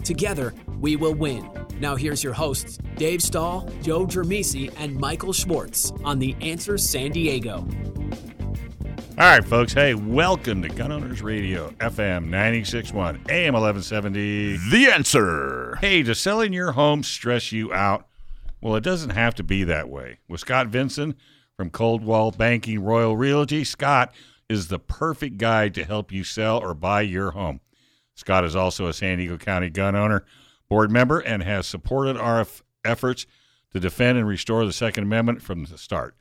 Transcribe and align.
Together, 0.00 0.54
we 0.80 0.96
will 0.96 1.14
win. 1.14 1.48
Now, 1.78 1.96
here's 1.96 2.22
your 2.22 2.32
hosts, 2.32 2.78
Dave 2.96 3.22
Stahl, 3.22 3.68
Joe 3.82 4.06
Germisi, 4.06 4.72
and 4.78 4.94
Michael 4.96 5.32
Schwartz 5.32 5.92
on 6.04 6.18
The 6.18 6.36
Answer 6.40 6.76
San 6.78 7.10
Diego. 7.12 7.66
All 9.20 9.26
right, 9.26 9.44
folks. 9.44 9.74
Hey, 9.74 9.92
welcome 9.94 10.62
to 10.62 10.68
Gun 10.70 10.90
Owners 10.90 11.20
Radio, 11.20 11.68
FM 11.78 12.24
961, 12.24 13.16
AM 13.28 13.52
1170. 13.52 14.56
The 14.70 14.86
answer. 14.90 15.76
Hey, 15.80 16.02
does 16.02 16.18
selling 16.18 16.54
your 16.54 16.72
home 16.72 17.02
stress 17.02 17.52
you 17.52 17.70
out? 17.72 18.06
Well, 18.62 18.76
it 18.76 18.82
doesn't 18.82 19.10
have 19.10 19.34
to 19.34 19.42
be 19.42 19.64
that 19.64 19.90
way. 19.90 20.20
With 20.26 20.40
Scott 20.40 20.68
Vinson 20.68 21.16
from 21.54 21.68
Coldwell 21.68 22.30
Banking 22.30 22.82
Royal 22.82 23.14
Realty, 23.16 23.62
Scott 23.64 24.14
is 24.48 24.68
the 24.68 24.78
perfect 24.78 25.36
guide 25.36 25.74
to 25.74 25.84
help 25.84 26.10
you 26.10 26.24
sell 26.24 26.58
or 26.58 26.72
buy 26.72 27.02
your 27.02 27.32
home. 27.32 27.60
Scott 28.20 28.44
is 28.44 28.54
also 28.54 28.86
a 28.86 28.92
San 28.92 29.16
Diego 29.16 29.38
County 29.38 29.70
gun 29.70 29.96
owner 29.96 30.26
board 30.68 30.90
member 30.90 31.20
and 31.20 31.42
has 31.42 31.66
supported 31.66 32.18
our 32.18 32.40
f- 32.40 32.62
efforts 32.84 33.26
to 33.72 33.80
defend 33.80 34.18
and 34.18 34.28
restore 34.28 34.66
the 34.66 34.74
Second 34.74 35.04
Amendment 35.04 35.40
from 35.40 35.64
the 35.64 35.78
start. 35.78 36.14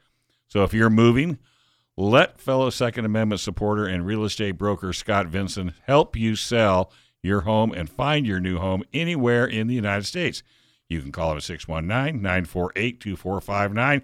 So 0.48 0.64
if 0.64 0.74
you're 0.74 0.90
moving, 0.90 1.40
let 1.98 2.40
fellow 2.40 2.70
Second 2.70 3.04
Amendment 3.04 3.42
supporter 3.42 3.86
and 3.86 4.06
real 4.06 4.24
estate 4.24 4.54
broker 4.54 4.94
Scott 4.94 5.28
Vinson 5.28 5.74
help 5.84 6.16
you 6.16 6.38
sell 6.38 6.90
your 7.22 7.42
home 7.42 7.74
and 7.74 7.90
find 7.90 8.26
your 8.26 8.40
new 8.40 8.60
home 8.60 8.84
anywhere 8.94 9.46
in 9.46 9.68
the 9.68 9.76
United 9.76 10.06
States. 10.06 10.42
You 10.88 11.02
can 11.02 11.12
call 11.12 11.32
him 11.32 11.38
at 11.38 11.44
619 11.44 12.22
948 12.22 13.02
2459. 13.02 14.02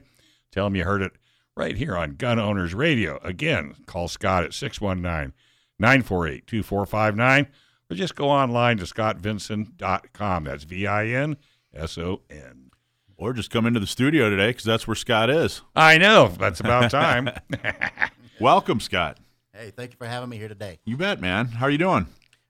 Tell 0.51 0.67
him 0.67 0.75
you 0.75 0.83
heard 0.83 1.01
it 1.01 1.13
right 1.55 1.77
here 1.77 1.95
on 1.95 2.15
Gun 2.15 2.39
Owners 2.39 2.73
Radio. 2.73 3.19
Again, 3.23 3.73
call 3.85 4.09
Scott 4.09 4.43
at 4.43 4.53
619 4.53 5.33
948 5.79 6.45
2459 6.45 7.47
or 7.89 7.95
just 7.95 8.15
go 8.15 8.29
online 8.29 8.77
to 8.77 8.83
scottvinson.com. 8.85 10.43
That's 10.45 10.63
V 10.63 10.87
I 10.87 11.05
N 11.07 11.37
S 11.73 11.97
O 11.97 12.21
N. 12.29 12.71
Or 13.17 13.31
just 13.31 13.49
come 13.49 13.65
into 13.65 13.79
the 13.79 13.87
studio 13.87 14.29
today 14.29 14.47
because 14.47 14.65
that's 14.65 14.87
where 14.87 14.95
Scott 14.95 15.29
is. 15.29 15.61
I 15.75 15.97
know. 15.97 16.27
That's 16.37 16.59
about 16.59 16.91
time. 16.91 17.29
Welcome, 18.41 18.81
Scott. 18.81 19.19
Hey, 19.53 19.71
thank 19.71 19.91
you 19.91 19.97
for 19.97 20.05
having 20.05 20.27
me 20.29 20.37
here 20.37 20.49
today. 20.49 20.79
You 20.83 20.97
bet, 20.97 21.21
man. 21.21 21.45
How 21.47 21.67
are 21.67 21.69
you 21.69 21.77
doing? 21.77 22.07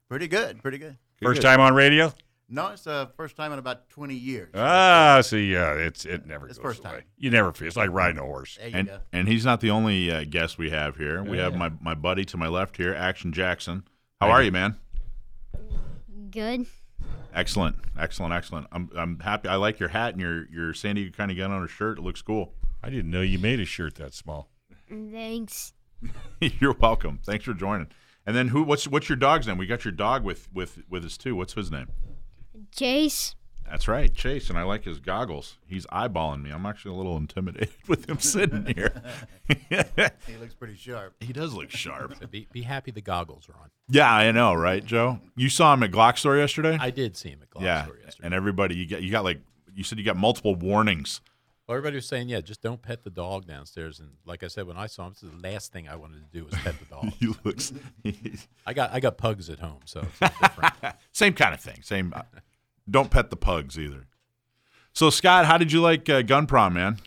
Pretty 0.08 0.26
good, 0.26 0.60
pretty 0.60 0.78
good. 0.78 0.96
First 1.22 1.40
time 1.42 1.60
on 1.60 1.72
radio? 1.74 2.12
No, 2.48 2.68
it's 2.68 2.82
the 2.84 3.10
first 3.16 3.36
time 3.36 3.52
in 3.52 3.58
about 3.58 3.88
20 3.90 4.14
years. 4.14 4.50
Ah, 4.54 5.20
see, 5.22 5.52
yeah, 5.52 5.72
it's 5.74 6.04
it 6.04 6.26
never 6.26 6.48
It's 6.48 6.58
goes 6.58 6.62
first 6.64 6.80
away. 6.84 6.90
time. 6.94 7.02
You 7.16 7.30
never 7.30 7.52
feel. 7.52 7.66
It's 7.68 7.76
like 7.76 7.90
riding 7.90 8.18
a 8.18 8.22
horse. 8.24 8.56
There 8.56 8.68
you 8.68 8.76
And 8.76 8.88
go. 8.88 8.98
and 9.12 9.26
he's 9.28 9.44
not 9.44 9.60
the 9.60 9.70
only 9.70 10.10
uh, 10.10 10.24
guest 10.28 10.58
we 10.58 10.70
have 10.70 10.96
here. 10.96 11.22
We 11.24 11.38
have 11.38 11.56
my, 11.56 11.70
my 11.80 11.94
buddy 11.94 12.24
to 12.26 12.36
my 12.36 12.46
left 12.48 12.76
here, 12.76 12.94
Action 12.94 13.32
Jackson. 13.32 13.84
How 14.20 14.30
are 14.30 14.42
you, 14.42 14.52
man? 14.52 14.76
Good. 16.30 16.66
Excellent, 17.34 17.76
excellent, 17.98 18.32
excellent. 18.32 18.66
I'm 18.72 18.90
I'm 18.96 19.18
happy. 19.20 19.48
I 19.48 19.56
like 19.56 19.78
your 19.78 19.90
hat 19.90 20.12
and 20.12 20.20
your 20.20 20.48
your 20.48 20.72
San 20.72 20.94
Diego 20.94 21.14
kind 21.14 21.30
of 21.30 21.36
gun 21.36 21.50
on 21.50 21.62
a 21.62 21.68
shirt. 21.68 21.98
It 21.98 22.02
looks 22.02 22.22
cool. 22.22 22.54
I 22.82 22.90
didn't 22.90 23.10
know 23.10 23.20
you 23.20 23.38
made 23.38 23.60
a 23.60 23.64
shirt 23.64 23.96
that 23.96 24.14
small. 24.14 24.48
Thanks. 24.88 25.72
You're 26.40 26.74
welcome. 26.74 27.20
Thanks 27.24 27.44
for 27.44 27.54
joining. 27.54 27.88
And 28.26 28.34
then 28.34 28.48
who? 28.48 28.62
What's 28.62 28.88
what's 28.88 29.08
your 29.08 29.16
dog's 29.16 29.46
name? 29.46 29.58
We 29.58 29.66
got 29.66 29.84
your 29.84 29.92
dog 29.92 30.24
with 30.24 30.48
with 30.52 30.82
with 30.88 31.04
us 31.04 31.16
too. 31.16 31.36
What's 31.36 31.54
his 31.54 31.70
name? 31.70 31.88
Chase. 32.72 33.34
That's 33.68 33.88
right, 33.88 34.12
Chase, 34.14 34.48
and 34.48 34.58
I 34.58 34.62
like 34.62 34.84
his 34.84 35.00
goggles. 35.00 35.58
He's 35.66 35.86
eyeballing 35.86 36.42
me. 36.42 36.50
I'm 36.50 36.66
actually 36.66 36.94
a 36.94 36.98
little 36.98 37.16
intimidated 37.16 37.74
with 37.88 38.08
him 38.08 38.18
sitting 38.18 38.66
here. 38.66 39.02
He 39.48 40.36
looks 40.36 40.54
pretty 40.54 40.76
sharp. 40.76 41.14
he 41.20 41.32
does 41.32 41.52
look 41.52 41.70
sharp. 41.70 42.14
So 42.20 42.26
be, 42.26 42.48
be 42.52 42.62
happy 42.62 42.90
the 42.90 43.00
goggles 43.00 43.48
are 43.48 43.60
on. 43.60 43.70
Yeah, 43.88 44.12
I 44.12 44.30
know, 44.32 44.54
right, 44.54 44.84
Joe? 44.84 45.20
You 45.36 45.48
saw 45.48 45.74
him 45.74 45.82
at 45.82 45.90
Glock 45.90 46.18
store 46.18 46.36
yesterday. 46.36 46.78
I 46.80 46.90
did 46.90 47.16
see 47.16 47.30
him 47.30 47.40
at 47.42 47.50
Glock 47.50 47.62
yeah, 47.64 47.84
Store 47.84 47.98
yesterday. 48.02 48.26
and 48.26 48.34
everybody, 48.34 48.76
you 48.76 48.86
got 48.88 49.02
you 49.02 49.10
got 49.10 49.24
like 49.24 49.40
you 49.74 49.84
said, 49.84 49.98
you 49.98 50.04
got 50.04 50.16
multiple 50.16 50.54
warnings. 50.54 51.20
Well, 51.66 51.76
everybody 51.76 51.96
was 51.96 52.06
saying, 52.06 52.28
yeah, 52.28 52.40
just 52.40 52.62
don't 52.62 52.80
pet 52.80 53.02
the 53.02 53.10
dog 53.10 53.46
downstairs. 53.46 53.98
And 53.98 54.10
like 54.24 54.44
I 54.44 54.46
said, 54.46 54.68
when 54.68 54.76
I 54.76 54.86
saw 54.86 55.06
him, 55.06 55.14
this 55.14 55.24
is 55.24 55.30
the 55.30 55.48
last 55.48 55.72
thing 55.72 55.88
I 55.88 55.96
wanted 55.96 56.18
to 56.18 56.38
do 56.38 56.44
was 56.44 56.54
pet 56.54 56.76
the 56.78 56.84
dog. 56.84 57.12
he 57.18 57.34
looks 57.44 57.72
I 58.64 58.72
got 58.72 58.92
I 58.92 59.00
got 59.00 59.18
pugs 59.18 59.50
at 59.50 59.58
home, 59.58 59.80
so 59.84 60.00
it's 60.00 60.32
different. 60.40 60.74
same 61.12 61.34
kind 61.34 61.54
of 61.54 61.60
thing. 61.60 61.82
Same. 61.82 62.12
Uh, 62.14 62.22
don't 62.90 63.10
pet 63.10 63.30
the 63.30 63.36
pugs 63.36 63.78
either. 63.78 64.06
So 64.92 65.10
Scott, 65.10 65.44
how 65.46 65.58
did 65.58 65.72
you 65.72 65.80
like 65.80 66.08
uh, 66.08 66.22
Gun 66.22 66.46
Prom, 66.46 66.74
man? 66.74 66.98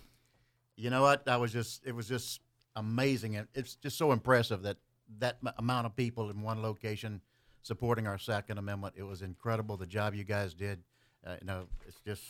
You 0.75 0.90
know 0.90 1.01
what? 1.01 1.28
I 1.28 1.38
was 1.38 1.51
just, 1.51 1.85
it 1.85 1.94
was 1.95 2.07
just 2.07 2.41
amazing. 2.75 3.35
and 3.35 3.47
It's 3.53 3.75
just 3.75 3.97
so 3.97 4.12
impressive 4.12 4.62
that 4.63 4.78
that 5.19 5.38
m- 5.45 5.53
amount 5.57 5.88
of 5.88 5.95
people 5.95 6.29
in 6.29 6.41
one 6.41 6.62
location 6.62 7.22
supporting 7.63 8.06
our 8.07 8.18
Second 8.18 8.57
Amendment. 8.59 8.94
It 8.97 9.03
was 9.03 9.22
incredible 9.22 9.75
the 9.75 9.88
job 9.88 10.13
you 10.13 10.23
guys 10.23 10.53
did. 10.53 10.79
Uh, 11.25 11.35
you 11.41 11.47
know, 11.47 11.66
it's 11.88 12.00
just 12.06 12.22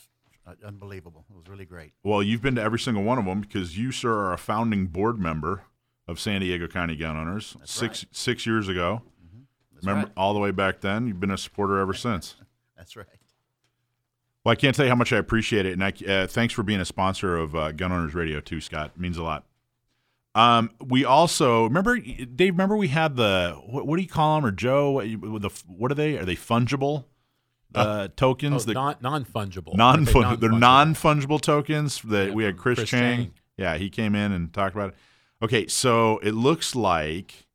uh, 0.47 0.53
unbelievable. 0.65 1.25
It 1.29 1.35
was 1.35 1.47
really 1.49 1.65
great. 1.65 1.91
Well, 2.03 2.23
you've 2.23 2.41
been 2.41 2.55
to 2.55 2.61
every 2.61 2.79
single 2.79 3.03
one 3.03 3.17
of 3.19 3.25
them 3.25 3.41
because 3.41 3.77
you, 3.77 3.91
sir, 3.91 4.11
are 4.13 4.33
a 4.33 4.37
founding 4.37 4.87
board 4.87 5.19
member 5.19 5.63
of 6.07 6.19
San 6.19 6.41
Diego 6.41 6.67
County 6.67 6.95
Gun 6.95 7.17
Owners 7.17 7.55
six 7.65 8.05
six 8.11 8.45
years 8.45 8.67
ago. 8.69 9.01
That's 9.73 9.85
Remember 9.85 10.07
right. 10.07 10.13
all 10.17 10.33
the 10.33 10.39
way 10.39 10.51
back 10.51 10.81
then. 10.81 11.05
You've 11.07 11.19
been 11.19 11.31
a 11.31 11.37
supporter 11.37 11.79
ever 11.79 11.93
since. 12.07 12.35
That's 12.77 12.95
right. 12.95 13.05
Well, 14.43 14.53
I 14.53 14.55
can't 14.55 14.75
tell 14.75 14.85
you 14.85 14.89
how 14.89 14.95
much 14.95 15.11
I 15.11 15.17
appreciate 15.17 15.65
it, 15.65 15.73
and 15.73 15.83
I, 15.83 15.93
uh, 16.07 16.27
thanks 16.27 16.53
for 16.53 16.63
being 16.63 16.79
a 16.79 16.85
sponsor 16.85 17.37
of 17.37 17.55
uh, 17.55 17.71
Gun 17.73 17.91
Owners 17.91 18.15
Radio 18.15 18.39
too, 18.39 18.61
Scott. 18.61 18.91
It 18.95 18.99
means 19.01 19.17
a 19.17 19.23
lot. 19.23 19.45
Um, 20.35 20.71
we 20.79 21.03
also 21.03 21.65
remember, 21.65 21.99
Dave. 21.99 22.53
Remember 22.53 22.77
we 22.77 22.87
had 22.87 23.15
the 23.15 23.59
what, 23.65 23.85
what 23.85 23.97
do 23.97 24.03
you 24.03 24.07
call 24.07 24.35
them, 24.35 24.45
or 24.45 24.51
Joe? 24.51 24.91
What, 24.91 25.41
the 25.41 25.49
what 25.67 25.91
are 25.91 25.95
they? 25.95 26.17
Are 26.17 26.25
they 26.25 26.35
fungible 26.35 27.05
uh, 27.75 28.09
tokens? 28.15 28.63
Oh, 28.63 28.65
the 28.65 28.73
non 28.73 28.95
non 29.01 29.25
fungible. 29.25 30.39
they're 30.39 30.51
non 30.51 30.93
fungible 30.93 31.41
tokens 31.41 32.01
that 32.03 32.29
Yeah, 32.29 32.33
we 32.33 32.43
had 32.43 32.57
Chris, 32.57 32.79
Chris 32.79 32.89
Chang. 32.89 33.17
Chang. 33.17 33.33
Yeah, 33.57 33.77
he 33.77 33.89
came 33.89 34.15
in 34.15 34.31
and 34.31 34.53
talked 34.53 34.75
about 34.75 34.89
it. 34.89 34.95
Okay, 35.41 35.67
so 35.67 36.19
it 36.19 36.33
looks 36.33 36.75
like 36.75 37.47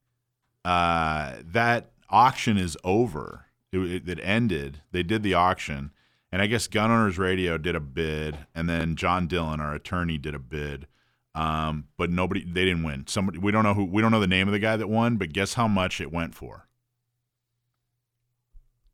uh, 0.65 1.37
that 1.43 1.91
auction 2.11 2.59
is 2.59 2.77
over. 2.85 3.47
It, 3.73 3.79
it, 3.79 4.09
it 4.09 4.21
ended. 4.23 4.83
They 4.93 5.03
did 5.03 5.23
the 5.23 5.35
auction, 5.35 5.91
and 6.35 6.43
I 6.43 6.49
guess 6.49 6.67
Gun 6.67 6.91
Owners 6.91 7.17
Radio 7.17 7.57
did 7.59 7.77
a 7.77 7.81
bid, 7.81 8.37
and 8.57 8.69
then 8.69 8.97
John 8.97 9.29
Dillon, 9.29 9.61
our 9.61 9.73
attorney, 9.73 10.19
did 10.19 10.35
a 10.35 10.41
bid. 10.41 10.89
Um, 11.33 11.85
but 11.97 12.11
nobody, 12.11 12.45
they 12.45 12.65
didn't 12.65 12.83
win. 12.83 13.07
Somebody, 13.07 13.39
we 13.39 13.53
don't 13.53 13.63
know 13.63 13.75
who, 13.75 13.85
we 13.85 14.03
don't 14.03 14.11
know 14.11 14.19
the 14.19 14.27
name 14.27 14.49
of 14.49 14.53
the 14.53 14.59
guy 14.59 14.77
that 14.77 14.89
won, 14.89 15.17
but 15.17 15.33
guess 15.33 15.55
how 15.55 15.69
much 15.69 16.01
it 16.01 16.11
went 16.11 16.35
for? 16.35 16.67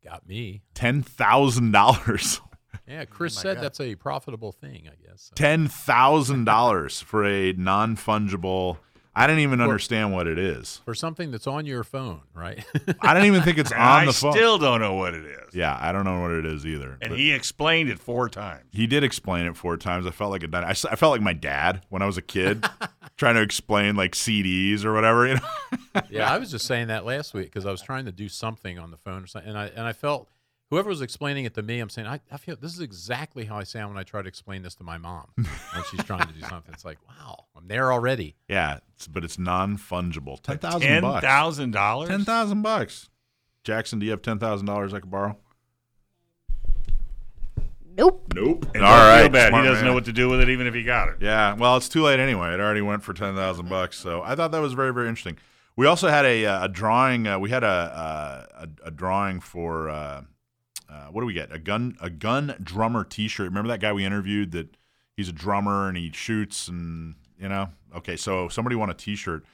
Got 0.03 0.27
me. 0.27 0.61
Ten 0.75 1.01
thousand 1.01 1.71
dollars. 1.71 2.39
Yeah, 2.87 3.05
Chris 3.05 3.35
my 3.37 3.41
said 3.41 3.55
God. 3.55 3.63
that's 3.63 3.79
a 3.79 3.95
profitable 3.95 4.51
thing, 4.51 4.87
I 4.87 4.95
guess. 5.03 5.23
So. 5.23 5.33
ten 5.35 5.67
thousand 5.67 6.45
dollars 6.45 7.01
for 7.01 7.25
a 7.25 7.53
non 7.53 7.95
fungible. 7.95 8.77
I 9.13 9.27
didn't 9.27 9.41
even 9.41 9.59
understand 9.59 10.13
what 10.13 10.25
it 10.25 10.39
is. 10.39 10.81
For 10.85 10.93
something 10.95 11.31
that's 11.31 11.45
on 11.47 11.65
your 11.65 11.83
phone, 11.83 12.21
right? 12.33 12.63
I 13.01 13.13
don't 13.13 13.25
even 13.25 13.41
think 13.41 13.57
it's 13.57 13.71
And 13.71 13.81
on 13.81 13.87
I 14.03 14.05
the 14.05 14.13
phone. 14.13 14.31
I 14.31 14.35
still 14.35 14.57
don't 14.57 14.79
know 14.79 14.93
what 14.93 15.13
it 15.13 15.25
is. 15.25 15.53
yeah, 15.53 15.77
I 15.79 15.91
don't 15.91 16.05
know 16.05 16.21
what 16.21 16.31
it 16.31 16.45
is 16.45 16.65
either. 16.65 16.97
And 17.01 17.13
he 17.13 17.33
explained 17.33 17.89
it 17.89 17.99
four 17.99 18.29
times. 18.29 18.63
he 18.71 18.87
did 18.87 19.03
explain 19.03 19.45
it 19.47 19.57
four 19.57 19.75
times. 19.75 20.07
I 20.07 20.11
felt 20.11 20.31
like 20.31 20.43
a 20.43 20.47
dun- 20.47 20.63
I, 20.63 20.69
s- 20.69 20.85
I 20.85 20.95
felt 20.95 21.11
like 21.11 21.21
my 21.21 21.33
dad 21.33 21.81
when 21.89 22.01
I 22.01 22.05
was 22.05 22.17
a 22.17 22.21
kid, 22.21 22.65
trying 23.17 23.35
to 23.35 23.41
explain 23.41 23.95
like 23.97 24.13
CDs 24.13 24.85
or 24.85 24.93
whatever. 24.93 25.27
You 25.27 25.33
know, 25.35 26.01
yeah, 26.09 26.31
I 26.33 26.37
was 26.37 26.49
just 26.49 26.65
saying 26.65 26.87
that 26.87 27.05
last 27.05 27.33
week 27.33 27.47
because 27.47 27.65
I 27.65 27.71
was 27.71 27.81
trying 27.81 28.05
to 28.05 28.11
do 28.13 28.29
something 28.29 28.79
on 28.79 28.91
the 28.91 28.97
phone 28.97 29.23
or 29.23 29.27
something, 29.27 29.49
and 29.49 29.57
I 29.57 29.65
and 29.67 29.81
I 29.85 29.91
felt 29.91 30.29
whoever 30.71 30.89
was 30.89 31.01
explaining 31.03 31.45
it 31.45 31.53
to 31.53 31.61
me, 31.61 31.79
I'm 31.79 31.89
saying 31.89 32.07
I, 32.07 32.19
I 32.31 32.37
feel 32.37 32.55
this 32.59 32.73
is 32.73 32.79
exactly 32.79 33.45
how 33.45 33.57
I 33.57 33.63
sound 33.63 33.93
when 33.93 33.99
I 33.99 34.03
try 34.03 34.23
to 34.23 34.27
explain 34.27 34.63
this 34.63 34.73
to 34.75 34.83
my 34.83 34.97
mom 34.97 35.27
when 35.35 35.83
she's 35.91 36.03
trying 36.03 36.25
to 36.27 36.33
do 36.33 36.41
something. 36.49 36.73
It's 36.73 36.83
like, 36.85 36.97
wow, 37.07 37.45
I'm 37.55 37.67
there 37.67 37.91
already. 37.93 38.35
yeah, 38.49 38.79
it's, 38.95 39.07
but 39.07 39.23
it's 39.23 39.37
non 39.37 39.77
fungible. 39.77 40.41
Ten 40.41 40.57
thousand 40.57 40.81
Ten 40.81 41.01
bucks. 41.03 41.23
thousand 41.23 41.71
dollars. 41.71 42.09
Ten 42.09 42.25
thousand 42.25 42.63
bucks. 42.63 43.09
Jackson, 43.63 43.99
do 43.99 44.05
you 44.05 44.11
have 44.11 44.23
ten 44.23 44.39
thousand 44.39 44.65
dollars 44.65 44.91
I 44.93 44.99
could 45.01 45.11
borrow? 45.11 45.37
Nope. 47.97 48.33
Nope. 48.33 48.65
And 48.73 48.83
All 48.85 49.17
feel 49.19 49.29
bad. 49.29 49.53
He 49.53 49.59
doesn't 49.61 49.73
man. 49.73 49.85
know 49.85 49.93
what 49.93 50.05
to 50.05 50.13
do 50.13 50.29
with 50.29 50.39
it, 50.41 50.49
even 50.49 50.65
if 50.65 50.73
he 50.73 50.81
got 50.83 51.09
it. 51.09 51.17
Yeah, 51.19 51.53
well, 51.55 51.75
it's 51.75 51.89
too 51.89 52.03
late 52.03 52.19
anyway. 52.19 52.53
It 52.53 52.59
already 52.59 52.81
went 52.81 53.03
for 53.03 53.13
ten 53.13 53.35
thousand 53.35 53.67
bucks. 53.69 53.99
So 53.99 54.21
I 54.23 54.35
thought 54.35 54.51
that 54.51 54.61
was 54.61 54.73
very, 54.73 54.93
very 54.93 55.09
interesting. 55.09 55.37
We 55.75 55.85
also 55.87 56.07
had 56.09 56.25
a, 56.25 56.45
uh, 56.45 56.65
a 56.65 56.69
drawing. 56.69 57.27
Uh, 57.27 57.39
we 57.39 57.49
had 57.49 57.63
a, 57.63 58.47
a 58.63 58.87
a 58.87 58.91
drawing 58.91 59.39
for 59.41 59.89
uh, 59.89 60.21
uh, 60.91 61.07
what 61.07 61.21
do 61.21 61.25
we 61.25 61.33
get? 61.33 61.53
A 61.53 61.59
gun 61.59 61.97
a 62.01 62.09
gun 62.09 62.55
drummer 62.61 63.03
T-shirt. 63.03 63.45
Remember 63.45 63.69
that 63.69 63.79
guy 63.79 63.93
we 63.93 64.05
interviewed? 64.05 64.51
That 64.51 64.75
he's 65.15 65.29
a 65.29 65.33
drummer 65.33 65.87
and 65.87 65.97
he 65.97 66.11
shoots 66.11 66.67
and 66.67 67.15
you 67.39 67.47
know. 67.47 67.69
Okay, 67.95 68.15
so 68.15 68.49
somebody 68.49 68.75
want 68.75 68.91
a 68.91 68.95
T-shirt. 68.95 69.45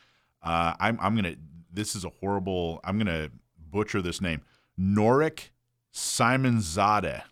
Uh, 0.41 0.73
I'm 0.79 0.97
I'm 0.99 1.15
gonna. 1.15 1.35
This 1.71 1.95
is 1.95 2.05
a 2.05 2.09
horrible. 2.09 2.79
I'm 2.83 2.97
gonna 2.97 3.29
butcher 3.69 4.01
this 4.01 4.19
name. 4.21 4.41
Norik 4.79 5.49
Simonzade. 5.93 7.23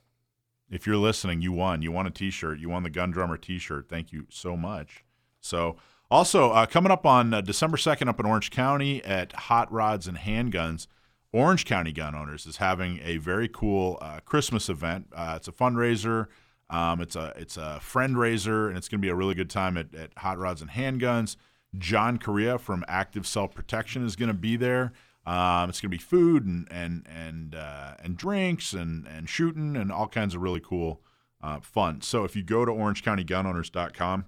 If 0.70 0.88
you're 0.88 0.98
listening, 0.98 1.42
you 1.42 1.52
won. 1.52 1.82
You 1.82 1.92
won 1.92 2.08
a 2.08 2.12
T-shirt. 2.12 2.60
You 2.60 2.70
won 2.70 2.84
the 2.84 2.90
Gun 2.90 3.12
Drummer 3.12 3.38
T-shirt. 3.38 3.88
Thank 3.88 4.12
you 4.12 4.26
so 4.30 4.58
much. 4.58 5.06
So, 5.40 5.78
also 6.10 6.50
uh, 6.52 6.66
coming 6.66 6.92
up 6.92 7.06
on 7.06 7.36
uh, 7.36 7.42
December 7.42 7.78
second, 7.78 8.10
up 8.10 8.20
in 8.20 8.26
Orange 8.26 8.50
County 8.50 9.04
at 9.04 9.32
Hot 9.34 9.72
Rods 9.72 10.08
and 10.08 10.18
Handguns, 10.18 10.88
Orange 11.36 11.66
County 11.66 11.92
Gun 11.92 12.16
Owners 12.16 12.46
is 12.46 12.58
having 12.58 13.02
a 13.04 13.18
very 13.18 13.50
cool 13.50 13.98
uh, 14.00 14.22
Christmas 14.24 14.70
event. 14.70 15.08
Uh, 15.14 15.34
it's 15.36 15.50
a 15.50 15.52
fundraiser. 15.52 16.28
Um, 16.70 17.02
it's 17.02 17.18
a 17.18 17.34
it's 17.36 17.58
a 17.58 17.82
friend 17.82 18.18
raiser, 18.18 18.70
and 18.70 18.78
it's 18.78 18.88
going 18.88 19.02
to 19.02 19.06
be 19.06 19.10
a 19.10 19.16
really 19.16 19.36
good 19.36 19.50
time 19.50 19.76
at, 19.76 19.94
at 19.94 20.12
Hot 20.20 20.38
Rods 20.38 20.62
and 20.62 20.72
Handguns. 20.72 21.36
John 21.78 22.20
Correia 22.20 22.58
from 22.58 22.86
Active 22.88 23.28
Self 23.28 23.54
Protection 23.54 24.06
is 24.06 24.16
going 24.16 24.30
to 24.30 24.34
be 24.34 24.56
there. 24.56 24.94
Um, 25.26 25.70
it's 25.70 25.82
going 25.82 25.92
to 25.92 25.98
be 25.98 25.98
food 25.98 26.46
and 26.46 26.70
and 26.72 27.06
and 27.14 27.54
uh, 27.54 27.96
and 28.02 28.16
drinks 28.16 28.72
and 28.72 29.06
and 29.06 29.28
shooting 29.28 29.76
and 29.76 29.92
all 29.92 30.08
kinds 30.08 30.36
of 30.36 30.42
really 30.42 30.62
cool 30.62 31.02
uh, 31.44 31.60
fun. 31.60 32.00
So 32.00 32.24
if 32.24 32.38
you 32.38 32.44
go 32.44 32.64
to 32.64 32.72
OrangeCountyGunOwners.com, 32.72 34.26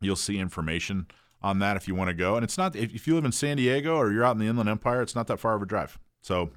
you'll 0.00 0.16
see 0.16 0.40
information 0.40 1.06
on 1.42 1.58
that 1.60 1.76
if 1.76 1.88
you 1.88 1.94
want 1.94 2.08
to 2.08 2.14
go. 2.14 2.36
And 2.36 2.44
it's 2.44 2.58
not 2.58 2.76
if, 2.76 3.06
you 3.06 3.14
live 3.14 3.24
in 3.24 3.32
San 3.32 3.56
Diego 3.56 3.96
or 3.96 4.12
you're 4.12 4.24
out 4.24 4.32
in 4.32 4.38
the 4.38 4.46
Inland 4.46 4.68
Empire, 4.68 5.02
it's 5.02 5.14
not 5.14 5.26
that 5.28 5.38
far 5.38 5.54
of 5.54 5.62
a 5.62 5.66
drive. 5.66 5.98
So 6.20 6.50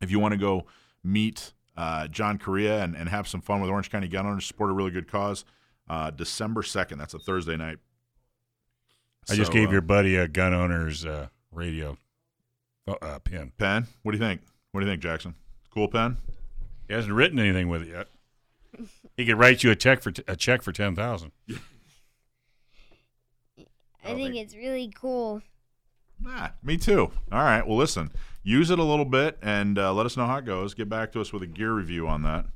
if 0.00 0.10
you 0.10 0.18
want 0.18 0.32
to 0.32 0.38
go 0.38 0.66
meet 1.04 1.52
uh, 1.76 2.08
John 2.08 2.38
Correia 2.38 2.82
and, 2.82 2.96
and 2.96 3.08
have 3.08 3.28
some 3.28 3.40
fun 3.40 3.60
with 3.60 3.70
Orange 3.70 3.90
County 3.90 4.08
Gun 4.08 4.26
Owners, 4.26 4.46
support 4.46 4.70
a 4.70 4.74
really 4.74 4.90
good 4.90 5.08
cause. 5.08 5.44
Uh, 5.88 6.10
December 6.10 6.62
second, 6.62 6.98
that's 6.98 7.14
a 7.14 7.18
Thursday 7.18 7.56
night. 7.56 7.78
I 9.30 9.34
just 9.34 9.52
gave 9.52 9.68
uh, 9.68 9.72
your 9.72 9.80
buddy 9.80 10.16
a 10.16 10.26
gun 10.26 10.52
owner's 10.52 11.06
uh, 11.06 11.28
radio 11.52 11.96
uh, 12.88 12.94
uh, 13.00 13.18
pin. 13.20 13.52
pen. 13.56 13.86
What 14.02 14.12
do 14.12 14.18
you 14.18 14.24
think? 14.24 14.40
What 14.72 14.80
do 14.80 14.86
you 14.86 14.92
think, 14.92 15.02
Jackson? 15.02 15.34
Cool 15.72 15.88
pen. 15.88 16.16
He 16.88 16.94
hasn't 16.94 17.14
written 17.14 17.38
anything 17.38 17.68
with 17.68 17.82
it 17.82 17.88
yet. 17.88 18.08
He 19.16 19.26
could 19.26 19.38
write 19.38 19.62
you 19.62 19.70
a 19.70 19.76
check 19.76 20.02
for 20.02 20.10
t- 20.10 20.24
a 20.26 20.34
check 20.34 20.62
for 20.62 20.72
ten 20.72 20.96
thousand. 20.96 21.32
I 24.04 24.14
think 24.14 24.34
it's 24.36 24.54
really 24.54 24.90
cool. 24.94 25.42
Nah, 26.20 26.48
me 26.62 26.76
too. 26.76 27.10
All 27.30 27.42
right. 27.42 27.66
Well, 27.66 27.76
listen, 27.76 28.12
use 28.42 28.70
it 28.70 28.78
a 28.78 28.82
little 28.84 29.04
bit 29.04 29.38
and 29.42 29.78
uh, 29.78 29.92
let 29.92 30.06
us 30.06 30.16
know 30.16 30.26
how 30.26 30.36
it 30.36 30.44
goes. 30.44 30.74
Get 30.74 30.88
back 30.88 31.12
to 31.12 31.20
us 31.20 31.32
with 31.32 31.42
a 31.42 31.46
gear 31.46 31.72
review 31.72 32.06
on 32.08 32.22
that. 32.22 32.46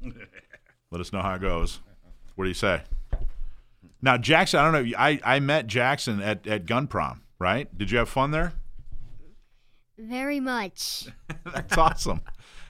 let 0.91 1.01
us 1.01 1.13
know 1.13 1.23
how 1.23 1.35
it 1.35 1.41
goes. 1.41 1.81
What 2.35 2.45
do 2.45 2.49
you 2.49 2.55
say? 2.55 2.83
Now, 4.03 4.17
Jackson, 4.17 4.61
I 4.61 4.71
don't 4.71 4.91
know. 4.91 4.97
I, 4.99 5.21
I 5.25 5.41
met 5.41 5.67
Jackson 5.67 6.21
at, 6.21 6.47
at 6.47 6.67
Gun 6.67 6.87
Prom, 6.87 7.23
right? 7.39 7.77
Did 7.77 7.91
you 7.91 7.99
have 7.99 8.09
fun 8.09 8.31
there? 8.31 8.53
Very 9.99 10.41
much. 10.41 11.09
That's 11.45 11.77
awesome. 11.77 12.21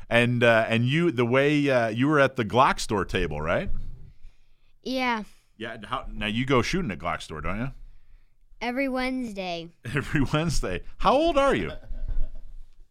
And 0.09 0.45
uh, 0.45 0.67
and 0.69 0.85
you 0.85 1.11
the 1.11 1.27
way 1.27 1.69
uh, 1.69 1.89
you 1.89 2.07
were 2.07 2.21
at 2.21 2.37
the 2.37 2.45
Glock 2.45 2.79
store 2.79 3.05
table, 3.05 3.41
right? 3.41 3.69
Yeah. 4.85 5.25
Yeah. 5.59 5.79
How, 5.85 6.07
now 6.13 6.27
you 6.27 6.47
go 6.47 6.63
shooting 6.63 6.93
at 6.93 7.01
Glock 7.01 7.23
store, 7.23 7.41
don't 7.41 7.59
you? 7.59 7.73
Every 8.61 8.89
Wednesday. 8.89 9.69
Every 9.95 10.23
Wednesday. 10.23 10.83
How 10.99 11.13
old 11.13 11.37
are 11.37 11.55
you? 11.55 11.73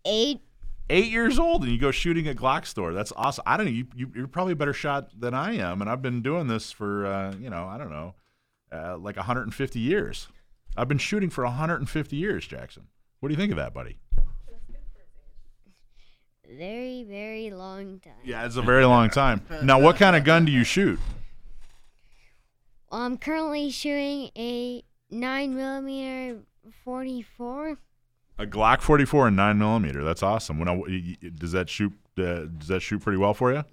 Eight. 0.06 0.42
eight 0.90 1.12
years 1.12 1.40
old 1.40 1.64
and 1.64 1.72
you 1.72 1.80
go 1.80 1.90
shooting 1.90 2.28
at 2.28 2.36
Glock 2.36 2.66
store. 2.66 2.94
That's 2.94 3.12
awesome. 3.16 3.44
I 3.48 3.58
don't 3.58 3.66
know. 3.66 3.72
You, 3.72 3.88
you, 3.96 4.12
you're 4.16 4.28
probably 4.28 4.54
a 4.54 4.56
better 4.56 4.74
shot 4.74 5.20
than 5.20 5.34
I 5.34 5.56
am, 5.56 5.82
and 5.82 5.90
I've 5.90 6.02
been 6.04 6.22
doing 6.22 6.48
this 6.48 6.72
for 6.72 7.08
uh, 7.08 7.34
you 7.40 7.50
know 7.50 7.66
I 7.66 7.78
don't 7.80 7.90
know, 7.90 8.14
uh, 8.72 8.98
like 8.98 9.16
150 9.16 9.80
years. 9.80 10.28
I've 10.78 10.88
been 10.88 11.00
shooting 11.00 11.30
for 11.30 11.44
150 11.46 12.16
years, 12.16 12.46
Jackson. 12.46 12.88
What 13.20 13.30
do 13.30 13.34
you 13.34 13.40
think 13.40 13.52
of 13.52 13.58
that, 13.58 13.74
buddy? 13.74 13.98
Very, 16.48 17.04
very 17.04 17.50
long 17.50 18.00
time. 18.00 18.14
Yeah, 18.24 18.46
it's 18.46 18.56
a 18.56 18.62
very 18.62 18.86
long 18.86 19.10
time. 19.10 19.42
Now, 19.64 19.80
what 19.80 19.96
kind 19.96 20.16
of 20.16 20.24
gun 20.24 20.46
do 20.46 20.52
you 20.52 20.64
shoot? 20.64 21.00
Well, 22.92 23.02
I'm 23.02 23.18
currently 23.18 23.72
shooting 23.72 24.30
a 24.38 24.84
9 25.10 25.56
millimeter 25.56 26.40
44. 26.84 27.78
A 28.38 28.46
Glock 28.46 28.81
44 28.81 29.28
and 29.28 29.36
9 29.36 29.57
millimeter. 29.57 30.04
That's 30.04 30.24
awesome. 30.24 30.60
When 30.60 30.68
I, 30.68 31.18
does 31.36 31.54
that 31.54 31.69
shoot? 31.69 31.94
Uh, 32.18 32.46
does 32.57 32.68
that 32.68 32.81
shoot 32.81 33.02
pretty 33.02 33.18
well 33.18 33.34
for 33.34 33.54
you? 33.54 33.63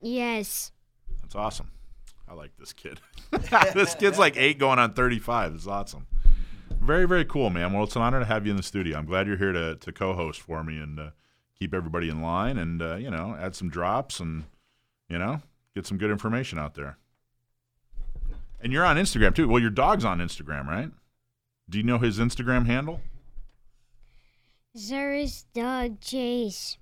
Yes. 0.00 0.72
That's 1.20 1.34
awesome. 1.34 1.70
I 2.28 2.34
like 2.34 2.50
this 2.58 2.72
kid. 2.72 3.00
this 3.74 3.94
kid's 3.94 4.18
like 4.18 4.36
eight 4.36 4.58
going 4.58 4.78
on 4.78 4.94
35. 4.94 5.54
It's 5.54 5.66
awesome. 5.66 6.06
Very, 6.80 7.06
very 7.06 7.24
cool, 7.24 7.50
man. 7.50 7.72
Well, 7.72 7.84
it's 7.84 7.94
an 7.94 8.02
honor 8.02 8.18
to 8.18 8.24
have 8.24 8.44
you 8.44 8.50
in 8.50 8.56
the 8.56 8.62
studio. 8.62 8.98
I'm 8.98 9.06
glad 9.06 9.26
you're 9.26 9.36
here 9.36 9.52
to, 9.52 9.76
to 9.76 9.92
co 9.92 10.14
host 10.14 10.40
for 10.40 10.64
me 10.64 10.78
and 10.78 10.98
uh, 10.98 11.10
keep 11.56 11.74
everybody 11.74 12.08
in 12.08 12.20
line 12.20 12.58
and, 12.58 12.82
uh, 12.82 12.96
you 12.96 13.10
know, 13.10 13.36
add 13.38 13.54
some 13.54 13.70
drops 13.70 14.18
and, 14.18 14.44
you 15.08 15.18
know, 15.18 15.40
get 15.74 15.86
some 15.86 15.98
good 15.98 16.10
information 16.10 16.58
out 16.58 16.74
there. 16.74 16.98
And 18.62 18.72
you're 18.72 18.84
on 18.84 18.96
Instagram 18.96 19.34
too. 19.34 19.48
Well, 19.48 19.60
your 19.60 19.70
dog's 19.70 20.04
on 20.04 20.18
Instagram, 20.20 20.66
right? 20.66 20.90
Do 21.68 21.78
you 21.78 21.84
know 21.84 21.98
his 21.98 22.18
Instagram 22.18 22.66
handle? 22.66 23.00
Zerus 24.76 25.44
Dog 25.52 26.00
Chase. 26.00 26.78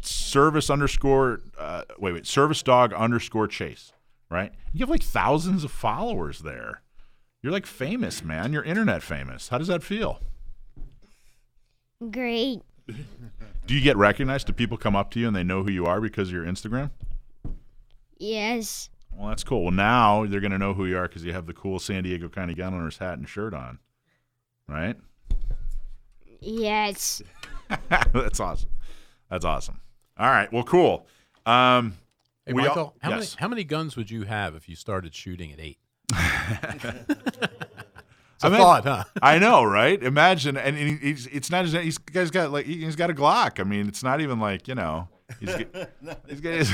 service 0.00 0.68
underscore 0.70 1.40
uh, 1.58 1.82
wait 1.98 2.12
wait 2.14 2.26
service 2.26 2.62
dog 2.62 2.92
underscore 2.92 3.48
chase 3.48 3.92
right 4.30 4.52
you 4.72 4.80
have 4.80 4.88
like 4.90 5.02
thousands 5.02 5.64
of 5.64 5.70
followers 5.72 6.40
there 6.40 6.82
you're 7.42 7.52
like 7.52 7.66
famous 7.66 8.22
man 8.22 8.52
you're 8.52 8.62
internet 8.62 9.02
famous 9.02 9.48
how 9.48 9.58
does 9.58 9.66
that 9.66 9.82
feel 9.82 10.20
Great. 12.10 12.60
do 13.66 13.74
you 13.74 13.80
get 13.80 13.96
recognized 13.96 14.46
do 14.46 14.52
people 14.52 14.76
come 14.76 14.94
up 14.94 15.10
to 15.10 15.18
you 15.18 15.26
and 15.26 15.34
they 15.34 15.42
know 15.42 15.64
who 15.64 15.72
you 15.72 15.86
are 15.86 16.00
because 16.00 16.28
of 16.28 16.34
your 16.34 16.44
instagram 16.44 16.90
Yes. 18.18 18.88
Well 19.16 19.28
that's 19.28 19.42
cool 19.44 19.62
well 19.62 19.72
now 19.72 20.26
they're 20.26 20.40
going 20.40 20.50
to 20.52 20.58
know 20.58 20.74
who 20.74 20.84
you 20.86 20.96
are 20.98 21.08
because 21.08 21.24
you 21.24 21.32
have 21.32 21.46
the 21.46 21.52
cool 21.54 21.78
san 21.78 22.02
diego 22.04 22.28
county 22.28 22.54
gun 22.54 22.74
owners 22.74 22.98
hat 22.98 23.18
and 23.18 23.28
shirt 23.28 23.54
on 23.54 23.78
right 24.68 24.96
Yes. 26.40 27.22
that's 27.88 28.40
awesome 28.40 28.68
that's 29.30 29.44
awesome 29.44 29.80
all 30.18 30.28
right 30.28 30.52
well 30.52 30.64
cool 30.64 31.06
um 31.46 31.94
Hey, 32.44 32.52
we 32.52 32.62
all- 32.62 32.68
Michael, 32.68 32.94
how, 33.00 33.10
many, 33.10 33.22
yes. 33.22 33.34
how 33.34 33.48
many 33.48 33.64
guns 33.64 33.96
would 33.96 34.08
you 34.08 34.22
have 34.22 34.54
if 34.54 34.68
you 34.68 34.76
started 34.76 35.12
shooting 35.14 35.50
at 35.52 35.58
eight? 35.58 35.78
It's 38.36 38.44
I 38.44 38.48
a 38.48 38.50
mean- 38.50 38.60
thought, 38.60 38.84
huh? 38.84 39.04
I 39.22 39.38
know, 39.38 39.64
right? 39.64 40.00
Imagine, 40.02 40.58
and 40.58 40.76
he's 40.76 41.26
it's 41.28 41.50
not 41.50 41.64
just 41.64 41.74
he's 41.74 41.96
guy's 41.96 42.30
got 42.30 42.52
like 42.52 42.66
he's 42.66 42.94
got 42.94 43.08
a 43.08 43.14
Glock. 43.14 43.58
I 43.58 43.64
mean, 43.64 43.88
it's 43.88 44.02
not 44.02 44.20
even 44.20 44.38
like 44.38 44.68
you 44.68 44.74
know. 44.74 45.08
He's, 45.40 45.54
he's 46.28 46.40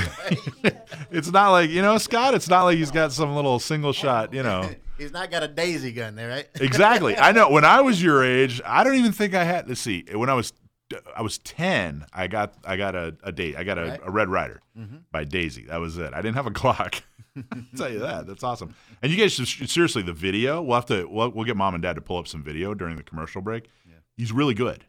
it's 1.11 1.31
not 1.31 1.51
like 1.51 1.69
you 1.69 1.81
know 1.81 1.97
Scott. 1.97 2.33
It's 2.33 2.47
not 2.47 2.63
like 2.63 2.77
he's 2.77 2.91
got 2.91 3.11
some 3.11 3.35
little 3.35 3.59
single 3.59 3.93
shot. 3.93 4.33
You 4.33 4.43
know, 4.43 4.69
He's 4.97 5.11
not 5.11 5.31
got 5.31 5.41
a 5.41 5.47
daisy 5.47 5.91
gun 5.91 6.15
there, 6.15 6.29
right? 6.29 6.47
exactly. 6.61 7.17
I 7.17 7.31
know. 7.31 7.49
When 7.49 7.65
I 7.65 7.81
was 7.81 8.01
your 8.01 8.23
age, 8.23 8.61
I 8.63 8.83
don't 8.83 8.95
even 8.95 9.11
think 9.11 9.33
I 9.33 9.43
had. 9.43 9.67
Let's 9.67 9.81
see. 9.81 10.05
When 10.13 10.29
I 10.29 10.35
was 10.35 10.53
I 11.15 11.23
was 11.23 11.39
ten, 11.39 12.05
I 12.13 12.27
got 12.27 12.53
I 12.63 12.77
got 12.77 12.95
a, 12.95 13.15
a 13.23 13.31
date. 13.31 13.57
I 13.57 13.63
got 13.63 13.79
a, 13.79 13.83
Right. 13.83 13.99
a 14.03 14.11
Red 14.11 14.29
Ryder 14.29 14.61
mm-hmm. 14.77 14.97
by 15.11 15.23
Daisy. 15.23 15.65
That 15.65 15.79
was 15.79 15.97
it. 15.97 16.13
I 16.13 16.21
didn't 16.21 16.35
have 16.35 16.47
a 16.47 16.51
Glock. 16.51 17.01
I'll 17.35 17.65
tell 17.75 17.91
you 17.91 17.99
that. 17.99 18.27
That's 18.27 18.43
awesome. 18.43 18.75
And 19.01 19.11
you 19.11 19.17
guys 19.17 19.33
should 19.33 19.69
seriously 19.69 20.03
the 20.03 20.13
video. 20.13 20.61
We'll 20.61 20.75
have 20.75 20.85
to. 20.85 21.05
We'll, 21.09 21.29
we'll 21.31 21.45
get 21.45 21.57
mom 21.57 21.73
and 21.73 21.81
dad 21.81 21.95
to 21.95 22.01
pull 22.01 22.19
up 22.19 22.27
some 22.27 22.43
video 22.43 22.75
during 22.75 22.95
the 22.95 23.03
commercial 23.03 23.41
break. 23.41 23.67
He's 24.15 24.31
really 24.31 24.53
good. 24.53 24.85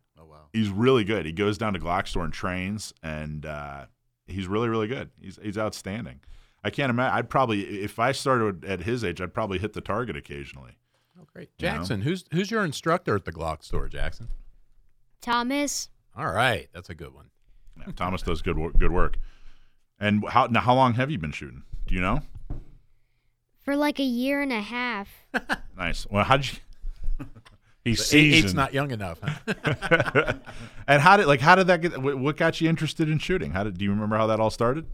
Wow. 0.55 0.61
He's 0.61 0.69
really 0.71 1.05
good. 1.05 1.27
He 1.27 1.33
goes 1.33 1.59
down 1.59 1.73
to 1.75 1.79
Glock 1.79 2.07
store 2.09 2.25
and 2.25 2.33
trains, 2.33 2.93
and 3.03 3.45
uh, 3.45 3.87
he's 4.27 4.47
really 4.47 4.69
really 4.69 4.87
good. 4.89 5.11
He's 5.21 5.39
he's 5.43 5.59
outstanding. 5.59 6.21
I 6.63 6.71
can't 6.71 6.91
imagine. 6.91 7.17
I'd 7.17 7.29
probably 7.29 7.63
if 7.83 7.99
I 7.99 8.13
started 8.13 8.65
at 8.65 8.81
his 8.81 9.05
age, 9.05 9.21
I'd 9.21 9.35
probably 9.35 9.59
hit 9.59 9.73
the 9.73 9.81
target 9.81 10.17
occasionally. 10.17 10.73
Oh, 11.21 11.27
great. 11.33 11.51
You 11.59 11.67
know? 11.69 11.75
Jackson, 11.77 12.03
who's 12.03 12.25
who's 12.33 12.51
your 12.51 12.65
instructor 12.65 13.15
at 13.17 13.25
the 13.25 13.33
Glock 13.33 13.63
store, 13.63 13.89
Jackson? 13.89 14.29
Thomas. 15.21 15.89
All 16.17 16.31
right, 16.33 16.69
that's 16.73 16.91
a 16.91 16.95
good 16.95 17.13
one. 17.15 17.31
Yeah, 17.79 17.93
Thomas 17.97 18.23
does 18.23 18.41
good 18.41 18.59
work, 18.59 18.79
good 18.79 18.93
work. 18.93 19.17
And 19.99 20.25
how 20.29 20.47
now? 20.47 20.61
How 20.61 20.75
long 20.75 20.95
have 20.95 21.11
you 21.11 21.19
been 21.19 21.33
shooting? 21.33 21.63
Do 21.87 21.95
you 21.95 22.01
know? 22.01 22.21
For 23.63 23.77
like 23.77 23.99
a 23.99 24.05
year 24.05 24.43
and 24.43 24.53
a 24.53 24.61
half. 24.61 25.09
Nice. 25.77 26.07
Well, 26.09 26.23
how'd 26.23 26.47
you? 26.47 26.59
He's 27.85 28.15
Eight- 28.15 28.35
Eight's 28.35 28.55
not 28.55 28.73
young 28.73 28.91
enough. 28.91 29.21
Huh? 29.23 30.33
and 30.87 31.03
how 31.03 31.19
did 31.19 31.27
like 31.27 31.41
how 31.41 31.55
did 31.55 31.67
that 31.67 31.83
get? 31.83 32.01
What 32.01 32.19
what 32.19 32.37
got 32.37 32.61
you 32.61 32.69
interested 32.69 33.11
in 33.11 33.19
shooting? 33.19 33.51
How 33.51 33.63
did 33.65 33.77
do 33.77 33.85
you 33.85 33.91
remember 33.91 34.17
how 34.17 34.27
that 34.29 34.41
all 34.41 34.51
started? 34.51 34.87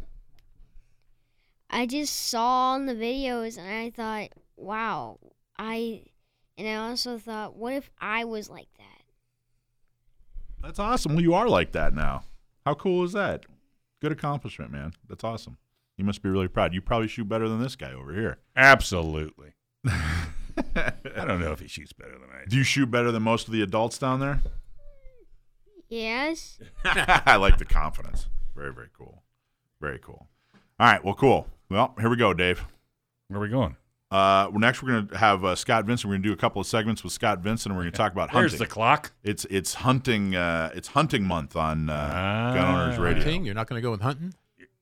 I 1.70 1.86
just 1.86 2.28
saw 2.28 2.72
on 2.72 2.86
the 2.86 2.94
videos 2.94 3.56
and 3.56 3.68
I 3.68 3.90
thought, 3.90 4.30
wow, 4.56 5.20
I 5.56 6.02
and 6.58 6.66
I 6.66 6.74
also 6.88 7.16
thought, 7.16 7.56
what 7.56 7.74
if 7.74 7.90
I 8.00 8.24
was 8.24 8.50
like 8.50 8.68
that? 8.78 9.02
That's 10.62 10.78
awesome. 10.80 11.14
Well, 11.14 11.22
you 11.22 11.32
are 11.34 11.48
like 11.48 11.72
that 11.72 11.94
now. 11.94 12.24
How 12.66 12.74
cool 12.74 13.04
is 13.04 13.12
that? 13.12 13.46
Good 14.02 14.12
accomplishment, 14.12 14.72
man. 14.72 14.92
That's 15.08 15.24
awesome. 15.24 15.58
You 15.96 16.04
must 16.04 16.22
be 16.22 16.28
really 16.28 16.48
proud. 16.48 16.74
You 16.74 16.80
probably 16.80 17.08
shoot 17.08 17.28
better 17.28 17.48
than 17.48 17.62
this 17.62 17.76
guy 17.76 17.92
over 17.92 18.12
here. 18.14 18.38
Absolutely. 18.56 19.52
I 21.16 21.24
don't 21.24 21.40
know 21.40 21.52
if 21.52 21.60
he 21.60 21.68
shoots 21.68 21.92
better 21.92 22.12
than 22.12 22.28
I 22.30 22.44
do. 22.44 22.50
Do 22.50 22.56
you 22.56 22.62
shoot 22.64 22.90
better 22.90 23.10
than 23.12 23.22
most 23.22 23.46
of 23.46 23.52
the 23.52 23.62
adults 23.62 23.98
down 23.98 24.20
there? 24.20 24.40
Yes. 25.88 26.58
I 26.84 27.36
like 27.36 27.58
the 27.58 27.64
confidence. 27.64 28.26
Very, 28.54 28.72
very 28.72 28.88
cool. 28.96 29.22
Very 29.80 29.98
cool. 29.98 30.26
All 30.78 30.86
right. 30.86 31.04
Well, 31.04 31.14
cool. 31.14 31.46
Well, 31.68 31.94
here 31.98 32.08
we 32.10 32.16
go, 32.16 32.32
Dave. 32.34 32.64
Where 33.28 33.38
are 33.38 33.42
we 33.42 33.48
going? 33.48 33.76
Uh, 34.10 34.48
well, 34.50 34.58
next, 34.58 34.82
we're 34.82 34.88
going 34.90 35.08
to 35.08 35.18
have 35.18 35.44
uh, 35.44 35.54
Scott 35.54 35.84
Vinson. 35.84 36.10
We're 36.10 36.14
going 36.14 36.22
to 36.24 36.28
do 36.30 36.32
a 36.32 36.36
couple 36.36 36.60
of 36.60 36.66
segments 36.66 37.04
with 37.04 37.12
Scott 37.12 37.40
Vinson, 37.40 37.70
and 37.70 37.76
we're 37.76 37.84
going 37.84 37.92
to 37.92 37.96
talk 37.98 38.12
about 38.12 38.30
hunting. 38.30 38.48
There's 38.50 38.58
the 38.58 38.66
clock. 38.66 39.12
it's 39.22 39.44
it's 39.50 39.74
hunting. 39.74 40.34
Uh, 40.34 40.70
it's 40.74 40.88
hunting 40.88 41.22
month 41.24 41.54
on 41.54 41.88
uh, 41.88 42.10
Ah. 42.12 42.54
Gun 42.54 42.74
Owners 42.74 42.98
Radio. 42.98 43.22
Hunting? 43.22 43.44
You're 43.44 43.54
not 43.54 43.68
going 43.68 43.80
to 43.80 43.82
go 43.82 43.92
with 43.92 44.00
hunting? 44.00 44.34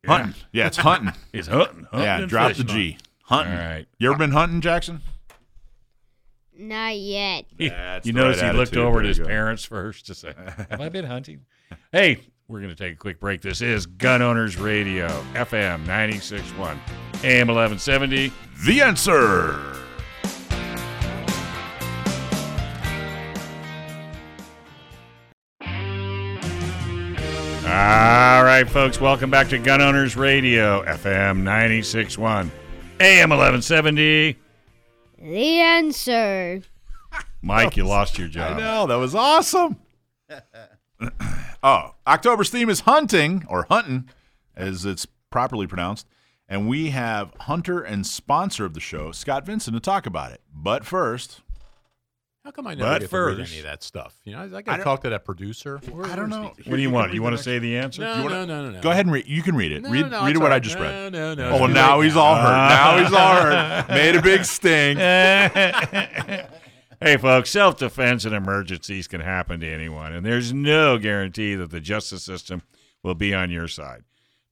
Hunting. 0.06 0.34
Yeah, 0.52 0.66
it's 0.68 0.78
hunting. 0.78 1.12
He's 1.32 1.46
hunting. 1.48 1.84
hunting 1.90 2.00
yeah, 2.00 2.18
and 2.20 2.28
drop 2.28 2.48
the 2.54 2.64
fishing. 2.64 2.68
G. 2.68 2.98
Hunting. 3.24 3.52
All 3.52 3.58
right. 3.60 3.86
You 3.98 4.08
ever 4.08 4.18
been 4.18 4.30
hunting, 4.32 4.62
Jackson? 4.62 5.02
Not 6.60 6.96
yet. 6.98 7.44
He- 7.56 7.68
That's 7.68 8.04
you 8.06 8.12
the 8.12 8.18
notice 8.20 8.42
right 8.42 8.50
he 8.50 8.56
looked 8.56 8.72
attitude. 8.72 8.84
over 8.84 8.98
at 8.98 9.02
There 9.02 9.08
his 9.08 9.18
you 9.18 9.24
go. 9.24 9.28
parents 9.30 9.64
first 9.64 10.06
to 10.06 10.14
say, 10.14 10.34
Have 10.70 10.80
I 10.80 10.88
been 10.88 11.04
hunting? 11.04 11.42
Hey, 11.92 12.20
we're 12.48 12.58
going 12.60 12.74
to 12.74 12.82
take 12.82 12.94
a 12.94 12.96
quick 12.96 13.20
break. 13.20 13.40
This 13.42 13.60
is 13.60 13.86
Gun 13.86 14.22
Owners 14.22 14.56
Radio, 14.56 15.06
FM 15.34 15.86
961, 15.86 16.80
AM 17.22 17.46
1170. 17.48 18.32
The 18.66 18.80
answer. 18.82 19.74
All 27.64 28.44
right, 28.44 28.64
folks, 28.68 28.98
welcome 29.00 29.30
back 29.30 29.48
to 29.50 29.58
Gun 29.58 29.80
Owners 29.82 30.16
Radio, 30.16 30.82
FM 30.84 31.38
961, 31.42 32.50
AM 33.00 33.28
1170. 33.30 34.36
The 35.20 35.60
answer. 35.60 36.62
Mike, 37.42 37.76
you 37.76 37.84
lost 37.84 38.18
your 38.18 38.28
job. 38.28 38.56
I 38.56 38.60
know 38.60 38.86
that 38.86 38.96
was 38.96 39.14
awesome. 39.14 39.76
oh, 41.62 41.94
October's 42.06 42.50
theme 42.50 42.68
is 42.68 42.80
hunting 42.80 43.44
or 43.48 43.66
hunting, 43.68 44.08
as 44.56 44.84
it's 44.84 45.06
properly 45.30 45.66
pronounced, 45.66 46.06
and 46.48 46.68
we 46.68 46.90
have 46.90 47.32
hunter 47.40 47.80
and 47.80 48.06
sponsor 48.06 48.64
of 48.64 48.74
the 48.74 48.80
show, 48.80 49.12
Scott 49.12 49.44
Vinson, 49.46 49.74
to 49.74 49.80
talk 49.80 50.06
about 50.06 50.32
it. 50.32 50.40
But 50.54 50.84
first, 50.84 51.40
How 52.48 52.52
come 52.52 52.66
I 52.66 52.74
never 52.76 52.88
But 52.92 53.00
get 53.02 53.10
to 53.10 53.24
read 53.26 53.40
any 53.40 53.58
of 53.58 53.64
that 53.64 53.82
stuff? 53.82 54.16
You 54.24 54.32
know, 54.32 54.38
I, 54.38 54.44
I 54.44 54.56
I 54.56 54.62
got 54.62 54.76
to 54.78 54.82
talk 54.82 55.02
to 55.02 55.10
that 55.10 55.26
producer. 55.26 55.82
Where- 55.90 56.06
I 56.06 56.16
don't 56.16 56.30
know. 56.30 56.54
the- 56.56 56.70
What 56.70 56.76
do 56.76 56.80
you 56.82 56.88
want? 56.88 57.12
You 57.12 57.22
want 57.22 57.36
to 57.36 57.42
say 57.42 57.58
the 57.58 57.76
answer? 57.76 58.00
No, 58.00 58.14
You 58.16 58.22
wanna- 58.22 58.46
no, 58.46 58.62
no, 58.62 58.64
no, 58.64 58.70
no. 58.70 58.80
go 58.80 58.90
ahead 58.90 59.04
and 59.04 59.12
read. 59.12 59.26
You 59.28 59.42
can 59.42 59.54
read 59.54 59.70
it. 59.70 59.82
No, 59.82 59.90
read 59.90 60.10
no, 60.10 60.24
read 60.24 60.38
what 60.38 60.50
all 60.50 60.56
I 60.56 60.58
just 60.58 60.76
read. 60.78 61.12
No, 61.12 61.34
no, 61.34 61.50
no. 61.50 61.56
Oh, 61.58 61.66
no. 61.66 61.74
now 61.74 62.00
he's 62.00 62.16
all 62.16 62.36
hurt. 62.36 62.48
Now 62.70 63.04
he's 63.04 63.12
all 63.12 63.34
hurt. 63.34 63.88
Made 63.90 64.16
a 64.16 64.22
big 64.22 64.46
stink. 64.46 64.98
Hey, 67.00 67.16
folks, 67.18 67.50
self 67.50 67.76
defense 67.76 68.24
and 68.24 68.34
emergencies 68.34 69.06
can 69.08 69.20
happen 69.20 69.60
to 69.60 69.68
anyone, 69.70 70.14
and 70.14 70.24
there's 70.24 70.52
no 70.54 70.96
guarantee 70.96 71.54
that 71.54 71.70
the 71.70 71.80
justice 71.80 72.24
system 72.24 72.62
will 73.04 73.14
be 73.14 73.32
on 73.34 73.50
your 73.50 73.68
side. 73.68 74.04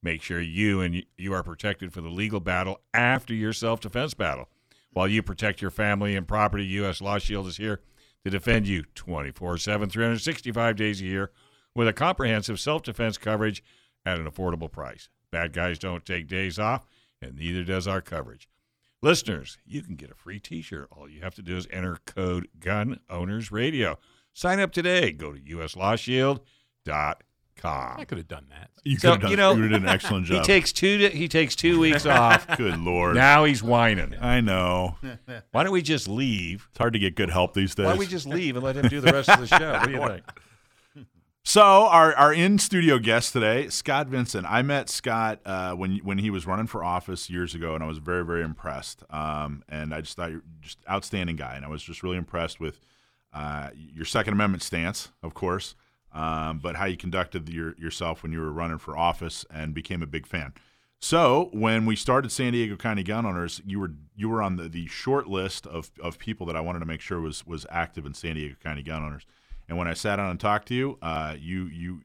Make 0.03 0.21
sure 0.21 0.39
you 0.39 0.81
and 0.81 1.03
you 1.17 1.33
are 1.33 1.41
protected 1.43 1.91
for 1.93 2.01
the 2.01 2.09
legal 2.09 2.39
battle 2.39 2.79
after 2.93 3.33
your 3.33 3.53
self 3.53 3.81
defense 3.81 4.13
battle. 4.13 4.47
While 4.91 5.07
you 5.07 5.21
protect 5.21 5.61
your 5.61 5.71
family 5.71 6.15
and 6.15 6.27
property, 6.27 6.65
U.S. 6.65 7.01
Law 7.01 7.19
Shield 7.19 7.47
is 7.47 7.57
here 7.57 7.81
to 8.23 8.29
defend 8.29 8.67
you 8.67 8.83
24 8.95 9.57
7, 9.57 9.89
365 9.89 10.75
days 10.75 11.01
a 11.01 11.05
year 11.05 11.31
with 11.75 11.87
a 11.87 11.93
comprehensive 11.93 12.59
self 12.59 12.83
defense 12.83 13.17
coverage 13.17 13.63
at 14.05 14.19
an 14.19 14.29
affordable 14.29 14.71
price. 14.71 15.09
Bad 15.31 15.53
guys 15.53 15.77
don't 15.77 16.05
take 16.05 16.27
days 16.27 16.57
off, 16.57 16.85
and 17.21 17.35
neither 17.37 17.63
does 17.63 17.87
our 17.87 18.01
coverage. 18.01 18.47
Listeners, 19.01 19.59
you 19.65 19.83
can 19.83 19.95
get 19.95 20.09
a 20.09 20.15
free 20.15 20.39
t-shirt. 20.39 20.87
All 20.91 21.07
you 21.07 21.21
have 21.21 21.35
to 21.35 21.43
do 21.43 21.55
is 21.55 21.67
enter 21.69 21.97
code 22.05 22.47
Gun 22.59 22.99
Owners 23.09 23.51
Radio. 23.51 23.99
Sign 24.33 24.59
up 24.59 24.71
today. 24.71 25.11
Go 25.11 25.33
to 25.33 25.39
uslawshield.com. 25.39 27.26
I 27.65 28.05
could 28.05 28.17
have 28.17 28.27
done 28.27 28.45
that. 28.49 28.69
You 28.83 28.97
So, 28.97 29.11
could 29.11 29.11
have 29.13 29.21
done, 29.21 29.31
you 29.31 29.37
know, 29.37 29.55
you 29.55 29.67
did 29.67 29.81
an 29.81 29.87
excellent 29.87 30.27
He 30.27 30.35
job. 30.35 30.45
takes 30.45 30.71
two 30.71 31.09
he 31.13 31.27
takes 31.27 31.55
two 31.55 31.79
weeks 31.79 32.05
off. 32.05 32.47
Good 32.57 32.79
lord. 32.79 33.15
Now 33.15 33.43
he's 33.45 33.61
whining. 33.63 34.15
I 34.21 34.41
know. 34.41 34.97
Why 35.51 35.63
don't 35.63 35.73
we 35.73 35.81
just 35.81 36.07
leave? 36.07 36.67
It's 36.71 36.77
hard 36.77 36.93
to 36.93 36.99
get 36.99 37.15
good 37.15 37.29
help 37.29 37.53
these 37.53 37.75
days. 37.75 37.85
Why 37.85 37.91
don't 37.91 37.99
we 37.99 38.07
just 38.07 38.25
leave 38.27 38.55
and 38.55 38.63
let 38.63 38.75
him 38.77 38.87
do 38.87 39.01
the 39.01 39.11
rest 39.11 39.29
of 39.29 39.39
the 39.39 39.47
show? 39.47 39.71
What 39.73 39.85
do 39.85 39.91
you 39.91 40.07
think? 40.07 40.23
So 41.43 41.61
our, 41.61 42.13
our 42.15 42.33
in 42.33 42.59
studio 42.59 42.99
guest 42.99 43.31
today, 43.31 43.69
Scott 43.69 44.07
Vinson. 44.07 44.45
I 44.45 44.61
met 44.63 44.89
Scott 44.89 45.39
uh, 45.45 45.71
when 45.75 45.97
when 45.99 46.17
he 46.17 46.29
was 46.29 46.45
running 46.45 46.67
for 46.67 46.83
office 46.83 47.29
years 47.29 47.55
ago, 47.55 47.73
and 47.73 47.81
I 47.81 47.87
was 47.87 47.99
very 47.99 48.25
very 48.25 48.43
impressed. 48.43 49.03
Um, 49.09 49.63
and 49.69 49.93
I 49.93 50.01
just 50.01 50.17
thought 50.17 50.31
you're 50.31 50.43
just 50.59 50.77
outstanding 50.89 51.37
guy, 51.37 51.55
and 51.55 51.63
I 51.63 51.69
was 51.69 51.81
just 51.81 52.03
really 52.03 52.17
impressed 52.17 52.59
with 52.59 52.81
uh, 53.33 53.69
your 53.75 54.03
Second 54.03 54.33
Amendment 54.33 54.61
stance, 54.61 55.09
of 55.23 55.33
course, 55.33 55.75
um, 56.13 56.59
but 56.59 56.75
how 56.75 56.85
you 56.85 56.97
conducted 56.97 57.49
your, 57.49 57.75
yourself 57.77 58.23
when 58.23 58.31
you 58.31 58.39
were 58.39 58.51
running 58.51 58.77
for 58.77 58.97
office, 58.97 59.45
and 59.49 59.73
became 59.73 60.01
a 60.01 60.07
big 60.07 60.25
fan. 60.25 60.53
So 60.99 61.49
when 61.53 61.85
we 61.85 61.95
started 61.95 62.31
San 62.31 62.53
Diego 62.53 62.75
County 62.75 63.03
Gun 63.03 63.25
Owners, 63.25 63.61
you 63.65 63.79
were 63.79 63.91
you 64.15 64.29
were 64.29 64.41
on 64.41 64.55
the, 64.55 64.67
the 64.67 64.87
short 64.87 65.27
list 65.27 65.67
of, 65.67 65.91
of 66.01 66.17
people 66.17 66.47
that 66.47 66.55
I 66.55 66.61
wanted 66.61 66.79
to 66.79 66.85
make 66.85 67.01
sure 67.01 67.19
was 67.19 67.45
was 67.45 67.65
active 67.69 68.05
in 68.05 68.13
San 68.13 68.35
Diego 68.35 68.55
County 68.63 68.81
Gun 68.81 69.03
Owners. 69.03 69.25
And 69.69 69.77
when 69.77 69.87
I 69.87 69.93
sat 69.93 70.15
down 70.15 70.31
and 70.31 70.39
talked 70.39 70.69
to 70.69 70.73
you, 70.73 70.97
uh, 71.01 71.35
you 71.37 71.65
you 71.65 72.01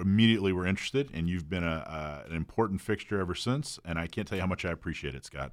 immediately 0.00 0.52
were 0.52 0.66
interested, 0.66 1.10
and 1.12 1.28
you've 1.28 1.48
been 1.48 1.64
a, 1.64 2.22
a 2.26 2.30
an 2.30 2.36
important 2.36 2.80
fixture 2.80 3.20
ever 3.20 3.34
since. 3.34 3.80
And 3.84 3.98
I 3.98 4.06
can't 4.06 4.28
tell 4.28 4.36
you 4.36 4.42
how 4.42 4.48
much 4.48 4.64
I 4.64 4.70
appreciate 4.70 5.14
it, 5.14 5.24
Scott. 5.24 5.52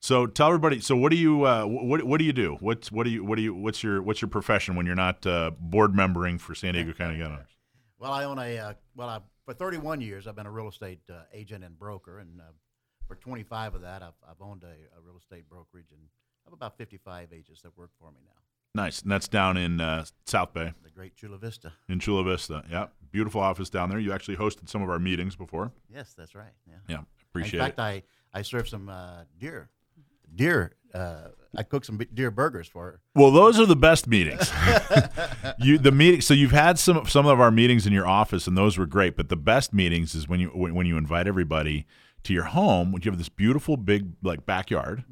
So 0.00 0.26
tell 0.26 0.48
everybody. 0.48 0.80
So 0.80 0.96
what 0.96 1.10
do 1.10 1.16
you 1.16 1.44
uh, 1.44 1.64
what 1.64 2.04
what 2.04 2.18
do 2.18 2.24
you 2.24 2.32
do? 2.32 2.56
What's 2.60 2.92
what 2.92 3.04
do 3.04 3.10
you 3.10 3.24
what 3.24 3.36
do 3.36 3.42
you 3.42 3.54
what's 3.54 3.82
your 3.82 4.02
what's 4.02 4.20
your 4.20 4.28
profession 4.28 4.76
when 4.76 4.86
you're 4.86 4.94
not 4.94 5.26
uh, 5.26 5.50
board 5.58 5.92
membering 5.94 6.38
for 6.40 6.54
San 6.54 6.74
Diego 6.74 6.92
County 6.92 7.18
Gun 7.18 7.32
Owners? 7.32 7.56
Well, 7.98 8.12
I 8.12 8.24
own 8.24 8.38
a 8.38 8.58
uh, 8.58 8.72
well. 8.94 9.08
I, 9.08 9.20
for 9.44 9.54
31 9.54 10.00
years, 10.00 10.26
I've 10.26 10.34
been 10.36 10.46
a 10.46 10.50
real 10.50 10.68
estate 10.68 11.00
uh, 11.08 11.22
agent 11.32 11.64
and 11.64 11.78
broker, 11.78 12.18
and 12.18 12.40
uh, 12.40 12.44
for 13.06 13.14
25 13.14 13.76
of 13.76 13.82
that, 13.82 14.02
I've, 14.02 14.12
I've 14.28 14.40
owned 14.40 14.64
a, 14.64 14.66
a 14.66 15.00
real 15.00 15.16
estate 15.16 15.48
brokerage, 15.48 15.86
and 15.92 16.00
I 16.02 16.50
have 16.50 16.52
about 16.52 16.76
55 16.76 17.28
agents 17.32 17.62
that 17.62 17.76
work 17.78 17.90
for 18.00 18.10
me 18.10 18.18
now. 18.24 18.32
Nice, 18.82 19.02
and 19.02 19.10
that's 19.10 19.28
down 19.28 19.56
in 19.56 19.80
uh, 19.80 20.04
South 20.26 20.52
Bay. 20.52 20.72
The 20.82 20.90
great 20.90 21.14
Chula 21.16 21.38
Vista. 21.38 21.72
in 21.88 22.00
Chula 22.00 22.24
Vista. 22.24 22.64
Yeah, 22.68 22.86
beautiful 23.12 23.40
office 23.40 23.70
down 23.70 23.88
there. 23.88 23.98
You 24.00 24.12
actually 24.12 24.36
hosted 24.36 24.68
some 24.68 24.82
of 24.82 24.90
our 24.90 24.98
meetings 24.98 25.36
before. 25.36 25.70
Yes, 25.88 26.12
that's 26.18 26.34
right. 26.34 26.52
Yeah. 26.68 26.74
Yeah, 26.88 26.98
appreciate 27.30 27.60
In 27.60 27.66
fact, 27.66 27.78
it. 27.78 27.82
I 27.82 28.02
I 28.34 28.42
served 28.42 28.68
some 28.68 28.88
uh, 28.88 29.22
deer, 29.38 29.70
deer. 30.34 30.72
Uh, 30.94 31.28
I 31.56 31.62
cooked 31.62 31.86
some 31.86 31.98
deer 32.12 32.30
burgers 32.30 32.68
for 32.68 32.84
her. 32.84 33.00
Well, 33.14 33.30
those 33.30 33.58
are 33.58 33.66
the 33.66 33.76
best 33.76 34.06
meetings. 34.06 34.50
you 35.58 35.78
the 35.78 35.92
meeting. 35.92 36.20
So 36.20 36.34
you've 36.34 36.52
had 36.52 36.78
some 36.78 37.06
some 37.06 37.26
of 37.26 37.40
our 37.40 37.50
meetings 37.50 37.86
in 37.86 37.92
your 37.92 38.06
office, 38.06 38.46
and 38.46 38.56
those 38.56 38.76
were 38.76 38.86
great. 38.86 39.16
But 39.16 39.28
the 39.28 39.36
best 39.36 39.72
meetings 39.72 40.14
is 40.14 40.28
when 40.28 40.40
you 40.40 40.48
when, 40.48 40.74
when 40.74 40.86
you 40.86 40.96
invite 40.96 41.26
everybody 41.26 41.86
to 42.24 42.32
your 42.32 42.44
home, 42.44 42.92
when 42.92 43.02
you 43.02 43.10
have 43.10 43.18
this 43.18 43.28
beautiful 43.28 43.76
big 43.76 44.12
like 44.22 44.44
backyard, 44.44 45.04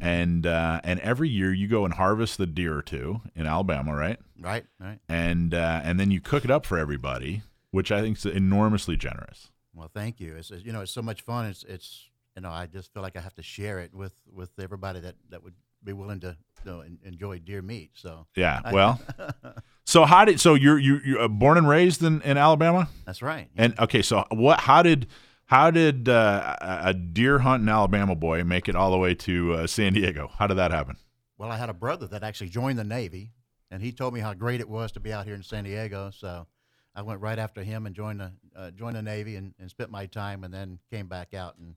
and 0.00 0.46
uh, 0.46 0.80
and 0.84 1.00
every 1.00 1.28
year 1.28 1.52
you 1.52 1.68
go 1.68 1.84
and 1.84 1.94
harvest 1.94 2.38
the 2.38 2.46
deer 2.46 2.76
or 2.76 2.82
two 2.82 3.20
in 3.34 3.46
Alabama, 3.46 3.94
right? 3.94 4.18
Right, 4.40 4.64
right. 4.78 4.98
And 5.08 5.52
uh, 5.52 5.80
and 5.84 6.00
then 6.00 6.10
you 6.10 6.20
cook 6.20 6.44
it 6.44 6.50
up 6.50 6.64
for 6.64 6.78
everybody, 6.78 7.42
which 7.72 7.92
I 7.92 8.00
think 8.00 8.16
is 8.16 8.26
enormously 8.26 8.96
generous. 8.96 9.50
Well, 9.74 9.90
thank 9.92 10.20
you. 10.20 10.36
It's 10.36 10.50
it's, 10.50 10.64
you 10.64 10.72
know 10.72 10.80
it's 10.80 10.92
so 10.92 11.02
much 11.02 11.22
fun. 11.22 11.46
It's 11.46 11.64
it's 11.64 12.08
you 12.40 12.42
know 12.42 12.50
I 12.50 12.64
just 12.64 12.94
feel 12.94 13.02
like 13.02 13.18
I 13.18 13.20
have 13.20 13.34
to 13.34 13.42
share 13.42 13.80
it 13.80 13.92
with 13.92 14.14
with 14.32 14.48
everybody 14.58 15.00
that 15.00 15.14
that 15.28 15.44
would 15.44 15.52
be 15.84 15.92
willing 15.92 16.20
to 16.20 16.34
you 16.64 16.70
know, 16.70 16.82
enjoy 17.04 17.38
deer 17.38 17.60
meat. 17.60 17.90
So 17.92 18.26
Yeah. 18.34 18.62
Well, 18.72 18.98
so 19.84 20.06
how 20.06 20.24
did 20.24 20.40
so 20.40 20.54
you're 20.54 20.78
you 20.78 21.00
you're 21.04 21.20
uh, 21.20 21.28
born 21.28 21.58
and 21.58 21.68
raised 21.68 22.02
in, 22.02 22.22
in 22.22 22.38
Alabama? 22.38 22.88
that's 23.04 23.20
right. 23.20 23.48
And 23.56 23.78
okay, 23.78 24.00
so 24.00 24.24
what? 24.30 24.60
How 24.60 24.82
did 24.82 25.08
how 25.44 25.70
did 25.70 26.08
uh, 26.08 26.56
a 26.62 26.94
deer 26.94 27.40
hunting 27.40 27.68
Alabama 27.68 28.14
boy 28.14 28.42
make 28.42 28.70
it 28.70 28.74
all 28.74 28.90
the 28.90 28.98
way 28.98 29.14
to 29.16 29.52
uh, 29.52 29.66
San 29.66 29.92
Diego? 29.92 30.30
How 30.38 30.46
did 30.46 30.56
that 30.56 30.70
happen? 30.70 30.96
Well, 31.36 31.50
I 31.50 31.58
had 31.58 31.68
a 31.68 31.74
brother 31.74 32.06
that 32.06 32.22
actually 32.22 32.48
joined 32.48 32.78
the 32.78 32.84
Navy, 32.84 33.32
and 33.70 33.82
he 33.82 33.92
told 33.92 34.14
me 34.14 34.20
how 34.20 34.32
great 34.32 34.60
it 34.60 34.68
was 34.68 34.92
to 34.92 35.00
be 35.00 35.12
out 35.12 35.26
here 35.26 35.34
in 35.34 35.42
San 35.42 35.64
Diego. 35.64 36.10
So 36.10 36.46
I 36.94 37.02
went 37.02 37.20
right 37.20 37.38
after 37.38 37.62
him 37.62 37.84
and 37.84 37.94
joined 37.94 38.20
the 38.20 38.32
uh, 38.56 38.70
joined 38.70 38.96
the 38.96 39.02
Navy 39.02 39.36
and, 39.36 39.52
and 39.58 39.68
spent 39.68 39.90
my 39.90 40.06
time, 40.06 40.42
and 40.42 40.54
then 40.54 40.78
came 40.90 41.06
back 41.06 41.34
out. 41.34 41.56
And 41.58 41.74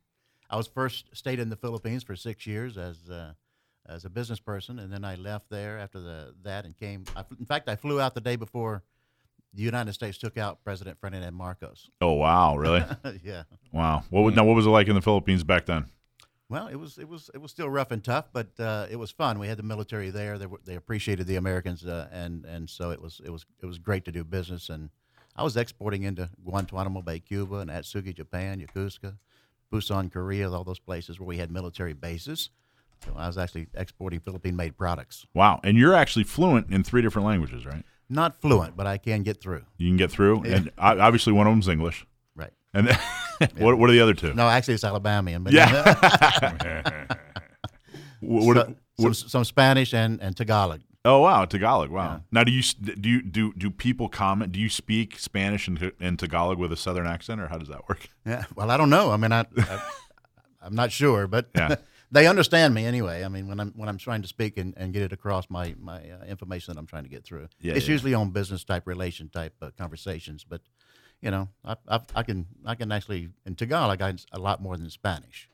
I 0.54 0.56
was 0.56 0.68
first 0.68 1.06
stayed 1.14 1.40
in 1.40 1.50
the 1.50 1.56
Philippines 1.56 2.04
for 2.04 2.16
six 2.16 2.46
years 2.46 2.78
as 2.78 3.10
uh, 3.10 3.34
as 3.88 4.06
a 4.06 4.10
business 4.10 4.40
person, 4.40 4.78
and 4.78 4.94
then 4.94 5.04
I 5.04 5.16
left 5.16 5.50
there 5.50 5.80
after 5.80 6.00
the 6.00 6.36
that 6.44 6.66
and 6.66 6.78
came. 6.78 7.06
I, 7.16 7.24
in 7.40 7.48
fact, 7.48 7.68
I 7.68 7.76
flew 7.76 8.00
out 8.00 8.14
the 8.14 8.22
day 8.22 8.36
before 8.36 8.84
the 9.52 9.64
United 9.64 9.94
States 9.94 10.20
took 10.20 10.38
out 10.38 10.64
President 10.64 11.00
Ferdinand 11.02 11.34
Marcos. 11.34 11.90
Oh 12.02 12.14
wow, 12.14 12.56
really? 12.56 12.84
yeah. 13.24 13.44
wow. 13.72 14.04
What 14.12 14.22
was, 14.22 14.36
now? 14.36 14.44
What 14.44 14.54
was 14.54 14.68
it 14.68 14.70
like 14.70 14.88
in 14.88 14.94
the 14.94 15.02
Philippines 15.02 15.44
back 15.44 15.66
then? 15.66 15.88
Well, 16.50 16.68
it 16.68 16.76
was 16.76 17.00
it 17.00 17.10
was 17.10 17.32
it 17.34 17.42
was 17.42 17.50
still 17.50 17.68
rough 17.68 17.90
and 17.90 18.04
tough, 18.04 18.26
but 18.32 18.50
uh, 18.60 18.86
it 18.92 18.98
was 18.98 19.10
fun. 19.10 19.40
We 19.40 19.48
had 19.48 19.58
the 19.58 19.64
military 19.64 20.12
there; 20.12 20.38
they 20.38 20.46
were, 20.46 20.60
they 20.64 20.76
appreciated 20.76 21.26
the 21.26 21.38
Americans, 21.38 21.84
uh, 21.84 22.10
and 22.12 22.46
and 22.46 22.70
so 22.70 22.92
it 22.92 23.02
was 23.02 23.20
it 23.26 23.32
was 23.32 23.44
it 23.60 23.66
was 23.66 23.80
great 23.80 24.06
to 24.06 24.12
do 24.12 24.24
business. 24.24 24.70
And 24.70 24.92
I 25.36 25.42
was 25.42 25.58
exporting 25.58 26.04
into 26.04 26.30
Guantanamo 26.46 27.02
Bay, 27.02 27.22
Cuba, 27.22 27.56
and 27.56 27.72
Atsugi, 27.72 28.14
Japan, 28.14 28.64
Yokosuka, 28.64 29.16
Busan, 29.74 30.12
Korea, 30.12 30.52
all 30.52 30.64
those 30.64 30.80
places 30.80 31.20
where 31.20 31.26
we 31.28 31.38
had 31.38 31.52
military 31.52 31.94
bases. 31.94 32.50
So 33.04 33.12
I 33.18 33.28
was 33.28 33.38
actually 33.38 33.68
exporting 33.74 34.20
Philippine-made 34.20 34.78
products. 34.78 35.26
Wow. 35.34 35.60
And 35.64 35.78
you're 35.78 35.94
actually 35.96 36.24
fluent 36.24 36.70
in 36.72 36.84
three 36.84 37.02
different 37.02 37.26
languages, 37.28 37.66
right? 37.66 37.84
Not 38.10 38.40
fluent, 38.40 38.78
but 38.78 38.86
I 38.86 38.98
can 38.98 39.24
get 39.24 39.42
through. 39.42 39.64
You 39.78 39.90
can 39.90 39.98
get 39.98 40.12
through, 40.12 40.44
and 40.44 40.70
obviously 40.78 41.34
one 41.34 41.48
of 41.48 41.52
them's 41.52 41.68
English. 41.68 42.06
Right. 42.36 42.52
And 42.74 42.88
then, 42.88 43.00
what 43.58 43.78
what 43.78 43.90
are 43.90 43.94
the 43.94 44.02
other 44.02 44.14
two? 44.14 44.34
No, 44.34 44.48
actually, 44.48 44.76
it's 44.76 44.84
Alabamian. 44.84 45.44
But 45.44 45.54
Yeah. 45.54 47.16
What- 48.20 48.56
so- 48.58 48.76
what- 48.98 49.16
some, 49.16 49.30
some 49.30 49.44
Spanish 49.46 49.94
and, 49.94 50.22
and 50.22 50.36
Tagalog. 50.38 50.82
Oh 51.06 51.20
wow, 51.20 51.46
Tagalog. 51.46 51.90
Wow. 51.90 52.24
Now, 52.32 52.44
do 52.44 52.52
you 52.52 52.62
do 52.62 53.10
you 53.10 53.22
do 53.22 53.54
do 53.54 53.70
people 53.70 54.10
comment? 54.10 54.52
Do 54.52 54.60
you 54.60 54.70
speak 54.70 55.20
Spanish 55.20 55.68
and, 55.68 55.92
and 56.00 56.18
Tagalog 56.18 56.58
with 56.58 56.72
a 56.72 56.78
southern 56.78 57.08
accent, 57.08 57.42
or 57.42 57.48
how 57.48 57.58
does 57.58 57.70
that 57.70 57.88
work? 57.90 58.10
Yeah. 58.26 58.46
Well, 58.56 58.72
I 58.72 58.78
don't 58.78 58.90
know. 58.90 59.12
I 59.12 59.18
mean, 59.18 59.34
I, 59.34 59.46
I 59.58 59.82
I'm 60.62 60.76
not 60.76 60.92
sure, 60.92 61.28
but 61.28 61.50
Yeah. 61.54 61.76
they 62.12 62.28
understand 62.28 62.74
me 62.74 62.86
anyway. 62.86 63.24
I 63.24 63.28
mean, 63.28 63.48
when 63.48 63.60
I'm 63.60 63.74
when 63.76 63.90
I'm 63.90 63.98
trying 63.98 64.22
to 64.22 64.28
speak 64.28 64.58
and, 64.58 64.74
and 64.78 64.94
get 64.94 65.02
it 65.02 65.12
across 65.12 65.50
my 65.50 65.76
my 65.80 65.98
uh, 65.98 66.26
information 66.26 66.74
that 66.74 66.80
I'm 66.80 66.86
trying 66.86 67.04
to 67.04 67.10
get 67.10 67.26
through. 67.26 67.50
Yeah, 67.60 67.74
it's 67.74 67.88
yeah. 67.88 67.94
usually 67.94 68.14
on 68.14 68.30
business 68.30 68.64
type 68.64 68.88
relation 68.88 69.30
type 69.30 69.56
uh, 69.62 69.72
conversations, 69.78 70.46
but 70.48 70.62
you 71.22 71.32
know, 71.32 71.50
I, 71.66 71.76
I 71.88 72.00
I 72.16 72.24
can 72.24 72.46
I 72.66 72.76
can 72.76 72.92
actually 72.92 73.30
in 73.46 73.56
Tagalog 73.56 74.02
I 74.02 74.14
a 74.32 74.40
lot 74.40 74.62
more 74.62 74.78
than 74.78 74.90
Spanish. 74.90 75.50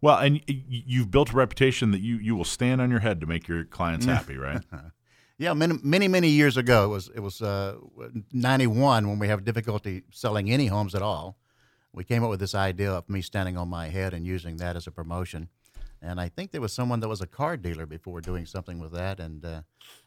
Well, 0.00 0.18
and 0.18 0.34
y- 0.34 0.42
y- 0.48 0.84
you've 0.86 1.10
built 1.10 1.32
a 1.32 1.36
reputation 1.36 1.90
that 1.92 2.00
you 2.00 2.16
you 2.18 2.36
will 2.36 2.44
stand 2.44 2.80
on 2.80 2.90
your 2.90 3.00
head 3.00 3.20
to 3.20 3.26
make 3.26 3.48
your 3.48 3.64
clients 3.64 4.06
happy, 4.06 4.36
right? 4.36 4.62
Yeah, 5.38 5.52
many 5.52 5.78
many 5.82 6.08
many 6.08 6.28
years 6.30 6.56
ago 6.56 6.84
it 6.86 6.88
was 6.88 7.10
it 7.14 7.20
was 7.20 7.42
uh, 7.42 7.74
'91 8.32 9.08
when 9.08 9.18
we 9.18 9.28
have 9.28 9.44
difficulty 9.44 10.02
selling 10.10 10.50
any 10.50 10.66
homes 10.68 10.94
at 10.94 11.02
all. 11.02 11.36
We 11.92 12.04
came 12.04 12.24
up 12.24 12.30
with 12.30 12.40
this 12.40 12.54
idea 12.54 12.90
of 12.92 13.08
me 13.08 13.22
standing 13.22 13.56
on 13.56 13.68
my 13.68 13.88
head 13.88 14.14
and 14.14 14.26
using 14.26 14.56
that 14.58 14.76
as 14.76 14.86
a 14.86 14.90
promotion. 14.90 15.48
And 16.02 16.20
I 16.20 16.28
think 16.28 16.52
there 16.52 16.60
was 16.60 16.72
someone 16.72 17.00
that 17.00 17.08
was 17.08 17.20
a 17.22 17.26
car 17.26 17.56
dealer 17.56 17.86
before 17.86 18.20
doing 18.20 18.46
something 18.46 18.78
with 18.78 18.92
that, 18.92 19.18
and 19.20 19.44
uh, 19.44 19.62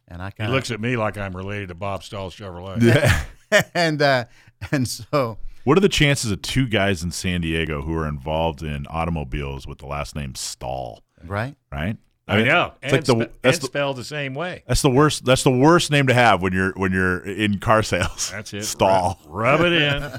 and 0.07 0.21
I 0.21 0.31
kind 0.31 0.49
of 0.49 0.55
looks 0.55 0.71
at 0.71 0.79
me 0.79 0.97
like 0.97 1.17
I'm 1.17 1.35
related 1.35 1.69
to 1.69 1.75
Bob 1.75 2.03
Stahl 2.03 2.29
Chevrolet. 2.31 2.81
Yeah. 3.51 3.63
and 3.73 3.99
uh, 4.01 4.25
and 4.71 4.87
so 4.87 5.37
What 5.69 5.77
are 5.77 5.81
the 5.81 5.87
chances 5.87 6.31
of 6.31 6.41
two 6.41 6.65
guys 6.67 7.03
in 7.03 7.11
San 7.11 7.41
Diego 7.41 7.83
who 7.83 7.95
are 7.95 8.07
involved 8.07 8.63
in 8.63 8.87
automobiles 8.89 9.67
with 9.67 9.77
the 9.77 9.85
last 9.85 10.15
name 10.15 10.33
Stahl? 10.33 11.03
right. 11.23 11.55
Right? 11.71 11.95
I 12.27 12.37
mean, 12.37 12.47
know. 12.47 12.73
It's 12.81 12.91
And, 12.91 12.91
like 12.91 13.03
the 13.05 13.13
spe- 13.13 13.41
that's 13.43 13.57
and 13.57 13.61
the, 13.61 13.67
spelled 13.67 13.97
the 13.97 14.03
same 14.03 14.33
way. 14.33 14.63
that's 14.67 14.81
the 14.81 14.89
worst. 14.89 15.25
That's 15.25 15.43
the 15.43 15.51
worst 15.51 15.91
name 15.91 16.07
to 16.07 16.13
have 16.15 16.41
when 16.41 16.53
you're 16.53 16.71
when 16.71 16.91
you're 16.91 17.19
in 17.19 17.59
car 17.59 17.83
sales. 17.83 18.31
That's 18.31 18.51
it. 18.51 18.63
Stall. 18.63 19.19
Rub, 19.27 19.59
rub 19.59 19.71
it 19.71 19.73
in. 19.73 20.11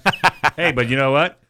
hey, 0.56 0.70
but 0.70 0.88
you 0.88 0.94
know 0.94 1.10
what? 1.10 1.40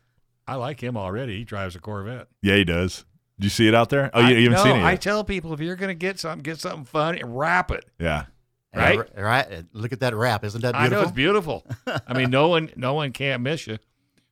I 0.49 0.55
like 0.55 0.83
him 0.83 0.97
already. 0.97 1.37
He 1.37 1.45
drives 1.45 1.77
a 1.77 1.79
Corvette. 1.79 2.29
Yeah, 2.41 2.57
he 2.57 2.65
does. 2.65 3.05
Do 3.39 3.45
you 3.45 3.51
see 3.51 3.69
it 3.69 3.75
out 3.75 3.91
there? 3.91 4.11
Oh, 4.15 4.21
you, 4.21 4.27
I, 4.29 4.31
you 4.31 4.51
haven't 4.51 4.67
no, 4.67 4.73
seen 4.73 4.81
it. 4.81 4.87
I 4.87 4.97
tell 4.97 5.25
people 5.25 5.53
if 5.53 5.61
you're 5.61 5.77
going 5.77 5.89
to 5.89 5.95
get 5.95 6.19
something, 6.19 6.43
get 6.43 6.59
something 6.59 6.87
fun 6.87 7.19
and 7.19 7.39
wrap 7.39 7.71
it. 7.71 7.85
yeah. 7.99 8.25
Right? 8.75 8.99
Uh, 8.99 9.23
right. 9.23 9.65
Look 9.75 9.93
at 9.93 10.01
that 10.01 10.15
wrap. 10.15 10.43
Isn't 10.43 10.63
that 10.63 10.75
beautiful? 10.75 10.99
I 10.99 11.05
know 11.05 11.11
beautiful? 11.13 11.65
it's 11.67 11.83
beautiful. 11.83 12.03
I 12.07 12.19
mean, 12.19 12.31
no 12.31 12.49
one, 12.49 12.71
no 12.77 12.95
one 12.95 13.13
can't 13.13 13.43
miss 13.43 13.67
you. 13.67 13.79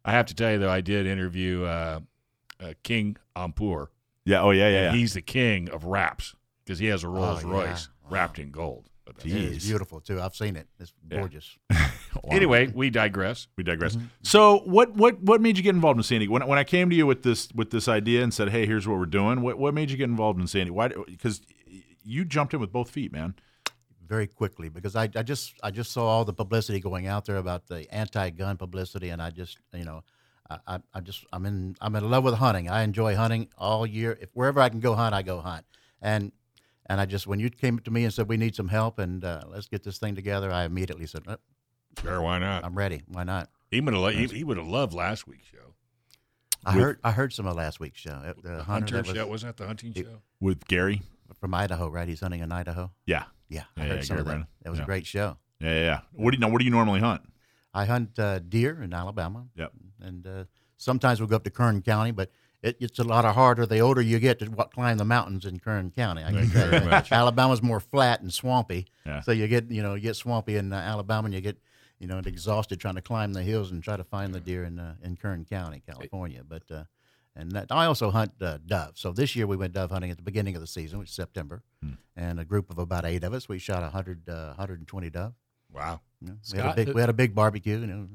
I 0.09 0.13
have 0.13 0.27
to 0.27 0.35
tell 0.35 0.53
you 0.53 0.59
though, 0.59 0.71
I 0.71 0.81
did 0.81 1.07
interview 1.07 1.65
uh, 1.65 2.01
uh, 2.61 2.73
King 2.83 3.17
Ampur. 3.37 3.89
Yeah. 4.25 4.43
Oh, 4.43 4.51
yeah, 4.51 4.69
yeah, 4.69 4.77
and 4.77 4.95
yeah. 4.95 4.99
He's 5.01 5.15
the 5.15 5.23
king 5.23 5.69
of 5.71 5.85
wraps 5.85 6.35
because 6.65 6.79
he 6.79 6.87
has 6.87 7.05
a 7.05 7.09
Rolls 7.09 7.45
yeah. 7.45 7.51
Royce 7.51 7.89
wrapped 8.11 8.39
in 8.39 8.51
gold. 8.51 8.89
It 9.25 9.27
is 9.27 9.67
beautiful 9.67 10.01
too. 10.01 10.21
I've 10.21 10.35
seen 10.35 10.57
it. 10.57 10.67
It's 10.79 10.93
Yeah. 11.11 11.19
gorgeous. 11.19 11.59
Anyway, 12.31 12.67
we 12.75 12.91
digress. 12.91 13.47
we 13.57 13.63
digress. 13.63 13.95
Mm-hmm. 13.95 14.07
So, 14.23 14.59
what 14.65 14.95
what 14.95 15.21
what 15.23 15.41
made 15.41 15.57
you 15.57 15.63
get 15.63 15.75
involved 15.75 15.99
in 15.99 16.03
San 16.03 16.19
Diego? 16.19 16.33
When, 16.33 16.47
when 16.47 16.59
I 16.59 16.65
came 16.65 16.91
to 16.91 16.97
you 16.97 17.07
with 17.07 17.23
this 17.23 17.49
with 17.55 17.71
this 17.71 17.87
idea 17.87 18.23
and 18.23 18.35
said, 18.35 18.49
"Hey, 18.49 18.67
here's 18.67 18.89
what 18.89 18.99
we're 18.99 19.07
doing," 19.07 19.41
what 19.41 19.57
what 19.59 19.73
made 19.73 19.91
you 19.91 19.97
get 19.97 20.11
involved 20.11 20.41
in 20.41 20.47
San 20.47 20.63
Diego? 20.67 20.75
Why? 20.75 20.89
Because 21.07 21.43
you 22.03 22.25
jumped 22.25 22.55
in 22.55 22.61
with 22.61 22.73
both 22.73 22.91
feet, 22.91 23.13
man. 23.13 23.35
Very 24.09 24.27
quickly 24.27 24.69
because 24.69 24.97
I, 24.97 25.05
I 25.15 25.23
just 25.23 25.55
I 25.63 25.71
just 25.71 25.93
saw 25.93 26.07
all 26.07 26.25
the 26.25 26.33
publicity 26.33 26.81
going 26.81 27.07
out 27.07 27.27
there 27.27 27.37
about 27.37 27.67
the 27.67 27.93
anti-gun 27.95 28.57
publicity, 28.57 29.11
and 29.11 29.21
I 29.21 29.31
just 29.31 29.59
you 29.75 29.85
know 29.85 30.03
I, 30.51 30.81
I, 30.95 31.01
just 31.01 31.25
I'm 31.33 31.45
in 31.47 31.77
I'm 31.81 31.95
in 31.95 32.09
love 32.11 32.25
with 32.25 32.35
hunting. 32.35 32.69
I 32.71 32.83
enjoy 32.83 33.15
hunting 33.15 33.49
all 33.59 33.87
year. 33.87 34.19
If 34.21 34.31
wherever 34.33 34.61
I 34.61 34.69
can 34.71 34.81
go 34.81 34.95
hunt, 34.95 35.15
I 35.15 35.23
go 35.23 35.41
hunt. 35.41 35.65
And 36.01 36.33
and 36.87 37.01
I 37.01 37.05
just 37.05 37.27
when 37.27 37.39
you 37.39 37.51
came 37.51 37.79
to 37.81 37.91
me 37.91 38.05
and 38.05 38.13
said 38.15 38.29
we 38.29 38.39
need 38.39 38.55
some 38.57 38.69
help 38.69 38.99
and 38.99 39.23
uh, 39.25 39.43
let's 39.49 39.69
get 39.69 39.83
this 39.83 39.99
thing 39.99 40.15
together, 40.15 40.51
I 40.51 40.65
immediately 40.65 41.07
said 41.07 41.23
"Uh, 41.27 41.37
Sure, 42.01 42.23
why 42.23 42.39
not? 42.39 42.65
I'm 42.65 42.77
ready. 42.77 43.03
Why 43.09 43.25
not? 43.25 43.51
He 43.71 43.81
would 43.81 43.93
have. 43.93 44.03
Lo- 44.03 44.09
he, 44.11 44.27
he 44.27 44.45
would 44.45 44.57
have 44.57 44.69
loved 44.69 44.95
last 44.95 45.27
week's 45.27 45.47
show. 45.47 45.75
I 46.65 46.75
With- 46.75 46.83
heard 46.85 46.99
I 47.05 47.11
heard 47.13 47.33
some 47.33 47.47
of 47.47 47.57
last 47.57 47.79
week's 47.81 48.01
show. 48.01 48.19
The, 48.43 48.49
The 48.49 48.63
hunter 48.63 48.65
hunter 48.65 48.97
that 49.03 49.07
was 49.07 49.17
show 49.17 49.27
was 49.27 49.43
that 49.43 49.57
the 49.59 49.67
hunting 49.67 49.93
show? 49.93 50.23
With 50.41 50.67
Gary. 50.67 51.03
from 51.41 51.53
Idaho, 51.53 51.89
right? 51.91 52.09
He's 52.09 52.21
hunting 52.21 52.41
in 52.41 52.51
Idaho. 52.53 52.91
Yeah. 53.05 53.25
Yeah, 53.49 53.65
I 53.77 53.83
Yeah, 53.83 53.89
heard 53.89 53.97
yeah, 53.97 54.01
some 54.03 54.19
of 54.19 54.25
that. 54.25 54.31
Brennan. 54.31 54.47
That 54.63 54.71
was 54.71 54.79
Yeah. 54.79 54.83
a 54.85 54.87
great 54.87 55.07
show. 55.07 55.37
Yeah, 55.61 55.71
yeah. 55.71 55.81
yeah. 55.85 56.01
What 56.13 56.31
do 56.33 56.37
you 56.37 56.41
now? 56.41 56.49
What 56.51 56.59
do 56.59 56.65
you 56.65 56.71
normally 56.71 57.01
hunt? 57.01 57.23
I 57.75 57.85
hunt 57.85 58.19
uh, 58.19 58.39
deer 58.41 58.83
in 58.83 58.93
Alabama. 58.93 59.47
Yep. 59.57 59.73
And 60.01 60.27
uh, 60.27 60.45
sometimes 60.77 61.21
we'll 61.21 61.29
go 61.29 61.37
up 61.37 61.45
to 61.45 61.51
Kern 61.51 61.83
County, 61.83 62.11
but 62.13 62.31
it, 62.63 62.77
it's 62.81 62.99
a 62.99 63.05
lot 63.05 63.25
of 63.25 63.35
harder 63.35 63.67
the 63.67 63.79
older 63.79 64.01
you 64.01 64.19
get 64.19 64.39
to 64.41 64.51
wa- 64.51 64.65
climb 64.67 64.99
the 64.99 65.05
mountains 65.05 65.45
in 65.45 65.59
Kern 65.61 65.91
County. 65.91 66.23
I 66.25 66.27
can 66.33 66.35
Thank 66.41 66.55
you 66.55 66.59
tell 66.61 66.71
very 66.71 66.85
you. 66.85 66.91
much. 66.91 67.13
Alabama's 67.13 67.63
more 67.63 67.81
flat 67.81 68.21
and 68.21 68.33
swampy, 68.33 68.87
Yeah. 69.07 69.21
so 69.21 69.33
you 69.33 69.47
get 69.49 69.71
you 69.71 69.83
know 69.83 69.95
you 69.95 70.01
get 70.03 70.17
swampy 70.17 70.57
in 70.57 70.73
uh, 70.73 70.77
Alabama, 70.77 71.27
and 71.27 71.35
you 71.35 71.41
get 71.41 71.59
you 71.99 72.07
know 72.07 72.19
exhausted 72.19 72.81
trying 72.81 72.95
to 72.97 73.03
climb 73.03 73.33
the 73.33 73.43
hills 73.43 73.71
and 73.71 73.83
try 73.83 73.97
to 73.97 74.05
find 74.05 74.35
the 74.35 74.41
deer 74.41 74.65
in 74.65 74.79
uh, 74.79 74.95
in 75.03 75.17
Kern 75.17 75.45
County, 75.45 75.83
California. 75.87 76.43
But 76.49 76.63
uh, 76.71 76.85
and 77.39 77.53
that, 77.53 77.67
I 77.71 77.87
also 77.87 78.11
hunt 78.11 78.33
uh, 78.43 78.59
dove. 78.67 78.93
So 78.99 79.13
this 79.13 79.35
year 79.37 79.47
we 79.47 79.57
went 79.57 79.73
dove 79.73 79.91
hunting 79.91 80.11
at 80.11 80.17
the 80.19 80.23
beginning 80.23 80.55
of 80.57 80.61
the 80.61 80.67
season, 80.67 80.99
which 80.99 81.09
is 81.09 81.15
September, 81.15 81.63
Hmm. 81.83 81.93
and 82.17 82.39
a 82.41 82.45
group 82.45 82.69
of 82.71 82.79
about 82.79 83.05
eight 83.07 83.25
of 83.25 83.33
us. 83.33 83.49
We 83.49 83.59
shot 83.59 83.83
100, 83.83 84.29
uh, 84.29 84.49
120 84.49 85.09
dove. 85.11 85.33
Wow. 85.73 86.01
You 86.21 86.29
know, 86.29 86.35
we, 86.53 86.59
had 86.59 86.67
a 86.67 86.69
Scott, 86.71 86.77
big, 86.77 86.95
we 86.95 87.01
had 87.01 87.11
a 87.11 87.15
big 87.15 87.35
barbecue. 87.35 87.79
You 87.79 87.87
know, 87.87 88.09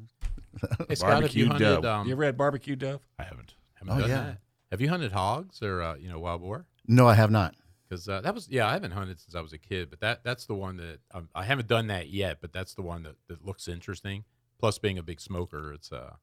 Hey, 0.89 0.95
Scott, 0.95 1.23
have 1.23 1.33
you 1.36 1.47
hunted? 1.47 1.63
dove. 1.63 1.86
Um, 1.86 2.07
you 2.07 2.13
ever 2.13 2.23
had 2.25 2.38
barbecue 2.38 2.75
dove? 2.75 3.01
I 3.17 3.23
haven't. 3.23 3.55
haven't 3.75 3.93
Oh, 3.95 3.99
done 4.01 4.09
yeah. 4.09 4.23
that. 4.23 4.38
Have 4.71 4.81
you 4.81 4.89
hunted 4.89 5.12
hogs 5.12 5.62
or 5.62 5.81
uh, 5.81 5.95
you 5.95 6.09
know 6.09 6.19
wild 6.19 6.41
boar? 6.41 6.65
no, 6.88 7.07
I 7.07 7.13
have 7.13 7.31
not. 7.31 7.55
Because 7.88 8.09
uh, 8.09 8.21
that 8.21 8.33
was 8.33 8.49
yeah, 8.49 8.67
I 8.67 8.73
haven't 8.73 8.91
hunted 8.91 9.19
since 9.19 9.36
I 9.36 9.41
was 9.41 9.53
a 9.53 9.57
kid, 9.59 9.89
but 9.91 9.99
that 9.99 10.23
that's 10.23 10.45
the 10.47 10.55
one 10.55 10.77
that 10.77 10.99
um, 11.13 11.29
I 11.36 11.43
haven't 11.43 11.67
done 11.67 11.88
that 11.88 12.09
yet. 12.09 12.38
But 12.41 12.51
that's 12.53 12.73
the 12.73 12.81
one 12.81 13.03
that, 13.03 13.15
that 13.27 13.45
looks 13.45 13.67
interesting. 13.67 14.23
Plus, 14.59 14.79
being 14.79 14.97
a 14.97 15.03
big 15.03 15.21
smoker, 15.21 15.71
it's 15.73 15.91
uh 15.91 16.15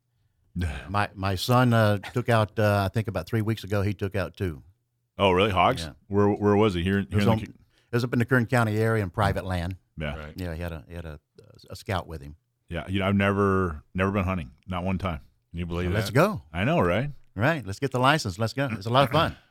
My 0.89 1.09
my 1.15 1.35
son 1.37 1.73
uh, 1.73 1.99
took 2.13 2.29
out. 2.29 2.59
Uh, 2.59 2.83
I 2.85 2.89
think 2.93 3.09
about 3.09 3.27
three 3.27 3.43
weeks 3.43 3.65
ago, 3.65 3.83
he 3.83 3.95
took 3.95 4.15
out 4.17 4.37
two. 4.37 4.63
Oh, 5.19 5.31
really? 5.33 5.51
Hogs? 5.51 5.83
Yeah. 5.85 5.93
Where 6.09 6.29
where 6.29 6.57
was 6.57 6.75
he? 6.75 6.83
Here, 6.83 6.99
It 7.01 7.15
was, 7.15 7.25
in 7.25 7.31
on, 7.31 7.39
the, 7.39 7.45
it 7.45 7.53
was 7.93 8.05
up 8.05 8.13
in 8.13 8.19
the 8.19 8.25
Kern 8.25 8.47
County 8.47 8.77
area 8.79 9.03
in 9.03 9.11
private 9.11 9.45
land. 9.45 9.77
yeah. 9.99 10.17
Right. 10.17 10.33
Yeah, 10.37 10.55
he 10.55 10.63
had 10.63 10.73
a 10.73 10.85
he 10.89 10.95
had 10.95 11.05
a, 11.05 11.21
a 11.69 11.77
scout 11.77 12.07
with 12.07 12.21
him. 12.23 12.37
Yeah. 12.69 12.87
You 12.89 13.01
know, 13.01 13.07
I've 13.07 13.15
never 13.17 13.83
never 13.95 14.11
been 14.11 14.25
hunting. 14.25 14.51
Not 14.67 14.85
one 14.85 14.99
time. 14.99 15.21
Can 15.51 15.59
you 15.59 15.67
believe 15.67 15.93
Let's 15.93 16.11
go. 16.11 16.43
I 16.53 16.65
know, 16.65 16.81
right? 16.81 17.11
Right, 17.35 17.65
let's 17.67 17.79
get 17.79 17.91
the 17.93 17.99
license. 18.01 18.39
Let's 18.39 18.53
go. 18.53 18.69
It's 18.73 18.87
a 18.87 18.91
lot 18.91 19.05
of 19.05 19.11
fun. 19.11 19.37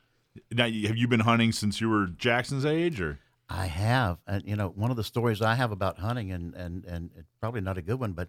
Now, 0.52 0.64
have 0.64 0.96
you 0.96 1.08
been 1.08 1.20
hunting 1.20 1.50
since 1.50 1.80
you 1.80 1.88
were 1.90 2.06
Jackson's 2.06 2.64
age, 2.64 3.00
or? 3.00 3.18
I 3.48 3.66
have, 3.66 4.18
and 4.28 4.44
you 4.46 4.54
know, 4.54 4.68
one 4.68 4.92
of 4.92 4.96
the 4.96 5.02
stories 5.02 5.42
I 5.42 5.56
have 5.56 5.72
about 5.72 5.98
hunting, 5.98 6.30
and 6.30 6.54
and 6.54 6.84
and 6.84 7.10
probably 7.40 7.60
not 7.60 7.76
a 7.76 7.82
good 7.82 7.98
one, 7.98 8.12
but 8.12 8.28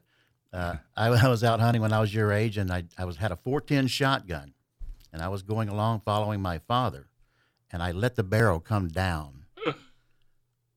uh, 0.53 0.75
I, 0.95 1.07
I 1.25 1.27
was 1.27 1.43
out 1.43 1.59
hunting 1.59 1.81
when 1.81 1.93
I 1.93 1.99
was 1.99 2.13
your 2.13 2.31
age, 2.31 2.57
and 2.57 2.71
I 2.71 2.83
I 2.97 3.05
was 3.05 3.17
had 3.17 3.31
a 3.31 3.35
410 3.37 3.87
shotgun, 3.87 4.53
and 5.13 5.21
I 5.21 5.27
was 5.29 5.43
going 5.43 5.69
along 5.69 6.01
following 6.01 6.41
my 6.41 6.59
father, 6.59 7.07
and 7.71 7.81
I 7.83 7.91
let 7.91 8.15
the 8.15 8.23
barrel 8.23 8.59
come 8.59 8.87
down. 8.87 9.45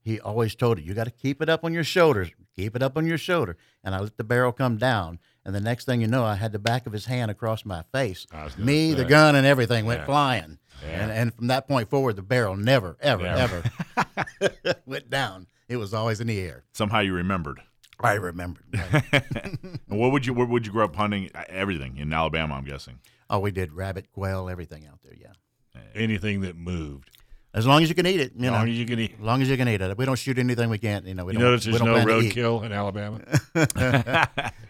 he 0.02 0.20
always 0.20 0.54
told 0.54 0.78
it, 0.78 0.84
you 0.84 0.94
got 0.94 1.04
to 1.04 1.10
keep 1.10 1.40
it 1.42 1.48
up 1.48 1.64
on 1.64 1.72
your 1.72 1.84
shoulders, 1.84 2.30
keep 2.54 2.76
it 2.76 2.82
up 2.82 2.96
on 2.96 3.06
your 3.06 3.18
shoulder, 3.18 3.56
and 3.82 3.94
I 3.94 4.00
let 4.00 4.16
the 4.16 4.24
barrel 4.24 4.52
come 4.52 4.76
down, 4.76 5.18
and 5.44 5.54
the 5.54 5.60
next 5.60 5.84
thing 5.86 6.00
you 6.00 6.06
know, 6.06 6.24
I 6.24 6.34
had 6.36 6.52
the 6.52 6.58
back 6.58 6.86
of 6.86 6.92
his 6.92 7.06
hand 7.06 7.30
across 7.30 7.64
my 7.64 7.82
face. 7.92 8.26
I 8.32 8.44
was 8.44 8.54
gonna 8.54 8.66
Me, 8.66 8.94
the 8.94 9.04
gun, 9.04 9.34
and 9.34 9.46
everything 9.46 9.86
went 9.86 10.00
Yeah. 10.00 10.06
flying. 10.06 10.58
And, 10.82 11.10
and 11.10 11.34
from 11.34 11.46
that 11.46 11.66
point 11.66 11.88
forward, 11.88 12.16
the 12.16 12.22
barrel 12.22 12.56
never, 12.56 12.98
ever, 13.00 13.22
Never. 13.24 13.62
ever 13.96 14.76
went 14.86 15.08
down. 15.08 15.46
It 15.66 15.76
was 15.78 15.94
always 15.94 16.20
in 16.20 16.26
the 16.26 16.38
air. 16.40 16.64
Somehow 16.74 17.00
you 17.00 17.14
remembered. 17.14 17.60
I 18.04 18.14
remembered. 18.14 18.64
and 19.12 19.98
what 19.98 20.12
would 20.12 20.26
you? 20.26 20.34
Where 20.34 20.46
would 20.46 20.66
you 20.66 20.72
grow 20.72 20.84
up 20.84 20.96
hunting? 20.96 21.30
Everything 21.48 21.96
in 21.96 22.12
Alabama, 22.12 22.54
I'm 22.54 22.64
guessing. 22.64 22.98
oh, 23.30 23.38
we 23.40 23.50
did 23.50 23.72
rabbit, 23.72 24.12
quail, 24.12 24.48
everything 24.48 24.86
out 24.86 25.00
there. 25.02 25.14
Yeah, 25.18 25.80
Anything 25.94 26.42
that 26.42 26.56
moved. 26.56 27.10
as 27.54 27.66
long 27.66 27.82
as 27.82 27.88
you 27.88 27.94
can 27.94 28.06
eat 28.06 28.20
it. 28.20 28.32
You 28.36 28.44
As 28.46 28.50
know, 28.50 28.52
long 28.52 28.68
as 28.68 28.78
you 28.78 28.86
can 28.86 28.98
eat. 29.00 29.14
as 29.14 29.20
long 29.24 29.42
as 29.42 29.48
you 29.50 29.56
can 29.56 29.68
eat 29.68 29.80
it. 29.80 29.96
We 29.96 30.04
don't 30.04 30.18
shoot 30.18 30.38
anything 30.38 30.68
we 30.70 30.78
can't. 30.78 31.06
You 31.06 31.14
know, 31.14 31.24
we 31.24 31.32
You 31.32 31.38
don't. 31.38 31.50
notice 31.50 31.66
we 31.66 31.72
there's 31.72 31.82
don't 31.82 31.96
no 31.96 32.04
plan 32.04 32.20
to 32.20 32.26
eat. 32.26 32.34
roadkill 32.34 32.64
in 32.64 32.72
Alabama? 32.72 33.20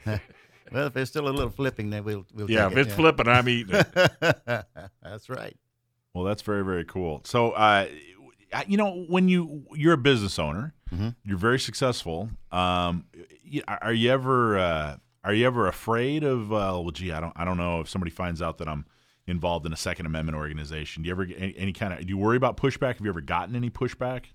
Well, 0.72 0.86
if 0.88 0.92
there's 0.94 1.08
still 1.08 1.28
a 1.28 1.30
little 1.30 1.50
flipping, 1.50 1.90
then 1.90 2.02
we'll. 2.02 2.26
we'll 2.34 2.50
yeah, 2.50 2.64
take 2.64 2.72
if 2.72 2.78
it, 2.78 2.86
it's 2.88 2.94
flipping, 2.96 3.28
I'm 3.28 3.48
eating 3.48 3.76
it. 3.76 4.64
That's 5.02 5.28
right. 5.28 5.56
Well, 6.14 6.24
that's 6.24 6.42
very 6.42 6.64
very 6.64 6.84
cool. 6.84 7.20
So, 7.24 7.50
uh, 7.52 7.86
I- 7.88 8.00
you 8.66 8.76
know, 8.76 9.04
when 9.08 9.28
you 9.28 9.64
you're 9.72 9.94
a 9.94 9.98
business 9.98 10.38
owner, 10.38 10.74
Mhm. 10.92 11.16
you're 11.24 11.38
very 11.38 11.58
successful. 11.58 12.30
Um, 12.52 13.06
are 13.66 13.92
you 13.92 14.10
ever 14.10 14.58
uh, 14.58 14.96
are 15.24 15.34
you 15.34 15.46
ever 15.46 15.66
afraid 15.66 16.22
of? 16.24 16.52
Uh, 16.52 16.78
well, 16.82 16.90
gee, 16.90 17.12
I 17.12 17.20
don't 17.20 17.32
I 17.36 17.44
don't 17.44 17.56
know 17.56 17.80
if 17.80 17.88
somebody 17.88 18.10
finds 18.10 18.40
out 18.42 18.58
that 18.58 18.68
I'm 18.68 18.84
involved 19.26 19.64
in 19.66 19.72
a 19.72 19.76
Second 19.76 20.06
Amendment 20.06 20.36
organization. 20.36 21.02
Do 21.02 21.08
you 21.08 21.12
ever 21.14 21.24
get 21.24 21.40
any, 21.40 21.56
any 21.56 21.72
kind 21.72 21.92
of? 21.94 22.00
Do 22.00 22.06
you 22.06 22.18
worry 22.18 22.36
about 22.36 22.56
pushback? 22.56 22.94
Have 22.96 23.00
you 23.02 23.08
ever 23.08 23.20
gotten 23.22 23.56
any 23.56 23.70
pushback? 23.70 24.26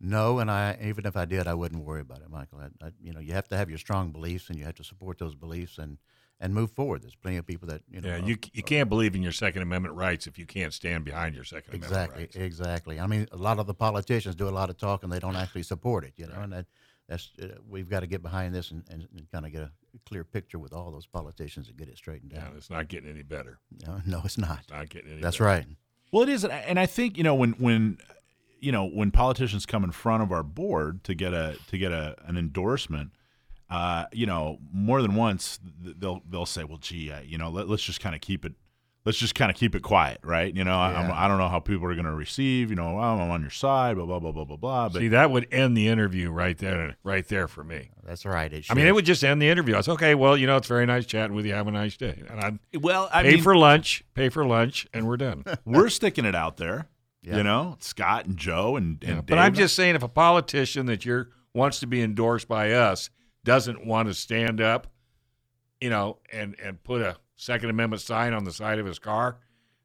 No, 0.00 0.38
and 0.38 0.50
I 0.50 0.78
even 0.82 1.04
if 1.06 1.16
I 1.16 1.24
did, 1.26 1.46
I 1.46 1.54
wouldn't 1.54 1.84
worry 1.84 2.00
about 2.00 2.20
it, 2.22 2.30
Michael. 2.30 2.60
I, 2.60 2.86
I, 2.86 2.90
you 3.02 3.12
know, 3.12 3.20
you 3.20 3.32
have 3.34 3.48
to 3.48 3.56
have 3.56 3.68
your 3.68 3.78
strong 3.78 4.12
beliefs, 4.12 4.48
and 4.48 4.58
you 4.58 4.64
have 4.64 4.76
to 4.76 4.84
support 4.84 5.18
those 5.18 5.34
beliefs, 5.34 5.76
and 5.78 5.98
and 6.40 6.54
move 6.54 6.70
forward. 6.70 7.02
There's 7.02 7.14
plenty 7.16 7.36
of 7.36 7.46
people 7.46 7.68
that 7.68 7.82
you 7.90 8.00
know. 8.00 8.08
Yeah, 8.08 8.24
you 8.24 8.36
you 8.52 8.62
can't 8.62 8.88
believe 8.88 9.14
in 9.14 9.22
your 9.22 9.32
Second 9.32 9.62
Amendment 9.62 9.94
rights 9.94 10.26
if 10.26 10.38
you 10.38 10.46
can't 10.46 10.72
stand 10.72 11.04
behind 11.04 11.34
your 11.34 11.44
Second 11.44 11.74
exactly, 11.74 11.96
Amendment 11.96 12.20
rights. 12.20 12.36
exactly. 12.36 12.46
Exactly. 12.46 13.00
I 13.00 13.06
mean, 13.06 13.28
a 13.32 13.36
lot 13.36 13.58
of 13.58 13.66
the 13.66 13.74
politicians 13.74 14.34
do 14.34 14.48
a 14.48 14.50
lot 14.50 14.70
of 14.70 14.76
talk, 14.78 15.02
and 15.02 15.12
they 15.12 15.18
don't 15.18 15.36
actually 15.36 15.62
support 15.64 16.04
it. 16.04 16.14
You 16.16 16.26
know, 16.28 16.40
and 16.40 16.52
that, 16.52 16.66
that's 17.08 17.30
uh, 17.42 17.46
we've 17.68 17.88
got 17.90 18.00
to 18.00 18.06
get 18.06 18.22
behind 18.22 18.54
this 18.54 18.70
and, 18.70 18.84
and, 18.90 19.06
and 19.14 19.30
kind 19.30 19.44
of 19.44 19.52
get 19.52 19.62
a 19.62 19.70
clear 20.06 20.24
picture 20.24 20.58
with 20.58 20.72
all 20.72 20.90
those 20.90 21.06
politicians 21.06 21.68
and 21.68 21.76
get 21.76 21.88
it 21.88 21.96
straightened 21.98 22.32
Yeah, 22.34 22.46
out. 22.46 22.52
it's 22.56 22.70
not 22.70 22.88
getting 22.88 23.10
any 23.10 23.22
better. 23.22 23.58
No, 23.86 24.00
no, 24.06 24.22
it's 24.24 24.38
not. 24.38 24.60
It's 24.60 24.70
not 24.70 24.88
getting 24.88 25.12
any 25.12 25.20
That's 25.20 25.36
better. 25.38 25.44
right. 25.48 25.66
Well, 26.12 26.22
it 26.22 26.28
is, 26.28 26.44
and 26.44 26.52
I- 26.52 26.58
and 26.60 26.78
I 26.78 26.86
think 26.86 27.16
you 27.18 27.22
know 27.24 27.34
when 27.34 27.52
when 27.52 27.98
you 28.60 28.72
know 28.72 28.84
when 28.86 29.10
politicians 29.10 29.66
come 29.66 29.84
in 29.84 29.90
front 29.92 30.22
of 30.22 30.32
our 30.32 30.42
board 30.42 31.04
to 31.04 31.14
get 31.14 31.32
a 31.34 31.56
to 31.68 31.78
get 31.78 31.92
a 31.92 32.16
an 32.26 32.36
endorsement, 32.36 33.10
uh, 33.70 34.06
you 34.12 34.26
know, 34.26 34.58
more 34.72 35.00
than 35.00 35.14
once 35.14 35.60
they'll 35.80 36.22
they'll 36.28 36.46
say, 36.46 36.64
well, 36.64 36.78
gee, 36.78 37.12
I, 37.12 37.20
you 37.20 37.38
know, 37.38 37.50
let, 37.50 37.68
let's 37.68 37.82
just 37.82 38.00
kind 38.00 38.14
of 38.14 38.20
keep 38.20 38.44
it. 38.44 38.52
Let's 39.06 39.16
just 39.16 39.34
kind 39.34 39.50
of 39.50 39.56
keep 39.56 39.74
it 39.74 39.80
quiet, 39.82 40.18
right? 40.22 40.54
You 40.54 40.62
know, 40.62 40.78
I, 40.78 40.92
I'm, 40.92 41.10
I 41.10 41.26
don't 41.26 41.38
know 41.38 41.48
how 41.48 41.58
people 41.58 41.86
are 41.86 41.94
going 41.94 42.04
to 42.04 42.12
receive. 42.14 42.68
You 42.68 42.76
know, 42.76 42.96
well, 42.96 43.18
I'm 43.18 43.30
on 43.30 43.40
your 43.40 43.50
side, 43.50 43.96
blah 43.96 44.04
blah 44.04 44.18
blah 44.18 44.32
blah 44.32 44.44
blah 44.44 44.56
blah. 44.56 44.88
But 44.90 44.98
See, 44.98 45.08
that 45.08 45.30
would 45.30 45.46
end 45.50 45.74
the 45.74 45.88
interview 45.88 46.30
right 46.30 46.58
there, 46.58 46.96
right 47.02 47.26
there 47.26 47.48
for 47.48 47.64
me. 47.64 47.90
That's 48.04 48.26
right. 48.26 48.52
It 48.52 48.66
I 48.68 48.74
mean, 48.74 48.86
it 48.86 48.94
would 48.94 49.06
just 49.06 49.24
end 49.24 49.40
the 49.40 49.48
interview. 49.48 49.74
I 49.74 49.78
was 49.78 49.88
okay. 49.88 50.14
Well, 50.14 50.36
you 50.36 50.46
know, 50.46 50.56
it's 50.56 50.68
very 50.68 50.84
nice 50.84 51.06
chatting 51.06 51.34
with 51.34 51.46
you. 51.46 51.54
Have 51.54 51.66
a 51.66 51.70
nice 51.70 51.96
day, 51.96 52.22
and 52.28 52.40
I'd 52.40 52.58
well, 52.82 53.08
I 53.10 53.22
pay 53.22 53.34
mean, 53.36 53.42
for 53.42 53.56
lunch, 53.56 54.04
pay 54.14 54.28
for 54.28 54.44
lunch, 54.44 54.86
and 54.92 55.06
we're 55.06 55.16
done. 55.16 55.44
we're 55.64 55.88
sticking 55.88 56.26
it 56.26 56.34
out 56.34 56.58
there. 56.58 56.88
Yeah. 57.22 57.38
You 57.38 57.44
know, 57.44 57.76
Scott 57.80 58.26
and 58.26 58.36
Joe 58.36 58.76
and, 58.76 59.02
and 59.04 59.16
Yeah, 59.16 59.20
but 59.22 59.38
I'm 59.38 59.54
just 59.54 59.76
saying, 59.76 59.94
if 59.94 60.02
a 60.02 60.08
politician 60.08 60.86
that 60.86 61.04
you're 61.04 61.28
wants 61.54 61.80
to 61.80 61.86
be 61.86 62.02
endorsed 62.02 62.48
by 62.48 62.72
us 62.72 63.10
doesn't 63.44 63.86
want 63.86 64.08
to 64.08 64.14
stand 64.14 64.60
up, 64.60 64.86
you 65.80 65.90
know, 65.90 66.18
and 66.32 66.56
and 66.62 66.82
put 66.82 67.02
a 67.02 67.16
Second 67.36 67.70
Amendment 67.70 68.02
sign 68.02 68.32
on 68.34 68.44
the 68.44 68.52
side 68.52 68.78
of 68.78 68.86
his 68.86 68.98
car, 68.98 69.38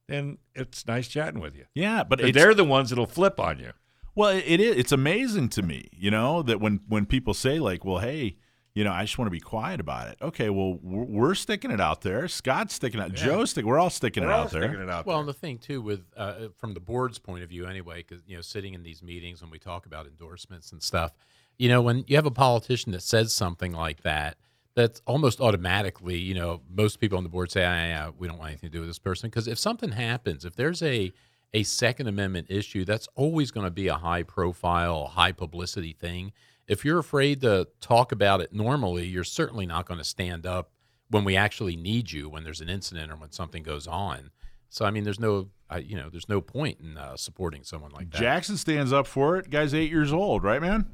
then 0.07 0.37
it's 0.53 0.85
nice 0.87 1.07
chatting 1.07 1.39
with 1.39 1.55
you. 1.55 1.65
yeah, 1.73 2.03
but 2.03 2.19
But 2.19 2.29
it's, 2.29 2.37
they're 2.37 2.53
the 2.53 2.65
ones 2.65 2.89
that'll 2.89 3.05
flip 3.05 3.39
on 3.39 3.59
you. 3.59 3.71
Well, 4.13 4.29
it 4.29 4.43
it 4.45 4.59
is. 4.59 4.75
It's 4.77 4.91
amazing 4.91 5.49
to 5.49 5.61
me, 5.61 5.89
you 5.93 6.11
know, 6.11 6.41
that 6.43 6.59
when 6.59 6.81
when 6.87 7.05
people 7.05 7.33
say 7.33 7.59
like, 7.59 7.83
"Well, 7.85 7.99
hey, 7.99 8.37
you 8.73 8.83
know, 8.83 8.91
I 8.91 9.03
just 9.03 9.17
want 9.17 9.27
to 9.27 9.31
be 9.31 9.39
quiet 9.41 9.79
about 9.81 10.07
it." 10.09 10.17
Okay, 10.21 10.49
well, 10.49 10.79
we're, 10.81 11.03
we're 11.05 11.35
sticking 11.35 11.69
it 11.71 11.79
out 11.81 12.01
there. 12.01 12.27
Scott's 12.29 12.73
sticking 12.75 12.99
it. 13.01 13.13
Joe's 13.13 13.51
sticking. 13.51 13.69
We're 13.69 13.79
all 13.79 13.89
sticking 13.89 14.23
We're 14.23 14.29
it 14.29 14.33
all 14.33 14.43
out 14.45 14.51
there. 14.51 14.63
it 14.63 14.89
out 14.89 15.05
Well, 15.05 15.17
there. 15.17 15.21
and 15.21 15.29
the 15.29 15.33
thing 15.33 15.57
too, 15.57 15.81
with 15.81 16.05
uh, 16.15 16.47
from 16.57 16.73
the 16.73 16.79
board's 16.79 17.19
point 17.19 17.43
of 17.43 17.49
view, 17.49 17.65
anyway, 17.67 18.03
because 18.07 18.23
you 18.27 18.35
know, 18.35 18.41
sitting 18.41 18.73
in 18.73 18.83
these 18.83 19.01
meetings 19.03 19.41
when 19.41 19.49
we 19.51 19.59
talk 19.59 19.85
about 19.85 20.07
endorsements 20.07 20.71
and 20.71 20.81
stuff, 20.81 21.11
you 21.57 21.69
know, 21.69 21.81
when 21.81 22.03
you 22.07 22.15
have 22.15 22.25
a 22.25 22.31
politician 22.31 22.91
that 22.91 23.01
says 23.01 23.33
something 23.33 23.73
like 23.73 24.01
that, 24.03 24.37
that's 24.75 25.01
almost 25.05 25.39
automatically, 25.39 26.17
you 26.17 26.33
know, 26.33 26.61
most 26.69 26.99
people 26.99 27.17
on 27.17 27.23
the 27.23 27.29
board 27.29 27.49
say, 27.49 27.63
ah, 27.63 27.69
yeah, 27.73 28.09
we 28.17 28.27
don't 28.27 28.37
want 28.37 28.49
anything 28.49 28.69
to 28.69 28.73
do 28.73 28.79
with 28.81 28.89
this 28.89 28.99
person, 28.99 29.29
because 29.29 29.47
if 29.47 29.57
something 29.57 29.91
happens, 29.91 30.45
if 30.45 30.55
there's 30.55 30.81
a 30.83 31.13
a 31.53 31.63
Second 31.63 32.07
Amendment 32.07 32.47
issue, 32.49 32.83
that's 32.83 33.07
always 33.15 33.49
going 33.49 33.63
to 33.63 33.71
be 33.71 33.87
a 33.87 33.95
high 33.95 34.23
profile, 34.23 35.05
high 35.05 35.31
publicity 35.31 35.93
thing. 35.93 36.33
If 36.67 36.83
you're 36.83 36.99
afraid 36.99 37.39
to 37.41 37.69
talk 37.79 38.11
about 38.11 38.41
it 38.41 38.51
normally, 38.51 39.05
you're 39.05 39.23
certainly 39.23 39.65
not 39.65 39.85
going 39.85 39.99
to 39.99 40.03
stand 40.03 40.45
up 40.45 40.71
when 41.09 41.23
we 41.23 41.37
actually 41.37 41.77
need 41.77 42.11
you 42.11 42.27
when 42.27 42.43
there's 42.43 42.59
an 42.59 42.67
incident 42.67 43.09
or 43.09 43.15
when 43.15 43.31
something 43.31 43.63
goes 43.63 43.87
on. 43.87 44.31
So 44.67 44.83
I 44.83 44.91
mean, 44.91 45.05
there's 45.05 45.19
no, 45.19 45.47
I, 45.69 45.77
you 45.77 45.95
know, 45.95 46.09
there's 46.09 46.27
no 46.27 46.41
point 46.41 46.79
in 46.81 46.97
uh, 46.97 47.15
supporting 47.15 47.63
someone 47.63 47.91
like 47.91 48.11
that. 48.11 48.19
Jackson 48.19 48.57
stands 48.57 48.91
up 48.91 49.07
for 49.07 49.37
it. 49.37 49.49
Guy's 49.49 49.73
eight 49.73 49.91
years 49.91 50.11
old, 50.11 50.43
right, 50.43 50.61
man? 50.61 50.87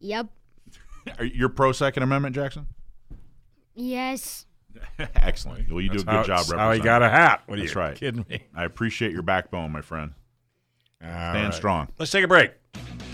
Yep. 0.00 0.26
Are 1.18 1.24
you're 1.24 1.48
pro 1.48 1.72
Second 1.72 2.02
Amendment, 2.02 2.34
Jackson? 2.34 2.66
Yes. 3.74 4.46
Excellent. 4.98 5.70
Well, 5.70 5.80
you 5.80 5.88
do 5.88 6.00
a 6.00 6.04
good 6.04 6.08
how, 6.08 6.22
job. 6.22 6.38
that's 6.46 6.52
how 6.52 6.72
he 6.72 6.80
got 6.80 7.02
a 7.02 7.08
hat. 7.08 7.42
What 7.46 7.58
are 7.58 7.62
That's 7.62 7.74
you 7.74 7.80
right. 7.80 7.96
kidding 7.96 8.24
me? 8.28 8.42
I 8.54 8.64
appreciate 8.64 9.12
your 9.12 9.22
backbone, 9.22 9.70
my 9.72 9.82
friend. 9.82 10.12
All 11.02 11.08
Stand 11.08 11.44
right. 11.44 11.54
strong. 11.54 11.88
Let's 11.98 12.10
take 12.10 12.24
a 12.24 12.28
break. 12.28 12.52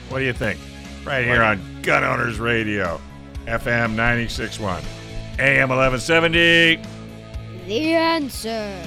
What 0.09 0.19
do 0.21 0.25
you 0.25 0.33
think? 0.33 0.61
Right 1.05 1.25
here 1.25 1.43
on 1.43 1.61
Gun 1.83 2.05
Owners 2.05 2.39
Radio, 2.39 3.01
FM 3.47 3.95
96.1, 3.95 4.83
AM 5.39 5.69
1170. 5.71 6.81
The 7.67 7.95
answer. 7.95 8.87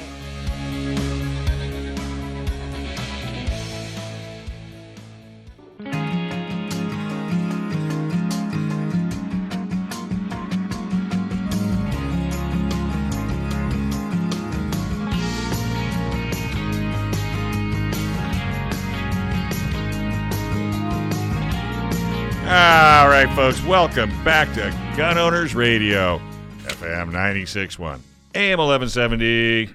Right, 23.26 23.36
folks, 23.36 23.62
welcome 23.64 24.10
back 24.24 24.52
to 24.54 24.76
Gun 24.98 25.16
Owners 25.16 25.54
Radio, 25.54 26.20
FM 26.64 27.12
96.1, 27.12 28.00
AM 28.34 28.58
1170. 28.58 29.70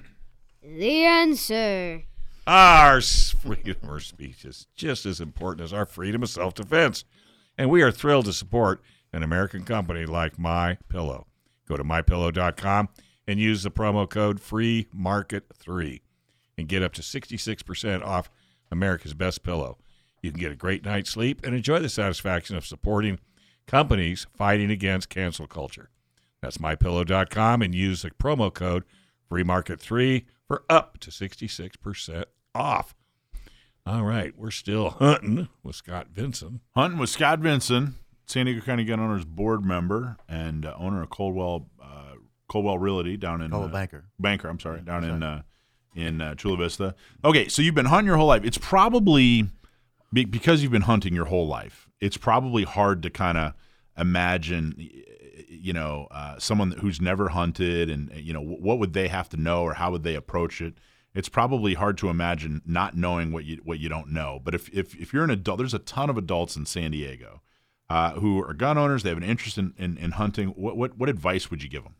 The 0.63 1.05
answer. 1.05 2.03
Our 2.45 2.99
freedom 2.99 3.89
of 3.89 4.03
speech 4.03 4.43
is 4.43 4.67
just 4.75 5.05
as 5.05 5.21
important 5.21 5.63
as 5.63 5.71
our 5.71 5.85
freedom 5.85 6.23
of 6.23 6.29
self 6.29 6.55
defense. 6.55 7.05
And 7.57 7.69
we 7.69 7.81
are 7.83 7.91
thrilled 7.91 8.25
to 8.25 8.33
support 8.33 8.81
an 9.13 9.23
American 9.23 9.63
company 9.63 10.05
like 10.05 10.37
My 10.37 10.77
Pillow. 10.89 11.27
Go 11.69 11.77
to 11.77 11.85
mypillow.com 11.85 12.89
and 13.27 13.39
use 13.39 13.63
the 13.63 13.71
promo 13.71 14.09
code 14.09 14.41
FREEMARKET3 14.41 16.01
and 16.57 16.67
get 16.67 16.83
up 16.83 16.91
to 16.93 17.01
66% 17.01 18.03
off 18.03 18.29
America's 18.69 19.13
best 19.13 19.43
pillow. 19.43 19.77
You 20.21 20.31
can 20.31 20.39
get 20.41 20.51
a 20.51 20.55
great 20.55 20.83
night's 20.83 21.11
sleep 21.11 21.45
and 21.45 21.55
enjoy 21.55 21.79
the 21.79 21.87
satisfaction 21.87 22.57
of 22.57 22.65
supporting 22.65 23.19
companies 23.67 24.25
fighting 24.35 24.71
against 24.71 25.09
cancel 25.09 25.45
culture. 25.47 25.89
That's 26.41 26.57
mypillow.com 26.57 27.61
and 27.61 27.75
use 27.75 28.01
the 28.01 28.11
promo 28.11 28.53
code 28.53 28.83
FreeMarket3 29.31 30.25
for 30.47 30.63
up 30.69 30.97
to 30.99 31.11
66% 31.11 32.25
off. 32.55 32.95
All 33.85 34.03
right, 34.03 34.33
we're 34.37 34.51
still 34.51 34.89
hunting 34.91 35.47
with 35.63 35.75
Scott 35.75 36.07
Vinson. 36.13 36.61
Hunting 36.75 36.99
with 36.99 37.09
Scott 37.09 37.39
Vinson, 37.39 37.95
San 38.25 38.45
Diego 38.45 38.61
County 38.61 38.83
Gun 38.83 38.99
Owners 38.99 39.23
board 39.25 39.63
member 39.63 40.17
and 40.27 40.65
uh, 40.65 40.73
owner 40.77 41.01
of 41.03 41.09
Coldwell 41.09 41.67
uh, 41.81 42.13
Coldwell 42.49 42.77
Realty 42.79 43.15
down 43.17 43.41
in 43.41 43.53
Oh, 43.53 43.63
uh, 43.63 43.67
banker. 43.67 44.05
Banker, 44.19 44.49
I'm 44.49 44.59
sorry, 44.59 44.81
down 44.81 45.03
in 45.05 45.23
uh, 45.23 45.41
in 45.95 46.19
uh, 46.21 46.35
Chula 46.35 46.57
Vista. 46.57 46.95
Okay, 47.23 47.47
so 47.47 47.61
you've 47.61 47.75
been 47.75 47.85
hunting 47.85 48.07
your 48.07 48.17
whole 48.17 48.27
life. 48.27 48.43
It's 48.43 48.57
probably 48.57 49.49
be- 50.13 50.25
because 50.25 50.61
you've 50.61 50.71
been 50.71 50.81
hunting 50.83 51.13
your 51.13 51.25
whole 51.25 51.47
life. 51.47 51.86
It's 51.99 52.17
probably 52.17 52.63
hard 52.63 53.03
to 53.03 53.09
kind 53.09 53.37
of 53.37 53.53
imagine, 53.97 54.75
you 55.47 55.73
know, 55.73 56.07
uh, 56.11 56.37
someone 56.39 56.71
who's 56.71 57.01
never 57.01 57.29
hunted, 57.29 57.89
and 57.89 58.11
you 58.15 58.33
know, 58.33 58.41
what 58.41 58.79
would 58.79 58.93
they 58.93 59.07
have 59.07 59.29
to 59.29 59.37
know, 59.37 59.63
or 59.63 59.73
how 59.73 59.91
would 59.91 60.03
they 60.03 60.15
approach 60.15 60.61
it? 60.61 60.75
It's 61.13 61.29
probably 61.29 61.73
hard 61.73 61.97
to 61.99 62.09
imagine 62.09 62.61
not 62.65 62.95
knowing 62.95 63.31
what 63.31 63.45
you 63.45 63.61
what 63.63 63.79
you 63.79 63.89
don't 63.89 64.11
know. 64.11 64.39
But 64.43 64.53
if 64.53 64.69
if, 64.69 64.95
if 64.95 65.13
you're 65.13 65.23
an 65.23 65.31
adult, 65.31 65.57
there's 65.57 65.73
a 65.73 65.79
ton 65.79 66.09
of 66.09 66.17
adults 66.17 66.55
in 66.55 66.65
San 66.65 66.91
Diego 66.91 67.41
uh, 67.89 68.11
who 68.11 68.43
are 68.43 68.53
gun 68.53 68.77
owners. 68.77 69.03
They 69.03 69.09
have 69.09 69.17
an 69.17 69.23
interest 69.23 69.57
in, 69.57 69.73
in, 69.77 69.97
in 69.97 70.11
hunting. 70.11 70.49
What, 70.49 70.77
what 70.77 70.97
what 70.97 71.09
advice 71.09 71.49
would 71.49 71.63
you 71.63 71.69
give 71.69 71.83
them? 71.83 71.95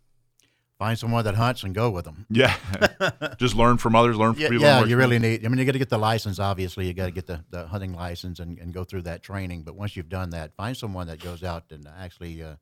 Find 0.80 0.98
someone 0.98 1.24
that 1.26 1.34
hunts 1.36 1.64
and 1.64 1.74
go 1.74 1.90
with 1.90 2.06
them. 2.06 2.28
Yeah, 2.30 2.56
just 3.38 3.56
learn 3.56 3.78
from 3.78 3.96
others. 3.96 4.16
Learn 4.16 4.34
from 4.34 4.44
Yeah, 4.44 4.50
people. 4.50 4.66
yeah 4.66 4.84
you 4.86 4.96
really 4.96 5.18
need. 5.18 5.44
I 5.44 5.50
mean, 5.50 5.58
you 5.58 5.66
got 5.66 5.72
to 5.72 5.80
get 5.80 5.90
the 5.90 5.98
license. 5.98 6.38
Obviously, 6.38 6.86
you 6.86 6.94
got 6.94 7.06
to 7.06 7.12
get 7.12 7.26
the, 7.26 7.44
the 7.50 7.66
hunting 7.68 7.94
license 7.94 8.40
and, 8.40 8.60
and 8.60 8.74
go 8.74 8.84
through 8.84 9.02
that 9.04 9.24
training. 9.24 9.64
But 9.64 9.76
once 9.76 9.96
you've 9.96 10.08
done 10.10 10.30
that, 10.32 10.56
find 10.56 10.78
someone 10.78 11.08
that 11.08 11.20
goes 11.20 11.44
out 11.44 11.64
and 11.72 11.88
actually 12.00 12.44
uh, 12.44 12.56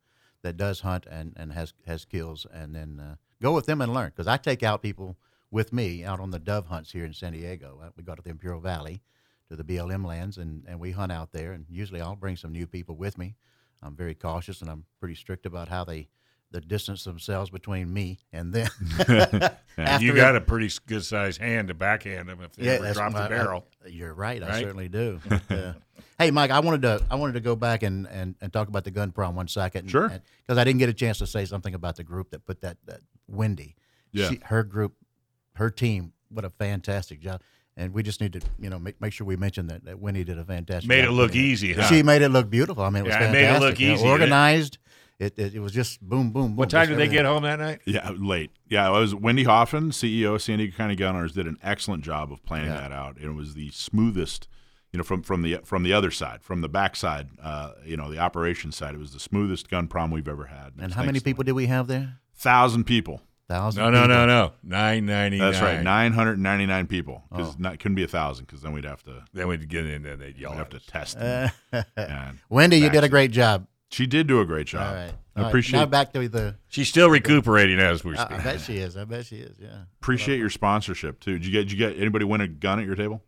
that 0.44 0.56
does 0.56 0.80
hunt 0.80 1.06
and, 1.12 1.34
and 1.36 1.52
has 1.52 1.74
has 1.86 2.06
kills, 2.06 2.48
and 2.54 2.74
then 2.74 3.02
uh, 3.02 3.16
go 3.42 3.54
with 3.54 3.66
them 3.66 3.82
and 3.82 3.94
learn. 3.94 4.12
Because 4.12 4.28
I 4.28 4.38
take 4.38 4.64
out 4.64 4.82
people 4.82 5.18
with 5.52 5.74
me 5.74 6.06
out 6.06 6.22
on 6.22 6.32
the 6.32 6.40
dove 6.40 6.68
hunts 6.68 6.94
here 6.94 7.04
in 7.04 7.14
San 7.14 7.34
Diego. 7.34 7.82
Uh, 7.84 7.90
We 7.98 8.04
go 8.04 8.16
to 8.16 8.22
the 8.22 8.30
Imperial 8.30 8.62
Valley, 8.62 9.02
to 9.50 9.58
the 9.58 9.64
BLM 9.66 10.06
lands, 10.06 10.38
and, 10.38 10.64
and 10.70 10.80
we 10.80 10.92
hunt 10.92 11.12
out 11.12 11.34
there. 11.34 11.52
And 11.52 11.66
usually, 11.70 12.00
I'll 12.00 12.16
bring 12.16 12.38
some 12.38 12.54
new 12.54 12.66
people 12.66 12.96
with 12.96 13.18
me. 13.18 13.36
I'm 13.84 13.96
very 13.96 14.16
cautious 14.16 14.62
and 14.62 14.70
I'm 14.70 14.86
pretty 15.02 15.16
strict 15.16 15.46
about 15.46 15.68
how 15.68 15.84
they. 15.84 16.08
The 16.52 16.62
distance 16.62 17.04
themselves 17.04 17.50
between 17.50 17.92
me 17.94 18.20
and 18.32 18.54
them. 18.54 18.70
You 20.00 20.14
it- 20.14 20.16
got 20.16 20.38
a 20.38 20.42
pretty 20.42 20.72
good 20.88 21.04
sized 21.04 21.42
hand 21.42 21.68
to 21.68 21.74
backhand 21.74 22.30
them 22.30 22.40
if 22.42 22.54
they 22.54 22.70
ever 22.70 22.94
drop 22.94 23.12
the 23.12 23.20
my- 23.20 23.26
I- 23.26 23.30
barrel. 23.30 23.68
you're 23.86 24.14
right. 24.14 24.42
I 24.42 24.62
certainly 24.62 24.88
do. 24.88 25.20
But, 25.30 25.52
uh, 25.52 25.74
Hey, 26.18 26.32
Mike, 26.32 26.50
I 26.52 26.60
wanted 26.62 26.84
to 26.84 27.06
I 27.12 27.16
wanted 27.16 27.34
to 27.34 27.40
go 27.42 27.58
back 27.58 27.84
and, 27.84 28.08
and, 28.08 28.36
and 28.40 28.54
talk 28.54 28.70
about 28.70 28.86
the 28.86 28.92
Gun 28.92 29.12
Prom 29.12 29.36
one 29.36 29.50
second. 29.50 29.90
Sure. 29.92 30.08
Because 30.08 30.58
I 30.58 30.64
didn't 30.64 30.80
get 30.80 30.88
a 30.88 30.94
chance 30.94 31.18
to 31.18 31.28
say 31.28 31.44
something 31.44 31.74
about 31.74 31.98
the 31.98 32.04
group 32.06 32.30
that 32.32 32.46
put 32.46 32.62
that, 32.62 32.78
that 32.86 33.02
Wendy. 33.28 33.76
Yeah. 34.14 34.30
She, 34.30 34.40
her 34.46 34.64
group, 34.64 34.94
her 35.56 35.70
team, 35.70 36.14
what 36.30 36.46
a 36.46 36.50
fantastic 36.52 37.20
job. 37.20 37.42
And 37.76 37.94
we 37.94 38.02
just 38.02 38.22
need 38.22 38.32
to, 38.32 38.40
you 38.58 38.70
know, 38.70 38.80
make, 38.80 39.02
make 39.02 39.12
sure 39.12 39.28
we 39.28 39.36
mention 39.36 39.68
that, 39.68 39.84
that 39.84 40.00
Wendy 40.00 40.24
did 40.24 40.40
a 40.40 40.46
fantastic 40.46 40.88
Made 40.88 41.02
job 41.02 41.10
it 41.10 41.14
look 41.16 41.36
easy, 41.36 41.74
huh? 41.74 41.84
She 41.88 42.02
made 42.02 42.22
it 42.22 42.30
look 42.30 42.50
beautiful. 42.50 42.84
I 42.86 42.90
mean, 42.90 43.04
it 43.04 43.08
was 43.08 43.16
Yeah, 43.16 43.28
it 43.28 43.32
made 43.34 43.40
it 43.44 43.48
fantastic. 43.48 43.70
look 43.72 43.80
you 43.82 43.88
know, 43.90 43.94
easy, 43.96 44.06
it? 44.06 44.10
organized. 44.10 44.78
It, 45.18 45.40
it, 45.40 45.56
it 45.56 45.60
was 45.60 45.72
just 45.72 46.02
boom, 46.02 46.32
boom, 46.32 46.48
boom. 46.50 46.56
What 46.58 46.70
time 46.70 46.90
did 46.90 46.98
they 46.98 47.08
get 47.08 47.26
home 47.26 47.44
that 47.44 47.60
night? 47.60 47.80
Yeah, 47.86 48.12
late. 48.18 48.52
Yeah, 48.68 48.88
it 48.90 48.92
was 49.00 49.16
Wendy 49.16 49.44
Hoffman, 49.46 49.92
CEO 49.92 50.36
of 50.36 50.42
San 50.42 50.58
Diego 50.58 50.76
County 50.76 50.96
Gunners, 50.98 51.32
did 51.34 51.48
an 51.48 51.58
excellent 51.64 52.04
job 52.04 52.32
of 52.34 52.44
planning 52.46 52.72
Yeah. 52.72 52.82
that 52.82 52.92
out. 52.92 53.16
And 53.16 53.26
it 53.26 53.34
was 53.34 53.54
the 53.54 53.70
smoothest, 53.72 54.50
you 54.92 54.98
know, 54.98 55.04
from 55.04 55.22
from 55.24 55.42
the 55.42 55.60
from 55.64 55.84
the 55.84 55.94
other 55.94 56.12
side, 56.12 56.44
from 56.44 56.60
the 56.60 56.68
backside, 56.68 57.30
uh, 57.42 57.72
you 57.86 57.96
know, 57.96 58.12
the 58.12 58.18
operations 58.20 58.76
side. 58.76 58.94
It 58.94 58.98
was 59.00 59.14
the 59.14 59.20
smoothest 59.22 59.70
gun 59.70 59.88
prom 59.88 60.12
we've 60.12 60.28
ever 60.28 60.48
had. 60.48 60.74
And 60.80 60.94
how 60.94 61.04
many 61.04 61.22
people 61.22 61.46
did 61.46 61.54
we 61.54 61.68
have 61.68 61.88
there? 61.88 62.20
Thousand 62.36 62.84
people. 62.84 63.22
Thousand. 63.48 63.84
No, 63.84 63.90
no, 63.92 64.02
no, 64.08 64.14
people. 64.16 64.26
no. 64.28 64.52
Nine 64.64 65.06
ninety. 65.06 65.38
That's 65.40 65.62
right, 65.62 65.82
nine 65.82 66.12
hundred 66.12 66.40
ninety 66.40 66.66
nine 66.66 66.88
people. 66.88 67.24
Because 67.32 67.52
Oh. 67.54 67.56
not 67.60 67.80
couldn't 67.80 67.96
be 67.96 68.04
a 68.04 68.08
thousand, 68.08 68.48
because 68.48 68.64
then 68.64 68.74
we'd 68.74 68.84
have 68.86 69.04
to 69.04 69.24
Then 69.34 69.48
we'd 69.48 69.70
get 69.70 69.86
in 69.86 70.06
and 70.06 70.20
they'd 70.22 70.36
we'd 70.38 70.50
have 70.50 70.70
to 70.72 70.80
test. 70.86 71.18
Them. 71.20 71.52
And 71.96 72.40
Wendy, 72.50 72.78
you 72.80 72.90
did 72.90 73.06
a 73.06 73.10
great 73.10 73.32
job. 73.32 73.68
She 73.90 74.06
did 74.08 74.28
do 74.28 74.42
a 74.42 74.46
great 74.46 74.68
job. 74.68 74.88
All 74.88 74.94
right. 74.96 75.12
I 75.36 75.40
All 75.40 75.44
right. 75.44 75.48
appreciate 75.50 75.80
Now 75.80 75.86
back 75.86 76.14
to 76.14 76.28
the. 76.28 76.56
She's 76.68 76.88
still 76.90 77.10
recuperating 77.10 77.80
as 77.80 78.04
we 78.04 78.16
I, 78.18 78.26
speak. 78.26 78.40
I 78.40 78.44
bet 78.44 78.62
she 78.62 78.78
is. 78.78 78.96
I 78.98 79.04
bet 79.06 79.26
she 79.26 79.38
is. 79.38 79.58
Yeah. 79.60 79.84
appreciate 80.02 80.40
your 80.40 80.50
sponsorship 80.50 81.20
too. 81.20 81.34
Did 81.34 81.46
you 81.46 81.52
get 81.52 81.60
did 81.68 81.72
you 81.74 81.78
get 81.78 81.98
anybody 82.00 82.26
win 82.26 82.42
a 82.42 82.48
gun 82.48 82.80
at 82.80 82.86
your 82.86 82.96
table? 82.96 83.22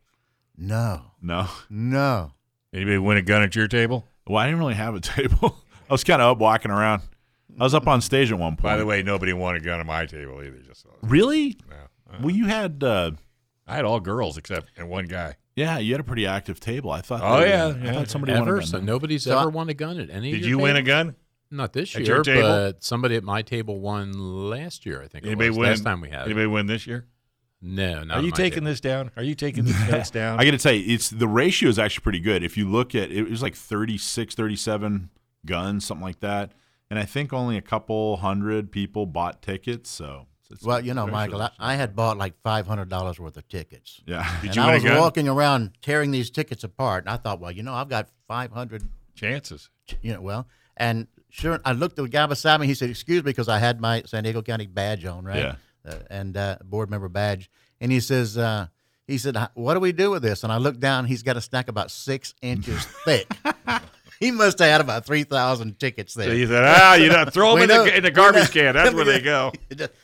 No. 0.58 1.02
No. 1.22 1.48
No. 1.70 2.32
Anybody 2.74 2.98
win 2.98 3.18
a 3.18 3.22
gun 3.22 3.42
at 3.44 3.56
your 3.56 3.68
table? 3.68 4.08
Well, 4.26 4.38
I 4.38 4.46
didn't 4.48 4.60
really 4.60 4.74
have 4.76 4.96
a 4.96 5.00
table. 5.02 5.58
I 5.90 5.94
was 5.94 6.04
kind 6.04 6.22
of 6.22 6.32
up 6.32 6.38
walking 6.40 6.72
around. 6.72 7.02
I 7.60 7.64
was 7.64 7.74
up 7.74 7.88
on 7.88 8.02
stage 8.02 8.32
at 8.32 8.38
one 8.38 8.52
point. 8.54 8.64
By 8.64 8.78
the 8.78 8.86
way, 8.86 9.02
nobody 9.04 9.34
won 9.34 9.56
a 9.56 9.60
gun 9.60 9.80
at 9.80 9.86
my 9.86 10.06
table 10.06 10.42
either. 10.44 10.60
Just 10.60 10.84
so 10.84 10.90
really? 11.02 11.58
no. 11.70 11.76
Well, 12.22 12.30
you 12.36 12.46
had, 12.46 12.84
uh, 12.84 13.12
I 13.68 13.76
had 13.76 13.84
all 13.86 14.00
girls 14.00 14.38
except 14.38 14.70
and 14.78 14.90
one 14.90 15.06
guy. 15.06 15.36
Yeah, 15.58 15.78
you 15.80 15.92
had 15.94 16.00
a 16.00 16.04
pretty 16.06 16.26
active 16.26 16.62
table. 16.62 16.90
I 16.92 17.02
thought. 17.02 17.20
Oh, 17.22 17.40
that- 17.42 17.50
yeah, 17.50 17.66
I 17.66 17.86
yeah. 17.86 17.94
thought 17.94 18.10
somebody 18.10 18.32
won 18.32 18.44
a 18.44 18.46
Ever? 18.46 18.58
gun. 18.60 18.68
So 18.68 18.80
nobody's 18.80 19.24
So 19.24 19.38
ever 19.38 19.50
I- 19.50 19.54
won 19.54 19.68
a 19.68 19.74
gun 19.74 20.00
at 20.00 20.10
any. 20.10 20.30
of 20.32 20.36
Did 20.36 20.42
your 20.42 20.50
you 20.52 20.58
win 20.60 20.78
a 20.78 20.82
gun? 20.82 21.16
Not 21.52 21.74
this 21.74 21.94
At 21.96 22.02
year, 22.06 22.16
your 22.16 22.24
table? 22.24 22.42
but 22.48 22.84
somebody 22.84 23.16
at 23.16 23.24
my 23.24 23.42
table 23.42 23.80
won 23.80 24.12
last 24.50 24.86
year. 24.86 25.02
I 25.02 25.08
think 25.08 25.26
it 25.26 25.28
Anybody 25.28 25.50
was. 25.50 25.58
win? 25.58 25.70
Last 25.70 25.84
time 25.84 26.00
we 26.02 26.10
had. 26.10 26.22
it. 26.22 26.26
Anybody 26.26 26.48
win 26.48 26.68
this 26.68 26.86
year? 26.88 27.08
No, 27.62 28.04
not 28.04 28.18
Are 28.20 28.22
you 28.22 28.32
taking 28.32 28.58
table. 28.60 28.66
this 28.68 28.80
down? 28.82 29.12
Are 29.18 29.24
you 29.24 29.34
taking 29.34 29.66
these 29.66 29.80
bets 29.90 30.12
down? 30.12 30.40
I 30.40 30.46
got 30.46 30.52
to 30.52 30.58
tell 30.60 30.74
you, 30.74 30.94
it's 30.94 31.10
the 31.10 31.28
ratio 31.28 31.70
is 31.70 31.80
actually 31.80 32.04
pretty 32.04 32.20
good. 32.20 32.44
If 32.44 32.56
you 32.58 32.70
look 32.70 32.94
at 32.94 33.12
it, 33.12 33.28
was 33.30 33.42
like 33.42 33.56
36, 33.56 34.36
37 34.36 35.10
guns, 35.46 35.86
something 35.86 36.04
like 36.06 36.20
that, 36.20 36.52
and 36.90 37.00
I 37.00 37.06
think 37.06 37.34
only 37.34 37.58
a 37.58 37.62
couple 37.62 38.18
hundred 38.18 38.72
people 38.72 39.06
bought 39.08 39.42
tickets. 39.42 39.90
So, 39.90 40.28
it's- 40.52 40.64
Well, 40.64 40.80
you 40.84 40.94
know, 40.94 41.08
Michael, 41.08 41.42
I, 41.42 41.52
I 41.60 41.76
had 41.76 41.96
bought 41.96 42.18
like 42.18 42.34
five 42.42 42.68
hundred 42.68 42.90
dollars 42.90 43.20
worth 43.20 43.38
of 43.38 43.48
tickets. 43.48 44.02
yeah, 44.06 44.24
Did 44.42 44.48
and 44.50 44.56
you 44.56 44.62
I 44.62 44.74
was 44.76 44.84
walking 44.84 45.28
around 45.28 45.72
tearing 45.82 46.12
these 46.12 46.30
tickets 46.30 46.64
apart, 46.64 47.04
and 47.06 47.10
I 47.12 47.18
thought, 47.18 47.40
well, 47.40 47.52
you 47.52 47.64
know, 47.64 47.74
I've 47.74 47.90
got 47.90 48.10
five 48.28 48.52
hundred. 48.52 48.84
Chances. 49.16 49.70
You 50.02 50.14
know, 50.14 50.22
well, 50.22 50.48
and 50.76 51.08
sure, 51.30 51.60
I 51.66 51.72
looked 51.72 51.98
at 51.98 52.04
the 52.04 52.10
guy 52.10 52.26
beside 52.28 52.60
me. 52.62 52.68
He 52.68 52.76
said, 52.76 52.90
"Excuse 52.90 53.24
me," 53.24 53.32
because 53.32 53.50
I 53.50 53.58
had 53.58 53.82
my 53.82 54.04
San 54.06 54.24
Diego 54.24 54.42
County 54.42 54.68
badge 54.68 55.06
on, 55.06 55.26
right? 55.26 55.38
Yeah. 55.38 55.56
Uh, 55.88 55.96
and 56.10 56.38
uh, 56.38 56.58
board 56.64 56.90
member 56.90 57.10
badge. 57.10 57.50
And 57.82 57.92
he 57.92 58.00
says, 58.00 58.38
uh, 58.38 58.68
he 59.08 59.18
said, 59.18 59.36
"What 59.56 59.74
do 59.74 59.80
we 59.80 59.92
do 59.92 60.12
with 60.12 60.22
this?" 60.22 60.44
And 60.44 60.52
I 60.54 60.58
looked 60.58 60.80
down. 60.80 61.06
He's 61.06 61.24
got 61.24 61.36
a 61.38 61.42
stack 61.42 61.68
about 61.68 61.90
six 61.90 62.36
inches 62.42 62.86
thick. 63.06 63.28
he 64.20 64.32
must 64.32 64.60
have 64.60 64.70
had 64.70 64.82
about 64.82 65.06
three 65.06 65.24
thousand 65.24 65.80
tickets 65.80 66.14
there. 66.14 66.28
So 66.28 66.34
you 66.34 66.48
said, 66.48 66.64
ah, 66.66 66.96
you 66.96 67.10
know, 67.10 67.26
throw 67.26 67.54
them 67.60 67.64
in 67.64 67.70
know- 67.70 67.84
the, 67.86 67.98
in 67.98 68.04
the 68.04 68.12
garbage 68.22 68.44
know- 68.56 68.62
can. 68.62 68.74
That's 68.76 68.94
where 68.94 69.06
they 69.06 69.22
go. 69.22 69.52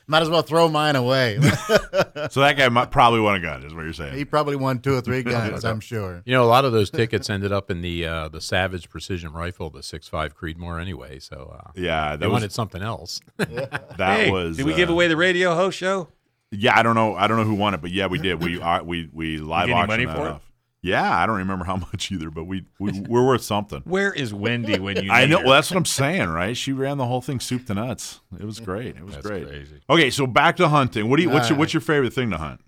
Might 0.08 0.21
as 0.21 0.30
well 0.30 0.41
throw 0.41 0.67
mine 0.69 0.95
away. 0.95 1.39
so 1.41 2.41
that 2.41 2.56
guy 2.58 2.69
might, 2.69 2.91
probably 2.91 3.19
won 3.19 3.36
a 3.36 3.39
gun, 3.39 3.63
is 3.63 3.73
what 3.73 3.84
you're 3.84 3.93
saying. 3.93 4.15
he 4.15 4.26
probably 4.26 4.56
won 4.56 4.80
two 4.80 4.95
or 4.95 5.02
three 5.02 5.23
guns, 5.23 5.63
I'm 5.65 5.80
sure. 5.80 6.21
You 6.26 6.34
know, 6.34 6.43
a 6.43 6.45
lot 6.45 6.65
of 6.65 6.71
those 6.73 6.89
tickets 6.89 7.30
ended 7.30 7.52
up 7.52 7.71
in 7.71 7.82
the 7.82 8.06
uh, 8.06 8.30
the 8.30 8.41
Savage 8.41 8.89
Precision 8.89 9.32
Rifle, 9.34 9.69
the 9.69 9.80
6.5 9.80 10.34
Creedmoor, 10.34 10.80
anyway. 10.82 11.19
So 11.19 11.56
uh, 11.60 11.71
yeah, 11.76 12.15
they 12.15 12.28
was 12.28 12.34
wanted 12.34 12.52
something 12.52 12.82
else. 12.82 13.19
that 13.38 13.95
Hey, 13.97 14.32
was. 14.32 14.58
did 14.58 14.65
we 14.65 14.73
give 14.73 14.89
uh, 14.89 14.93
away 14.93 15.08
the 15.08 15.17
radio 15.17 15.56
host 15.56 15.78
show? 15.78 16.10
Yeah, 16.52 16.78
I 16.78 16.84
don't 16.84 16.93
know. 16.95 17.15
I 17.15 17.28
don't 17.28 17.38
know 17.38 17.45
who 17.45 17.56
won 17.56 17.73
it, 17.73 17.82
but 17.82 17.89
yeah, 17.91 18.06
we 18.08 18.19
did. 18.19 18.41
We 18.43 18.62
uh, 18.62 18.84
we 18.84 19.10
we 19.12 19.38
live 19.39 19.67
get 19.67 19.73
any 19.73 19.82
auctioned 19.82 19.88
money 19.88 20.06
that 20.06 20.15
for 20.15 20.28
it? 20.28 20.32
off. 20.34 20.41
Yeah, 20.86 21.17
I 21.17 21.26
don't 21.26 21.38
remember 21.38 21.63
how 21.65 21.76
much 21.93 22.12
either, 22.12 22.30
but 22.30 22.43
we, 22.43 22.65
we 22.78 23.00
we're 23.08 23.26
worth 23.26 23.41
something. 23.41 23.82
Where 23.86 24.12
is 24.13 24.34
Wendy 24.34 24.78
when 24.80 24.98
you? 25.04 25.12
I 25.12 25.26
know. 25.26 25.38
her? 25.39 25.46
Well, 25.46 25.54
that's 25.54 25.72
what 25.72 25.78
I'm 25.78 25.86
saying, 25.86 26.28
right? 26.30 26.56
She 26.56 26.74
ran 26.74 26.98
the 26.98 27.06
whole 27.06 27.22
thing 27.22 27.39
soup 27.39 27.65
to 27.67 27.74
nuts. 27.74 28.19
It 28.38 28.43
was 28.46 28.60
great. 28.60 28.98
It 28.98 29.04
was 29.04 29.15
That's 29.15 29.26
great. 29.26 29.48
crazy. 29.48 29.82
Okay, 29.89 30.10
so 30.10 30.28
back 30.28 30.58
to 30.58 30.67
hunting. 30.67 31.10
What 31.10 31.17
do 31.17 31.24
you? 31.24 31.30
What's 31.30 31.50
your 31.50 31.58
What's 31.58 31.74
your 31.74 31.82
favorite 31.82 32.13
thing 32.13 32.30
to 32.32 32.38
hunt? 32.38 32.60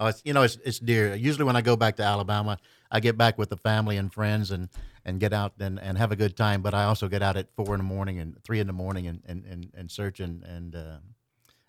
Oh, 0.00 0.12
you 0.24 0.32
know, 0.32 0.42
it's, 0.42 0.56
it's 0.64 0.78
deer. 0.78 1.14
Usually, 1.14 1.44
when 1.44 1.56
I 1.56 1.60
go 1.60 1.74
back 1.76 1.96
to 1.96 2.02
Alabama, 2.04 2.58
I 2.90 3.00
get 3.00 3.16
back 3.18 3.36
with 3.38 3.50
the 3.50 3.56
family 3.56 3.96
and 3.96 4.12
friends 4.12 4.52
and, 4.52 4.68
and 5.04 5.18
get 5.18 5.32
out 5.32 5.54
and, 5.58 5.80
and 5.80 5.98
have 5.98 6.12
a 6.12 6.16
good 6.16 6.36
time. 6.36 6.62
But 6.62 6.72
I 6.72 6.84
also 6.84 7.08
get 7.08 7.20
out 7.20 7.36
at 7.36 7.48
four 7.56 7.74
in 7.74 7.78
the 7.78 7.84
morning 7.84 8.20
and 8.20 8.36
three 8.44 8.60
in 8.60 8.68
the 8.68 8.72
morning 8.72 9.08
and, 9.08 9.22
and, 9.26 9.44
and, 9.44 9.70
and 9.76 9.90
search 9.90 10.20
and 10.20 10.44
and, 10.44 10.76
uh, 10.76 10.98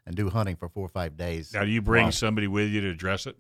and 0.06 0.16
do 0.16 0.30
hunting 0.30 0.56
for 0.58 0.70
four 0.70 0.86
or 0.86 0.90
five 0.90 1.18
days. 1.18 1.54
Now, 1.54 1.64
do 1.64 1.72
you 1.72 1.82
bring 1.82 2.06
Wow. 2.06 2.10
somebody 2.12 2.48
with 2.48 2.70
you 2.70 2.82
to 2.82 2.94
dress 2.94 3.26
it, 3.26 3.36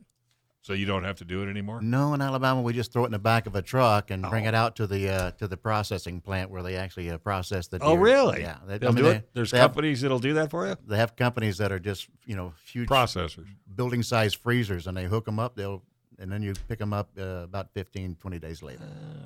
so 0.69 0.73
you 0.75 0.86
don't 0.86 1.03
have 1.03 1.15
to 1.15 1.25
do 1.25 1.41
it 1.41 1.49
anymore? 1.49 1.82
No, 1.82 2.13
in 2.13 2.21
Alabama, 2.21 2.62
we 2.62 2.73
just 2.73 2.93
throw 2.93 3.01
it 3.01 3.08
in 3.08 3.12
the 3.12 3.17
back 3.17 3.47
of 3.47 3.55
a 3.55 3.62
truck 3.63 4.12
and 4.12 4.21
bring 4.29 4.45
Oh. 4.45 4.49
it 4.49 4.53
out 4.53 4.75
to 4.75 4.86
the 4.86 5.10
uh, 5.10 5.32
to 5.32 5.47
the 5.47 5.58
processing 5.58 6.21
plant 6.21 6.51
where 6.51 6.62
they 6.62 6.75
actually 6.75 7.10
uh, 7.10 7.17
process 7.17 7.67
the. 7.67 7.79
Deer. 7.79 7.88
Oh, 7.89 7.95
really? 7.95 8.41
Yeah, 8.41 8.58
they, 8.67 8.77
They'll 8.77 8.89
I 8.89 8.93
mean, 8.93 9.03
do 9.03 9.10
they- 9.10 9.15
it. 9.17 9.29
There's 9.34 9.49
they 9.49 9.58
have, 9.58 9.71
companies 9.71 10.01
that'll 10.01 10.19
do 10.19 10.36
that 10.36 10.51
for 10.51 10.67
you. 10.67 10.75
they 10.88 10.97
have 10.97 11.15
companies 11.15 11.58
that 11.58 11.71
are 11.71 11.79
just 11.79 12.08
you 12.25 12.36
know 12.36 12.53
huge 12.65 12.88
Processors. 12.88 13.47
building 13.75 14.03
size 14.03 14.36
freezers, 14.36 14.86
and 14.86 14.95
they 14.95 15.05
hook 15.05 15.25
them 15.25 15.39
up. 15.39 15.55
They'll 15.55 15.82
and 16.19 16.32
then 16.32 16.43
you 16.43 16.53
pick 16.67 16.77
them 16.77 16.93
up 16.93 17.10
uh, 17.17 17.23
about 17.45 17.73
15, 17.73 18.17
20 18.21 18.39
days 18.39 18.62
later. 18.62 18.84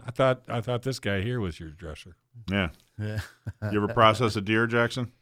I 0.08 0.12
thought 0.12 0.44
I 0.48 0.62
thought 0.62 0.84
this 0.84 1.00
guy 1.00 1.22
here 1.22 1.40
was 1.42 1.60
your 1.60 1.72
dresser. 1.72 2.16
Yeah. 2.50 2.70
Yeah. 2.98 3.20
You 3.70 3.84
ever 3.84 3.94
process 3.94 4.36
a 4.38 4.42
deer, 4.42 4.66
Jackson? 4.66 5.12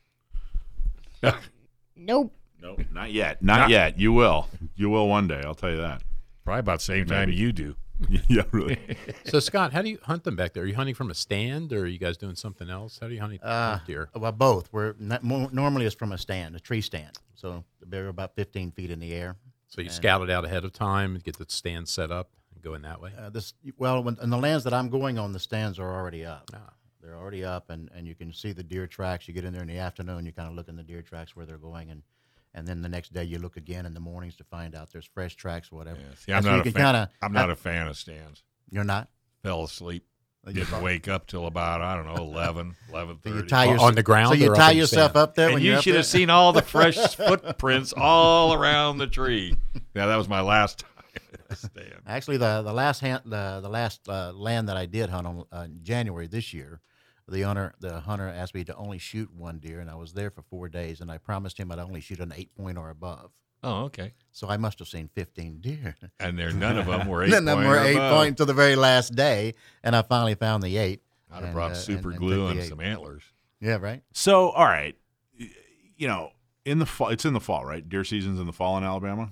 Nope. 1.95 2.33
No, 2.61 2.77
not 2.91 3.11
yet. 3.11 3.41
Not, 3.41 3.61
Not- 3.61 3.69
yet. 3.69 3.97
You 3.99 4.11
will. 4.13 4.47
You 4.75 4.89
will 4.89 5.07
one 5.07 5.27
day. 5.27 5.41
I'll 5.45 5.55
tell 5.55 5.71
you 5.71 5.77
that. 5.77 6.01
Probably 6.43 6.59
about 6.59 6.79
the 6.79 6.85
same 6.85 7.05
time 7.05 7.29
Maybe. 7.29 7.35
you 7.37 7.51
do. 7.51 7.75
yeah, 8.27 8.43
really. 8.51 8.79
so, 9.25 9.39
Scott, 9.39 9.73
how 9.73 9.81
do 9.81 9.89
you 9.89 9.99
hunt 10.03 10.23
them 10.23 10.35
back 10.35 10.53
there? 10.53 10.63
Are 10.63 10.65
you 10.65 10.75
hunting 10.75 10.95
from 10.95 11.11
a 11.11 11.13
stand, 11.15 11.71
or 11.71 11.81
are 11.81 11.87
you 11.87 11.99
guys 11.99 12.17
doing 12.17 12.35
something 12.35 12.69
else? 12.69 12.97
How 12.99 13.07
do 13.07 13.13
you 13.13 13.21
hunt, 13.21 13.39
Uh, 13.43 13.79
deer? 13.85 14.09
Well, 14.15 14.31
both. 14.31 14.69
We're 14.71 14.95
not, 14.97 15.23
more, 15.23 15.49
normally 15.51 15.85
it's 15.85 15.95
from 15.95 16.11
a 16.11 16.17
stand, 16.17 16.55
a 16.55 16.59
tree 16.59 16.81
stand. 16.81 17.17
So 17.35 17.63
they're 17.81 18.07
about 18.07 18.35
15 18.35 18.71
feet 18.71 18.89
in 18.89 18.99
the 18.99 19.13
air. 19.13 19.35
So 19.67 19.81
you 19.81 19.89
scout 19.89 20.21
it 20.21 20.29
out 20.29 20.43
ahead 20.43 20.65
of 20.65 20.73
time, 20.73 21.19
get 21.23 21.37
the 21.37 21.45
stand 21.47 21.87
set 21.87 22.11
up, 22.11 22.29
and 22.53 22.61
go 22.61 22.73
in 22.73 22.81
that 22.81 22.99
way. 23.01 23.11
Uh, 23.17 23.29
this 23.29 23.53
well, 23.77 24.03
when, 24.03 24.17
and 24.19 24.31
the 24.31 24.37
lands 24.37 24.65
that 24.65 24.73
I'm 24.73 24.89
going 24.89 25.17
on, 25.17 25.31
the 25.31 25.39
stands 25.39 25.79
are 25.79 25.93
already 25.93 26.25
up. 26.25 26.49
Ah. 26.53 26.73
They're 27.01 27.15
already 27.15 27.43
up, 27.43 27.69
and, 27.69 27.89
and 27.95 28.05
you 28.05 28.13
can 28.13 28.33
see 28.33 28.51
the 28.51 28.63
deer 28.63 28.85
tracks. 28.85 29.27
You 29.27 29.33
get 29.33 29.43
in 29.45 29.53
there 29.53 29.61
in 29.61 29.67
the 29.67 29.77
afternoon, 29.77 30.25
you 30.25 30.33
kind 30.33 30.49
of 30.49 30.55
look 30.55 30.67
in 30.67 30.75
the 30.75 30.83
deer 30.83 31.01
tracks 31.01 31.35
where 31.35 31.45
they're 31.45 31.57
going, 31.57 31.89
and 31.89 32.03
and 32.53 32.67
then 32.67 32.81
the 32.81 32.89
next 32.89 33.13
day 33.13 33.23
you 33.23 33.39
look 33.39 33.57
again 33.57 33.85
in 33.85 33.93
the 33.93 33.99
mornings 33.99 34.35
to 34.37 34.43
find 34.43 34.75
out 34.75 34.91
there's 34.91 35.05
fresh 35.05 35.35
tracks 35.35 35.69
or 35.71 35.77
whatever. 35.77 35.99
Yeah, 35.99 36.15
see, 36.15 36.33
I'm 36.33 36.43
So 36.43 36.49
not 36.57 36.59
a 36.67 36.71
fan. 36.71 36.73
kinda- 36.73 37.09
I'm 37.21 37.33
not 37.33 37.49
a 37.49 37.55
fan 37.55 37.87
of 37.87 37.97
stands. 37.97 38.43
You're 38.69 38.83
not. 38.83 39.09
Fell 39.43 39.63
asleep. 39.63 40.05
You 40.47 40.53
Didn't 40.53 40.81
wake 40.81 41.07
up 41.07 41.27
till 41.27 41.45
about 41.45 41.81
I 41.81 41.95
don't 41.95 42.07
know 42.07 42.15
11, 42.23 42.75
11 42.89 43.19
So 43.23 43.29
you 43.29 43.35
30. 43.35 43.47
tie 43.47 43.65
On- 43.67 43.69
yourself 43.73 43.87
on 43.89 43.95
the 43.95 44.01
ground 44.03 44.29
So 44.29 44.33
you 44.43 44.55
tie 44.55 44.71
yourself 44.71 45.11
stand? 45.11 45.21
up 45.23 45.35
there 45.35 45.47
when 45.49 45.57
and 45.57 45.63
you're 45.65 45.75
you 45.75 45.81
should 45.83 45.95
have 45.95 46.05
seen 46.07 46.31
all 46.31 46.51
the 46.51 46.63
fresh 46.63 46.95
footprints 47.15 47.93
all 47.95 48.53
around 48.53 48.97
the 48.97 49.05
tree. 49.07 49.55
Yeah, 49.93 50.07
that 50.07 50.15
was 50.15 50.27
my 50.27 50.41
last 50.41 50.79
time 50.97 51.05
at 51.33 51.47
the 51.47 51.55
stand. 51.55 52.01
Actually, 52.07 52.37
the 52.37 52.63
the 52.63 52.73
last 52.73 53.01
hand, 53.01 53.21
the 53.25 53.59
the 53.61 53.69
last 53.69 54.09
uh, 54.09 54.31
land 54.33 54.67
that 54.69 54.77
I 54.77 54.87
did 54.87 55.11
hunt 55.11 55.27
on 55.27 55.43
uh, 55.51 55.67
January 55.83 56.25
this 56.25 56.53
year, 56.55 56.81
the 57.27 57.41
hunter 57.43 57.73
the 57.79 57.99
hunter 58.01 58.27
asked 58.27 58.53
me 58.55 58.63
to 58.65 58.75
only 58.75 58.97
shoot 58.97 59.29
one 59.33 59.59
deer, 59.59 59.79
and 59.79 59.89
I 59.89 59.95
was 59.95 60.13
there 60.13 60.29
for 60.31 60.41
four 60.43 60.69
days, 60.69 61.01
and 61.01 61.11
I 61.11 61.17
promised 61.17 61.57
him 61.59 61.71
I'd 61.71 61.79
only 61.79 62.01
shoot 62.01 62.19
an 62.19 62.33
eight 62.35 62.53
point 62.55 62.77
or 62.77 62.89
above. 62.89 63.31
Oh, 63.63 63.83
okay. 63.83 64.13
So 64.31 64.47
I 64.49 64.57
must 64.57 64.79
have 64.79 64.87
seen 64.87 65.09
fifteen 65.13 65.59
deer. 65.61 65.95
And 66.19 66.37
there, 66.37 66.51
none 66.51 66.77
of 66.77 66.85
them 66.87 67.07
were 67.07 67.23
eight. 67.25 67.29
None 67.29 67.39
of 67.39 67.45
them 67.45 67.57
point 67.57 67.67
were 67.69 67.79
eight 67.79 67.95
above. 67.95 68.17
point 68.17 68.37
to 68.37 68.45
the 68.45 68.53
very 68.53 68.75
last 68.75 69.15
day, 69.15 69.53
and 69.83 69.95
I 69.95 70.01
finally 70.01 70.35
found 70.35 70.63
the 70.63 70.77
eight. 70.77 71.01
I'd 71.31 71.43
have 71.43 71.53
brought 71.53 71.71
uh, 71.71 71.75
super 71.75 72.09
and- 72.11 72.13
and 72.13 72.19
glue 72.19 72.47
took 72.47 72.55
the 72.55 72.59
and 72.61 72.69
some 72.69 72.79
antlers. 72.81 73.23
Yeah, 73.59 73.77
right. 73.77 74.01
So, 74.11 74.49
all 74.49 74.65
right, 74.65 74.95
you 75.37 76.07
know, 76.07 76.31
in 76.65 76.79
the 76.79 76.85
fall, 76.85 77.09
it's 77.09 77.25
in 77.25 77.33
the 77.33 77.39
fall, 77.39 77.63
right? 77.65 77.87
Deer 77.87 78.03
season's 78.03 78.39
in 78.39 78.45
the 78.47 78.51
fall 78.53 78.77
in 78.77 78.83
Alabama. 78.83 79.31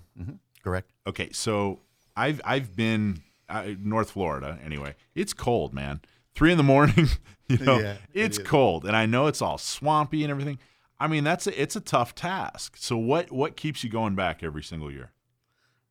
Correct. 0.63 0.91
Okay, 1.07 1.31
so 1.31 1.79
I've 2.15 2.39
I've 2.45 2.75
been 2.75 3.21
uh, 3.49 3.69
North 3.79 4.11
Florida 4.11 4.59
anyway. 4.63 4.95
It's 5.15 5.33
cold, 5.33 5.73
man. 5.73 6.01
Three 6.39 6.51
in 6.53 6.57
the 6.57 6.63
morning, 6.63 7.09
you 7.49 7.57
know, 7.57 7.79
Yeah, 7.79 7.97
it's 8.13 8.37
is. 8.37 8.47
cold, 8.47 8.85
and 8.85 8.95
I 8.95 9.05
know 9.05 9.27
it's 9.27 9.41
all 9.41 9.57
swampy 9.57 10.23
and 10.23 10.31
everything. 10.31 10.57
I 10.97 11.07
mean, 11.07 11.25
that's 11.25 11.47
a, 11.47 11.61
it's 11.61 11.75
a 11.75 11.81
tough 11.81 12.15
task. 12.15 12.77
So 12.77 12.95
what 12.95 13.29
what 13.29 13.57
keeps 13.57 13.83
you 13.83 13.89
going 13.89 14.15
back 14.15 14.41
every 14.41 14.63
single 14.63 14.89
year? 14.89 15.11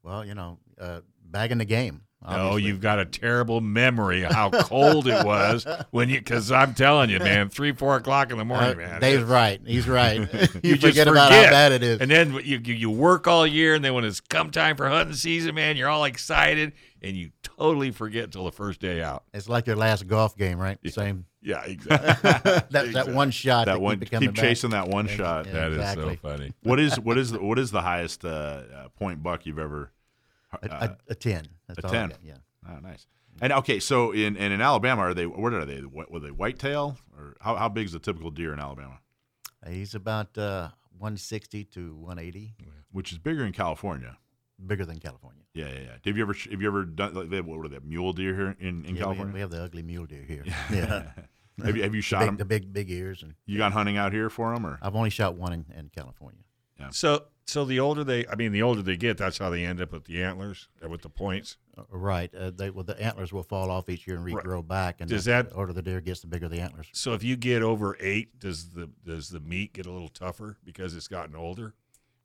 Well, 0.03 0.25
you 0.25 0.35
know, 0.35 0.59
uh, 0.81 1.01
bagging 1.23 1.59
the 1.59 1.67
game. 1.67 2.05
No, 2.21 2.29
obviously. 2.31 2.63
you've 2.69 2.81
got 2.81 2.99
a 2.99 3.05
terrible 3.05 3.61
memory 3.61 4.25
of 4.25 4.33
how 4.33 4.51
cold 4.51 5.07
it 5.07 5.25
was 5.25 5.65
when 5.93 6.09
you. 6.09 6.19
Because 6.19 6.51
I'm 6.51 6.75
telling 6.75 7.11
you, 7.11 7.21
man, 7.21 7.49
three, 7.49 7.73
four 7.73 7.97
o'clock 7.97 8.33
in 8.33 8.37
the 8.39 8.43
Uh, 8.43 8.47
morning, 8.47 8.77
man. 8.79 9.01
Dave's 9.01 9.23
right. 9.23 9.61
He's 9.65 9.89
right. 9.89 10.17
you, 10.33 10.49
You 10.63 10.77
just 10.77 10.81
forget 10.87 11.07
about 11.07 11.31
how 11.31 11.43
bad 11.45 11.73
it 11.73 11.83
is. 11.85 12.01
And 12.01 12.11
then 12.11 12.33
you, 12.45 12.59
you 12.59 12.75
you 12.75 12.91
work 12.91 13.29
all 13.29 13.47
year, 13.47 13.75
and 13.75 13.85
then 13.85 13.95
when 13.95 14.05
it's 14.05 14.21
come 14.21 14.51
time 14.51 14.77
for 14.77 14.89
hunting 14.89 15.15
season, 15.15 15.55
man, 15.55 15.77
you're 15.77 15.89
all 15.89 16.05
excited, 16.05 16.73
and 17.01 17.17
you 17.17 17.31
totally 17.43 17.93
forget 17.93 18.25
until 18.25 18.45
the 18.45 18.53
first 18.53 18.81
day 18.81 19.01
out. 19.01 19.23
it's 19.33 19.49
like 19.49 19.67
your 19.69 19.77
last 19.77 20.07
golf 20.09 20.37
game, 20.37 20.59
right? 20.59 20.79
Same. 20.91 21.25
Yeah, 21.41 21.63
exactly. 21.67 22.53
that, 22.71 22.93
that 22.95 23.09
one 23.11 23.31
shot. 23.31 23.67
that 23.67 23.75
that 23.75 23.81
one 23.81 24.01
keep, 24.01 24.01
keep, 24.01 24.11
coming 24.11 24.31
back. 24.33 24.45
chasing 24.45 24.71
that 24.71 24.89
one 24.89 25.07
shot. 25.07 25.47
Yeah. 25.47 25.53
That 25.53 25.71
is 25.71 25.77
exactly. 25.77 26.19
so 26.23 26.29
funny. 26.29 26.53
What 26.65 26.81
is 26.81 26.99
what 26.99 27.17
is 27.17 27.31
the, 27.31 27.41
what 27.41 27.61
is 27.61 27.71
the 27.71 27.81
highest 27.83 28.25
uh, 28.25 28.29
uh, 28.29 28.89
point 28.99 29.23
buck 29.23 29.47
you've 29.47 29.61
ever? 29.61 29.93
A, 30.53 30.73
Uh, 30.73 30.89
a, 31.09 31.13
a 31.13 31.15
ten. 31.15 31.47
That's 31.67 31.81
a 31.81 31.87
all 31.87 31.93
10. 31.93 32.09
got, 32.11 32.19
Yeah. 32.25 32.35
oh, 32.69 32.79
nice. 32.81 33.07
And 33.41 33.53
okay, 33.53 33.79
so 33.79 34.11
in 34.13 34.37
and 34.37 34.53
in 34.53 34.61
Alabama, 34.61 35.03
are 35.03 35.15
they? 35.15 35.27
What 35.27 35.53
are 35.53 35.65
they? 35.65 35.81
What, 35.81 36.11
were 36.11 36.19
they 36.21 36.31
whitetail 36.31 36.97
or 37.17 37.37
how, 37.41 37.55
how 37.57 37.69
big 37.69 37.87
is 37.87 37.95
a 37.95 37.99
typical 38.01 38.31
deer 38.31 38.53
in 38.53 38.59
Alabama? 38.59 38.99
He's 39.69 39.95
about 39.95 40.37
uh, 40.39 40.71
160 40.99 41.65
to 41.65 41.95
180, 41.97 42.55
Which 42.91 43.13
is 43.13 43.19
bigger 43.19 43.45
in 43.45 43.53
California. 43.53 44.19
bigger 44.67 44.85
than 44.85 44.99
California. 44.99 45.45
Yeah, 45.55 45.67
yeah, 45.69 45.81
yeah. 45.81 45.91
Have 46.05 46.17
you 46.17 46.23
ever 46.23 46.33
have 46.51 46.61
you 46.63 46.67
ever 46.67 46.85
done 46.85 47.15
like 47.15 47.31
they, 47.31 47.41
what 47.41 47.59
were 47.59 47.69
they 47.69 47.79
mule 47.81 48.13
deer 48.13 48.35
here 48.35 48.57
in, 48.59 48.85
in 48.85 48.85
Yeah, 48.85 48.91
we- 48.93 48.99
California? 48.99 49.35
We, 49.35 49.41
have 49.41 49.51
the 49.51 49.63
ugly 49.63 49.83
mule 49.83 50.07
deer 50.07 50.23
here. 50.27 50.45
Yeah. 50.73 51.11
have 51.65 51.77
you 51.77 51.83
have 51.85 51.95
you 51.95 52.01
shot 52.01 52.21
big, 52.21 52.29
them? 52.29 52.37
the 52.39 52.45
big 52.45 52.73
big 52.73 52.91
ears, 52.91 53.23
and 53.23 53.35
You 53.47 53.59
gone 53.59 53.73
hunting 53.73 53.97
out 53.97 54.13
here 54.13 54.31
for 54.31 54.53
them 54.55 54.67
or? 54.67 54.79
I've 54.83 54.97
only 54.97 55.11
shot 55.11 55.35
one 55.37 55.53
in, 55.53 55.65
in 55.77 55.91
California. 55.91 56.43
So 56.91 57.25
so 57.49 57.65
the 57.65 57.81
older 57.81 58.05
they, 58.05 58.27
I 58.27 58.35
mean, 58.37 58.53
the 58.53 58.63
older 58.63 58.83
they 58.83 58.97
get, 58.97 59.17
that's 59.19 59.39
how 59.39 59.49
they 59.51 59.65
end 59.65 59.81
up 59.81 59.93
with 59.93 60.05
the 60.05 60.23
antlers, 60.23 60.69
uh, 60.85 60.89
with 60.89 61.03
the 61.03 61.09
points. 61.09 61.57
Right. 61.91 62.33
Uh, 62.35 62.51
they 62.51 62.71
well, 62.71 62.85
the 62.85 63.01
antlers 63.01 63.33
will 63.33 63.43
fall 63.43 63.71
off 63.71 63.89
each 63.89 64.07
year 64.07 64.17
and 64.17 64.25
Right. 64.25 64.35
regrow 64.45 64.67
back, 64.67 65.01
and 65.01 65.09
Does 65.09 65.25
that- 65.27 65.51
the 65.51 65.57
older 65.57 65.73
the 65.73 65.81
deer 65.83 66.01
gets, 66.01 66.21
the 66.21 66.27
bigger 66.27 66.49
the 66.49 66.61
antlers. 66.61 66.89
So 66.93 67.15
if 67.15 67.23
you 67.23 67.37
get 67.37 67.63
over 67.63 67.97
eight, 68.01 68.39
does 68.39 68.71
the 68.71 68.91
does 69.05 69.29
the 69.31 69.41
meat 69.41 69.73
get 69.73 69.87
a 69.87 69.91
little 69.93 70.09
tougher 70.09 70.59
because 70.65 70.95
it's 70.95 71.09
gotten 71.09 71.35
older? 71.37 71.75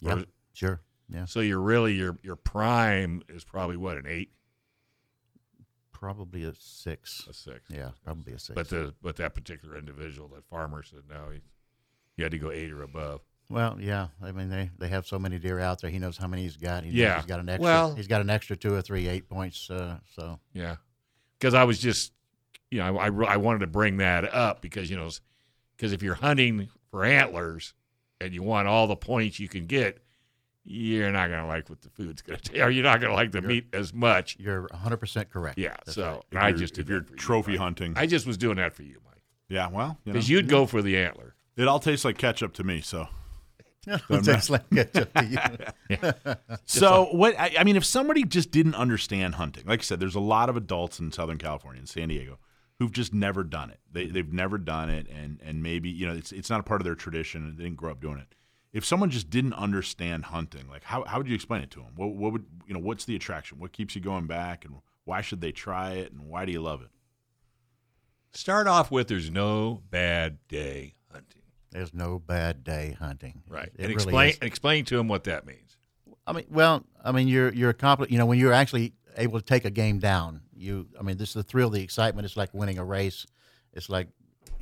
Or- 0.04 0.20
Yeah. 0.20 0.26
Sure. 0.54 0.82
Yeah. 1.10 1.26
So 1.26 1.40
you're 1.40 1.62
really 1.62 1.94
your 1.94 2.18
your 2.24 2.36
prime 2.36 3.22
is 3.30 3.44
probably 3.44 3.78
what 3.78 3.98
an 3.98 4.06
eight, 4.08 4.32
Probably 5.92 6.44
a 6.44 6.54
six. 6.56 7.26
a 7.30 7.34
six. 7.34 7.70
Yeah. 7.70 7.92
Probably 8.04 8.34
a 8.34 8.40
six. 8.40 8.56
But 8.56 8.68
the 8.70 8.94
but 9.02 9.16
that 9.18 9.34
particular 9.36 9.78
individual, 9.78 10.28
that 10.30 10.44
farmer 10.46 10.84
said 10.84 11.04
no, 11.10 11.30
he, 11.32 11.42
you 12.18 12.24
had 12.26 12.32
to 12.32 12.40
go 12.40 12.52
eight 12.52 12.72
or 12.72 12.82
above. 12.84 13.22
Well, 13.54 13.78
yeah. 13.80 14.08
I 14.22 14.32
mean, 14.32 14.50
they, 14.50 14.70
they 14.80 14.88
have 14.88 15.06
so 15.06 15.20
many 15.20 15.38
deer 15.38 15.60
out 15.60 15.80
there. 15.82 15.90
He 15.90 16.00
knows 16.00 16.18
how 16.18 16.28
many 16.28 16.42
he's 16.44 16.58
got. 16.58 16.84
He 16.84 16.92
yeah. 16.92 17.18
He's 17.18 17.26
got 17.26 17.40
an 17.40 17.50
extra. 17.50 17.64
Well- 17.64 17.96
he's 17.96 18.08
got 18.08 18.22
an 18.22 18.30
extra 18.30 18.56
two 18.58 18.74
or 18.74 18.82
three 18.82 19.08
eight 19.08 19.30
points. 19.30 19.70
Uh, 19.70 19.98
so 20.16 20.40
Yeah, 20.54 20.78
because 21.40 21.54
I 21.54 21.64
was 21.64 21.80
just, 21.80 22.12
you 22.72 22.80
know, 22.80 22.98
I, 22.98 23.08
I, 23.08 23.34
I 23.34 23.38
wanted 23.38 23.60
to 23.60 23.68
bring 23.68 23.98
that 23.98 24.34
up 24.34 24.62
because 24.62 24.90
you 24.90 24.98
know, 24.98 25.10
because 25.78 25.94
if 25.94 26.02
you're 26.02 26.16
hunting 26.16 26.70
for 26.90 27.06
antlers 27.06 27.74
and 28.20 28.34
you 28.34 28.42
want 28.44 28.68
all 28.68 28.88
the 28.88 28.96
points 28.96 29.40
you 29.40 29.48
can 29.48 29.66
get, 29.68 30.00
you're 30.66 31.12
not 31.12 31.30
gonna 31.30 31.46
like 31.48 31.70
what 31.70 31.82
the 31.82 31.90
food's 31.90 32.22
gonna 32.22 32.40
taste, 32.40 32.60
or 32.62 32.70
you're 32.72 32.84
not 32.84 33.02
gonna 33.02 33.14
like 33.14 33.32
the 33.32 33.42
meat 33.42 33.68
as 33.74 33.94
much. 33.94 34.38
you're 34.40 34.62
100 34.72 34.98
percent 34.98 35.30
correct. 35.30 35.58
Yeah, 35.60 35.76
That's 35.86 35.94
so 35.96 36.24
If 36.32 36.38
I 36.38 36.48
you're- 36.50 36.60
just 36.60 36.78
if 36.80 36.88
you're 36.90 37.02
that 37.02 37.08
for 37.08 37.14
you, 37.14 37.18
trophy 37.20 37.56
hunting. 37.58 37.94
I 37.98 38.06
just 38.08 38.26
was 38.26 38.38
doing 38.38 38.56
that 38.58 38.74
for 38.74 38.84
you, 38.84 39.00
Mike, 39.06 39.22
yeah, 39.50 39.68
well, 39.70 39.98
you 40.06 40.12
know, 40.12 40.14
because 40.14 40.30
you'd 40.30 40.48
go 40.48 40.66
for 40.66 40.82
the 40.82 40.98
antler. 40.98 41.36
it 41.58 41.68
all 41.68 41.80
tastes 41.80 42.06
like 42.06 42.18
ketchup 42.18 42.54
to 42.54 42.64
me. 42.64 42.80
So 42.82 43.08
It's 43.88 44.50
like 44.50 44.70
ketchup 44.70 45.14
to 45.14 45.26
you. 45.26 46.36
So 46.66 47.06
what? 47.12 47.38
I, 47.40 47.56
I 47.60 47.64
mean, 47.64 47.76
if 47.76 47.86
somebody 47.86 48.24
just 48.24 48.52
didn't 48.52 48.76
understand 48.76 49.36
hunting, 49.36 49.66
like 49.66 49.82
I 49.82 49.84
said, 49.84 50.00
there's 50.00 50.16
a 50.16 50.20
lot 50.20 50.50
of 50.50 50.58
adults 50.58 51.00
in 51.00 51.12
Southern 51.12 51.38
California, 51.38 51.82
in 51.82 51.88
San 51.88 52.10
Diego, 52.10 52.40
who've 52.80 52.92
just 52.92 53.14
never 53.14 53.44
done 53.44 53.70
it. 53.70 53.80
They 53.92 54.08
they've 54.08 54.32
never 54.32 54.58
done 54.58 54.90
it, 54.90 55.08
and 55.08 55.40
and 55.44 55.62
maybe 55.62 55.90
you 55.90 56.08
know 56.08 56.14
it's 56.14 56.32
it's 56.32 56.50
not 56.50 56.60
a 56.60 56.64
part 56.64 56.82
of 56.82 56.86
their 56.86 56.96
tradition. 56.96 57.56
They 57.58 57.64
didn't 57.64 57.78
grow 57.78 57.92
up 57.92 58.02
doing 58.02 58.18
it. 58.18 58.36
If 58.72 58.86
someone 58.86 59.12
just 59.12 59.30
didn't 59.30 59.54
understand 59.54 60.26
hunting, 60.26 60.68
like 60.70 60.84
how 60.84 61.04
how 61.04 61.18
would 61.18 61.28
you 61.28 61.36
explain 61.36 61.62
it 61.62 61.72
to 61.72 61.80
them? 61.80 61.92
What 61.96 62.16
what 62.16 62.32
would 62.34 62.46
you 62.66 62.74
know? 62.74 62.80
What's 62.80 63.06
the 63.06 63.16
attraction? 63.16 63.60
What 63.60 63.72
keeps 63.72 63.96
you 63.96 64.02
going 64.02 64.26
back, 64.26 64.66
and 64.66 64.78
why 65.04 65.22
should 65.22 65.42
they 65.42 65.52
try 65.52 65.94
it, 65.94 66.12
and 66.12 66.28
why 66.30 66.46
do 66.46 66.52
you 66.52 66.62
love 66.62 66.82
it? 66.82 66.90
Start 68.32 68.68
off 68.68 68.90
with 68.90 69.10
there's 69.10 69.30
no 69.30 69.84
bad 69.92 70.40
day 70.48 70.96
hunting, 70.96 70.96
There's 71.74 71.94
no 71.94 72.20
bad 72.20 72.64
day 72.64 72.96
hunting. 73.00 73.42
right? 73.50 73.66
It 73.66 73.72
and 73.78 73.80
really 73.88 73.94
explain 73.94 74.30
is. 74.30 74.38
explain 74.42 74.86
to 74.86 74.98
them 74.98 75.08
what 75.08 75.24
that 75.26 75.46
means. 75.46 75.78
I 76.26 76.32
mean, 76.34 76.46
well, 76.50 76.86
I 77.04 77.12
mean, 77.12 77.28
you're 77.28 77.52
you're 77.54 77.72
accompli- 77.72 78.08
You 78.10 78.18
know, 78.18 78.26
when 78.26 78.40
you're 78.40 78.54
actually 78.54 78.94
able 79.18 79.40
to 79.40 79.46
take 79.46 79.66
a 79.66 79.70
game 79.70 80.00
down, 80.00 80.42
you. 80.56 80.88
I 81.00 81.04
mean, 81.04 81.18
this 81.18 81.30
is 81.30 81.36
the 81.36 81.44
thrill, 81.44 81.70
the 81.70 81.82
excitement. 81.82 82.26
It's 82.26 82.38
like 82.38 82.54
winning 82.54 82.78
a 82.78 82.86
race. 82.86 83.26
It's 83.74 83.90
like 83.90 84.08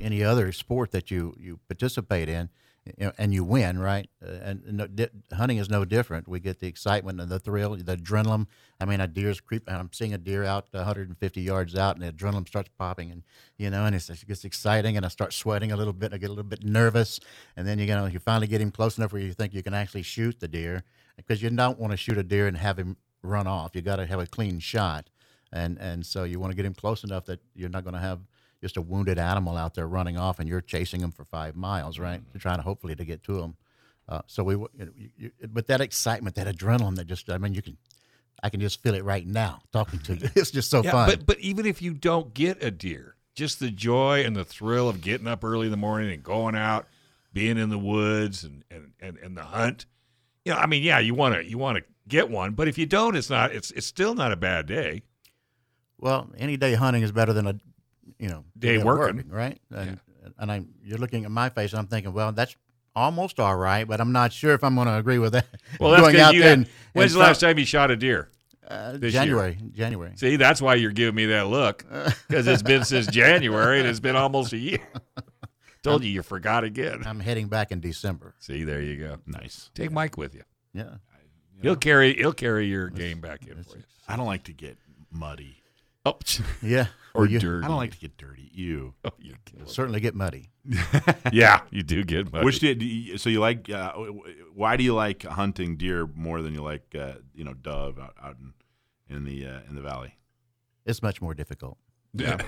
any 0.00 0.24
other 0.24 0.50
sport 0.52 0.90
that 0.92 1.10
you 1.10 1.36
you 1.38 1.60
participate 1.68 2.28
in, 2.28 2.48
you 2.84 3.06
know, 3.06 3.12
and 3.16 3.32
you 3.32 3.44
win, 3.44 3.78
right? 3.78 4.08
Uh, 4.24 4.38
and 4.42 4.62
no, 4.66 4.86
di- 4.86 5.08
hunting 5.32 5.58
is 5.58 5.70
no 5.70 5.84
different. 5.84 6.26
We 6.26 6.40
get 6.40 6.58
the 6.58 6.66
excitement 6.66 7.20
and 7.20 7.30
the 7.30 7.38
thrill, 7.38 7.76
the 7.76 7.96
adrenaline. 7.96 8.46
I 8.80 8.84
mean, 8.84 9.00
a 9.00 9.06
deer's 9.06 9.40
creep. 9.40 9.62
I'm 9.68 9.90
seeing 9.92 10.12
a 10.12 10.18
deer 10.18 10.42
out 10.42 10.66
150 10.72 11.40
yards 11.40 11.76
out, 11.76 11.96
and 11.96 12.04
the 12.04 12.12
adrenaline 12.12 12.48
starts 12.48 12.70
popping, 12.76 13.12
and 13.12 13.22
you 13.56 13.70
know, 13.70 13.84
and 13.86 13.94
it's, 13.94 14.10
it 14.10 14.26
gets 14.26 14.44
exciting, 14.44 14.96
and 14.96 15.06
I 15.06 15.10
start 15.10 15.32
sweating 15.32 15.70
a 15.70 15.76
little 15.76 15.92
bit. 15.92 16.12
I 16.12 16.18
get 16.18 16.26
a 16.26 16.32
little 16.32 16.42
bit 16.42 16.64
nervous, 16.64 17.20
and 17.56 17.66
then 17.66 17.78
you 17.78 17.86
know, 17.86 18.06
you 18.06 18.18
finally 18.18 18.48
get 18.48 18.60
him 18.60 18.72
close 18.72 18.98
enough 18.98 19.12
where 19.12 19.22
you 19.22 19.32
think 19.32 19.54
you 19.54 19.62
can 19.62 19.74
actually 19.74 20.02
shoot 20.02 20.40
the 20.40 20.48
deer, 20.48 20.82
because 21.16 21.40
you 21.40 21.50
don't 21.50 21.78
want 21.78 21.92
to 21.92 21.96
shoot 21.96 22.18
a 22.18 22.24
deer 22.24 22.48
and 22.48 22.56
have 22.56 22.78
him 22.78 22.96
run 23.22 23.46
off. 23.46 23.76
You 23.76 23.82
got 23.82 23.96
to 23.96 24.06
have 24.06 24.18
a 24.18 24.26
clean 24.26 24.58
shot, 24.58 25.08
and 25.52 25.78
and 25.78 26.04
so 26.04 26.24
you 26.24 26.40
want 26.40 26.50
to 26.50 26.56
get 26.56 26.64
him 26.64 26.74
close 26.74 27.04
enough 27.04 27.26
that 27.26 27.40
you're 27.54 27.68
not 27.68 27.84
going 27.84 27.94
to 27.94 28.00
have 28.00 28.20
just 28.62 28.76
a 28.76 28.82
wounded 28.82 29.18
animal 29.18 29.56
out 29.56 29.74
there 29.74 29.86
running 29.88 30.16
off, 30.16 30.38
and 30.38 30.48
you're 30.48 30.60
chasing 30.60 31.00
them 31.00 31.10
for 31.10 31.24
five 31.24 31.56
miles, 31.56 31.98
right? 31.98 32.22
You're 32.32 32.40
trying 32.40 32.58
to 32.58 32.62
hopefully 32.62 32.94
to 32.94 33.04
get 33.04 33.24
to 33.24 33.40
them. 33.40 33.56
Uh, 34.08 34.22
so 34.26 34.44
we, 34.44 34.54
you 34.54 34.68
know, 34.78 34.88
you, 34.96 35.10
you, 35.16 35.30
but 35.48 35.66
that 35.66 35.80
excitement, 35.80 36.36
that 36.36 36.46
adrenaline, 36.46 36.96
that 36.96 37.06
just, 37.06 37.28
I 37.28 37.38
mean, 37.38 37.54
you 37.54 37.62
can, 37.62 37.76
I 38.42 38.50
can 38.50 38.60
just 38.60 38.80
feel 38.82 38.94
it 38.94 39.04
right 39.04 39.26
now 39.26 39.62
talking 39.72 39.98
to 40.00 40.16
you. 40.16 40.28
It's 40.36 40.50
just 40.50 40.70
so 40.70 40.82
yeah, 40.82 40.92
fun. 40.92 41.08
but 41.08 41.26
but 41.26 41.40
even 41.40 41.66
if 41.66 41.82
you 41.82 41.92
don't 41.92 42.32
get 42.32 42.62
a 42.62 42.70
deer, 42.70 43.16
just 43.34 43.60
the 43.60 43.70
joy 43.70 44.24
and 44.24 44.36
the 44.36 44.44
thrill 44.44 44.88
of 44.88 45.00
getting 45.00 45.26
up 45.26 45.44
early 45.44 45.66
in 45.66 45.70
the 45.70 45.76
morning 45.76 46.12
and 46.12 46.22
going 46.22 46.54
out, 46.54 46.86
being 47.32 47.58
in 47.58 47.68
the 47.68 47.78
woods 47.78 48.44
and 48.44 48.64
and 48.70 48.92
and, 49.00 49.18
and 49.18 49.36
the 49.36 49.44
hunt. 49.44 49.86
You 50.44 50.52
know, 50.52 50.58
I 50.58 50.66
mean, 50.66 50.82
yeah, 50.82 50.98
you 50.98 51.14
want 51.14 51.34
to 51.36 51.44
you 51.44 51.58
want 51.58 51.78
to 51.78 51.84
get 52.08 52.28
one, 52.28 52.52
but 52.52 52.68
if 52.68 52.78
you 52.78 52.86
don't, 52.86 53.16
it's 53.16 53.30
not 53.30 53.52
it's 53.52 53.70
it's 53.72 53.86
still 53.86 54.14
not 54.14 54.32
a 54.32 54.36
bad 54.36 54.66
day. 54.66 55.02
Well, 55.98 56.30
any 56.36 56.56
day 56.56 56.74
hunting 56.74 57.04
is 57.04 57.12
better 57.12 57.32
than 57.32 57.46
a, 57.46 57.54
you 58.18 58.28
know, 58.28 58.44
Day 58.58 58.76
than 58.76 58.86
working. 58.86 59.28
right? 59.28 59.58
And 59.70 59.98
and 60.38 60.52
I, 60.52 60.62
you're 60.84 60.98
looking 60.98 61.24
at 61.24 61.30
my 61.30 61.48
face, 61.48 61.72
and 61.72 61.80
I'm 61.80 61.86
thinking, 61.86 62.12
well, 62.12 62.32
that's 62.32 62.54
almost 62.94 63.40
all 63.40 63.56
right, 63.56 63.86
but 63.88 64.00
I'm 64.00 64.12
not 64.12 64.32
sure 64.32 64.52
if 64.54 64.62
I'm 64.62 64.74
going 64.74 64.86
to 64.86 64.96
agree 64.96 65.18
with 65.18 65.32
that. 65.32 65.46
Well, 65.80 65.90
that's 65.90 66.02
going 66.02 66.14
'cause 66.14 66.22
out 66.22 66.34
you 66.34 66.40
there. 66.40 66.48
had- 66.50 66.58
and, 66.58 66.68
when's 66.92 67.12
and 67.12 67.20
the 67.20 67.24
last 67.24 67.40
time 67.40 67.58
you 67.58 67.64
shot 67.64 67.90
a 67.90 67.96
deer? 67.96 68.28
Uh, 68.68 68.92
this 68.92 69.12
year? 69.12 69.22
January, 69.22 69.58
January. 69.72 70.12
See, 70.16 70.36
that's 70.36 70.62
why 70.62 70.76
you're 70.76 70.92
giving 70.92 71.14
me 71.14 71.26
that 71.26 71.48
look 71.48 71.84
because 72.28 72.46
it's 72.46 72.62
been 72.62 72.84
since 72.84 73.06
January 73.08 73.80
and 73.80 73.88
it's 73.88 74.00
been 74.00 74.16
almost 74.16 74.52
a 74.52 74.58
year. 74.58 74.78
Told 75.82 76.04
you 76.04 76.10
you 76.10 76.22
forgot 76.22 76.62
again. 76.62 77.02
I'm 77.04 77.18
heading 77.18 77.48
back 77.48 77.72
in 77.72 77.80
December. 77.80 78.34
See, 78.38 78.62
there 78.62 78.80
you 78.80 78.96
go. 78.96 79.18
Nice. 79.26 79.70
Take 79.74 79.90
Mike 79.90 80.16
with 80.16 80.34
you. 80.34 80.42
Yeah. 80.72 80.94
He'll 81.60 81.76
carry 81.76 82.14
he'll 82.14 82.32
carry 82.32 82.66
your 82.66 82.88
game 82.88 83.20
back 83.20 83.46
in 83.46 83.62
for 83.64 83.78
you. 83.78 83.82
I 84.08 84.16
don't 84.16 84.26
like 84.26 84.44
to 84.44 84.52
get 84.52 84.76
muddy. 85.10 85.56
Oh, 86.06 86.18
Yeah. 86.62 86.86
Or 87.14 87.22
Well, 87.22 87.30
you 87.30 87.38
dirty. 87.38 87.64
I 87.64 87.68
don't 87.68 87.76
like 87.76 87.92
to 87.92 87.98
get 87.98 88.16
dirty. 88.16 88.50
You. 88.52 88.94
Oh, 89.04 89.10
you 89.18 89.34
certainly 89.66 90.00
get 90.00 90.14
muddy. 90.14 90.50
Yeah, 91.32 91.60
you 91.70 91.82
do 91.82 92.04
get 92.04 92.32
muddy. 92.32 92.44
Which 92.44 92.60
do 92.60 92.68
you, 92.72 93.18
so 93.18 93.30
you 93.30 93.40
like? 93.40 93.68
Uh, 93.70 93.92
why 94.54 94.76
do 94.76 94.84
you 94.84 94.94
like 94.94 95.22
hunting 95.24 95.76
deer 95.76 96.06
more 96.14 96.42
than 96.42 96.54
you 96.54 96.62
like 96.62 96.94
uh, 96.98 97.14
you 97.34 97.44
know 97.44 97.54
dove 97.54 97.98
out, 97.98 98.14
out 98.22 98.36
in 98.38 98.52
in 99.16 99.24
the 99.24 99.46
uh, 99.46 99.60
in 99.68 99.74
the 99.74 99.82
valley? 99.82 100.16
It's 100.84 101.02
much 101.02 101.20
more 101.20 101.34
difficult. 101.34 101.78
yeah. 102.14 102.38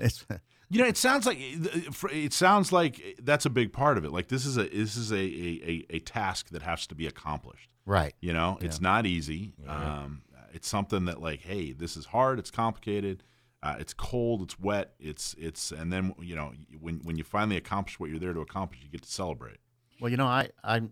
It's 0.00 0.24
You 0.70 0.80
know, 0.80 0.86
it 0.86 0.96
sounds 0.96 1.26
like 1.26 1.36
it 1.38 2.32
sounds 2.32 2.72
like 2.72 3.18
that's 3.22 3.44
a 3.44 3.50
big 3.50 3.72
part 3.74 3.98
of 3.98 4.04
it. 4.06 4.10
Like 4.10 4.28
this 4.28 4.46
is 4.46 4.56
a 4.56 4.64
this 4.64 4.96
is 4.96 5.12
a 5.12 5.16
a, 5.16 5.60
a, 5.90 5.96
a 5.96 5.98
task 6.00 6.48
that 6.48 6.62
has 6.62 6.86
to 6.86 6.94
be 6.94 7.06
accomplished. 7.06 7.68
right. 7.84 8.14
You 8.20 8.32
know, 8.32 8.56
it's 8.62 8.80
not 8.80 9.04
easy. 9.04 9.52
Um, 9.68 10.22
it's 10.54 10.66
something 10.68 11.04
that 11.04 11.20
like, 11.20 11.42
hey, 11.42 11.72
this 11.72 11.96
is 11.96 12.06
hard. 12.06 12.38
It's 12.38 12.50
complicated. 12.50 13.22
Uh, 13.62 13.76
it's 13.78 13.94
cold. 13.94 14.42
It's 14.42 14.58
wet. 14.58 14.94
It's 14.98 15.34
it's 15.38 15.70
and 15.70 15.92
then 15.92 16.14
you 16.20 16.34
know 16.34 16.52
when 16.80 16.96
when 17.04 17.16
you 17.16 17.24
finally 17.24 17.56
accomplish 17.56 18.00
what 18.00 18.10
you're 18.10 18.18
there 18.18 18.32
to 18.32 18.40
accomplish, 18.40 18.80
you 18.82 18.88
get 18.90 19.02
to 19.02 19.10
celebrate. 19.10 19.58
Well, 20.00 20.10
you 20.10 20.16
know, 20.16 20.26
I 20.26 20.48
I 20.64 20.82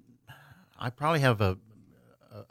I 0.79 0.91
probably 0.91 1.21
have 1.21 1.41
a 1.41 1.59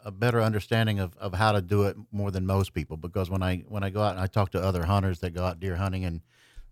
a- 0.04 0.10
better 0.10 0.42
understanding 0.42 0.98
of, 1.00 1.16
of 1.16 1.32
how 1.32 1.52
to 1.52 1.62
do 1.62 1.84
it 1.84 1.96
more 2.12 2.30
than 2.30 2.44
most 2.44 2.74
people 2.74 2.98
because 2.98 3.30
when 3.30 3.42
I 3.42 3.58
when 3.68 3.82
I 3.82 3.88
go 3.88 4.02
out 4.02 4.12
and 4.12 4.20
I 4.20 4.26
talk 4.26 4.50
to 4.50 4.60
other 4.62 4.84
hunters 4.84 5.20
that 5.20 5.30
go 5.30 5.44
out 5.44 5.58
deer 5.58 5.76
hunting 5.76 6.04
and 6.04 6.20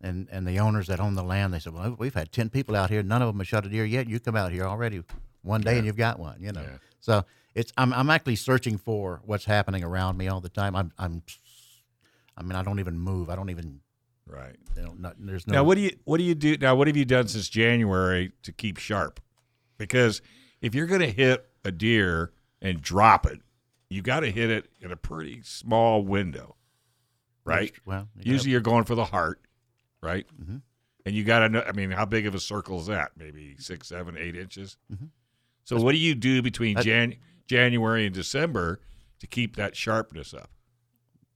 and, 0.00 0.28
and 0.30 0.46
the 0.46 0.60
owners 0.60 0.86
that 0.88 1.00
own 1.00 1.14
the 1.14 1.24
land, 1.24 1.52
they 1.54 1.58
said, 1.58 1.72
"Well, 1.72 1.96
we've 1.98 2.14
had 2.14 2.30
ten 2.30 2.50
people 2.50 2.76
out 2.76 2.90
here, 2.90 3.02
none 3.02 3.22
of 3.22 3.28
them 3.28 3.38
have 3.38 3.48
shot 3.48 3.64
a 3.66 3.68
deer 3.70 3.84
yet. 3.86 4.08
You 4.08 4.20
come 4.20 4.36
out 4.36 4.52
here 4.52 4.64
already 4.64 5.02
one 5.42 5.62
day 5.62 5.76
and 5.78 5.86
you've 5.86 5.96
got 5.96 6.18
one." 6.20 6.36
You 6.40 6.52
know, 6.52 6.60
Yeah. 6.60 6.76
so 7.00 7.24
it's 7.54 7.72
I'm 7.78 7.94
I'm 7.94 8.10
actually 8.10 8.36
searching 8.36 8.76
for 8.76 9.22
what's 9.24 9.46
happening 9.46 9.82
around 9.82 10.18
me 10.18 10.28
all 10.28 10.40
the 10.42 10.50
time. 10.50 10.76
I'm 10.76 10.92
I'm 10.98 11.22
I 12.38 12.42
mean, 12.42 12.54
I 12.56 12.62
don't 12.62 12.78
even 12.78 12.98
move. 12.98 13.28
I 13.28 13.36
don't 13.36 13.50
even. 13.50 13.80
Right. 14.26 14.56
You 14.76 14.82
know, 14.82 14.94
not, 14.98 15.16
there's 15.18 15.46
no. 15.46 15.54
Now, 15.54 15.64
what 15.64 15.74
do 15.74 15.80
you 15.82 15.90
what 16.04 16.18
do 16.18 16.24
you 16.24 16.34
do 16.34 16.56
now? 16.58 16.74
What 16.74 16.86
have 16.86 16.96
you 16.96 17.04
done 17.04 17.28
since 17.28 17.48
January 17.48 18.32
to 18.44 18.52
keep 18.52 18.78
sharp? 18.78 19.20
Because 19.78 20.22
if 20.60 20.74
you're 20.74 20.86
going 20.86 21.00
to 21.00 21.10
hit 21.10 21.46
a 21.64 21.72
deer 21.72 22.32
and 22.62 22.80
drop 22.82 23.26
it, 23.26 23.40
you 23.90 24.02
got 24.02 24.20
to 24.20 24.30
hit 24.30 24.50
it 24.50 24.68
in 24.80 24.92
a 24.92 24.96
pretty 24.96 25.40
small 25.42 26.02
window, 26.04 26.56
right? 27.44 27.72
Well, 27.86 28.08
you 28.16 28.32
Usually, 28.32 28.50
you're 28.52 28.60
going 28.60 28.84
for 28.84 28.94
the 28.94 29.04
heart, 29.06 29.40
right? 30.02 30.26
Mhm. 30.42 30.62
And 31.06 31.14
you 31.16 31.24
got 31.24 31.38
to 31.40 31.48
know. 31.48 31.62
I 31.66 31.72
mean, 31.72 31.90
how 31.90 32.04
big 32.04 32.26
of 32.26 32.34
a 32.34 32.40
circle 32.40 32.78
is 32.80 32.86
that? 32.86 33.12
Maybe 33.16 33.56
six, 33.58 33.88
seven, 33.88 34.16
eight 34.18 34.36
inches. 34.36 34.76
Mhm. 34.92 35.08
So, 35.64 35.80
what 35.80 35.92
do 35.92 35.98
you 35.98 36.14
do 36.14 36.42
between 36.42 36.74
That- 36.76 36.84
Jan- 36.84 37.16
January 37.46 38.04
and 38.04 38.14
December 38.14 38.80
to 39.20 39.26
keep 39.26 39.56
that 39.56 39.74
sharpness 39.74 40.34
up? 40.34 40.50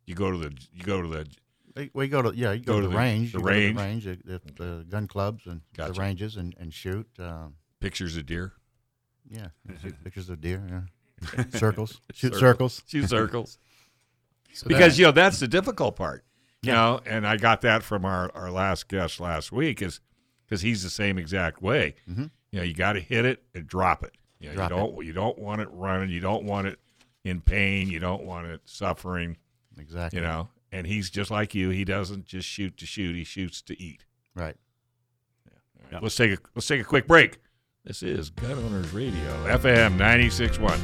You 0.06 0.14
go 0.14 0.30
to 0.30 0.38
the 0.38 0.52
you 0.72 0.82
go 0.84 1.00
to 1.02 1.08
the 1.08 1.90
We, 1.94 2.08
go 2.08 2.22
to 2.22 2.32
yeah, 2.36 2.52
you 2.52 2.64
go, 2.64 2.74
Go 2.74 2.80
to 2.80 2.86
the, 2.86 2.92
the- 2.92 2.98
range, 2.98 3.32
the 3.32 3.38
you 3.38 3.44
go 3.44 3.50
to 3.50 3.54
range. 3.54 3.76
the 3.76 3.82
range, 3.82 4.04
the, 4.04 4.18
the, 4.24 4.40
the 4.62 4.84
gun 4.88 5.06
clubs 5.06 5.46
and 5.46 5.60
Gotcha. 5.76 5.92
the 5.94 6.00
ranges 6.00 6.36
and 6.36 6.54
and 6.58 6.72
shoot. 6.72 7.08
Um, 7.18 7.54
pictures 7.80 8.16
of 8.16 8.26
deer, 8.26 8.52
yeah, 9.28 9.48
pictures 10.04 10.28
of 10.28 10.40
deer. 10.40 10.62
Yeah, 11.36 11.44
circles, 11.58 12.00
shoot 12.12 12.34
circles. 12.34 12.82
shoot 12.86 13.08
circles. 13.08 13.58
So 14.54 14.66
because 14.68 14.96
that- 14.96 15.00
you 15.00 15.06
know 15.06 15.12
that's 15.12 15.40
the 15.40 15.48
difficult 15.48 15.96
part 15.96 16.24
you 16.62 16.68
Yeah. 16.68 16.74
know 16.74 17.00
and 17.06 17.26
i 17.26 17.38
got 17.38 17.62
that 17.62 17.82
from 17.82 18.04
our, 18.04 18.30
our 18.34 18.50
last 18.50 18.86
guest 18.86 19.18
last 19.18 19.50
week 19.50 19.80
is 19.80 20.00
because 20.44 20.60
he's 20.60 20.82
the 20.82 20.90
same 20.90 21.16
exact 21.16 21.62
way 21.62 21.94
Mhm. 22.06 22.30
you 22.50 22.58
know 22.58 22.62
you 22.62 22.74
got 22.74 22.92
to 22.92 23.00
hit 23.00 23.24
it 23.24 23.42
and 23.54 23.66
drop 23.66 24.04
it 24.04 24.12
you, 24.40 24.50
know, 24.50 24.54
Drop 24.56 24.70
you 24.70 24.76
don't 24.76 25.06
you 25.06 25.12
don't 25.14 25.38
want 25.38 25.62
it 25.62 25.68
running 25.72 26.10
you 26.10 26.20
don't 26.20 26.44
want 26.44 26.66
it 26.66 26.78
in 27.24 27.40
pain 27.40 27.88
you 27.88 27.98
don't 27.98 28.24
want 28.24 28.46
it 28.46 28.60
suffering 28.66 29.38
Exactly. 29.78 30.18
you 30.20 30.24
know 30.24 30.48
and 30.72 30.86
he's 30.86 31.10
just 31.10 31.30
like 31.30 31.54
you. 31.54 31.68
He 31.68 31.84
doesn't 31.84 32.24
just 32.24 32.48
shoot 32.48 32.76
to 32.78 32.86
shoot. 32.86 33.14
He 33.14 33.24
shoots 33.24 33.60
to 33.62 33.80
eat. 33.80 34.06
Right. 34.34 34.56
All 35.46 35.92
right, 35.92 36.02
let's 36.02 36.16
take 36.16 36.32
a 36.32 36.38
let's 36.54 36.66
take 36.66 36.80
a 36.80 36.84
quick 36.84 37.06
break. 37.06 37.38
This 37.84 38.02
is 38.02 38.30
gun 38.30 38.52
owners 38.52 38.92
radio 38.92 39.18
fm 39.44 39.96
961 39.98 40.78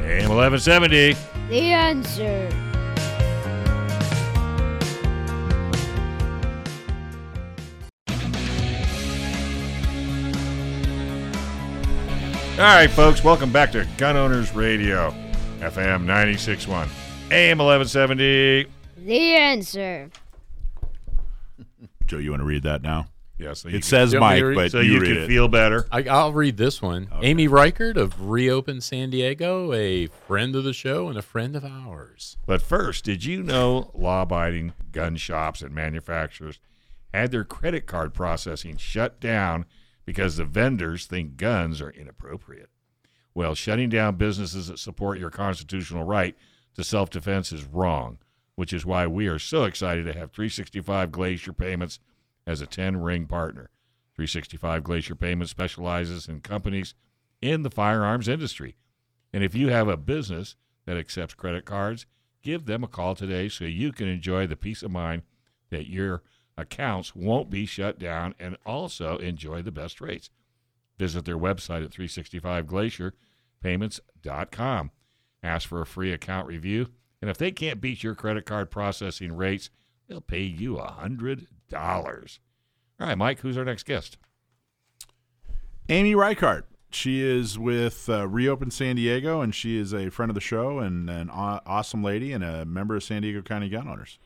am 0.00 0.28
1170 0.28 1.12
The 1.48 1.72
answer. 1.72 2.48
All 12.58 12.68
right, 12.68 12.90
folks, 12.90 13.24
welcome 13.24 13.50
back 13.50 13.72
to 13.72 13.88
Gun 13.96 14.16
Owners 14.16 14.54
Radio, 14.54 15.10
FM 15.60 16.04
961, 16.04 16.88
AM 17.32 17.58
1170. 17.58 18.66
The 18.98 19.32
answer. 19.34 20.10
Joe, 22.06 22.18
you 22.18 22.30
want 22.30 22.40
to 22.40 22.44
read 22.46 22.62
that 22.64 22.82
now? 22.82 23.06
Yeah, 23.38 23.54
so 23.54 23.68
It 23.68 23.72
can, 23.72 23.82
says 23.82 24.12
You 24.12 24.20
want 24.20 24.34
me 24.36 24.40
Mike, 24.42 24.48
read- 24.50 24.54
but 24.56 24.70
so 24.72 24.80
you, 24.80 24.92
you, 24.92 25.00
read 25.00 25.08
can 25.08 25.16
it. 25.24 25.26
feel 25.26 25.48
better. 25.48 25.86
I, 25.90 26.02
I'll 26.04 26.32
read 26.32 26.56
this 26.58 26.80
one. 26.80 27.08
Amy 27.22 27.48
Reichert 27.48 27.96
of 27.96 28.28
Reopen 28.28 28.80
San 28.80 29.10
Diego, 29.10 29.72
a 29.72 30.06
friend 30.06 30.54
of 30.54 30.62
the 30.64 30.72
show 30.72 31.08
and 31.08 31.18
a 31.18 31.22
friend 31.22 31.56
of 31.56 31.64
ours. 31.64 32.36
But 32.46 32.62
first, 32.62 33.04
did 33.04 33.24
you 33.24 33.42
know 33.42 33.90
law 33.94 34.22
abiding 34.22 34.74
gun 34.92 35.16
shops 35.16 35.62
and 35.62 35.74
manufacturers 35.74 36.60
had 37.12 37.30
their 37.32 37.44
credit 37.44 37.86
card 37.86 38.14
processing 38.14 38.76
shut 38.76 39.18
down 39.18 39.64
because 40.04 40.36
the 40.36 40.44
vendors 40.44 41.06
think 41.06 41.36
guns 41.36 41.80
are 41.80 41.90
inappropriate? 41.90 42.68
Well, 43.34 43.54
shutting 43.54 43.88
down 43.88 44.16
businesses 44.16 44.68
that 44.68 44.78
support 44.78 45.18
your 45.18 45.30
constitutional 45.30 46.04
right 46.04 46.36
to 46.74 46.84
self 46.84 47.10
defense 47.10 47.52
is 47.52 47.64
wrong, 47.64 48.18
which 48.54 48.72
is 48.72 48.86
why 48.86 49.06
we 49.06 49.28
are 49.28 49.38
so 49.38 49.64
excited 49.64 50.04
to 50.04 50.12
have 50.12 50.32
365 50.32 51.12
Glacier 51.12 51.52
Payments 51.52 51.98
as 52.46 52.60
a 52.60 52.66
10 52.66 52.98
ring 52.98 53.26
partner. 53.26 53.70
365 54.14 54.84
Glacier 54.84 55.14
Payments 55.14 55.50
specializes 55.50 56.28
in 56.28 56.40
companies 56.40 56.94
in 57.40 57.62
the 57.62 57.70
firearms 57.70 58.28
industry. 58.28 58.76
And 59.32 59.42
if 59.42 59.54
you 59.54 59.68
have 59.68 59.88
a 59.88 59.96
business 59.96 60.56
that 60.86 60.96
accepts 60.96 61.34
credit 61.34 61.64
cards, 61.64 62.06
give 62.42 62.66
them 62.66 62.84
a 62.84 62.88
call 62.88 63.14
today 63.14 63.48
so 63.48 63.64
you 63.64 63.92
can 63.92 64.08
enjoy 64.08 64.46
the 64.46 64.56
peace 64.56 64.82
of 64.82 64.90
mind 64.90 65.22
that 65.70 65.88
your 65.88 66.22
accounts 66.56 67.16
won't 67.16 67.50
be 67.50 67.66
shut 67.66 67.98
down 67.98 68.34
and 68.38 68.56
also 68.66 69.16
enjoy 69.18 69.62
the 69.62 69.72
best 69.72 70.00
rates. 70.00 70.30
Visit 70.98 71.24
their 71.24 71.38
website 71.38 71.84
at 71.84 71.90
365glacierpayments.com. 71.90 74.90
Ask 75.42 75.68
for 75.68 75.80
a 75.80 75.86
free 75.86 76.12
account 76.12 76.46
review, 76.46 76.88
and 77.20 77.30
if 77.30 77.36
they 77.38 77.50
can't 77.50 77.80
beat 77.80 78.02
your 78.02 78.14
credit 78.14 78.46
card 78.46 78.70
processing 78.70 79.36
rates, 79.36 79.70
they'll 80.08 80.20
pay 80.20 80.42
you 80.42 80.78
a 80.78 80.86
$100. 80.86 81.46
All 83.00 83.06
right, 83.06 83.18
Mike, 83.18 83.40
who's 83.40 83.56
our 83.58 83.64
next 83.64 83.84
guest? 83.84 84.18
Amy 85.88 86.14
Reichert. 86.14 86.66
She 86.90 87.22
is 87.22 87.58
with 87.58 88.08
uh, 88.10 88.28
Reopen 88.28 88.70
San 88.70 88.96
Diego, 88.96 89.40
and 89.40 89.54
she 89.54 89.78
is 89.78 89.94
a 89.94 90.10
friend 90.10 90.30
of 90.30 90.34
the 90.34 90.42
show 90.42 90.78
and 90.78 91.08
an 91.08 91.30
aw- 91.30 91.60
awesome 91.64 92.04
lady 92.04 92.32
and 92.32 92.44
a 92.44 92.66
member 92.66 92.94
of 92.96 93.02
San 93.02 93.22
Diego 93.22 93.40
County 93.40 93.70
Gun 93.70 93.88
Owners. 93.88 94.18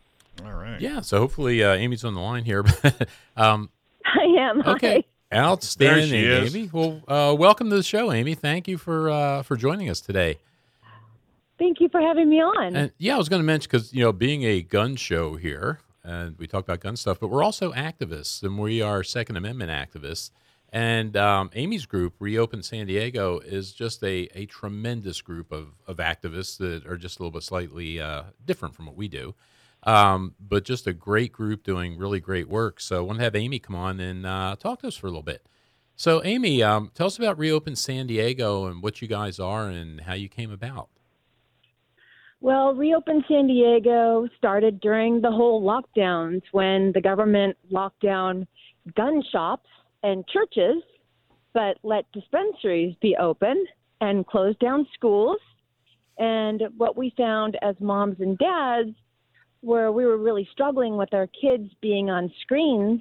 All 0.45 0.53
right. 0.53 0.81
Yeah, 0.81 1.01
so 1.01 1.19
hopefully 1.19 1.63
uh, 1.63 1.75
Amy's 1.75 2.05
on 2.05 2.15
the 2.15 2.21
line 2.21 2.45
here. 2.45 2.65
um, 3.37 3.71
I 4.05 4.25
am. 4.39 4.63
okay, 4.67 5.05
outstanding, 5.33 6.11
There 6.11 6.41
she 6.41 6.47
is. 6.47 6.57
Amy. 6.57 6.71
Well, 6.73 7.03
uh, 7.07 7.35
welcome 7.35 7.71
to 7.71 7.77
the 7.77 7.83
show, 7.85 8.13
Amy. 8.13 8.35
Thank 8.35 8.67
you 8.69 8.79
for 8.79 9.09
uh, 9.11 9.43
for 9.43 9.57
joining 9.57 9.89
us 9.89 10.01
today. 10.01 10.39
Thank 11.59 11.81
you 11.81 11.89
for 11.89 12.01
having 12.01 12.29
me 12.29 12.41
on. 12.41 12.77
And 12.77 12.93
yeah, 12.99 13.15
I 13.15 13.19
was 13.19 13.29
going 13.29 13.41
to 13.41 13.47
mention 13.47 13.69
because 13.71 13.93
you 13.93 14.03
know, 14.03 14.13
being 14.13 14.43
a 14.43 14.63
gun 14.63 14.97
show 14.97 15.37
here, 15.37 15.81
and 16.05 16.39
we 16.39 16.47
talk 16.47 16.65
about 16.65 16.81
gun 16.81 16.97
stuff, 16.97 17.19
but 17.19 17.29
we're 17.29 17.43
also 17.43 17.73
activists, 17.73 18.43
and 18.43 18.59
we 18.59 18.83
are 18.83 19.03
Second 19.03 19.37
Amendment 19.37 19.71
activists. 19.71 20.31
And 20.73 21.17
um, 21.17 21.51
Amy's 21.55 21.87
group, 21.87 22.15
Reopen 22.19 22.63
San 22.63 22.87
Diego, 22.87 23.39
is 23.39 23.73
just 23.73 24.03
a, 24.03 24.29
a 24.35 24.47
tremendous 24.47 25.23
group 25.23 25.53
of, 25.53 25.69
of 25.87 25.97
activists 25.99 26.59
that 26.59 26.87
are 26.87 26.97
just 26.97 27.19
a 27.19 27.23
little 27.23 27.33
bit 27.33 27.45
slightly 27.45 28.01
uh, 28.01 28.25
different 28.45 28.75
from 28.75 28.87
what 28.87 28.97
we 28.97 29.09
do. 29.09 29.35
Um, 29.85 30.35
but 30.41 30.65
just 30.65 30.87
a 30.87 30.93
great 30.93 31.33
group 31.33 31.63
doing 31.63 31.97
really 31.97 32.21
great 32.21 32.49
work. 32.49 32.81
So 32.81 32.99
I 32.99 33.01
want 33.01 33.19
to 33.21 33.25
have 33.25 33.37
Amy 33.37 33.59
come 33.59 33.77
on 33.77 34.01
and 34.01 34.27
uh, 34.27 34.57
talk 34.59 34.81
to 34.81 34.89
us 34.89 34.97
for 34.97 35.07
a 35.07 35.11
little 35.11 35.23
bit. 35.23 35.47
So, 35.95 36.23
Amy, 36.25 36.63
um, 36.63 36.91
tell 36.93 37.07
us 37.07 37.17
about 37.17 37.39
Reopen 37.39 37.75
San 37.75 38.07
Diego 38.07 38.67
and 38.67 38.83
what 38.83 39.01
you 39.01 39.09
guys 39.09 39.41
are 39.41 39.69
and 39.69 40.03
how 40.03 40.13
you 40.13 40.29
came 40.29 40.51
about. 40.51 40.91
Well, 42.41 42.75
Reopen 42.75 43.25
San 43.29 43.47
Diego 43.47 44.29
started 44.37 44.81
during 44.81 45.21
the 45.21 45.31
whole 45.31 45.63
lockdowns 45.63 46.43
when 46.53 46.93
the 46.93 47.01
government 47.01 47.57
locked 47.71 48.01
down 48.01 48.47
gun 48.95 49.23
shops 49.33 49.69
and 50.03 50.25
churches, 50.29 50.83
but 51.55 51.79
let 51.83 52.05
dispensaries 52.13 52.95
be 53.01 53.17
open 53.17 53.65
and 54.01 54.27
closed 54.27 54.59
down 54.59 54.87
schools. 54.95 55.39
And 56.19 56.63
what 56.77 56.97
we 56.97 57.13
found 57.17 57.59
as 57.63 57.75
moms 57.81 58.17
and 58.21 58.39
dads 58.39 58.95
where 59.61 59.91
we 59.91 60.07
were 60.07 60.19
really 60.19 60.49
struggling 60.53 60.97
with 60.97 61.13
our 61.13 61.27
kids 61.41 61.71
being 61.81 62.09
on 62.11 62.33
screens 62.43 63.01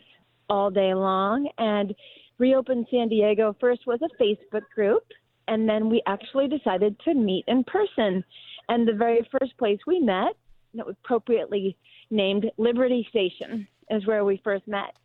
all 0.50 0.72
day 0.72 0.94
long. 0.94 1.48
And 1.58 1.94
Reopen 2.38 2.86
San 2.90 3.08
Diego 3.08 3.56
first 3.60 3.82
was 3.86 4.00
a 4.02 4.24
Facebook 4.24 4.64
group, 4.74 5.04
and 5.48 5.70
then 5.70 5.90
we 5.90 6.02
actually 6.08 6.48
decided 6.48 7.00
to 7.02 7.14
meet 7.14 7.46
in 7.48 7.64
person. 7.66 8.24
And 8.70 8.88
the 8.88 8.94
very 8.94 9.28
first 9.32 9.58
place 9.58 9.80
we 9.86 10.00
met, 10.00 10.34
appropriately 10.80 11.78
named 12.10 12.46
Liberty 12.58 13.06
Station, 13.10 13.68
is 13.90 14.06
where 14.06 14.26
we 14.26 14.42
first 14.44 14.68
met. 14.68 14.96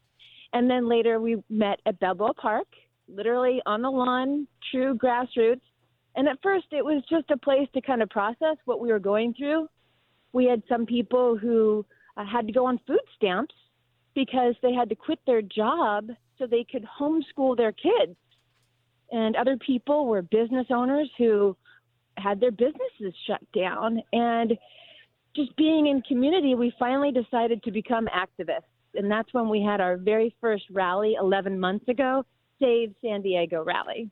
And 0.53 0.69
then 0.69 0.89
later 0.89 1.21
we 1.21 1.43
met 1.49 1.81
at 1.87 2.01
Balboa 2.01 2.35
Park, 2.35 2.67
literally 3.09 3.61
on 3.67 3.83
the 3.83 3.91
lawn, 3.91 4.47
true 4.71 4.95
grassroots. 4.95 5.61
And 6.17 6.29
at 6.29 6.39
first 6.43 6.67
it 6.73 6.85
was 6.85 7.03
just 7.09 7.31
a 7.31 7.37
place 7.37 7.69
to 7.75 7.81
kind 7.81 8.03
of 8.03 8.11
process 8.11 8.57
what 8.65 8.81
we 8.81 8.91
were 8.91 8.99
going 8.99 9.35
through. 9.35 9.69
We 10.33 10.47
had 10.47 10.63
some 10.69 10.87
people 10.87 11.37
who 11.37 11.85
uh, 12.17 12.25
had 12.25 12.47
to 12.47 12.53
go 12.53 12.67
on 12.67 12.81
food 12.87 13.01
stamps 13.17 13.55
because 14.15 14.55
they 14.63 14.73
had 14.73 14.89
to 14.89 14.95
quit 14.95 15.21
their 15.27 15.43
job 15.43 16.09
so 16.39 16.47
they 16.47 16.65
could 16.71 16.85
homeschool 16.99 17.57
their 17.57 17.73
kids. 17.73 18.17
And 19.13 19.37
other 19.37 19.57
people 19.57 20.07
were 20.07 20.23
business 20.23 20.67
owners 20.71 21.11
who 21.19 21.57
had 22.21 22.41
their 22.41 22.51
businesses 22.51 23.15
shut 23.27 23.41
down. 23.53 24.03
And 24.13 24.57
just 25.35 25.55
being 25.57 25.87
in 25.87 26.03
community, 26.03 26.55
we 26.55 26.73
finally 26.79 27.13
decided 27.13 27.63
to 27.65 27.71
become 27.71 28.07
activists. 28.07 28.63
And 28.95 29.11
that's 29.11 29.33
when 29.33 29.49
we 29.49 29.63
had 29.63 29.81
our 29.81 29.97
very 29.97 30.35
first 30.41 30.65
rally 30.71 31.17
11 31.19 31.59
months 31.59 31.89
ago, 31.89 32.25
Save 32.61 32.95
San 33.03 33.23
Diego 33.23 33.63
rally. 33.63 34.11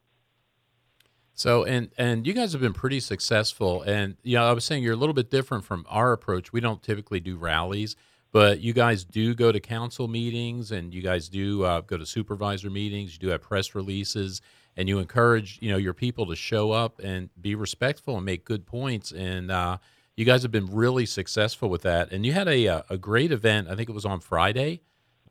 So 1.35 1.63
and 1.63 1.91
and 1.97 2.27
you 2.27 2.33
guys 2.33 2.51
have 2.53 2.61
been 2.61 2.73
pretty 2.73 2.99
successful. 2.99 3.83
And 3.83 4.17
you 4.25 4.37
know, 4.37 4.45
I 4.45 4.53
was 4.53 4.65
saying 4.65 4.83
you're 4.83 4.95
a 4.95 4.97
little 4.97 5.15
bit 5.15 5.31
different 5.31 5.65
from 5.65 5.87
our 5.89 6.13
approach. 6.13 6.53
We 6.53 6.61
don't 6.61 6.83
typically 6.83 7.21
do 7.21 7.37
rallies, 7.37 7.95
but 8.33 8.61
you 8.61 8.73
guys 8.73 9.05
do 9.05 9.37
go 9.37 9.53
to 9.53 9.61
council 9.61 10.09
meetings, 10.09 10.73
and 10.73 10.93
you 10.93 11.01
guys 11.01 11.29
do 11.29 11.63
uh, 11.63 11.83
go 11.83 11.97
to 11.97 12.05
supervisor 12.05 12.71
meetings. 12.71 13.13
You 13.13 13.21
do 13.21 13.29
have 13.29 13.43
press 13.43 13.77
releases, 13.77 14.41
and 14.79 14.89
you 14.89 15.01
encourage 15.01 15.59
you 15.61 15.71
know 15.71 15.77
your 15.77 15.93
people 15.93 16.25
to 16.27 16.37
show 16.37 16.71
up 16.71 17.01
and 17.01 17.29
be 17.39 17.55
respectful 17.55 18.17
and 18.17 18.25
make 18.25 18.45
good 18.45 18.65
points. 18.65 19.11
And 19.13 19.51
uh, 19.51 19.79
you 20.17 20.25
guys 20.25 20.43
have 20.43 20.53
been 20.53 20.73
really 20.73 21.05
successful 21.05 21.69
with 21.69 21.83
that, 21.83 22.13
and 22.13 22.25
you 22.25 22.33
had 22.33 22.49
a 22.49 22.69
uh, 22.69 22.83
a 22.89 22.97
great 22.97 23.33
event. 23.33 23.69
I 23.69 23.75
think 23.75 23.91
it 23.91 23.95
was 23.95 24.07
on 24.07 24.21
Friday. 24.21 24.81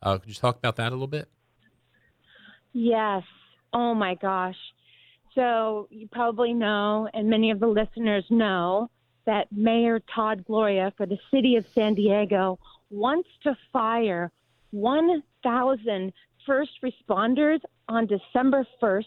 Uh, 0.04 0.18
could 0.20 0.30
you 0.30 0.36
talk 0.36 0.58
about 0.58 0.76
that 0.76 0.90
a 0.90 0.96
little 0.96 1.08
bit? 1.08 1.30
Yes. 2.74 3.24
Oh 3.74 3.96
my 3.96 4.16
gosh. 4.16 4.58
So 5.34 5.88
you 5.90 6.08
probably 6.12 6.54
know, 6.54 7.08
and 7.14 7.30
many 7.30 7.50
of 7.50 7.60
the 7.60 7.68
listeners 7.68 8.26
know, 8.30 8.90
that 9.26 9.52
Mayor 9.52 10.02
Todd 10.14 10.44
Gloria 10.46 10.94
for 10.98 11.06
the 11.06 11.18
city 11.32 11.56
of 11.56 11.66
San 11.74 11.94
Diego 11.96 12.60
wants 12.90 13.30
to 13.44 13.56
fire 13.72 14.32
1,000 14.72 16.14
first 16.46 16.72
responders 16.84 17.60
on 17.90 18.08
December 18.08 18.66
1st, 18.82 19.04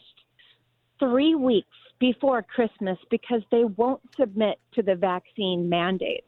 three 1.01 1.35
weeks 1.35 1.67
before 1.99 2.43
Christmas, 2.43 2.97
because 3.11 3.43
they 3.51 3.65
won't 3.65 4.01
submit 4.17 4.61
to 4.75 4.83
the 4.83 4.95
vaccine 4.95 5.69
mandates. 5.69 6.27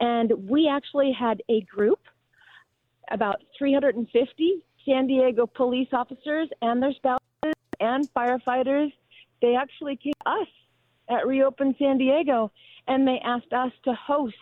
And 0.00 0.32
we 0.48 0.68
actually 0.68 1.12
had 1.12 1.42
a 1.50 1.60
group, 1.62 2.00
about 3.10 3.42
350 3.58 4.64
San 4.86 5.06
Diego 5.06 5.46
police 5.46 5.88
officers 5.92 6.48
and 6.62 6.82
their 6.82 6.94
spouses 6.94 7.54
and 7.80 8.08
firefighters. 8.14 8.92
They 9.42 9.54
actually 9.54 9.96
came 9.96 10.14
to 10.24 10.30
us 10.30 10.48
at 11.10 11.26
Reopen 11.26 11.74
San 11.78 11.98
Diego 11.98 12.50
and 12.88 13.06
they 13.06 13.20
asked 13.24 13.52
us 13.52 13.72
to 13.84 13.92
host 13.94 14.34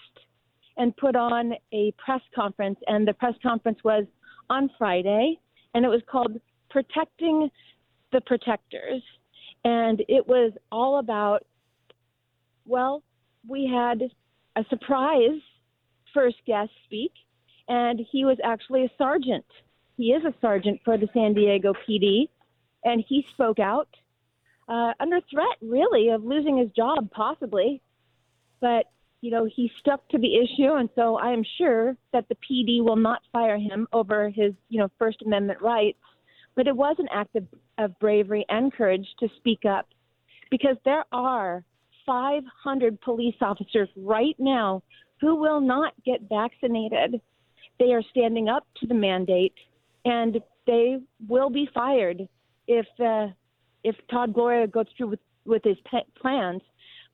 and 0.77 0.97
put 0.97 1.17
on 1.17 1.55
a 1.73 1.93
press 1.93 2.21
conference. 2.35 2.79
And 2.87 3.07
the 3.07 3.15
press 3.15 3.35
conference 3.43 3.79
was 3.85 4.05
on 4.49 4.71
Friday, 4.79 5.39
and 5.75 5.85
it 5.85 5.89
was 5.89 6.03
called 6.11 6.41
Protecting 6.71 7.51
the 8.13 8.21
Protectors. 8.21 9.03
And 9.65 10.03
it 10.09 10.27
was 10.27 10.53
all 10.71 10.99
about, 10.99 11.45
well, 12.65 13.03
we 13.49 13.67
had 13.67 14.11
a 14.55 14.65
surprise 14.69 15.41
first 16.15 16.37
guest 16.47 16.71
speak, 16.85 17.13
and 17.69 18.01
he 18.11 18.25
was 18.25 18.39
actually 18.43 18.85
a 18.85 18.91
sergeant. 18.97 19.45
He 19.97 20.13
is 20.13 20.25
a 20.25 20.35
sergeant 20.41 20.81
for 20.85 20.97
the 20.97 21.09
San 21.13 21.35
Diego 21.35 21.75
PD, 21.87 22.29
and 22.85 23.05
he 23.07 23.27
spoke 23.31 23.59
out 23.59 23.89
uh, 24.69 24.93
under 25.01 25.21
threat, 25.31 25.57
really, 25.61 26.09
of 26.09 26.25
losing 26.25 26.57
his 26.57 26.71
job, 26.71 27.11
possibly. 27.11 27.83
But 28.61 28.87
you 29.21 29.31
know, 29.31 29.45
he 29.45 29.73
stuck 29.81 30.09
to 30.11 30.19
the 30.19 30.37
issue, 30.37 30.75
and 30.75 30.89
so 30.95 31.17
I 31.17 31.33
am 31.33 31.43
sure 31.59 31.97
that 32.13 32.29
the 32.29 32.37
PD 32.37 32.83
will 32.83 32.97
not 32.97 33.23
fire 33.33 33.59
him 33.59 33.89
over 33.93 34.29
his, 34.29 34.53
you 34.69 34.79
know, 34.79 34.89
First 34.99 35.23
Amendment 35.23 35.61
rights. 35.61 35.99
But 36.55 36.69
it 36.69 36.77
was 36.77 36.97
an 36.99 37.09
act 37.11 37.35
of, 37.35 37.45
of 37.79 37.99
bravery 37.99 38.45
and 38.49 38.72
courage 38.72 39.07
to 39.20 39.29
speak 39.37 39.64
up, 39.64 39.89
because 40.51 40.77
there 40.85 41.05
are 41.12 41.64
500 42.07 43.01
police 43.01 43.35
officers 43.41 43.89
right 43.97 44.37
now 44.39 44.83
who 45.20 45.37
will 45.37 45.61
not 45.61 45.93
get 46.05 46.20
vaccinated. 46.29 47.20
They 47.79 47.93
are 47.93 48.03
standing 48.11 48.49
up 48.49 48.66
to 48.81 48.87
the 48.87 48.95
mandate, 48.95 49.55
and 50.05 50.41
they 50.66 50.99
will 51.29 51.51
be 51.51 51.68
fired 51.74 52.29
if 52.66 52.87
uh, 53.01 53.29
if 53.85 53.97
Todd 54.11 54.33
Gloria 54.33 54.66
goes 54.66 54.87
through 54.97 55.09
with 55.09 55.20
with 55.45 55.62
his 55.64 55.77
plans. 56.20 56.62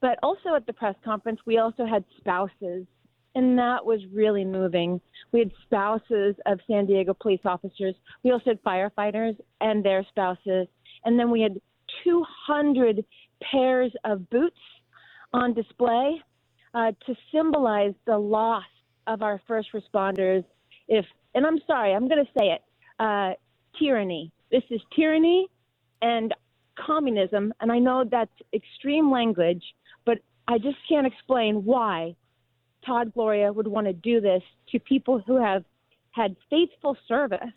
But 0.00 0.18
also 0.22 0.54
at 0.56 0.66
the 0.66 0.72
press 0.72 0.96
conference, 1.04 1.40
we 1.46 1.58
also 1.58 1.86
had 1.86 2.04
spouses, 2.18 2.86
and 3.34 3.58
that 3.58 3.84
was 3.84 4.00
really 4.12 4.44
moving. 4.44 5.00
We 5.32 5.40
had 5.40 5.50
spouses 5.64 6.34
of 6.46 6.60
San 6.66 6.86
Diego 6.86 7.14
police 7.14 7.40
officers. 7.44 7.94
We 8.22 8.30
also 8.30 8.50
had 8.50 8.62
firefighters 8.62 9.36
and 9.60 9.84
their 9.84 10.04
spouses. 10.10 10.68
And 11.04 11.18
then 11.18 11.30
we 11.30 11.40
had 11.40 11.58
200 12.04 13.04
pairs 13.50 13.92
of 14.04 14.28
boots 14.30 14.58
on 15.32 15.54
display 15.54 16.20
uh, 16.74 16.92
to 17.06 17.14
symbolize 17.32 17.94
the 18.06 18.18
loss 18.18 18.64
of 19.06 19.22
our 19.22 19.40
first 19.48 19.68
responders. 19.74 20.44
If, 20.88 21.06
and 21.34 21.46
I'm 21.46 21.58
sorry, 21.66 21.94
I'm 21.94 22.08
going 22.08 22.24
to 22.24 22.30
say 22.38 22.52
it, 22.52 22.62
uh, 22.98 23.32
tyranny. 23.78 24.30
This 24.50 24.62
is 24.70 24.80
tyranny 24.94 25.48
and 26.02 26.34
communism, 26.78 27.52
and 27.60 27.72
I 27.72 27.78
know 27.78 28.04
that's 28.10 28.30
extreme 28.52 29.10
language, 29.10 29.62
but 30.04 30.18
I 30.48 30.58
just 30.58 30.76
can't 30.88 31.06
explain 31.06 31.64
why 31.64 32.14
Todd 32.84 33.12
Gloria 33.14 33.52
would 33.52 33.68
want 33.68 33.86
to 33.86 33.92
do 33.92 34.20
this 34.20 34.42
to 34.70 34.78
people 34.78 35.22
who 35.26 35.36
have 35.36 35.64
had 36.10 36.36
faithful 36.50 36.96
service 37.08 37.52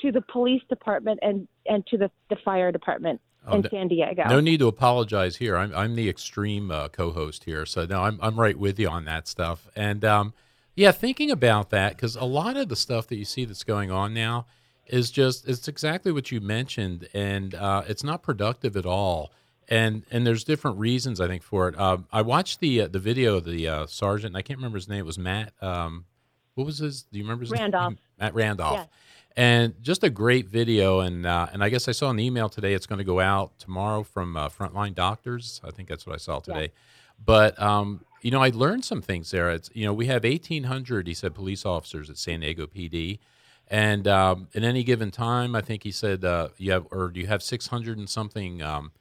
to 0.00 0.12
the 0.12 0.20
police 0.20 0.62
department 0.68 1.18
and, 1.22 1.48
and 1.66 1.86
to 1.88 1.98
the, 1.98 2.10
the 2.30 2.36
fire 2.44 2.72
department 2.72 3.20
oh, 3.46 3.56
in 3.56 3.68
San 3.70 3.88
Diego. 3.88 4.24
No 4.28 4.40
need 4.40 4.60
to 4.60 4.68
apologize 4.68 5.36
here. 5.36 5.56
I'm, 5.56 5.74
I'm 5.74 5.94
the 5.94 6.08
extreme 6.08 6.70
uh, 6.70 6.88
co-host 6.88 7.44
here, 7.44 7.66
so 7.66 7.84
no, 7.86 8.02
I'm 8.02 8.18
I'm 8.22 8.38
right 8.38 8.58
with 8.58 8.78
you 8.78 8.88
on 8.88 9.04
that 9.06 9.28
stuff. 9.28 9.68
And 9.74 10.04
um, 10.04 10.34
yeah, 10.74 10.92
thinking 10.92 11.30
about 11.30 11.70
that 11.70 11.96
because 11.96 12.16
a 12.16 12.24
lot 12.24 12.56
of 12.56 12.68
the 12.68 12.76
stuff 12.76 13.08
that 13.08 13.16
you 13.16 13.24
see 13.24 13.44
that's 13.44 13.64
going 13.64 13.90
on 13.90 14.14
now 14.14 14.46
is 14.86 15.10
just 15.10 15.48
it's 15.48 15.68
exactly 15.68 16.12
what 16.12 16.30
you 16.30 16.40
mentioned, 16.40 17.08
and 17.12 17.54
uh, 17.54 17.82
it's 17.86 18.04
not 18.04 18.22
productive 18.22 18.76
at 18.76 18.86
all 18.86 19.32
and 19.68 20.04
and 20.10 20.26
there's 20.26 20.44
different 20.44 20.78
reasons 20.78 21.20
I 21.20 21.28
think 21.28 21.42
for 21.42 21.68
it. 21.68 21.78
Um, 21.78 22.06
I 22.12 22.22
watched 22.22 22.60
the 22.60 22.82
uh, 22.82 22.88
the 22.88 22.98
video 22.98 23.36
of 23.36 23.44
the 23.44 23.68
uh, 23.68 23.86
sergeant. 23.86 24.36
I 24.36 24.42
can't 24.42 24.58
remember 24.58 24.76
his 24.76 24.88
name. 24.88 25.00
It 25.00 25.06
was 25.06 25.18
Matt. 25.18 25.52
Um, 25.60 26.06
what 26.54 26.64
was 26.64 26.78
his? 26.78 27.02
Do 27.02 27.18
you 27.18 27.24
remember 27.24 27.44
his 27.44 27.52
Randolph. 27.52 27.90
name? 27.92 27.98
Matt 28.18 28.34
Randolph. 28.34 28.88
And 29.36 29.80
just 29.82 30.02
a 30.02 30.10
great 30.10 30.48
video. 30.48 31.00
And 31.00 31.24
uh, 31.24 31.46
and 31.52 31.62
I 31.62 31.68
guess 31.68 31.86
I 31.86 31.92
saw 31.92 32.10
an 32.10 32.18
email 32.18 32.48
today. 32.48 32.74
It's 32.74 32.86
going 32.86 32.98
to 32.98 33.04
go 33.04 33.20
out 33.20 33.58
tomorrow 33.58 34.02
from 34.02 34.36
uh, 34.36 34.48
Frontline 34.48 34.94
Doctors. 34.94 35.60
I 35.62 35.70
think 35.70 35.88
that's 35.88 36.06
what 36.06 36.14
I 36.14 36.18
saw 36.18 36.40
today. 36.40 36.72
But 37.24 37.60
um, 37.62 38.04
you 38.22 38.30
know, 38.30 38.42
I 38.42 38.50
learned 38.50 38.84
some 38.84 39.02
things 39.02 39.30
there. 39.30 39.50
It's 39.50 39.70
you 39.74 39.84
know, 39.86 39.92
we 39.92 40.06
have 40.06 40.24
1,800. 40.24 41.06
He 41.06 41.14
said 41.14 41.34
police 41.34 41.64
officers 41.64 42.10
at 42.10 42.18
San 42.18 42.40
Diego 42.40 42.66
PD. 42.66 43.18
And 43.70 44.08
um, 44.08 44.48
at 44.54 44.64
any 44.64 44.82
given 44.82 45.10
time, 45.10 45.54
I 45.54 45.60
think 45.60 45.82
he 45.82 45.90
said 45.90 46.24
uh, 46.24 46.48
you 46.56 46.72
have, 46.72 46.86
or 46.90 47.08
do 47.08 47.20
you 47.20 47.26
have 47.26 47.42
600 47.42 47.98
and 47.98 48.08
something 48.08 48.62
um, 48.62 48.92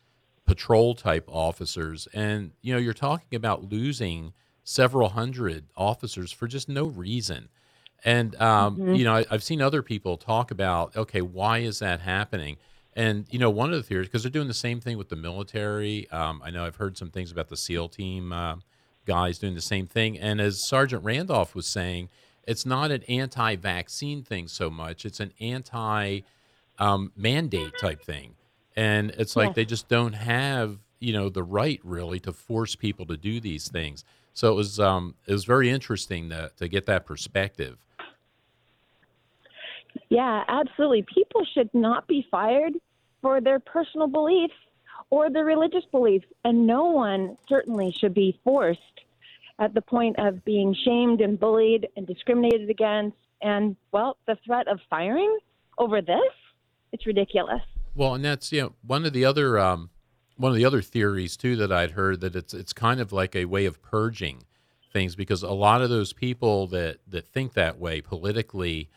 patrol 0.47 0.95
type 0.95 1.25
officers. 1.27 2.07
And, 2.13 2.51
you 2.61 2.73
know, 2.73 2.79
you're 2.79 2.93
talking 2.93 3.35
about 3.35 3.69
losing 3.71 4.33
several 4.63 5.09
hundred 5.09 5.65
officers 5.75 6.31
for 6.31 6.47
just 6.47 6.67
no 6.67 6.85
reason. 6.85 7.49
And, 8.03 8.35
um, 8.41 8.77
mm-hmm. 8.77 8.95
you 8.95 9.03
know, 9.03 9.15
I, 9.15 9.25
have 9.29 9.43
seen 9.43 9.61
other 9.61 9.83
people 9.83 10.17
talk 10.17 10.49
about, 10.49 10.95
okay, 10.95 11.21
why 11.21 11.59
is 11.59 11.79
that 11.79 11.99
happening? 11.99 12.57
And, 12.95 13.27
you 13.29 13.37
know, 13.37 13.49
one 13.49 13.71
of 13.71 13.75
the 13.75 13.83
theories, 13.83 14.07
because 14.07 14.23
they're 14.23 14.31
doing 14.31 14.47
the 14.47 14.53
same 14.53 14.79
thing 14.79 14.97
with 14.97 15.09
the 15.09 15.15
military. 15.15 16.09
Um, 16.09 16.41
I 16.43 16.49
know 16.49 16.65
I've 16.65 16.77
heard 16.77 16.97
some 16.97 17.11
things 17.11 17.31
about 17.31 17.49
the 17.49 17.57
SEAL 17.57 17.89
team 17.89 18.31
uh, 18.31 18.55
guys 19.05 19.37
doing 19.37 19.53
the 19.53 19.61
same 19.61 19.85
thing. 19.85 20.17
And 20.17 20.41
as 20.41 20.63
Sergeant 20.63 21.03
Randolph 21.03 21.53
was 21.53 21.67
saying, 21.67 22.09
it's 22.47 22.65
not 22.65 22.91
an 22.91 23.03
anti 23.03 23.55
vaccine 23.57 24.23
thing 24.23 24.47
so 24.47 24.69
much, 24.69 25.05
it's 25.05 25.19
an 25.19 25.33
anti 25.39 26.21
um, 26.79 27.11
mandate 27.15 27.73
type 27.79 28.01
thing 28.01 28.35
and 28.77 29.09
it's 29.17 29.35
like 29.35 29.55
they 29.55 29.65
just 29.65 29.89
don't 29.89 30.13
have 30.13 30.77
you 30.99 31.11
know 31.11 31.27
the 31.27 31.43
right 31.43 31.81
really 31.83 32.19
to 32.21 32.31
force 32.31 32.75
people 32.75 33.05
to 33.07 33.17
do 33.17 33.41
these 33.41 33.67
things. 33.67 34.05
So 34.33 34.51
it 34.53 34.55
was 34.55 34.79
um 34.79 35.15
it 35.25 35.33
was 35.33 35.43
very 35.43 35.69
interesting 35.69 36.29
to, 36.29 36.51
to 36.57 36.67
get 36.69 36.85
that 36.85 37.05
perspective. 37.05 37.77
Yeah 40.09 40.43
absolutely. 40.47 41.05
People 41.13 41.41
should 41.53 41.69
not 41.73 42.07
be 42.07 42.25
fired 42.31 42.73
for 43.21 43.41
their 43.41 43.59
personal 43.59 44.07
beliefs 44.07 44.53
or 45.09 45.29
their 45.29 45.45
religious 45.45 45.83
beliefs 45.91 46.27
and 46.45 46.67
no 46.67 46.85
one 46.85 47.35
certainly 47.49 47.91
should 47.91 48.13
be 48.13 48.39
forced 48.43 48.81
at 49.59 49.73
the 49.73 49.81
point 49.81 50.19
of 50.19 50.45
being 50.45 50.75
shamed 50.85 51.19
and 51.19 51.39
bullied 51.39 51.87
and 51.97 52.05
discriminated 52.05 52.69
against. 52.69 53.17
And 53.41 53.75
well 53.91 54.17
the 54.27 54.37
threat 54.45 54.67
of 54.67 54.79
firing 54.87 55.35
over 55.79 55.99
this? 55.99 56.31
It's 56.91 57.05
ridiculous 57.07 57.61
well, 57.97 58.13
and 58.13 58.23
that's 58.23 58.51
you 58.51 58.61
know 58.61 58.73
one 58.85 59.05
of 59.05 59.11
the 59.11 59.25
other 59.25 59.59
um, 59.59 59.89
one 60.37 60.51
of 60.51 60.55
the 60.55 60.65
other 60.65 60.81
theories 60.83 61.35
too 61.35 61.55
that 61.57 61.71
I'd 61.71 61.91
heard 61.91 62.21
that 62.21 62.35
it's 62.35 62.53
it's 62.53 62.71
kind 62.71 63.01
of 63.01 63.11
like 63.11 63.35
a 63.35 63.45
way 63.45 63.65
of 63.65 63.81
purging 63.81 64.43
things 64.93 65.15
because 65.15 65.41
a 65.43 65.51
lot 65.51 65.81
of 65.81 65.89
those 65.89 66.13
people 66.13 66.67
that 66.67 66.99
that 67.07 67.27
think 67.27 67.53
that 67.53 67.79
way 67.79 67.99
politically, 67.99 68.89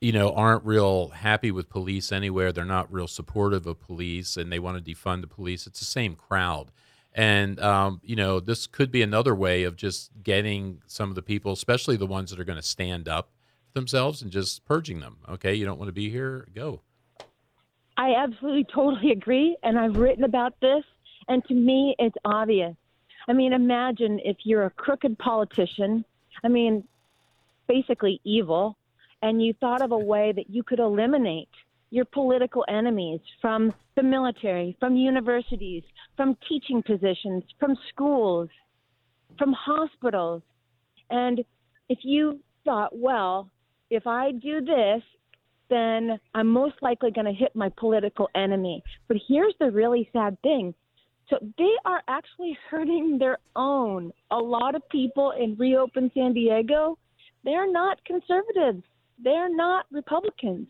you 0.00 0.12
know, 0.12 0.32
aren't 0.32 0.64
real 0.64 1.08
happy 1.08 1.50
with 1.50 1.68
police 1.68 2.10
anywhere. 2.10 2.50
They're 2.50 2.64
not 2.64 2.90
real 2.90 3.06
supportive 3.06 3.66
of 3.66 3.80
police, 3.80 4.38
and 4.38 4.50
they 4.50 4.58
want 4.58 4.82
to 4.82 4.94
defund 4.94 5.20
the 5.20 5.26
police. 5.26 5.66
It's 5.66 5.80
the 5.80 5.84
same 5.84 6.16
crowd. 6.16 6.72
And 7.12 7.60
um, 7.60 8.00
you 8.02 8.16
know, 8.16 8.40
this 8.40 8.66
could 8.66 8.90
be 8.90 9.02
another 9.02 9.34
way 9.34 9.64
of 9.64 9.76
just 9.76 10.10
getting 10.22 10.80
some 10.86 11.10
of 11.10 11.16
the 11.16 11.22
people, 11.22 11.52
especially 11.52 11.96
the 11.96 12.06
ones 12.06 12.30
that 12.30 12.40
are 12.40 12.44
going 12.44 12.56
to 12.56 12.62
stand 12.62 13.08
up 13.08 13.30
themselves, 13.74 14.22
and 14.22 14.30
just 14.30 14.64
purging 14.64 15.00
them. 15.00 15.18
Okay, 15.28 15.54
you 15.54 15.66
don't 15.66 15.78
want 15.78 15.90
to 15.90 15.92
be 15.92 16.08
here, 16.08 16.48
go. 16.54 16.80
I 17.98 18.14
absolutely 18.14 18.64
totally 18.72 19.10
agree, 19.12 19.56
and 19.62 19.78
I've 19.78 19.96
written 19.96 20.24
about 20.24 20.58
this, 20.60 20.84
and 21.26 21.44
to 21.46 21.54
me, 21.54 21.94
it's 21.98 22.16
obvious. 22.24 22.74
I 23.28 23.34
mean, 23.34 23.52
imagine 23.52 24.20
if 24.24 24.38
you're 24.44 24.64
a 24.64 24.70
crooked 24.70 25.18
politician, 25.18 26.04
I 26.42 26.48
mean, 26.48 26.84
basically 27.66 28.20
evil, 28.24 28.78
and 29.20 29.44
you 29.44 29.52
thought 29.60 29.82
of 29.82 29.92
a 29.92 29.98
way 29.98 30.32
that 30.34 30.48
you 30.48 30.62
could 30.62 30.78
eliminate 30.78 31.48
your 31.90 32.04
political 32.04 32.64
enemies 32.68 33.20
from 33.40 33.74
the 33.96 34.02
military, 34.02 34.76
from 34.78 34.96
universities, 34.96 35.82
from 36.16 36.36
teaching 36.48 36.82
positions, 36.82 37.42
from 37.58 37.76
schools, 37.88 38.48
from 39.38 39.52
hospitals. 39.52 40.42
And 41.10 41.44
if 41.88 41.98
you 42.02 42.40
thought, 42.64 42.96
well, 42.96 43.50
if 43.90 44.06
I 44.06 44.32
do 44.32 44.60
this, 44.60 45.02
then 45.70 46.18
I'm 46.34 46.46
most 46.46 46.76
likely 46.82 47.10
going 47.10 47.26
to 47.26 47.32
hit 47.32 47.54
my 47.54 47.70
political 47.76 48.28
enemy. 48.34 48.82
But 49.06 49.18
here's 49.28 49.54
the 49.60 49.70
really 49.70 50.08
sad 50.12 50.40
thing. 50.42 50.74
So 51.28 51.38
they 51.58 51.72
are 51.84 52.02
actually 52.08 52.56
hurting 52.70 53.18
their 53.18 53.38
own. 53.56 54.12
A 54.30 54.36
lot 54.36 54.74
of 54.74 54.88
people 54.88 55.32
in 55.32 55.56
Reopen 55.56 56.10
San 56.14 56.32
Diego, 56.32 56.98
they're 57.44 57.70
not 57.70 58.04
conservatives. 58.04 58.82
They're 59.22 59.54
not 59.54 59.86
Republicans. 59.90 60.68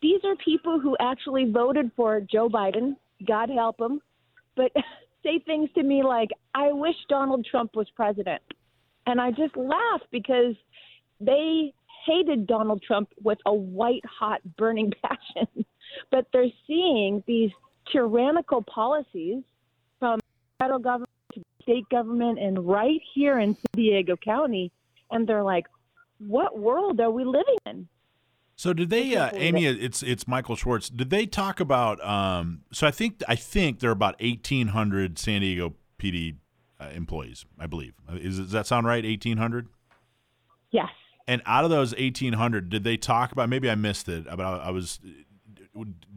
These 0.00 0.20
are 0.24 0.36
people 0.36 0.78
who 0.78 0.96
actually 1.00 1.50
voted 1.50 1.90
for 1.96 2.20
Joe 2.20 2.48
Biden, 2.48 2.96
God 3.26 3.50
help 3.50 3.80
him, 3.80 4.00
but 4.54 4.70
say 5.24 5.40
things 5.44 5.68
to 5.74 5.82
me 5.82 6.02
like, 6.02 6.28
I 6.54 6.72
wish 6.72 6.94
Donald 7.08 7.46
Trump 7.50 7.74
was 7.74 7.88
president. 7.96 8.42
And 9.06 9.20
I 9.20 9.30
just 9.30 9.56
laugh 9.56 10.02
because 10.12 10.54
they 11.18 11.72
hated 12.08 12.46
Donald 12.46 12.82
Trump 12.82 13.10
with 13.22 13.38
a 13.46 13.52
white 13.54 14.04
hot 14.06 14.40
burning 14.56 14.92
passion. 15.02 15.64
but 16.10 16.26
they're 16.32 16.46
seeing 16.66 17.22
these 17.26 17.50
tyrannical 17.92 18.62
policies 18.62 19.42
from 19.98 20.20
federal 20.58 20.78
government 20.78 21.10
to 21.34 21.42
state 21.62 21.88
government 21.90 22.38
and 22.38 22.66
right 22.66 23.00
here 23.14 23.38
in 23.38 23.54
San 23.54 23.64
Diego 23.74 24.16
County. 24.16 24.72
And 25.10 25.26
they're 25.26 25.42
like, 25.42 25.66
what 26.18 26.58
world 26.58 27.00
are 27.00 27.10
we 27.10 27.24
living 27.24 27.56
in? 27.66 27.88
So 28.56 28.72
did 28.72 28.90
they, 28.90 29.14
uh, 29.14 29.30
Amy? 29.34 29.66
It's 29.66 30.02
it's 30.02 30.26
Michael 30.26 30.56
Schwartz. 30.56 30.88
Did 30.88 31.10
they 31.10 31.26
talk 31.26 31.60
about? 31.60 32.04
Um, 32.04 32.62
so 32.72 32.88
I 32.88 32.90
think 32.90 33.22
I 33.28 33.36
think 33.36 33.78
there 33.78 33.88
are 33.88 33.92
about 33.92 34.16
eighteen 34.18 34.68
hundred 34.68 35.16
San 35.16 35.42
Diego 35.42 35.76
PD 35.96 36.38
uh, 36.80 36.88
employees. 36.92 37.46
I 37.56 37.68
believe. 37.68 37.94
Is 38.14 38.38
does 38.38 38.50
that 38.50 38.66
sound 38.66 38.84
right? 38.84 39.04
Eighteen 39.04 39.36
hundred. 39.36 39.68
Yes. 40.72 40.88
And 41.28 41.42
out 41.44 41.62
of 41.64 41.70
those 41.70 41.94
eighteen 41.98 42.32
hundred, 42.32 42.70
did 42.70 42.84
they 42.84 42.96
talk 42.96 43.32
about? 43.32 43.50
Maybe 43.50 43.68
I 43.68 43.74
missed 43.74 44.08
it, 44.08 44.24
but 44.24 44.40
I, 44.40 44.56
I 44.56 44.70
was. 44.70 44.98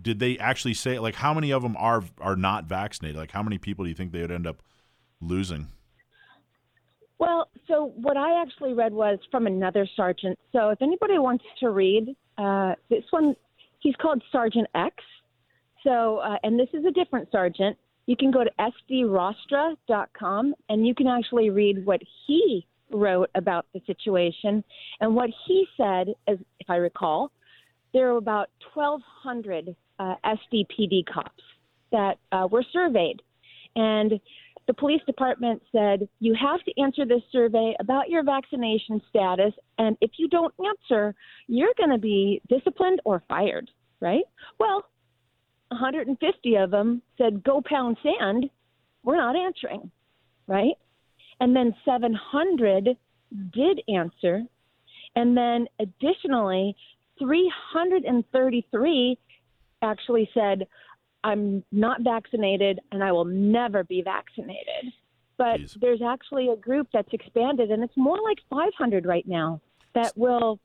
Did 0.01 0.19
they 0.19 0.39
actually 0.39 0.73
say 0.73 0.97
like 0.97 1.15
how 1.15 1.33
many 1.33 1.51
of 1.51 1.61
them 1.61 1.75
are 1.77 2.01
are 2.19 2.37
not 2.37 2.63
vaccinated? 2.65 3.17
Like 3.17 3.31
how 3.31 3.43
many 3.43 3.57
people 3.57 3.83
do 3.83 3.89
you 3.89 3.95
think 3.95 4.13
they 4.13 4.21
would 4.21 4.31
end 4.31 4.47
up 4.47 4.63
losing? 5.19 5.67
Well, 7.19 7.49
so 7.67 7.91
what 7.97 8.15
I 8.15 8.41
actually 8.41 8.73
read 8.73 8.93
was 8.93 9.19
from 9.29 9.47
another 9.47 9.85
sergeant. 9.95 10.39
So 10.53 10.69
if 10.69 10.81
anybody 10.81 11.19
wants 11.19 11.43
to 11.59 11.69
read 11.69 12.15
uh, 12.37 12.75
this 12.89 13.03
one, 13.11 13.35
he's 13.79 13.95
called 14.01 14.23
Sergeant 14.31 14.67
X. 14.73 14.95
So, 15.83 16.17
uh, 16.17 16.37
and 16.43 16.59
this 16.59 16.69
is 16.73 16.85
a 16.85 16.91
different 16.91 17.29
sergeant. 17.31 17.77
You 18.07 18.15
can 18.15 18.31
go 18.31 18.43
to 18.43 18.51
sdrostra.com 18.89 20.55
and 20.69 20.87
you 20.87 20.95
can 20.95 21.07
actually 21.07 21.49
read 21.49 21.85
what 21.85 22.01
he 22.25 22.65
wrote 22.93 23.29
about 23.35 23.65
the 23.73 23.81
situation. 23.85 24.63
And 24.99 25.15
what 25.15 25.29
he 25.47 25.65
said, 25.77 26.09
as 26.27 26.37
if 26.59 26.69
I 26.69 26.75
recall, 26.75 27.31
there 27.93 28.11
were 28.11 28.17
about 28.17 28.49
1,200 28.73 29.75
uh, 29.99 30.15
SDPD 30.25 31.05
cops 31.11 31.43
that 31.91 32.17
uh, 32.31 32.47
were 32.49 32.63
surveyed. 32.71 33.21
And 33.75 34.19
the 34.67 34.73
police 34.73 35.01
department 35.05 35.61
said, 35.71 36.07
You 36.19 36.35
have 36.39 36.61
to 36.63 36.81
answer 36.81 37.05
this 37.05 37.21
survey 37.31 37.75
about 37.79 38.09
your 38.09 38.23
vaccination 38.23 39.01
status. 39.09 39.53
And 39.77 39.97
if 40.01 40.11
you 40.17 40.27
don't 40.27 40.53
answer, 40.65 41.15
you're 41.47 41.73
going 41.77 41.89
to 41.89 41.97
be 41.97 42.41
disciplined 42.49 43.01
or 43.05 43.23
fired, 43.27 43.69
right? 43.99 44.23
Well, 44.59 44.85
150 45.69 46.55
of 46.55 46.71
them 46.71 47.01
said, 47.17 47.43
Go 47.43 47.61
pound 47.65 47.97
sand. 48.03 48.49
We're 49.03 49.17
not 49.17 49.35
answering, 49.35 49.91
right? 50.47 50.75
And 51.41 51.55
then 51.55 51.75
700 51.83 52.89
did 53.51 53.81
answer. 53.89 54.43
And 55.15 55.35
then 55.35 55.67
additionally, 55.79 56.75
333 57.19 59.17
actually 59.81 60.29
said, 60.33 60.67
I'm 61.23 61.63
not 61.71 62.01
vaccinated 62.01 62.79
and 62.91 63.03
I 63.03 63.11
will 63.11 63.25
never 63.25 63.83
be 63.83 64.01
vaccinated. 64.03 64.93
But 65.37 65.61
Jeez. 65.61 65.79
there's 65.81 66.01
actually 66.03 66.49
a 66.49 66.55
group 66.55 66.87
that's 66.93 67.11
expanded, 67.11 67.71
and 67.71 67.83
it's 67.83 67.97
more 67.97 68.19
like 68.23 68.37
500 68.51 69.07
right 69.07 69.27
now 69.27 69.59
that 69.95 70.13
will. 70.15 70.59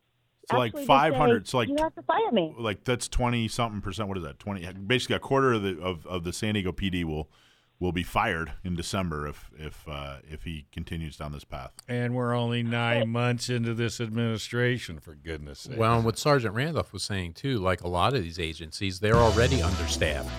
So 0.50 0.58
like 0.58 0.76
500. 0.78 1.46
Say, 1.46 1.50
so 1.50 1.56
like 1.58 1.68
you 1.68 1.76
have 1.80 1.94
to 1.94 2.02
fire 2.02 2.30
me. 2.30 2.54
Like 2.58 2.84
that's 2.84 3.08
20 3.08 3.48
something 3.48 3.80
percent. 3.80 4.08
What 4.08 4.18
is 4.18 4.24
that? 4.24 4.38
20. 4.38 4.70
Basically, 4.86 5.16
a 5.16 5.18
quarter 5.18 5.54
of 5.54 5.62
the 5.62 5.80
of, 5.80 6.06
of 6.06 6.24
the 6.24 6.32
San 6.32 6.52
Diego 6.54 6.72
PD 6.72 7.04
will 7.04 7.30
will 7.78 7.92
be 7.92 8.02
fired 8.02 8.52
in 8.64 8.74
December 8.74 9.26
if 9.26 9.50
if 9.58 9.86
uh, 9.88 10.16
if 10.28 10.44
he 10.44 10.66
continues 10.72 11.16
down 11.16 11.32
this 11.32 11.44
path. 11.44 11.72
And 11.88 12.14
we're 12.14 12.34
only 12.34 12.62
nine 12.62 13.08
months 13.08 13.48
into 13.48 13.74
this 13.74 14.00
administration, 14.00 14.98
for 14.98 15.14
goodness' 15.14 15.60
sake. 15.60 15.78
Well, 15.78 15.96
and 15.96 16.04
what 16.04 16.18
Sergeant 16.18 16.54
Randolph 16.54 16.92
was 16.92 17.02
saying 17.02 17.34
too, 17.34 17.58
like 17.58 17.82
a 17.82 17.88
lot 17.88 18.14
of 18.14 18.22
these 18.22 18.38
agencies, 18.38 19.00
they're 19.00 19.16
already 19.16 19.62
understaffed. 19.62 20.30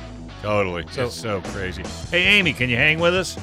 Totally, 0.42 0.86
so, 0.92 1.06
it's 1.06 1.16
so 1.16 1.42
crazy. 1.42 1.84
Hey, 2.12 2.24
Amy, 2.26 2.54
can 2.54 2.70
you 2.70 2.76
hang 2.76 3.00
with 3.00 3.16
us? 3.16 3.38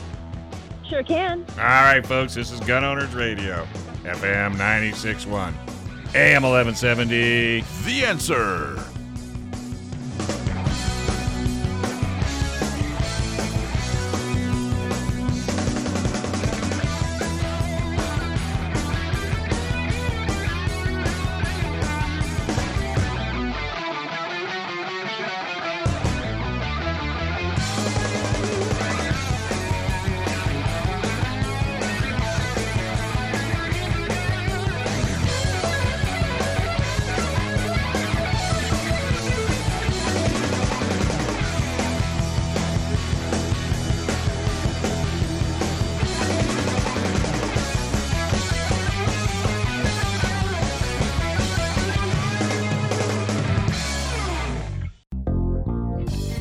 Sure 0.88 1.02
can. 1.02 1.44
All 1.52 1.64
right, 1.64 2.04
folks, 2.06 2.34
this 2.34 2.50
is 2.50 2.60
Gun 2.60 2.84
Owners 2.84 3.14
Radio, 3.14 3.66
FM 4.02 4.54
96.1, 4.56 5.54
AM 6.14 6.42
1170. 6.42 7.64
The 7.84 8.04
answer. 8.04 8.93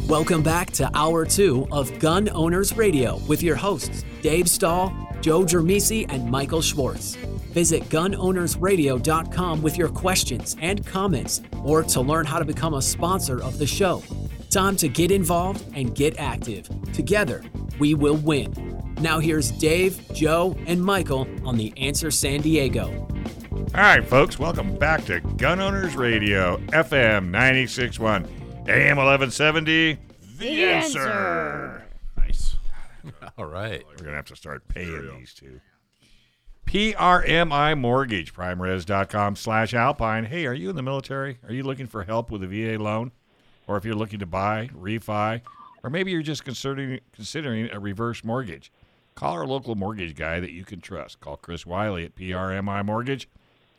Welcome 0.08 0.44
back 0.44 0.70
to 0.72 0.92
Hour 0.94 1.26
2 1.26 1.70
of 1.72 1.98
Gun 1.98 2.28
Owners 2.34 2.76
Radio 2.76 3.18
with 3.20 3.42
your 3.42 3.56
hosts, 3.56 4.04
Dave 4.22 4.50
Stahl, 4.50 4.94
Joe 5.22 5.44
Germisi, 5.44 6.06
and 6.10 6.30
Michael 6.30 6.62
Schwartz. 6.62 7.16
Visit 7.54 7.84
gunownersradio.com 7.84 9.62
with 9.62 9.78
your 9.78 9.88
questions 9.88 10.58
and 10.60 10.86
comments 10.86 11.42
or 11.64 11.84
to 11.84 12.02
learn 12.02 12.26
how 12.26 12.38
to 12.38 12.44
become 12.44 12.74
a 12.74 12.82
sponsor 12.82 13.42
of 13.42 13.58
the 13.58 13.66
show. 13.66 14.04
Time 14.50 14.76
to 14.76 14.90
get 14.90 15.10
involved 15.10 15.64
and 15.74 15.96
get 15.96 16.20
active. 16.20 16.70
Together, 16.92 17.42
we 17.80 17.94
will 17.94 18.18
win. 18.18 18.54
Now, 19.00 19.20
here's 19.20 19.52
Dave, 19.52 20.02
Joe, 20.14 20.56
and 20.68 20.84
Michael 20.84 21.28
on 21.46 21.56
The 21.56 21.74
Answer 21.78 22.12
San 22.12 22.42
Diego. 22.42 23.08
All 23.74 23.82
right, 23.82 24.06
folks, 24.06 24.38
welcome 24.38 24.76
back 24.78 25.06
to 25.06 25.22
Gun 25.38 25.62
Owners 25.62 25.96
Radio, 25.96 26.58
FM 26.68 27.30
961. 27.32 28.43
AM 28.66 28.96
1170. 28.96 29.94
The, 29.94 30.00
the 30.38 30.64
answer. 30.64 31.00
answer. 31.00 31.86
Nice. 32.18 32.56
All 33.38 33.46
right. 33.46 33.84
We're 33.90 33.98
going 33.98 34.12
to 34.12 34.16
have 34.16 34.26
to 34.26 34.38
start 34.38 34.68
paying 34.70 35.10
these 35.18 35.34
two. 35.34 35.60
PRMI 36.66 37.78
Mortgage, 37.78 38.34
primeres.com 38.34 39.36
slash 39.36 39.74
alpine. 39.74 40.24
Hey, 40.24 40.46
are 40.46 40.54
you 40.54 40.70
in 40.70 40.78
the 40.78 40.82
military? 40.82 41.40
Are 41.46 41.54
you 41.54 41.64
looking 41.64 41.88
for 41.88 42.04
help 42.04 42.32
with 42.32 42.42
a 42.42 42.48
VA 42.48 42.82
loan? 42.82 43.12
Or 43.68 43.76
if 43.76 43.84
you're 43.84 43.96
looking 43.96 44.20
to 44.20 44.26
buy, 44.26 44.70
refi, 44.74 45.42
or 45.84 45.90
maybe 45.90 46.12
you're 46.12 46.22
just 46.22 46.46
considering, 46.46 47.02
considering 47.12 47.70
a 47.70 47.80
reverse 47.80 48.24
mortgage, 48.24 48.72
call 49.14 49.34
our 49.34 49.46
local 49.46 49.76
mortgage 49.76 50.16
guy 50.16 50.40
that 50.40 50.52
you 50.52 50.64
can 50.64 50.80
trust. 50.80 51.20
Call 51.20 51.36
Chris 51.36 51.66
Wiley 51.66 52.06
at 52.06 52.16
PRMI 52.16 52.86
Mortgage. 52.86 53.28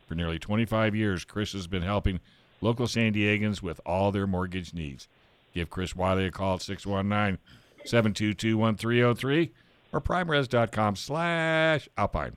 For 0.06 0.14
nearly 0.14 0.38
25 0.38 0.94
years, 0.94 1.24
Chris 1.24 1.54
has 1.54 1.66
been 1.66 1.82
helping 1.82 2.20
local 2.64 2.88
San 2.88 3.12
Diegans 3.12 3.62
with 3.62 3.80
all 3.84 4.10
their 4.10 4.26
mortgage 4.26 4.72
needs. 4.72 5.06
Give 5.52 5.68
Chris 5.70 5.94
Wiley 5.94 6.26
a 6.26 6.30
call 6.30 6.54
at 6.56 6.62
619 6.62 7.38
722 7.84 8.56
1303 8.56 9.52
or 9.92 10.00
primeres.com 10.00 10.96
slash 10.96 11.88
alpine. 11.96 12.36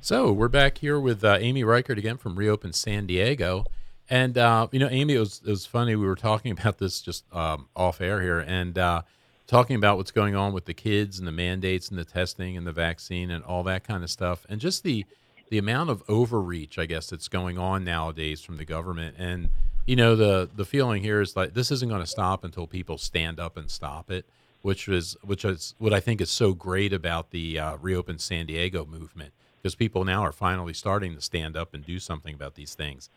So 0.00 0.32
we're 0.32 0.48
back 0.48 0.78
here 0.78 0.98
with 0.98 1.22
uh, 1.22 1.36
Amy 1.40 1.62
Reichert 1.62 1.98
again 1.98 2.16
from 2.16 2.36
Reopen 2.36 2.72
San 2.72 3.06
Diego. 3.06 3.66
And, 4.08 4.38
uh, 4.38 4.68
you 4.72 4.78
know, 4.78 4.88
Amy, 4.90 5.14
it 5.14 5.18
was, 5.18 5.42
it 5.44 5.50
was 5.50 5.66
funny. 5.66 5.94
We 5.94 6.06
were 6.06 6.16
talking 6.16 6.52
about 6.58 6.78
this 6.78 7.02
just 7.02 7.24
um, 7.34 7.68
off 7.76 8.00
air 8.00 8.22
here. 8.22 8.38
And 8.38 8.78
uh, 8.78 9.02
talking 9.46 9.76
about 9.76 9.98
what's 9.98 10.10
going 10.10 10.34
on 10.34 10.54
with 10.54 10.64
the 10.64 10.74
kids 10.74 11.18
and 11.18 11.28
the 11.28 11.32
mandates 11.32 11.90
and 11.90 11.98
the 11.98 12.04
testing 12.04 12.56
and 12.56 12.66
the 12.66 12.72
vaccine 12.72 13.30
and 13.30 13.44
all 13.44 13.62
that 13.64 13.84
kind 13.84 14.02
of 14.02 14.10
stuff, 14.10 14.46
and 14.48 14.60
just 14.60 14.82
the 14.84 15.04
the 15.50 15.58
amount 15.58 15.90
of 15.90 16.02
overreach, 16.08 16.78
I 16.78 16.86
guess, 16.86 17.08
that's 17.08 17.28
going 17.28 17.58
on 17.58 17.84
nowadays 17.84 18.40
from 18.40 18.56
the 18.56 18.64
government. 18.64 19.16
And 19.18 19.50
you 19.86 19.96
know, 19.96 20.16
the 20.16 20.48
the 20.54 20.64
feeling 20.64 21.02
here 21.02 21.20
is 21.20 21.36
like 21.36 21.54
this 21.54 21.70
isn't 21.70 21.88
going 21.88 22.02
to 22.02 22.06
stop 22.06 22.44
until 22.44 22.66
people 22.66 22.98
stand 22.98 23.40
up 23.40 23.56
and 23.56 23.70
stop 23.70 24.10
it, 24.10 24.26
which 24.62 24.88
is 24.88 25.16
which 25.22 25.44
is 25.44 25.74
what 25.78 25.92
I 25.92 26.00
think 26.00 26.20
is 26.20 26.30
so 26.30 26.52
great 26.52 26.92
about 26.92 27.30
the 27.30 27.58
uh, 27.58 27.76
reopen 27.78 28.18
San 28.18 28.46
Diego 28.46 28.84
movement 28.84 29.32
because 29.62 29.74
people 29.74 30.04
now 30.04 30.22
are 30.22 30.32
finally 30.32 30.74
starting 30.74 31.14
to 31.14 31.20
stand 31.20 31.56
up 31.56 31.74
and 31.74 31.84
do 31.84 31.98
something 31.98 32.34
about 32.34 32.54
these 32.54 32.74
things. 32.74 33.10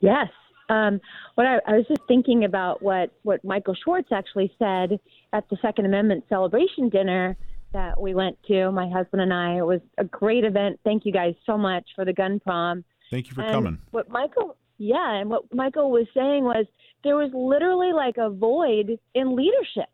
Yes. 0.00 0.28
Um, 0.68 1.00
what 1.34 1.46
I, 1.46 1.58
I 1.66 1.76
was 1.76 1.86
just 1.86 2.02
thinking 2.08 2.44
about 2.44 2.82
what, 2.82 3.10
what 3.22 3.44
Michael 3.44 3.74
Schwartz 3.74 4.10
actually 4.10 4.52
said 4.58 4.98
at 5.32 5.48
the 5.48 5.56
Second 5.60 5.86
Amendment 5.86 6.24
celebration 6.28 6.88
dinner 6.88 7.36
that 7.72 8.00
we 8.00 8.14
went 8.14 8.38
to, 8.48 8.70
my 8.70 8.88
husband 8.88 9.22
and 9.22 9.32
I. 9.32 9.56
It 9.56 9.66
was 9.66 9.80
a 9.98 10.04
great 10.04 10.44
event. 10.44 10.80
Thank 10.84 11.04
you 11.04 11.12
guys 11.12 11.34
so 11.46 11.56
much 11.56 11.84
for 11.94 12.04
the 12.04 12.12
gun 12.12 12.40
prom. 12.40 12.84
Thank 13.10 13.28
you 13.28 13.34
for 13.34 13.42
And 13.42 13.52
coming. 13.52 13.78
What 13.90 14.08
Michael, 14.08 14.56
yeah, 14.78 15.20
and 15.20 15.30
what 15.30 15.52
Michael 15.52 15.90
was 15.90 16.06
saying 16.14 16.44
was 16.44 16.66
there 17.04 17.16
was 17.16 17.30
literally 17.34 17.92
like 17.92 18.16
a 18.18 18.30
void 18.30 18.98
in 19.14 19.36
leadership 19.36 19.90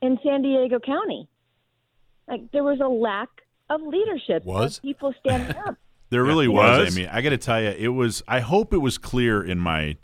in 0.00 0.18
San 0.24 0.42
Diego 0.42 0.78
County. 0.78 1.28
Like 2.26 2.50
there 2.52 2.64
was 2.64 2.80
a 2.80 2.88
lack 2.88 3.28
of 3.70 3.82
leadership. 3.82 4.44
Was? 4.44 4.78
of 4.78 4.82
people 4.82 5.14
standing 5.20 5.56
up. 5.56 5.76
There 6.10 6.24
really 6.24 6.48
was. 6.48 6.86
was. 6.86 6.96
I 6.96 6.98
mean, 6.98 7.10
I 7.12 7.20
got 7.20 7.30
to 7.30 7.36
tell 7.36 7.60
you, 7.60 7.68
it 7.68 7.88
was. 7.88 8.22
I 8.26 8.40
hope 8.40 8.72
it 8.72 8.78
was 8.78 8.96
clear 8.96 9.42
in 9.42 9.58
my 9.58 9.98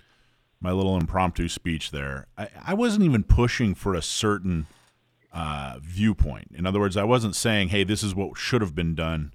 my 0.61 0.71
little 0.71 0.97
impromptu 0.99 1.49
speech 1.49 1.93
there. 1.93 2.27
I, 2.37 2.49
I 2.63 2.75
wasn't 2.75 3.05
even 3.05 3.23
pushing 3.23 3.75
for 3.75 3.95
a 3.95 4.03
certain 4.03 4.67
uh, 5.35 5.78
viewpoint. 5.82 6.53
In 6.55 6.64
other 6.64 6.80
words, 6.80 6.97
I 6.97 7.05
wasn't 7.05 7.37
saying, 7.37 7.68
"Hey, 7.68 7.85
this 7.85 8.03
is 8.03 8.14
what 8.14 8.39
should 8.39 8.62
have 8.62 8.74
been 8.74 8.95
done 8.95 9.35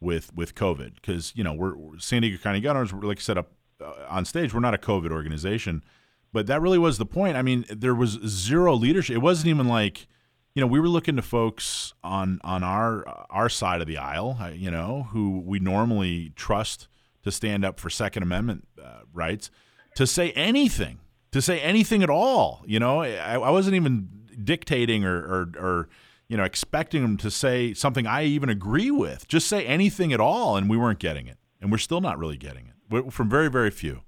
with 0.00 0.34
with 0.34 0.54
COVID," 0.54 0.94
because 0.94 1.32
you 1.34 1.44
know 1.44 1.52
we're, 1.52 1.76
we're 1.76 1.98
San 1.98 2.22
Diego 2.22 2.38
County 2.38 2.60
Gunners. 2.60 2.92
Like 2.92 3.18
I 3.18 3.20
said 3.20 3.36
up 3.36 3.52
uh, 3.84 3.92
on 4.08 4.24
stage, 4.24 4.54
we're 4.54 4.60
not 4.60 4.74
a 4.74 4.78
COVID 4.78 5.10
organization, 5.10 5.84
but 6.32 6.46
that 6.46 6.62
really 6.62 6.78
was 6.78 6.98
the 6.98 7.06
point. 7.06 7.36
I 7.36 7.42
mean, 7.42 7.66
there 7.68 7.94
was 7.94 8.20
zero 8.24 8.74
leadership. 8.74 9.16
It 9.16 9.18
wasn't 9.18 9.48
even 9.48 9.66
like 9.66 10.06
you 10.54 10.60
know, 10.60 10.66
we 10.66 10.80
were 10.80 10.88
looking 10.88 11.16
to 11.16 11.22
folks 11.22 11.94
on 12.02 12.40
on 12.42 12.62
our 12.62 13.04
our 13.28 13.48
side 13.48 13.80
of 13.80 13.86
the 13.86 13.98
aisle, 13.98 14.38
uh, 14.40 14.48
you 14.48 14.70
know, 14.70 15.08
who 15.10 15.40
we 15.40 15.58
normally 15.58 16.32
trust 16.36 16.88
to 17.22 17.32
stand 17.32 17.64
up 17.64 17.78
for 17.78 17.90
Second 17.90 18.22
Amendment 18.22 18.66
uh, 18.82 19.00
rights, 19.12 19.50
to 19.96 20.06
say 20.06 20.30
anything, 20.32 21.00
to 21.32 21.42
say 21.42 21.60
anything 21.60 22.02
at 22.02 22.10
all. 22.10 22.62
You 22.66 22.80
know, 22.80 23.02
I, 23.02 23.34
I 23.34 23.50
wasn't 23.50 23.76
even 23.76 24.08
dictating 24.42 25.04
or, 25.04 25.16
or 25.16 25.52
or 25.58 25.88
you 26.28 26.36
know 26.36 26.44
expecting 26.44 27.02
them 27.02 27.16
to 27.18 27.30
say 27.30 27.74
something 27.74 28.06
I 28.06 28.24
even 28.24 28.48
agree 28.48 28.90
with. 28.90 29.26
Just 29.28 29.46
say 29.48 29.64
anything 29.66 30.12
at 30.12 30.20
all, 30.20 30.56
and 30.56 30.68
we 30.68 30.76
weren't 30.76 30.98
getting 30.98 31.26
it, 31.26 31.38
and 31.60 31.70
we're 31.70 31.78
still 31.78 32.00
not 32.00 32.18
really 32.18 32.36
getting 32.36 32.66
it 32.66 32.74
We're- 32.90 33.10
from 33.10 33.28
very 33.28 33.48
very 33.50 33.70
few. 33.70 34.02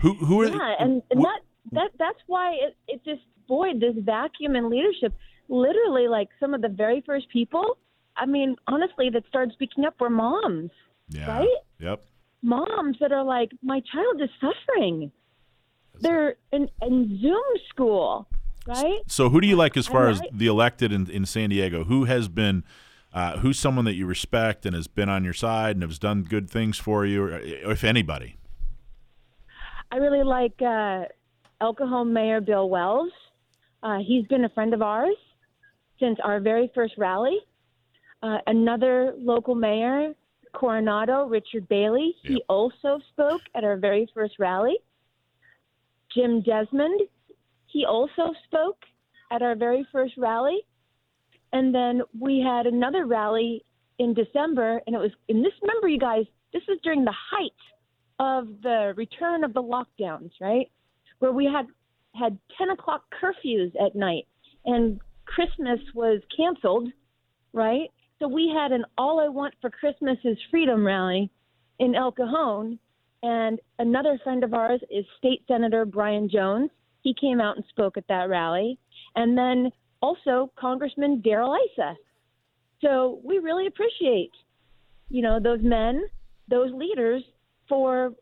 Who 0.00 0.14
who 0.14 0.42
are 0.42 0.46
yeah, 0.46 0.74
and, 0.78 1.02
and 1.10 1.24
that 1.24 1.40
that 1.72 1.90
that's 1.98 2.20
why 2.26 2.52
it, 2.52 2.76
it 2.86 3.04
just 3.04 3.22
void 3.48 3.80
this 3.80 3.94
vacuum 3.98 4.54
in 4.56 4.70
leadership. 4.70 5.14
Literally, 5.48 6.08
like 6.08 6.28
some 6.38 6.54
of 6.54 6.62
the 6.62 6.68
very 6.68 7.02
first 7.06 7.28
people. 7.30 7.78
I 8.16 8.26
mean, 8.26 8.56
honestly, 8.66 9.10
that 9.10 9.24
started 9.28 9.52
speaking 9.54 9.84
up 9.84 10.00
were 10.00 10.10
moms, 10.10 10.70
yeah, 11.08 11.38
right? 11.38 11.56
Yep. 11.78 12.04
moms 12.42 12.96
that 13.00 13.12
are 13.12 13.22
like, 13.22 13.50
my 13.62 13.80
child 13.92 14.20
is 14.20 14.28
suffering. 14.40 15.12
They're 16.00 16.34
in, 16.52 16.68
in 16.82 17.18
Zoom 17.22 17.42
school, 17.70 18.28
right? 18.68 19.00
So, 19.06 19.30
who 19.30 19.40
do 19.40 19.46
you 19.46 19.56
like 19.56 19.76
as 19.76 19.86
far 19.86 20.08
as 20.08 20.20
the 20.32 20.46
elected 20.46 20.92
in, 20.92 21.10
in 21.10 21.26
San 21.26 21.50
Diego? 21.50 21.84
Who 21.84 22.04
has 22.04 22.28
been, 22.28 22.64
uh, 23.12 23.38
who's 23.38 23.58
someone 23.58 23.84
that 23.86 23.94
you 23.94 24.06
respect 24.06 24.66
and 24.66 24.74
has 24.74 24.86
been 24.86 25.08
on 25.08 25.24
your 25.24 25.32
side 25.32 25.76
and 25.76 25.82
has 25.82 25.98
done 25.98 26.22
good 26.22 26.48
things 26.50 26.78
for 26.78 27.04
you, 27.06 27.24
or 27.24 27.38
if 27.38 27.82
anybody? 27.84 28.36
I 29.90 29.96
really 29.96 30.22
like 30.24 30.60
uh, 30.60 31.04
El 31.60 31.74
Cajon 31.74 32.12
Mayor 32.12 32.40
Bill 32.40 32.68
Wells. 32.68 33.10
Uh, 33.82 33.98
he's 34.06 34.26
been 34.26 34.44
a 34.44 34.48
friend 34.50 34.74
of 34.74 34.82
ours 34.82 35.16
since 35.98 36.18
our 36.22 36.40
very 36.40 36.70
first 36.74 36.94
rally. 36.98 37.38
Uh, 38.22 38.38
another 38.46 39.14
local 39.16 39.54
mayor, 39.54 40.12
Coronado, 40.52 41.26
Richard 41.26 41.68
Bailey, 41.68 42.14
he 42.22 42.34
Yep. 42.34 42.42
also 42.48 43.00
spoke 43.12 43.42
at 43.54 43.64
our 43.64 43.76
very 43.76 44.08
first 44.12 44.34
rally. 44.38 44.76
Jim 46.14 46.40
Desmond, 46.42 47.00
he 47.78 47.84
also 47.84 48.34
spoke 48.44 48.82
at 49.30 49.40
our 49.40 49.54
very 49.54 49.86
first 49.92 50.14
rally. 50.18 50.58
And 51.52 51.72
then 51.72 52.02
we 52.18 52.44
had 52.44 52.66
another 52.66 53.06
rally 53.06 53.64
in 54.00 54.14
December, 54.14 54.80
and 54.86 54.96
it 54.96 54.98
was, 54.98 55.12
and 55.28 55.44
this, 55.44 55.52
remember, 55.62 55.86
you 55.86 55.98
guys, 55.98 56.24
this 56.52 56.62
was 56.66 56.78
during 56.82 57.04
the 57.04 57.14
height 57.30 57.52
of 58.18 58.48
the 58.64 58.94
return 58.96 59.44
of 59.44 59.54
the 59.54 59.62
lockdowns, 59.62 60.32
right? 60.40 60.68
Where 61.20 61.30
we 61.30 61.44
had 61.44 61.66
had 62.16 62.36
10 62.58 62.70
o'clock 62.70 63.04
curfews 63.22 63.70
at 63.80 63.94
night 63.94 64.26
and 64.64 64.98
Christmas 65.24 65.78
was 65.94 66.20
canceled, 66.36 66.88
right? 67.52 67.90
So 68.18 68.26
we 68.26 68.52
had 68.52 68.72
an 68.72 68.84
All 68.96 69.20
I 69.20 69.28
Want 69.28 69.54
for 69.60 69.70
Christmas 69.70 70.18
is 70.24 70.36
Freedom 70.50 70.84
rally 70.84 71.30
in 71.78 71.94
El 71.94 72.10
Cajon. 72.10 72.80
And 73.22 73.60
another 73.78 74.18
friend 74.24 74.42
of 74.42 74.52
ours 74.52 74.80
is 74.90 75.04
State 75.18 75.44
Senator 75.46 75.84
Brian 75.84 76.28
Jones. 76.28 76.70
He 77.02 77.14
came 77.14 77.40
out 77.40 77.56
and 77.56 77.64
spoke 77.68 77.96
at 77.96 78.08
that 78.08 78.28
rally. 78.28 78.78
And 79.14 79.36
then 79.36 79.70
also 80.00 80.52
Congressman 80.58 81.20
Darrell 81.20 81.56
Issa. 81.72 81.96
So 82.80 83.20
we 83.24 83.38
really 83.38 83.66
appreciate, 83.66 84.30
you 85.08 85.22
know, 85.22 85.40
those 85.40 85.60
men, 85.62 86.02
those 86.48 86.72
leaders 86.72 87.22
for 87.68 88.12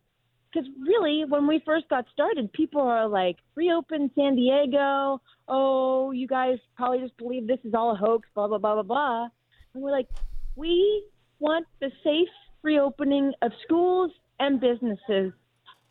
because 0.53 0.69
really 0.81 1.25
when 1.29 1.47
we 1.47 1.61
first 1.65 1.89
got 1.89 2.05
started 2.13 2.53
people 2.53 2.81
are 2.81 3.07
like 3.07 3.37
reopen 3.57 4.11
san 4.15 4.35
diego 4.35 5.21
oh 5.49 6.11
you 6.13 6.27
guys 6.27 6.59
probably 6.77 6.99
just 7.01 7.17
believe 7.17 7.47
this 7.47 7.59
is 7.65 7.75
all 7.75 7.93
a 7.93 7.95
hoax 7.95 8.29
blah 8.35 8.47
blah 8.49 8.59
blah 8.59 8.75
blah 8.75 8.83
blah 8.83 9.29
and 9.75 9.83
we're 9.83 9.91
like 9.91 10.09
we 10.55 11.05
want 11.39 11.67
the 11.81 11.91
safe 12.03 12.29
reopening 12.63 13.33
of 13.43 13.53
schools 13.65 14.11
and 14.41 14.61
businesses 14.61 15.33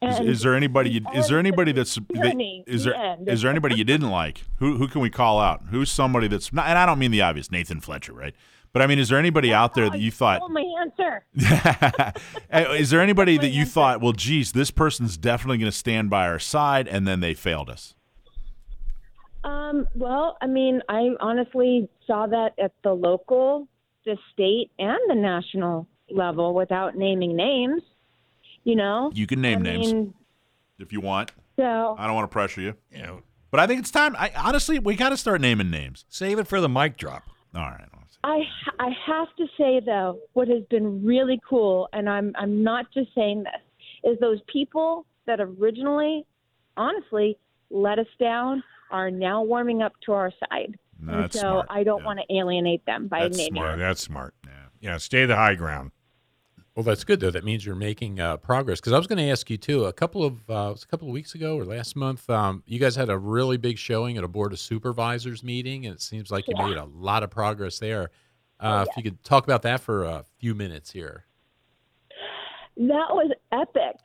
Is, 0.02 0.20
is 0.20 0.41
there 0.41 0.56
anybody? 0.56 0.91
You, 0.91 1.02
is 1.14 1.30
there 1.30 1.39
anybody 1.39 1.72
that's 1.72 1.96
that, 1.96 2.64
is 2.68 2.84
the 2.84 2.91
there 2.91 3.34
is 3.34 3.41
there 3.41 3.50
anybody 3.50 3.76
you 3.76 3.84
didn't 3.84 4.10
like? 4.10 4.43
Who 4.58 4.78
who 4.78 4.88
can 4.88 5.02
we 5.02 5.10
call 5.10 5.39
out? 5.39 5.64
Who's 5.72 5.91
somebody 5.91 6.28
that's 6.28 6.52
not? 6.52 6.68
And 6.68 6.78
I 6.78 6.86
don't 6.86 7.00
mean 7.00 7.12
the 7.12 7.22
obvious, 7.22 7.50
Nathan 7.50 7.80
Fletcher, 7.80 8.14
right? 8.14 8.36
But 8.74 8.82
I 8.82 8.88
mean, 8.88 9.00
is 9.00 9.08
there 9.08 9.18
anybody 9.18 9.54
out 9.54 9.74
there 9.74 9.89
that 9.89 10.02
you 10.02 10.12
thought? 10.12 10.41
oh 10.43 10.50
my 10.50 10.66
answer 10.82 11.24
is 12.76 12.89
there 12.89 13.00
anybody 13.00 13.38
that 13.38 13.52
you 13.52 13.66
thought, 13.66 14.02
well, 14.02 14.12
geez, 14.12 14.52
this 14.52 14.70
person's 14.70 15.16
definitely 15.16 15.60
going 15.60 15.72
to 15.72 15.78
stand 15.78 16.10
by 16.10 16.28
our 16.28 16.39
side, 16.39 16.88
and 16.89 17.08
then 17.08 17.22
they 17.22 17.34
failed 17.34 17.70
us? 17.70 17.96
Um, 19.46 19.88
well, 19.96 20.38
I 20.41 20.48
mean, 20.48 20.82
I 20.89 21.12
honestly 21.22 21.88
saw 22.06 22.28
that 22.28 22.54
at 22.62 22.74
the 22.84 22.91
local, 22.91 23.68
the 24.06 24.18
state, 24.34 24.72
and 24.78 25.00
the 25.08 25.16
national 25.16 25.88
level 26.10 26.54
without 26.54 26.98
naming 26.98 27.36
names. 27.36 27.82
You 28.66 28.76
know, 28.76 29.11
You 29.13 29.26
can 29.28 29.39
name 29.41 29.59
I 29.59 29.61
names 29.61 29.93
mean, 29.93 30.13
if 30.80 30.91
you 30.91 30.99
want. 30.99 31.32
so 31.55 31.95
I 31.97 32.05
don't 32.05 32.16
want 32.16 32.30
to 32.30 32.34
pressure 32.34 32.59
you, 32.61 32.74
You 32.91 33.03
know, 33.03 33.22
but 33.51 33.59
I 33.61 33.68
think 33.68 33.80
it's 33.80 33.91
time. 33.91 34.16
I 34.18 34.32
honestly, 34.36 34.80
we 34.80 34.95
got 34.95 35.09
to 35.09 35.18
start 35.18 35.39
naming 35.39 35.70
names. 35.70 36.03
save 36.09 36.38
it 36.39 36.47
for 36.47 36.59
the 36.59 36.68
mic 36.70 36.97
drop. 36.97 37.24
All 37.55 37.61
right. 37.61 37.88
I 38.24 38.41
I 38.80 38.89
have 39.05 39.28
to 39.38 39.45
say 39.55 39.80
though, 39.86 40.20
what 40.34 40.47
has 40.47 40.63
been 40.72 41.05
really 41.05 41.39
cool, 41.47 41.88
and 41.93 42.09
I'm 42.09 42.34
I'm 42.36 42.63
not 42.63 42.88
just 42.91 43.13
saying 43.13 43.43
this, 43.43 44.11
is 44.13 44.20
those 44.20 44.39
people 44.51 45.05
that 45.28 45.39
originally, 45.39 46.26
honestly, 46.76 47.38
let 47.70 47.99
us 47.99 48.07
down 48.20 48.63
are 48.89 49.11
now 49.11 49.43
warming 49.43 49.84
up 49.84 49.93
to 50.07 50.13
our 50.13 50.32
side. 50.49 50.78
No, 50.99 51.13
and 51.13 51.24
that's 51.24 51.36
so 51.36 51.41
smart. 51.41 51.68
I 51.70 51.84
don't 51.84 51.99
Yeah. 51.99 52.05
want 52.05 52.20
to 52.28 52.36
alienate 52.36 52.84
them 52.86 53.07
by 53.07 53.20
That's 53.22 53.38
naming. 53.38 53.55
Yeah, 53.57 53.61
smart. 53.68 53.80
that's 53.80 54.01
smart. 54.01 54.34
Yeah. 54.45 54.51
Yeah, 54.82 54.97
stay 54.97 55.26
the 55.28 55.36
high 55.36 55.55
ground. 55.55 55.91
Well, 56.76 56.84
that's 56.84 57.05
good 57.05 57.21
though. 57.21 57.32
That 57.32 57.45
means 57.45 57.65
you're 57.65 57.73
making 57.76 58.19
uh, 58.19 58.38
progress. 58.38 58.82
Because 58.82 58.91
I 58.91 58.97
was 58.97 59.07
going 59.07 59.17
to 59.19 59.30
ask 59.30 59.49
you 59.49 59.57
too. 59.57 59.86
A 59.86 59.93
couple 59.93 60.23
of 60.23 60.49
uh, 60.49 60.71
was 60.73 60.84
a 60.84 60.88
couple 60.88 61.07
of 61.07 61.13
weeks 61.13 61.34
ago 61.34 61.57
or 61.57 61.63
last 61.63 61.95
month, 61.95 62.30
um, 62.30 62.63
you 62.65 62.80
guys 62.80 62.95
had 62.95 63.09
a 63.09 63.17
really 63.17 63.55
big 63.57 63.78
showing 63.78 64.17
at 64.17 64.23
a 64.26 64.28
board 64.28 64.51
of 64.51 64.59
supervisors 64.59 65.41
meeting, 65.41 65.86
and 65.86 65.95
it 65.95 66.01
seems 66.01 66.32
like 66.32 66.45
you 66.47 66.55
made 66.57 66.76
a 66.76 66.86
lot 66.86 67.23
of 67.23 67.32
progress 67.32 67.80
there. 67.80 68.09
Uh, 68.59 68.86
If 68.89 68.97
you 68.97 69.03
could 69.03 69.23
talk 69.23 69.45
about 69.45 69.61
that 69.61 69.80
for 69.80 70.03
a 70.03 70.26
few 70.38 70.53
minutes 70.53 70.91
here. 70.91 71.26
That 72.78 73.07
was 73.09 73.32
epic. 73.53 73.95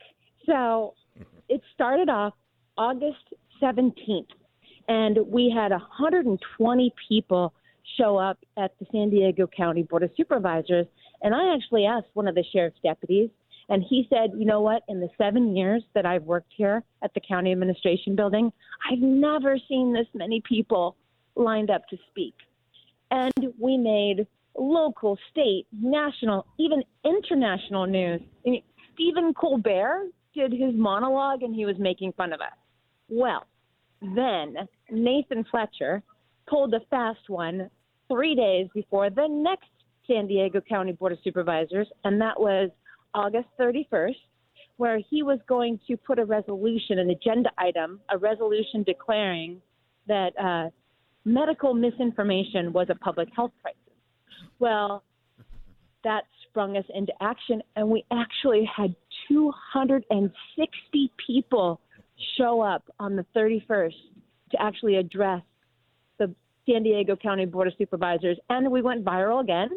So 0.45 0.93
it 1.49 1.61
started 1.73 2.07
off 2.09 2.33
August 2.77 3.33
17th, 3.61 4.27
and 4.87 5.19
we 5.27 5.49
had 5.53 5.71
120 5.71 6.93
people 7.09 7.53
show 7.97 8.15
up 8.17 8.39
at 8.57 8.71
the 8.79 8.85
San 8.93 9.09
Diego 9.09 9.45
County 9.47 9.83
Board 9.83 10.03
of 10.03 10.11
Supervisors. 10.15 10.87
And 11.21 11.35
I 11.35 11.53
actually 11.55 11.85
asked 11.85 12.07
one 12.13 12.27
of 12.27 12.35
the 12.35 12.43
sheriff's 12.51 12.79
deputies, 12.83 13.29
And 13.71 13.85
he 13.87 14.05
said, 14.09 14.31
you 14.37 14.45
know 14.45 14.59
what? 14.59 14.83
In 14.89 14.99
the 14.99 15.09
seven 15.17 15.55
years 15.55 15.81
that 15.93 16.05
I've 16.05 16.23
worked 16.23 16.51
here 16.55 16.83
at 17.01 17.13
the 17.13 17.21
county 17.21 17.53
administration 17.53 18.17
building, 18.17 18.51
I've 18.91 18.99
never 18.99 19.57
seen 19.69 19.93
this 19.93 20.07
many 20.13 20.41
people 20.41 20.97
lined 21.37 21.69
up 21.69 21.87
to 21.87 21.97
speak. 22.09 22.33
And 23.11 23.53
we 23.57 23.77
made 23.77 24.27
local, 24.57 25.17
state, 25.31 25.67
national, 25.71 26.45
even 26.59 26.83
international 27.05 27.85
news. 27.85 28.19
Mean, 28.45 28.61
Stephen 28.93 29.33
Colbert 29.33 30.09
did 30.35 30.51
his 30.51 30.75
monologue 30.75 31.41
and 31.43 31.55
he 31.55 31.65
was 31.65 31.77
making 31.79 32.11
fun 32.13 32.33
of 32.33 32.41
us. 32.41 32.51
Well, 33.07 33.45
then 34.01 34.55
Nathan 34.89 35.45
Fletcher 35.49 36.03
pulled 36.45 36.73
a 36.73 36.81
fast 36.89 37.29
one 37.29 37.69
three 38.09 38.35
days 38.35 38.67
before 38.73 39.09
the 39.09 39.27
next 39.29 39.69
San 40.07 40.27
Diego 40.27 40.61
County 40.61 40.91
Board 40.91 41.11
of 41.11 41.19
Supervisors, 41.23 41.87
and 42.03 42.19
that 42.21 42.39
was 42.39 42.69
August 43.13 43.47
31st, 43.59 44.15
where 44.77 44.99
he 45.09 45.23
was 45.23 45.39
going 45.47 45.79
to 45.87 45.97
put 45.97 46.19
a 46.19 46.25
resolution, 46.25 46.99
an 46.99 47.09
agenda 47.09 47.49
item, 47.57 47.99
a 48.09 48.17
resolution 48.17 48.83
declaring 48.83 49.61
that 50.07 50.31
uh, 50.39 50.69
medical 51.25 51.73
misinformation 51.73 52.73
was 52.73 52.87
a 52.89 52.95
public 52.95 53.29
health 53.35 53.51
crisis. 53.61 53.79
Well, 54.59 55.03
that 56.03 56.23
sprung 56.47 56.77
us 56.77 56.85
into 56.93 57.13
action, 57.21 57.61
and 57.75 57.87
we 57.89 58.03
actually 58.11 58.69
had 58.75 58.95
260 59.27 61.11
people 61.25 61.79
show 62.37 62.61
up 62.61 62.83
on 62.99 63.15
the 63.15 63.25
31st 63.35 63.93
to 64.51 64.61
actually 64.61 64.95
address 64.95 65.41
the 66.17 66.33
San 66.67 66.83
Diego 66.83 67.15
County 67.15 67.45
Board 67.45 67.67
of 67.67 67.73
Supervisors. 67.77 68.37
And 68.49 68.71
we 68.71 68.81
went 68.81 69.05
viral 69.05 69.41
again, 69.41 69.69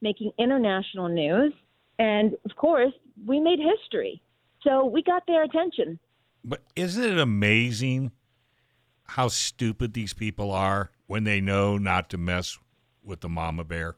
making 0.00 0.32
international 0.38 1.08
news. 1.08 1.52
And 1.98 2.34
of 2.44 2.56
course, 2.56 2.92
we 3.26 3.40
made 3.40 3.58
history. 3.58 4.22
So 4.62 4.84
we 4.86 5.02
got 5.02 5.22
their 5.26 5.42
attention. 5.42 5.98
But 6.44 6.62
isn't 6.74 7.02
it 7.02 7.18
amazing 7.18 8.12
how 9.04 9.28
stupid 9.28 9.92
these 9.92 10.14
people 10.14 10.50
are 10.52 10.90
when 11.06 11.24
they 11.24 11.40
know 11.40 11.76
not 11.76 12.10
to 12.10 12.18
mess 12.18 12.58
with 13.02 13.20
the 13.20 13.28
mama 13.28 13.64
bear? 13.64 13.96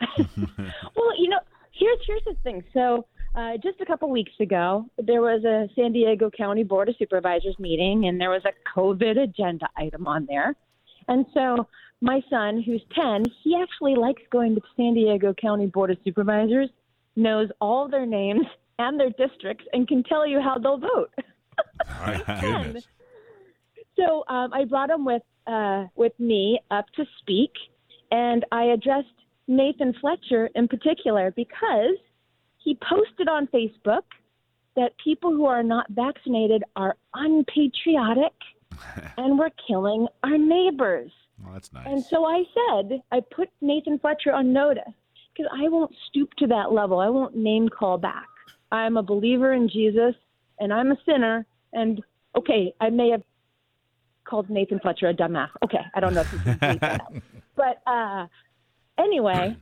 well, 0.18 1.16
you 1.18 1.28
know, 1.28 1.38
here's 1.72 1.98
here's 2.06 2.24
the 2.24 2.34
thing. 2.42 2.62
So, 2.72 3.06
uh, 3.34 3.52
just 3.62 3.80
a 3.80 3.86
couple 3.86 4.10
weeks 4.10 4.32
ago, 4.40 4.86
there 4.98 5.22
was 5.22 5.44
a 5.44 5.68
San 5.74 5.92
Diego 5.92 6.30
County 6.30 6.64
Board 6.64 6.88
of 6.88 6.96
Supervisors 6.98 7.56
meeting, 7.58 8.06
and 8.06 8.20
there 8.20 8.30
was 8.30 8.42
a 8.44 8.78
COVID 8.78 9.18
agenda 9.18 9.68
item 9.76 10.06
on 10.06 10.26
there. 10.26 10.54
And 11.08 11.24
so, 11.32 11.66
my 12.02 12.20
son, 12.28 12.60
who's 12.60 12.82
10, 12.94 13.24
he 13.42 13.56
actually 13.56 13.94
likes 13.94 14.22
going 14.30 14.56
to 14.56 14.60
the 14.60 14.66
San 14.76 14.94
Diego 14.94 15.32
County 15.32 15.66
Board 15.66 15.90
of 15.92 15.98
Supervisors, 16.04 16.68
knows 17.14 17.48
all 17.60 17.88
their 17.88 18.04
names 18.04 18.44
and 18.78 18.98
their 18.98 19.10
districts, 19.10 19.64
and 19.72 19.86
can 19.86 20.02
tell 20.02 20.26
you 20.26 20.40
how 20.40 20.58
they'll 20.58 20.78
vote. 20.78 21.14
My 21.88 22.40
goodness. 22.40 22.86
So 23.96 24.24
um, 24.28 24.52
I 24.52 24.64
brought 24.64 24.90
him 24.90 25.04
with 25.04 25.22
uh, 25.46 25.86
with 25.94 26.18
me 26.18 26.58
up 26.70 26.86
to 26.96 27.04
speak, 27.20 27.50
and 28.10 28.44
I 28.50 28.64
addressed 28.64 29.08
Nathan 29.46 29.94
Fletcher 30.00 30.48
in 30.54 30.66
particular 30.66 31.32
because 31.36 31.96
he 32.58 32.78
posted 32.88 33.28
on 33.28 33.48
Facebook 33.48 34.02
that 34.76 34.92
people 35.02 35.30
who 35.30 35.46
are 35.46 35.62
not 35.62 35.86
vaccinated 35.90 36.64
are 36.74 36.96
unpatriotic 37.14 38.32
and 39.18 39.38
we're 39.38 39.50
killing 39.68 40.08
our 40.24 40.38
neighbors. 40.38 41.12
Well, 41.42 41.52
that's 41.52 41.72
nice. 41.72 41.86
And 41.86 42.04
so 42.04 42.24
I 42.24 42.44
said, 42.54 43.02
I 43.10 43.20
put 43.34 43.48
Nathan 43.60 43.98
Fletcher 43.98 44.32
on 44.32 44.52
notice 44.52 44.82
because 45.34 45.50
I 45.52 45.68
won't 45.68 45.94
stoop 46.08 46.32
to 46.38 46.46
that 46.48 46.72
level. 46.72 46.98
I 47.00 47.08
won't 47.08 47.36
name 47.36 47.68
call 47.68 47.98
back. 47.98 48.28
I'm 48.70 48.96
a 48.96 49.02
believer 49.02 49.52
in 49.52 49.68
Jesus 49.68 50.14
and 50.58 50.72
I'm 50.72 50.92
a 50.92 50.96
sinner. 51.04 51.46
And 51.72 52.02
okay, 52.36 52.72
I 52.80 52.90
may 52.90 53.10
have 53.10 53.22
called 54.24 54.48
Nathan 54.48 54.78
Fletcher 54.78 55.08
a 55.08 55.14
dumbass. 55.14 55.50
Okay, 55.64 55.84
I 55.94 56.00
don't 56.00 56.14
know 56.14 56.20
if 56.22 56.32
you 56.32 56.38
can 56.38 56.58
bleep 56.58 56.80
that 56.80 57.00
out. 57.00 57.14
But 57.54 57.82
uh, 57.86 58.26
anyway, 58.98 59.54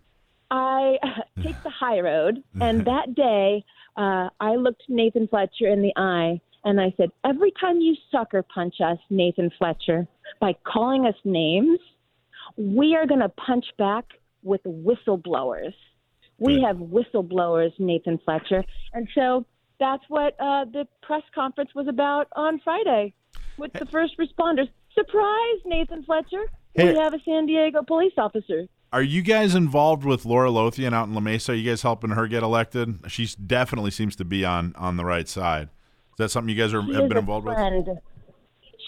I 0.50 0.96
take 1.42 1.60
the 1.62 1.70
high 1.70 2.00
road. 2.00 2.42
And 2.60 2.84
that 2.86 3.14
day, 3.14 3.64
uh, 3.96 4.28
I 4.38 4.54
looked 4.56 4.82
Nathan 4.88 5.28
Fletcher 5.28 5.66
in 5.66 5.82
the 5.82 5.92
eye 5.96 6.40
and 6.64 6.80
I 6.80 6.92
said, 6.96 7.10
Every 7.24 7.52
time 7.60 7.80
you 7.80 7.96
sucker 8.12 8.42
punch 8.42 8.76
us, 8.84 8.98
Nathan 9.10 9.50
Fletcher, 9.58 10.06
by 10.40 10.54
calling 10.64 11.06
us 11.06 11.14
names, 11.24 11.78
we 12.56 12.94
are 12.94 13.06
going 13.06 13.20
to 13.20 13.28
punch 13.28 13.66
back 13.78 14.04
with 14.42 14.62
whistleblowers. 14.64 15.74
We 16.38 16.62
have 16.62 16.76
whistleblowers, 16.76 17.72
Nathan 17.78 18.18
Fletcher. 18.24 18.64
And 18.92 19.08
so 19.14 19.44
that's 19.78 20.02
what 20.08 20.34
uh, 20.40 20.64
the 20.64 20.86
press 21.02 21.22
conference 21.34 21.70
was 21.74 21.86
about 21.88 22.28
on 22.34 22.60
Friday 22.60 23.12
with 23.58 23.72
the 23.74 23.86
first 23.86 24.18
responders. 24.18 24.68
Surprise, 24.94 25.58
Nathan 25.64 26.02
Fletcher. 26.04 26.44
Hey. 26.74 26.92
We 26.92 26.98
have 26.98 27.14
a 27.14 27.20
San 27.24 27.46
Diego 27.46 27.82
police 27.82 28.12
officer. 28.16 28.66
Are 28.92 29.02
you 29.02 29.22
guys 29.22 29.54
involved 29.54 30.04
with 30.04 30.24
Laura 30.24 30.50
Lothian 30.50 30.92
out 30.92 31.06
in 31.08 31.14
La 31.14 31.20
Mesa? 31.20 31.52
Are 31.52 31.54
you 31.54 31.68
guys 31.68 31.82
helping 31.82 32.10
her 32.10 32.26
get 32.26 32.42
elected? 32.42 32.98
She 33.08 33.28
definitely 33.46 33.92
seems 33.92 34.16
to 34.16 34.24
be 34.24 34.44
on 34.44 34.74
on 34.76 34.96
the 34.96 35.04
right 35.04 35.28
side. 35.28 35.68
Is 36.12 36.16
that 36.18 36.30
something 36.30 36.54
you 36.54 36.60
guys 36.60 36.74
are, 36.74 36.82
have 36.82 37.08
been 37.08 37.18
involved 37.18 37.46
with? 37.46 37.56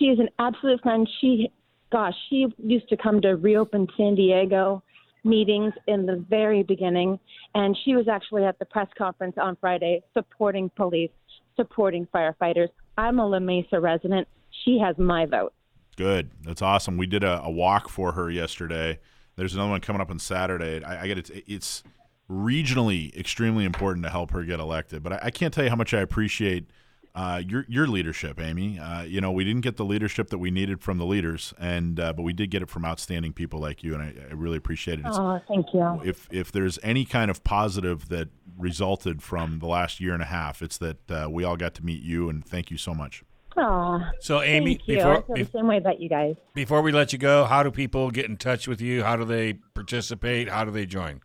She 0.03 0.09
is 0.09 0.19
an 0.19 0.31
absolute 0.41 0.83
friend. 0.83 1.09
She, 1.21 1.53
gosh, 1.93 2.15
she 2.29 2.53
used 2.59 2.89
to 2.89 2.97
come 2.97 3.21
to 3.21 3.37
reopen 3.37 3.87
San 3.97 4.17
Diego 4.17 4.83
meetings 5.23 5.73
in 5.87 6.07
the 6.07 6.25
very 6.29 6.65
beginning, 6.65 7.21
and 7.55 7.79
she 7.85 7.95
was 7.95 8.09
actually 8.09 8.45
at 8.45 8.59
the 8.59 8.65
press 8.65 8.89
conference 8.99 9.37
on 9.41 9.57
Friday 9.61 10.03
supporting 10.13 10.71
police, 10.71 11.13
supporting 11.55 12.09
firefighters. 12.13 12.67
I'm 12.99 13.21
a 13.21 13.27
La 13.29 13.39
Mesa 13.39 13.79
resident. 13.79 14.27
She 14.65 14.77
has 14.81 14.99
my 14.99 15.25
vote. 15.25 15.53
Good. 15.97 16.33
That's 16.43 16.63
awesome. 16.63 16.97
We 16.97 17.07
did 17.07 17.23
a, 17.23 17.41
a 17.41 17.51
walk 17.51 17.89
for 17.89 18.11
her 18.11 18.29
yesterday. 18.29 18.99
There's 19.37 19.55
another 19.55 19.71
one 19.71 19.83
coming 19.83 20.03
up 20.03 20.11
on 20.11 20.19
Saturday. 20.19 20.83
I, 20.83 21.03
I 21.03 21.07
get 21.07 21.19
it. 21.19 21.31
It's 21.47 21.85
regionally 22.29 23.17
extremely 23.17 23.65
important 23.65 24.05
to 24.05 24.11
help 24.11 24.33
her 24.33 24.43
get 24.43 24.59
elected. 24.59 25.05
But 25.05 25.13
I, 25.13 25.21
I 25.25 25.31
can't 25.31 25.55
tell 25.55 25.63
you 25.63 25.71
how 25.71 25.77
much 25.77 25.95
I 25.95 26.01
appreciate 26.01 26.67
uh, 27.15 27.43
your 27.47 27.65
your 27.69 27.87
leadership, 27.87 28.41
Amy. 28.41 28.79
Uh, 28.79 29.03
you 29.03 29.21
know, 29.21 29.31
we 29.31 29.45
didn't 29.45 29.61
get 29.63 29.77
the 29.77 29.85
leadership 29.85 30.31
that 30.31 30.39
we 30.39 30.51
needed 30.51 30.81
from 30.81 30.99
the 30.99 31.05
leaders, 31.05 31.53
and 31.59 32.01
uh, 32.01 32.13
but 32.13 32.23
we 32.23 32.33
did 32.33 32.51
get 32.51 32.63
it 32.63 32.69
from 32.71 32.85
outstanding 32.85 33.33
people 33.33 33.61
like 33.61 33.83
you, 33.83 33.95
and 33.95 34.03
I, 34.03 34.15
I 34.31 34.33
really 34.35 34.57
appreciate 34.57 34.99
it. 34.99 35.07
It's, 35.07 35.19
Oh, 35.19 35.41
thank 35.49 35.67
you. 35.75 36.01
if 36.05 36.29
if 36.33 36.51
there's 36.53 36.79
any 36.83 37.05
kind 37.05 37.31
of 37.31 37.45
positive 37.45 38.09
that 38.09 38.29
resulted 38.59 39.23
from 39.23 39.59
the 39.59 39.67
last 39.67 40.01
year 40.01 40.15
and 40.15 40.23
a 40.23 40.27
half, 40.27 40.63
it's 40.63 40.79
that 40.79 41.11
uh, 41.11 41.29
we 41.31 41.45
all 41.45 41.57
got 41.57 41.75
to 41.75 41.85
meet 41.85 42.03
you, 42.03 42.29
and 42.29 42.45
thank 42.45 42.71
you 42.71 42.79
so 42.79 42.95
much. 42.95 43.23
Oh, 43.55 44.01
So, 44.21 44.41
Amy, 44.41 44.77
thank 44.77 44.89
you. 44.89 44.97
before 44.97 45.17
I 45.19 45.21
feel 45.23 45.37
the 45.37 45.51
same 45.53 45.67
way 45.67 45.77
about 45.77 46.01
you 46.01 46.09
guys. 46.09 46.37
before 46.55 46.81
we 46.81 46.91
let 46.91 47.13
you 47.13 47.19
go, 47.19 47.45
how 47.45 47.63
do 47.63 47.71
people 47.71 48.11
get 48.11 48.25
in 48.25 48.39
touch 48.39 48.67
with 48.67 48.81
you? 48.81 49.03
How 49.03 49.17
do 49.17 49.27
they 49.27 49.55
participate? 49.75 50.49
How 50.49 50.65
do 50.65 50.71
they 50.71 50.87
join? 50.87 51.21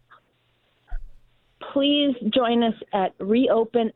Please 1.73 2.15
join 2.33 2.63
us 2.63 2.75
at 2.93 3.17
reopensd.org. 3.19 3.93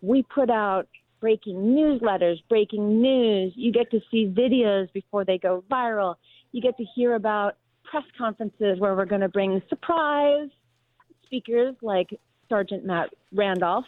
We 0.00 0.22
put 0.22 0.50
out 0.50 0.86
breaking 1.20 1.56
newsletters, 1.56 2.36
breaking 2.48 3.02
news. 3.02 3.52
You 3.56 3.72
get 3.72 3.90
to 3.90 4.00
see 4.10 4.26
videos 4.26 4.92
before 4.92 5.24
they 5.24 5.38
go 5.38 5.64
viral. 5.70 6.14
You 6.52 6.62
get 6.62 6.76
to 6.76 6.84
hear 6.94 7.14
about 7.14 7.56
press 7.84 8.04
conferences 8.16 8.78
where 8.78 8.94
we're 8.94 9.06
going 9.06 9.22
to 9.22 9.28
bring 9.28 9.60
surprise 9.68 10.48
speakers 11.24 11.74
like 11.82 12.18
Sergeant 12.48 12.84
Matt 12.84 13.10
Randolph. 13.32 13.86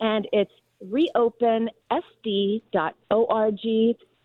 And 0.00 0.26
it's 0.32 0.52
reopensd.org. 0.84 1.70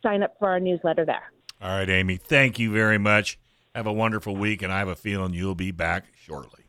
Sign 0.04 0.24
up 0.24 0.36
for 0.40 0.50
our 0.50 0.60
newsletter 0.60 1.06
there. 1.06 1.32
All 1.62 1.70
right, 1.70 1.90
Amy, 1.90 2.18
thank 2.18 2.58
you 2.58 2.72
very 2.72 2.98
much. 2.98 3.38
Have 3.74 3.88
a 3.88 3.94
wonderful 3.94 4.36
week, 4.36 4.64
and 4.64 4.74
I 4.74 4.80
have 4.80 4.90
a 4.90 4.98
feeling 4.98 5.34
you'll 5.34 5.56
be 5.56 5.72
back 5.72 6.04
shortly. 6.26 6.66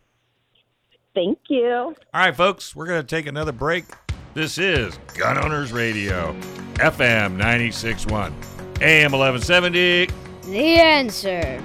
Thank 1.16 1.40
you. 1.48 1.74
All 1.74 1.96
right, 2.14 2.34
folks, 2.34 2.76
we're 2.76 2.86
going 2.86 3.03
to 3.03 3.07
take 3.07 3.26
another 3.26 3.50
break. 3.50 3.86
This 4.34 4.57
is 4.57 4.96
Gun 5.14 5.36
Owners 5.36 5.72
Radio, 5.72 6.32
FM 6.74 7.36
96.1, 7.36 8.32
AM 8.80 9.11
1170. 9.11 10.11
The 10.42 10.57
answer. 10.57 11.61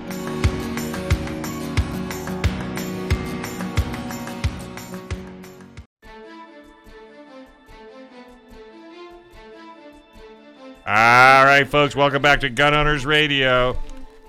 All 10.88 11.46
right, 11.46 11.68
folks, 11.68 11.96
welcome 11.96 12.24
back 12.24 12.40
to 12.40 12.50
Gun 12.50 12.74
Owners 12.74 13.06
Radio, 13.06 13.78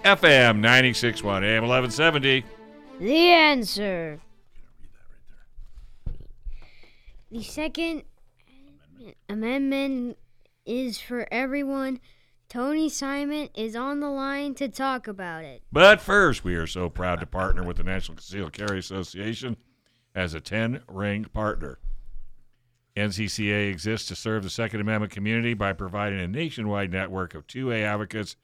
FM 0.05 0.61
96.1, 0.61 1.43
AM 1.43 1.63
1170. 1.65 2.45
The 3.01 3.15
answer. 3.17 4.21
The 7.31 7.43
Second 7.43 8.03
Amendment 9.29 10.17
is 10.65 10.99
for 10.99 11.27
everyone. 11.31 12.01
Tony 12.49 12.89
Simon 12.89 13.51
is 13.55 13.77
on 13.77 14.01
the 14.01 14.09
line 14.09 14.55
to 14.55 14.69
talk 14.69 15.07
about 15.07 15.45
it. 15.45 15.63
But 15.71 16.01
first, 16.01 16.45
we 16.45 16.55
are 16.55 16.67
so 16.67 16.89
proud 16.89 17.21
to 17.21 17.27
partner 17.27 17.63
with 17.63 17.77
the 17.77 17.83
National 17.83 18.17
Concealed 18.17 18.53
Carry 18.55 18.79
Association. 18.79 19.57
as 20.15 20.33
a 20.35 20.41
10 20.41 20.83
ring 20.89 21.25
partner. 21.27 21.79
NCCA 22.97 23.71
exists 23.71 24.09
to 24.09 24.17
serve 24.17 24.43
the 24.43 24.51
Second 24.51 24.81
Amendment 24.81 25.13
community 25.13 25.55
by 25.55 25.73
providing 25.73 26.19
a 26.19 26.27
nationwide 26.27 26.91
network 26.91 27.35
of 27.35 27.47
2A 27.47 27.83
advocates, 27.83 28.35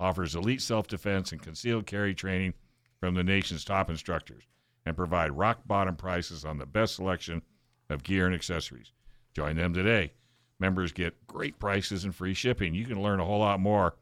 offers 0.00 0.34
elite 0.34 0.60
self 0.62 0.86
defense 0.88 1.32
and 1.32 1.42
concealed 1.42 1.86
carry 1.86 2.14
training 2.14 2.54
from 3.00 3.14
the 3.14 3.24
nation's 3.24 3.64
top 3.64 3.90
instructors, 3.90 4.44
and 4.86 4.96
provide 4.96 5.32
rock 5.32 5.60
bottom 5.66 5.96
prices 5.96 6.44
on 6.44 6.58
the 6.58 6.66
best 6.66 6.96
selection 6.96 7.42
of 7.90 8.02
gear 8.02 8.26
and 8.26 8.34
accessories. 8.34 8.92
Join 9.34 9.56
them 9.56 9.74
today. 9.74 10.12
Members 10.60 10.92
get 10.92 11.26
great 11.26 11.58
prices 11.58 12.04
and 12.04 12.14
free 12.14 12.34
shipping. 12.34 12.74
You 12.74 12.86
can 12.86 13.02
learn 13.02 13.20
a 13.20 13.24
whole 13.24 13.40
lot 13.40 13.60
more 13.60 13.96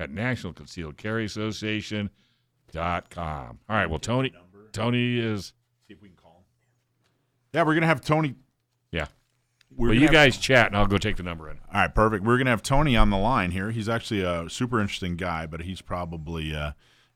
at 0.00 0.10
National 0.10 0.52
Concealed 0.52 0.96
Carry 0.96 1.24
Association.com. 1.24 2.10
All 3.68 3.76
right, 3.76 3.88
well, 3.88 3.98
Tony, 3.98 4.32
Tony 4.72 5.18
is, 5.18 5.52
See 5.86 5.94
if 5.94 6.02
we 6.02 6.08
can 6.08 6.16
call 6.16 6.38
him. 6.38 6.44
Yeah, 7.52 7.62
we're 7.62 7.74
gonna 7.74 7.86
have 7.86 8.00
Tony. 8.00 8.34
Yeah. 9.78 9.82
We're 9.82 9.88
well, 9.88 9.94
gonna 9.94 10.00
you 10.00 10.06
have- 10.08 10.12
guys 10.12 10.38
chat, 10.38 10.66
and 10.68 10.76
I'll 10.76 10.86
go 10.86 10.98
take 10.98 11.16
the 11.16 11.22
number 11.22 11.48
in. 11.50 11.58
All 11.72 11.80
right, 11.80 11.94
perfect. 11.94 12.24
We're 12.24 12.38
gonna 12.38 12.50
have 12.50 12.62
Tony 12.62 12.96
on 12.96 13.10
the 13.10 13.16
line 13.18 13.50
here. 13.52 13.70
He's 13.70 13.88
actually 13.88 14.22
a 14.22 14.48
super 14.50 14.80
interesting 14.80 15.16
guy, 15.16 15.46
but 15.46 15.62
he's 15.62 15.80
probably 15.80 16.54
uh, 16.54 16.72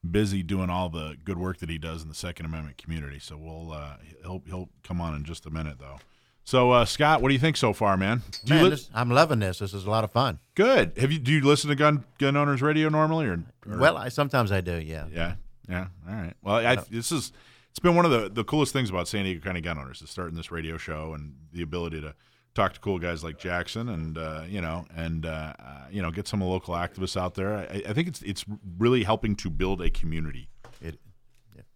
busy 0.09 0.43
doing 0.43 0.71
all 0.71 0.89
the 0.89 1.17
good 1.25 1.39
work 1.39 1.59
that 1.59 1.69
he 1.71 1.79
does 1.79 2.03
in 2.03 2.09
the 2.09 2.15
Second 2.15 2.47
Amendment 2.47 2.79
community. 2.79 3.19
So 3.19 3.37
we'll 3.37 3.73
uh, 3.73 3.97
he'll 4.23 4.43
he'll 4.47 4.69
come 4.83 5.01
on 5.01 5.15
in 5.15 5.25
just 5.25 5.47
a 5.47 5.51
minute 5.51 5.79
though. 5.79 5.99
So 6.45 6.73
uh, 6.73 6.85
Scott, 6.85 7.23
what 7.23 7.29
do 7.29 7.35
you 7.35 7.41
think 7.41 7.57
so 7.57 7.73
far, 7.73 7.97
man? 7.97 8.23
Do 8.45 8.53
you 8.53 8.55
Man, 8.55 8.65
li- 8.65 8.71
this, 8.71 8.91
I'm 8.93 9.11
loving 9.11 9.39
this. 9.39 9.61
This 9.61 9.73
is 9.75 9.85
a 9.87 9.91
lot 9.91 10.03
of 10.03 10.11
fun. 10.11 10.41
good. 10.57 10.93
Have 10.99 11.13
you 11.13 11.19
do 11.21 11.31
you 11.33 11.41
listen 11.41 11.69
to 11.71 11.77
Gun 11.77 12.05
Gun 12.19 12.37
Owners 12.37 12.63
Radio 12.63 12.89
normally 12.89 13.27
or, 13.27 13.45
or- 13.69 13.79
Well, 13.79 13.97
I, 13.97 14.09
sometimes 14.09 14.51
I 14.51 14.61
do. 14.61 14.81
Yeah. 14.81 15.07
yeah 15.13 15.35
yeah 15.69 15.87
all 16.09 16.15
right. 16.17 16.35
Well, 16.43 16.57
I, 16.57 16.77
this 16.91 17.13
is 17.13 17.33
it's 17.71 17.79
been 17.79 17.95
one 17.95 18.05
of 18.05 18.11
the 18.11 18.29
the 18.29 18.43
coolest 18.43 18.73
things 18.73 18.91
about 18.91 19.07
San 19.07 19.23
Diego 19.25 19.41
County 19.41 19.61
Gun 19.61 19.79
Owners 19.79 20.03
is 20.03 20.11
starting 20.11 20.37
this 20.37 20.51
radio 20.51 20.77
show 20.77 21.15
and 21.15 21.35
the 21.53 21.63
ability 21.63 22.01
to 22.01 22.13
talk 22.55 22.75
to 22.75 22.81
cool 22.81 22.99
guys 22.99 23.25
like 23.25 23.39
Jackson 23.39 23.89
and 23.89 24.19
uh, 24.19 24.43
you 24.49 24.61
know 24.61 24.85
and 24.95 25.27
uh, 25.27 25.55
uh, 25.59 25.87
you 25.91 26.03
know 26.03 26.11
get 26.11 26.29
some 26.29 26.41
local 26.41 26.75
activists 26.75 27.17
out 27.21 27.35
there. 27.35 27.57
I, 27.57 27.83
I 27.89 27.93
think 27.93 28.09
it's 28.09 28.23
it's 28.23 28.45
really 28.79 29.05
helping 29.05 29.37
to 29.37 29.51
build 29.51 29.81
a 29.81 29.91
community. 29.91 30.49
It, 30.81 30.99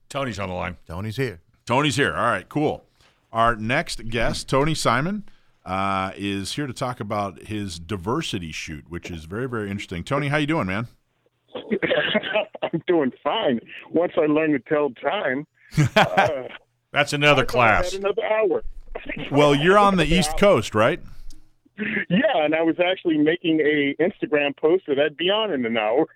Tony's 0.08 0.38
on 0.38 0.48
the 0.48 0.54
line. 0.54 0.76
Tony's 0.86 1.16
here. 1.16 1.40
Tony's 1.66 1.96
here. 1.96 2.14
All 2.14 2.26
right, 2.26 2.48
cool. 2.48 2.84
Our 3.32 3.56
next 3.56 4.08
guest, 4.08 4.48
Tony 4.48 4.74
Simon, 4.74 5.24
uh, 5.64 6.12
is 6.16 6.54
here 6.54 6.66
to 6.66 6.72
talk 6.72 7.00
about 7.00 7.42
his 7.44 7.78
diversity 7.78 8.52
shoot, 8.52 8.84
which 8.88 9.10
is 9.10 9.24
very 9.24 9.48
very 9.48 9.70
interesting. 9.70 10.04
Tony, 10.04 10.28
how 10.28 10.36
you 10.36 10.46
doing, 10.46 10.66
man? 10.66 10.86
I'm 12.62 12.82
doing 12.86 13.12
fine. 13.22 13.60
Once 13.90 14.12
I 14.16 14.26
learn 14.26 14.52
to 14.52 14.58
tell 14.58 14.90
time, 14.90 15.46
uh, 15.96 16.44
That's 16.92 17.12
another 17.12 17.42
I 17.42 17.46
class. 17.46 17.92
had 17.92 18.00
another 18.00 18.24
hour. 18.24 18.62
Well, 19.30 19.54
you're 19.54 19.78
on 19.78 19.96
the 19.96 20.04
East 20.04 20.38
Coast, 20.38 20.74
right? 20.74 21.00
Yeah, 22.08 22.44
and 22.44 22.54
I 22.54 22.62
was 22.62 22.76
actually 22.80 23.18
making 23.18 23.60
a 23.60 23.94
Instagram 24.02 24.56
post 24.56 24.84
that 24.88 24.98
I'd 24.98 25.16
be 25.16 25.30
on 25.30 25.52
in 25.52 25.66
an 25.66 25.76
hour. 25.76 26.06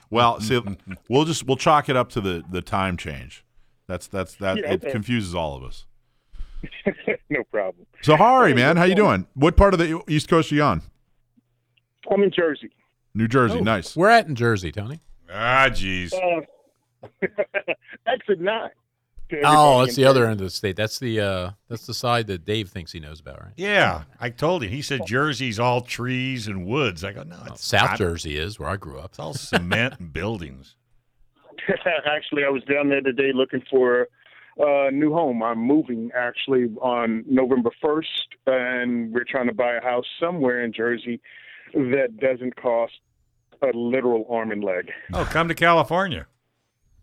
well, 0.10 0.40
see, 0.40 0.60
we'll 1.08 1.24
just 1.24 1.46
we'll 1.46 1.56
chalk 1.56 1.88
it 1.88 1.96
up 1.96 2.10
to 2.10 2.20
the 2.20 2.42
the 2.50 2.60
time 2.62 2.96
change. 2.96 3.44
That's 3.86 4.06
that's 4.06 4.34
that 4.36 4.58
Yeah, 4.58 4.72
it 4.72 4.82
okay. 4.82 4.92
confuses 4.92 5.34
all 5.34 5.56
of 5.56 5.62
us. 5.64 5.86
no 7.30 7.42
problem. 7.50 7.86
So, 8.02 8.16
Hari, 8.16 8.54
man, 8.54 8.76
how 8.76 8.84
you 8.84 8.94
doing? 8.94 9.26
What 9.34 9.56
part 9.56 9.74
of 9.74 9.80
the 9.80 10.02
East 10.08 10.28
Coast 10.28 10.52
are 10.52 10.54
you 10.54 10.62
on? 10.62 10.82
I'm 12.10 12.22
in 12.22 12.30
Jersey. 12.30 12.70
New 13.14 13.28
Jersey, 13.28 13.58
Oh, 13.58 13.62
nice. 13.62 13.96
We're 13.96 14.08
at 14.10 14.26
in 14.26 14.34
Jersey, 14.34 14.72
Tony. 14.72 15.00
Ah, 15.30 15.66
jeez. 15.70 16.12
Uh, 16.14 17.08
exit 18.06 18.40
nine. 18.40 18.70
To 19.40 19.42
Oh, 19.44 19.50
everybody 19.80 19.86
that's 19.86 19.96
the 19.96 20.04
other 20.04 20.24
end 20.24 20.32
of 20.40 20.46
the 20.46 20.50
state. 20.50 20.76
That's 20.76 20.98
the 20.98 21.20
uh, 21.20 21.50
that's 21.68 21.86
the 21.86 21.94
side 21.94 22.26
that 22.28 22.44
Dave 22.44 22.68
thinks 22.70 22.92
he 22.92 23.00
knows 23.00 23.20
about, 23.20 23.42
right? 23.42 23.52
Yeah, 23.56 24.04
I 24.20 24.30
told 24.30 24.62
you. 24.62 24.68
He 24.68 24.82
said 24.82 25.06
Jersey's 25.06 25.58
all 25.58 25.80
trees 25.80 26.46
and 26.46 26.66
woods. 26.66 27.02
I 27.04 27.12
go, 27.12 27.22
no, 27.22 27.38
it's 27.46 27.64
South 27.64 27.90
not. 27.90 27.98
Jersey 27.98 28.36
is 28.36 28.58
where 28.58 28.68
I 28.68 28.76
grew 28.76 28.98
up. 28.98 29.10
It's 29.10 29.18
all 29.18 29.34
cement 29.34 29.94
and 29.98 30.12
buildings. 30.12 30.76
actually, 32.06 32.44
I 32.44 32.48
was 32.48 32.62
down 32.64 32.88
there 32.88 33.00
today 33.00 33.30
looking 33.34 33.62
for 33.70 34.08
a 34.58 34.90
new 34.90 35.12
home. 35.12 35.42
I'm 35.42 35.58
moving 35.60 36.10
actually 36.16 36.64
on 36.80 37.24
November 37.28 37.70
1st, 37.82 38.06
and 38.46 39.12
we're 39.12 39.24
trying 39.24 39.46
to 39.46 39.54
buy 39.54 39.74
a 39.74 39.82
house 39.82 40.06
somewhere 40.20 40.64
in 40.64 40.72
Jersey 40.72 41.20
that 41.72 42.18
doesn't 42.18 42.56
cost 42.56 42.94
a 43.62 43.76
literal 43.76 44.26
arm 44.28 44.50
and 44.50 44.64
leg. 44.64 44.90
Oh, 45.14 45.24
come 45.24 45.48
to 45.48 45.54
California. 45.54 46.26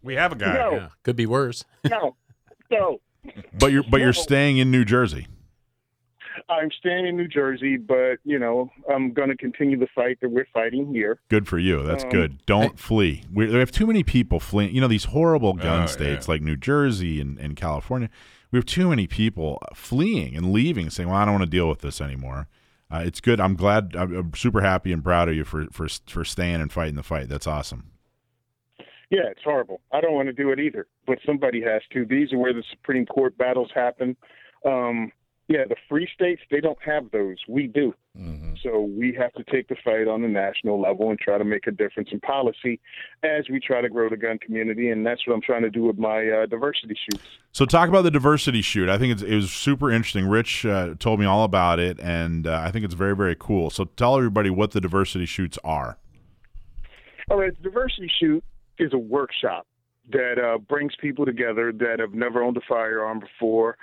We 0.02 0.16
have 0.16 0.32
a 0.32 0.36
guy. 0.36 0.54
No. 0.54 0.72
Yeah, 0.72 0.88
could 1.04 1.16
be 1.16 1.26
worse. 1.26 1.66
No, 1.90 2.16
no. 2.72 3.02
But 3.58 3.72
you're 3.72 3.84
but 3.90 4.00
you're 4.02 4.14
staying 4.14 4.58
in 4.58 4.72
New 4.72 4.86
Jersey. 4.86 5.28
I'm 6.48 6.72
staying 6.72 7.06
in 7.06 7.18
New 7.18 7.28
Jersey, 7.28 7.76
but 7.78 8.18
you 8.24 8.40
know 8.40 8.70
I'm 8.92 9.12
going 9.14 9.30
to 9.30 9.36
continue 9.36 9.78
the 9.78 9.88
fight 9.94 10.20
that 10.22 10.30
we're 10.30 10.48
fighting 10.54 10.94
here. 10.94 11.20
Good 11.30 11.48
for 11.48 11.60
you. 11.60 11.84
That's 11.84 12.04
Um, 12.06 12.10
good. 12.12 12.46
Don't 12.46 12.80
flee. 12.80 13.24
We, 13.32 13.48
we 13.48 13.56
have 13.60 13.72
too 13.72 13.86
many 13.88 14.04
people 14.04 14.40
fleeing. 14.40 14.74
You 14.74 14.82
know 14.82 14.88
these 14.88 15.06
horrible 15.06 15.54
gun 15.54 15.84
Oh, 15.84 15.88
states 15.88 16.28
yeah. 16.28 16.34
like 16.34 16.42
New 16.42 16.56
Jersey 16.56 17.20
and, 17.20 17.38
and 17.40 17.56
California. 17.56 18.10
We 18.52 18.58
have 18.58 18.66
too 18.66 18.90
many 18.90 19.06
people 19.06 19.62
fleeing 19.76 20.36
and 20.36 20.52
leaving, 20.54 20.90
saying, 20.90 21.10
"Well, 21.10 21.18
I 21.18 21.26
don't 21.26 21.34
want 21.34 21.44
to 21.44 21.50
deal 21.50 21.68
with 21.68 21.80
this 21.80 22.00
anymore." 22.02 22.48
Uh, 22.92 23.04
it's 23.06 23.20
good. 23.22 23.40
I'm 23.40 23.56
glad. 23.56 23.96
I'm, 23.96 24.16
I'm 24.16 24.34
super 24.34 24.62
happy 24.62 24.92
and 24.94 25.04
proud 25.04 25.28
of 25.30 25.36
you 25.36 25.44
for 25.44 25.66
for 25.72 25.88
for 26.08 26.24
staying 26.24 26.62
and 26.62 26.72
fighting 26.72 26.96
the 26.96 27.04
fight. 27.04 27.28
That's 27.30 27.48
awesome. 27.48 27.92
Yeah, 29.10 29.28
it's 29.32 29.42
horrible. 29.44 29.82
I 29.92 30.02
don't 30.02 30.14
want 30.14 30.28
to 30.28 30.34
do 30.34 30.52
it 30.52 30.60
either, 30.60 30.88
but 31.08 31.18
somebody 31.26 31.62
has 31.62 31.82
to. 31.94 32.06
These 32.06 32.32
are 32.32 32.38
where 32.38 32.54
the 32.54 32.64
Supreme 32.70 33.06
Court 33.06 33.38
battles 33.38 33.72
happen. 33.74 34.16
Um, 34.66 35.12
yeah, 35.48 35.64
the 35.68 35.76
free 35.90 36.08
states 36.14 36.44
they 36.52 36.62
don't 36.62 36.78
have 36.86 37.10
those. 37.10 37.38
We 37.48 37.66
do. 37.66 37.96
Mm-hmm. 38.16 38.54
So 38.62 38.82
we 38.82 39.18
have 39.20 39.34
to 39.34 39.44
take 39.52 39.68
the 39.68 39.76
fight 39.84 40.08
on 40.08 40.22
the 40.22 40.28
national 40.28 40.80
level 40.80 41.10
and 41.10 41.18
try 41.18 41.40
to 41.40 41.44
make 41.44 41.66
a 41.66 41.72
difference 41.72 42.10
in 42.12 42.20
policy 42.20 42.80
as 43.24 43.50
we 43.50 43.60
try 43.60 43.82
to 43.82 43.90
grow 43.90 44.10
the 44.10 44.18
gun 44.18 44.38
community, 44.38 44.92
and 44.92 45.04
that's 45.04 45.26
what 45.26 45.34
I'm 45.34 45.42
trying 45.42 45.64
to 45.64 45.72
do 45.72 45.84
with 45.84 45.98
my 45.98 46.28
uh, 46.30 46.46
diversity 46.46 46.96
shoots. 47.10 47.26
So 47.52 47.66
talk 47.66 47.90
about 47.90 48.04
the 48.04 48.12
diversity 48.12 48.62
shoot. 48.62 48.90
I 48.90 49.00
think 49.00 49.14
it's, 49.14 49.24
it 49.24 49.34
was 49.34 49.52
super 49.52 49.90
interesting. 49.92 50.28
Rich 50.28 50.68
uh, 50.68 50.94
told 51.00 51.20
me 51.20 51.26
all 51.26 51.44
about 51.44 51.80
it, 51.80 52.00
and 52.00 52.46
uh, 52.46 52.62
I 52.64 52.70
think 52.70 52.86
it's 52.86 52.94
very 52.94 53.16
very 53.16 53.36
cool. 53.40 53.72
So 53.72 53.86
tell 53.86 54.18
everybody 54.18 54.52
what 54.52 54.72
the 54.72 54.82
diversity 54.82 55.26
shoots 55.26 55.58
are. 55.64 55.98
All 57.32 57.38
right, 57.38 57.56
the 57.58 57.64
diversity 57.64 58.12
shoot 58.20 58.44
is 58.80 58.94
a 58.94 58.98
workshop 58.98 59.68
that 60.12 60.36
uh, 60.40 60.58
brings 60.58 60.94
people 61.00 61.26
together 61.26 61.72
that 61.72 62.00
have 62.00 62.14
never 62.14 62.42
owned 62.42 62.58
a 62.58 62.62
firearm 62.68 63.20
before, 63.20 63.78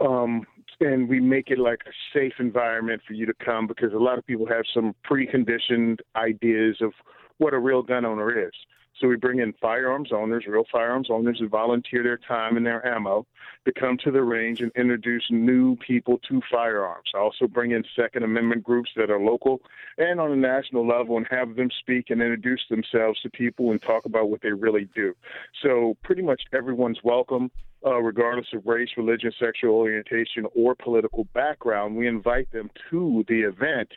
um, 0.00 0.46
and 0.80 1.08
we 1.08 1.20
make 1.20 1.50
it 1.50 1.58
like 1.58 1.80
a 1.86 2.18
safe 2.18 2.34
environment 2.38 3.02
for 3.06 3.14
you 3.14 3.26
to 3.26 3.34
come 3.44 3.66
because 3.66 3.92
a 3.92 3.98
lot 3.98 4.18
of 4.18 4.26
people 4.26 4.46
have 4.46 4.64
some 4.72 4.94
preconditioned 5.10 5.98
ideas 6.16 6.76
of 6.80 6.92
what 7.38 7.54
a 7.54 7.58
real 7.58 7.82
gun 7.82 8.04
owner 8.04 8.46
is. 8.46 8.52
So 9.00 9.08
we 9.08 9.16
bring 9.16 9.40
in 9.40 9.52
firearms 9.60 10.10
owners, 10.10 10.44
real 10.46 10.64
firearms 10.72 11.08
owners 11.10 11.38
who 11.38 11.48
volunteer 11.48 12.02
their 12.02 12.16
time 12.16 12.56
and 12.56 12.64
their 12.64 12.84
ammo 12.86 13.26
to 13.66 13.72
come 13.72 13.98
to 14.04 14.10
the 14.10 14.22
range 14.22 14.62
and 14.62 14.72
introduce 14.74 15.24
new 15.30 15.76
people 15.76 16.18
to 16.28 16.40
firearms. 16.50 17.10
I 17.14 17.18
also 17.18 17.46
bring 17.46 17.72
in 17.72 17.84
Second 17.94 18.22
Amendment 18.22 18.62
groups 18.62 18.90
that 18.96 19.10
are 19.10 19.20
local 19.20 19.60
and 19.98 20.18
on 20.18 20.32
a 20.32 20.36
national 20.36 20.86
level 20.86 21.18
and 21.18 21.26
have 21.30 21.56
them 21.56 21.68
speak 21.80 22.08
and 22.08 22.22
introduce 22.22 22.62
themselves 22.70 23.20
to 23.20 23.30
people 23.30 23.70
and 23.70 23.82
talk 23.82 24.06
about 24.06 24.30
what 24.30 24.40
they 24.40 24.52
really 24.52 24.88
do. 24.94 25.14
So 25.62 25.96
pretty 26.02 26.22
much 26.22 26.42
everyone's 26.54 27.00
welcome, 27.04 27.50
uh, 27.84 28.00
regardless 28.00 28.48
of 28.54 28.66
race, 28.66 28.90
religion, 28.96 29.30
sexual 29.38 29.74
orientation, 29.74 30.46
or 30.54 30.74
political 30.74 31.24
background. 31.34 31.96
We 31.96 32.08
invite 32.08 32.50
them 32.50 32.70
to 32.90 33.24
the 33.28 33.40
event 33.40 33.90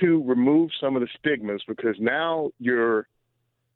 to 0.00 0.22
remove 0.24 0.70
some 0.80 0.96
of 0.96 1.02
the 1.02 1.08
stigmas 1.18 1.62
because 1.66 1.96
now 1.98 2.50
you're 2.58 3.06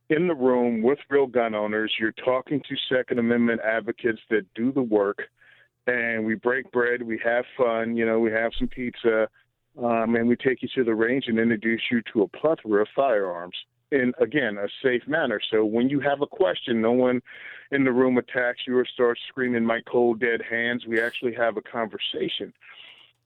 in 0.08 0.28
the 0.28 0.34
room 0.34 0.82
with 0.82 0.98
real 1.10 1.26
gun 1.26 1.54
owners. 1.54 1.92
You're 1.98 2.12
talking 2.12 2.60
to 2.68 2.76
Second 2.94 3.18
Amendment 3.18 3.60
advocates 3.64 4.20
that 4.30 4.46
do 4.54 4.72
the 4.72 4.82
work, 4.82 5.22
and 5.86 6.24
we 6.24 6.34
break 6.34 6.70
bread. 6.70 7.02
We 7.02 7.20
have 7.24 7.44
fun. 7.56 7.96
You 7.96 8.06
know, 8.06 8.20
we 8.20 8.30
have 8.32 8.52
some 8.58 8.68
pizza, 8.68 9.28
um, 9.78 10.16
and 10.16 10.28
we 10.28 10.36
take 10.36 10.62
you 10.62 10.68
to 10.76 10.84
the 10.84 10.94
range 10.94 11.24
and 11.26 11.38
introduce 11.38 11.82
you 11.90 12.02
to 12.12 12.22
a 12.22 12.28
plethora 12.28 12.82
of 12.82 12.88
firearms 12.94 13.56
in 13.92 14.12
again 14.20 14.58
a 14.58 14.68
safe 14.82 15.06
manner. 15.06 15.40
So 15.50 15.64
when 15.64 15.88
you 15.88 16.00
have 16.00 16.20
a 16.20 16.26
question, 16.26 16.80
no 16.80 16.92
one 16.92 17.20
in 17.70 17.84
the 17.84 17.92
room 17.92 18.18
attacks 18.18 18.60
you 18.66 18.76
or 18.76 18.86
starts 18.86 19.20
screaming 19.28 19.64
"my 19.64 19.80
cold 19.90 20.20
dead 20.20 20.42
hands." 20.48 20.86
We 20.86 21.00
actually 21.00 21.34
have 21.34 21.56
a 21.56 21.62
conversation 21.62 22.52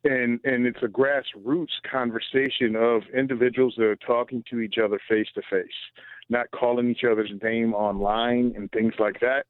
and 0.04 0.40
and 0.44 0.66
it's 0.66 0.82
a 0.82 0.86
grassroots 0.86 1.68
conversation 1.90 2.76
of 2.76 3.02
individuals 3.16 3.74
that 3.76 3.84
are 3.84 3.96
talking 3.96 4.42
to 4.50 4.60
each 4.60 4.76
other 4.82 4.98
face 5.08 5.28
to 5.34 5.42
face, 5.50 5.68
not 6.28 6.50
calling 6.52 6.90
each 6.90 7.04
other's 7.10 7.30
name 7.42 7.74
online 7.74 8.54
and 8.56 8.70
things 8.72 8.94
like 8.98 9.20
that. 9.20 9.46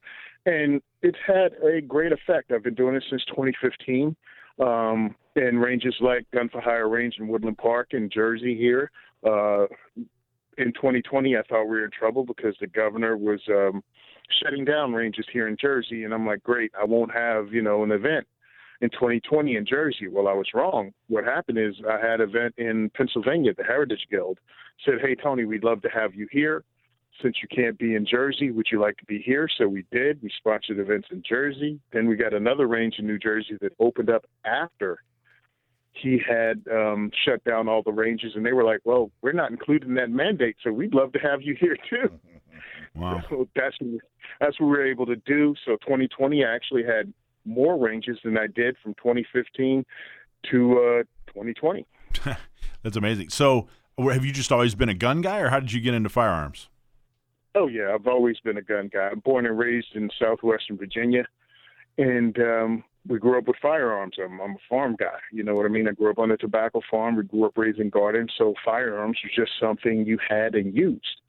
And 0.46 0.80
it's 1.03 1.18
had 1.26 1.53
a 1.62 1.80
great 1.80 2.12
effect. 2.12 2.51
I've 2.51 2.64
been 2.64 2.74
doing 2.74 2.96
it 2.96 3.05
since 3.11 3.24
2015 3.26 4.16
um, 4.59 5.14
in 5.36 5.59
ranges 5.59 5.94
like 6.01 6.26
Gun 6.32 6.48
for 6.48 6.61
Hire 6.61 6.88
Range 6.88 7.14
in 7.18 7.28
Woodland 7.28 7.59
Park 7.59 7.88
in 7.92 8.11
Jersey 8.12 8.57
here. 8.57 8.90
Uh, 9.24 9.66
in 10.59 10.72
2020, 10.74 11.36
I 11.36 11.42
thought 11.42 11.64
we 11.64 11.78
were 11.78 11.84
in 11.84 11.90
trouble 11.90 12.24
because 12.24 12.55
the 12.61 12.66
governor 12.66 13.16
was 13.16 13.40
um, 13.48 13.82
shutting 14.42 14.64
down 14.64 14.92
ranges 14.92 15.26
here 15.32 15.46
in 15.48 15.57
Jersey. 15.61 16.05
And 16.05 16.12
I'm 16.12 16.26
like, 16.26 16.42
great, 16.42 16.72
I 16.78 16.84
won't 16.84 17.12
have, 17.12 17.53
you 17.53 17.62
know, 17.62 17.82
an 17.82 17.92
event 17.92 18.26
in 18.81 18.91
2020 18.91 19.57
in 19.57 19.66
Jersey. 19.66 20.09
Well, 20.09 20.28
I 20.28 20.33
was 20.33 20.49
wrong. 20.55 20.93
What 21.09 21.24
happened 21.24 21.59
is 21.59 21.74
I 21.89 21.99
had 22.05 22.20
an 22.20 22.28
event 22.28 22.55
in 22.57 22.91
Pennsylvania, 22.91 23.53
the 23.55 23.64
Heritage 23.64 24.07
Guild 24.11 24.39
said, 24.85 24.95
hey, 25.03 25.14
Tony, 25.14 25.45
we'd 25.45 25.64
love 25.64 25.83
to 25.83 25.89
have 25.89 26.14
you 26.14 26.26
here. 26.31 26.64
Since 27.22 27.37
you 27.43 27.49
can't 27.55 27.78
be 27.78 27.97
in 27.97 28.07
Jersey, 28.07 28.51
would 28.51 28.68
you 28.72 28.81
like 28.81 28.97
to 28.97 29.05
be 29.05 29.20
here? 29.20 29.47
So 29.59 29.68
we 29.68 29.85
did. 29.93 30.22
We 30.22 30.31
sponsored 30.39 30.78
events 30.78 31.09
in 31.11 31.22
Jersey. 31.28 31.78
Then 31.93 32.09
we 32.09 32.16
got 32.16 32.33
another 32.33 32.66
range 32.66 32.95
in 32.99 33.07
New 33.07 33.18
Jersey 33.18 33.59
that 33.61 33.72
opened 33.78 34.09
up 34.09 34.24
after 34.47 35.03
he 35.93 36.18
had 36.26 36.62
um, 36.72 37.11
shut 37.24 37.45
down 37.45 37.68
all 37.68 37.83
the 37.83 37.93
ranges, 37.93 38.33
and 38.37 38.47
they 38.47 38.53
were 38.53 38.64
like, 38.64 38.81
"Well, 38.85 39.11
we're 39.20 39.33
not 39.33 39.51
included 39.51 39.89
in 39.89 39.97
that 39.97 40.11
mandate, 40.11 40.57
so 40.62 40.72
we'd 40.72 40.95
love 40.95 41.12
to 41.12 41.18
have 41.18 41.43
you 41.43 41.57
here 41.61 41.76
too." 41.89 42.18
Wow. 42.97 43.22
So 43.31 43.49
that's 43.55 43.76
that's 44.41 44.59
what 44.59 44.66
we 44.66 44.72
were 44.72 44.85
able 44.85 45.07
to 45.07 45.14
do. 45.14 45.55
So 45.64 45.76
2020, 45.76 46.45
I 46.45 46.53
actually 46.53 46.83
had 46.83 47.12
more 47.45 47.78
ranges 47.78 48.18
than 48.24 48.38
I 48.38 48.47
did 48.47 48.76
from 48.82 48.95
2015 48.95 49.84
to 50.51 50.72
uh, 50.72 51.03
2020. 51.32 51.86
That's 52.82 52.97
amazing. 52.97 53.28
So, 53.30 53.68
have 53.99 54.24
you 54.24 54.32
just 54.32 54.51
always 54.51 54.74
been 54.74 54.88
a 54.88 54.95
gun 54.95 55.20
guy, 55.20 55.41
or 55.41 55.51
how 55.51 55.61
did 55.61 55.72
you 55.72 55.80
get 55.80 55.95
into 55.95 56.09
firearms? 56.09 56.68
Oh 57.55 57.66
yeah, 57.66 57.93
I've 57.93 58.07
always 58.07 58.38
been 58.41 58.57
a 58.57 58.62
gun 58.62 58.88
guy. 58.93 59.09
I'm 59.11 59.20
born 59.20 59.45
and 59.45 59.59
raised 59.59 59.95
in 59.95 60.09
southwestern 60.18 60.76
Virginia, 60.76 61.26
and 61.99 62.38
um, 62.38 62.84
we 63.09 63.18
grew 63.18 63.38
up 63.38 63.49
with 63.49 63.57
firearms. 63.61 64.16
I'm, 64.22 64.41
I'm 64.41 64.53
a 64.53 64.68
farm 64.68 64.97
guy. 64.99 65.18
You 65.32 65.43
know 65.43 65.57
what 65.57 65.66
I 65.66 65.68
mean? 65.68 65.88
I 65.88 65.93
grew 65.93 66.11
up 66.11 66.18
on 66.18 66.30
a 66.30 66.36
tobacco 66.36 66.80
farm. 66.91 67.16
We 67.16 67.24
grew 67.24 67.45
up 67.45 67.57
raising 67.57 67.91
gardens, 67.91 68.32
so 68.38 68.55
firearms 68.64 69.18
was 69.24 69.32
just 69.34 69.53
something 69.61 70.07
you 70.07 70.18
had 70.26 70.55
and 70.55 70.74
used. 70.76 71.20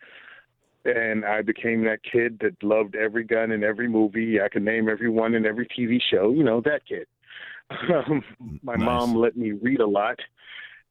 And 0.86 1.24
I 1.26 1.42
became 1.44 1.84
that 1.84 2.00
kid 2.04 2.40
that 2.42 2.62
loved 2.64 2.96
every 2.96 3.24
gun 3.24 3.52
in 3.52 3.64
every 3.64 3.88
movie. 3.88 4.42
I 4.42 4.50
could 4.50 4.64
name 4.64 4.90
every 4.90 5.10
one 5.10 5.36
in 5.36 5.46
every 5.46 5.68
TV 5.68 6.00
show. 6.12 6.32
You 6.32 6.44
know 6.44 6.62
that 6.62 6.82
kid. 6.88 7.08
Um, 7.90 8.22
my 8.64 8.76
Nice. 8.76 8.86
mom 8.86 9.16
let 9.16 9.38
me 9.38 9.52
read 9.54 9.80
a 9.80 9.88
lot, 9.88 10.20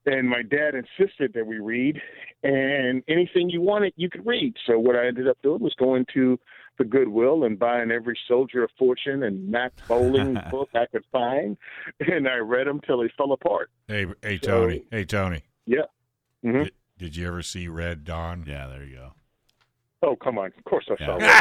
and 0.07 0.27
my 0.27 0.41
dad 0.43 0.73
insisted 0.75 1.35
that 1.35 1.47
we 1.47 1.59
read. 1.59 2.01
And 2.43 3.03
anything 3.07 3.51
you 3.51 3.61
wanted, 3.61 3.93
you 3.97 4.09
could 4.09 4.25
read. 4.27 4.55
So 4.67 4.79
what 4.79 4.97
I 4.97 5.07
ended 5.07 5.29
up 5.29 5.37
doing 5.43 5.61
was 5.63 5.75
going 5.79 6.07
to 6.15 6.39
the 6.79 6.85
Goodwill 6.85 7.45
and 7.45 7.59
buying 7.59 7.91
every 7.91 8.19
Soldier 8.27 8.63
of 8.65 8.71
Fortune 8.79 9.25
and 9.25 9.51
Max 9.51 9.75
Bowling 9.89 10.39
book 10.51 10.71
I 10.75 10.87
could 10.87 11.05
find, 11.13 11.59
and 12.01 12.27
I 12.27 12.37
read 12.37 12.67
them 12.67 12.81
till 12.87 13.03
they 13.03 13.11
fell 13.15 13.33
apart. 13.33 13.69
Hey, 13.89 14.07
hey, 14.23 14.39
So- 14.43 14.63
Tony. 14.63 14.85
Hey, 14.91 15.05
Tony. 15.05 15.43
Yeah. 15.67 15.83
hmm 16.43 16.63
Did, 16.63 16.73
did 16.97 17.17
you 17.17 17.27
ever 17.29 17.43
see 17.43 17.69
Red 17.69 18.05
Dawn? 18.05 18.45
Yeah, 18.49 18.69
there 18.69 18.85
you 18.85 18.97
go. 18.97 19.13
Oh 20.03 20.17
come 20.17 20.39
on! 20.39 20.53
Of 20.57 20.65
course 20.65 20.87
I 20.91 20.97
saw 21.05 21.19
Yeah. 21.19 21.41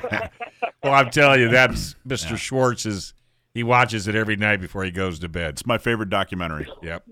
that. 0.00 0.32
Well, 0.82 0.94
I'm 0.94 1.10
telling 1.10 1.40
you, 1.40 1.48
that's 1.50 1.94
Mr. 2.08 2.30
Yeah. 2.30 2.36
Schwartz 2.36 2.86
is. 2.86 3.12
He 3.52 3.64
watches 3.64 4.06
it 4.06 4.14
every 4.14 4.36
night 4.36 4.60
before 4.60 4.84
he 4.84 4.92
goes 4.92 5.18
to 5.18 5.28
bed. 5.28 5.50
It's 5.54 5.66
my 5.66 5.76
favorite 5.76 6.08
documentary. 6.08 6.68
Yep. 6.82 7.02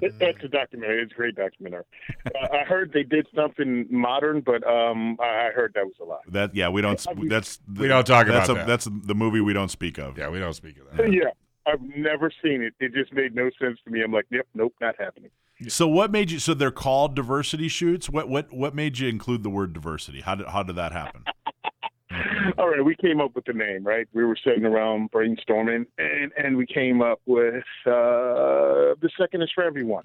It- 0.00 0.18
That's 0.20 0.38
a 0.44 0.48
documentary. 0.48 1.02
It's 1.02 1.12
a 1.12 1.16
great 1.16 1.34
documentary. 1.34 1.82
Uh, 2.26 2.46
I 2.52 2.58
heard 2.64 2.92
they 2.94 3.02
did 3.02 3.26
something 3.34 3.86
modern, 3.90 4.40
but 4.40 4.64
um, 4.66 5.16
I 5.20 5.48
I 5.48 5.50
heard 5.52 5.72
that 5.74 5.84
was 5.84 5.94
a 6.00 6.04
lie. 6.04 6.18
That 6.28 6.54
yeah, 6.54 6.68
we 6.68 6.80
don't. 6.80 7.04
That's 7.28 7.58
We 7.76 7.88
don't 7.88 8.06
talk 8.06 8.26
that's 8.28 8.48
about 8.48 8.56
a, 8.56 8.60
that. 8.60 8.66
That's 8.68 8.88
the 8.90 9.14
movie 9.16 9.40
we 9.40 9.52
don't 9.52 9.70
speak 9.70 9.98
of. 9.98 10.16
Yeah, 10.16 10.28
we 10.30 10.38
don't 10.38 10.54
speak 10.54 10.76
of 10.78 10.96
that. 10.96 11.12
Yeah, 11.12 11.24
I've 11.66 11.82
never 11.82 12.30
seen 12.42 12.62
it. 12.62 12.74
It 12.78 12.94
just 12.94 13.12
made 13.12 13.34
no 13.34 13.50
sense 13.60 13.78
to 13.84 13.90
me. 13.90 14.00
I'm 14.02 14.12
like, 14.12 14.26
yep, 14.30 14.46
nope, 14.54 14.74
not 14.80 14.94
happening. 14.98 15.30
So 15.68 15.88
what 15.88 16.10
made 16.10 16.30
you? 16.30 16.38
So 16.38 16.54
they're 16.54 16.70
called 16.70 17.14
diversity 17.14 17.68
shoots. 17.68 18.08
What 18.08 18.28
what 18.28 18.52
what 18.52 18.74
made 18.74 18.98
you 18.98 19.08
include 19.08 19.42
the 19.42 19.50
word 19.50 19.72
diversity? 19.72 20.20
How 20.20 20.34
did 20.34 20.46
how 20.48 20.62
did 20.62 20.76
that 20.76 20.92
happen? 20.92 21.24
All 22.58 22.68
right, 22.68 22.84
we 22.84 22.94
came 22.96 23.20
up 23.20 23.34
with 23.34 23.44
the 23.44 23.52
name, 23.52 23.84
right? 23.84 24.06
We 24.12 24.24
were 24.24 24.36
sitting 24.44 24.64
around 24.64 25.10
brainstorming, 25.10 25.86
and 25.98 26.32
and 26.36 26.56
we 26.56 26.66
came 26.66 27.02
up 27.02 27.20
with 27.26 27.64
uh, 27.86 28.94
the 29.00 29.10
second 29.18 29.42
is 29.42 29.50
for 29.54 29.64
everyone. 29.64 30.04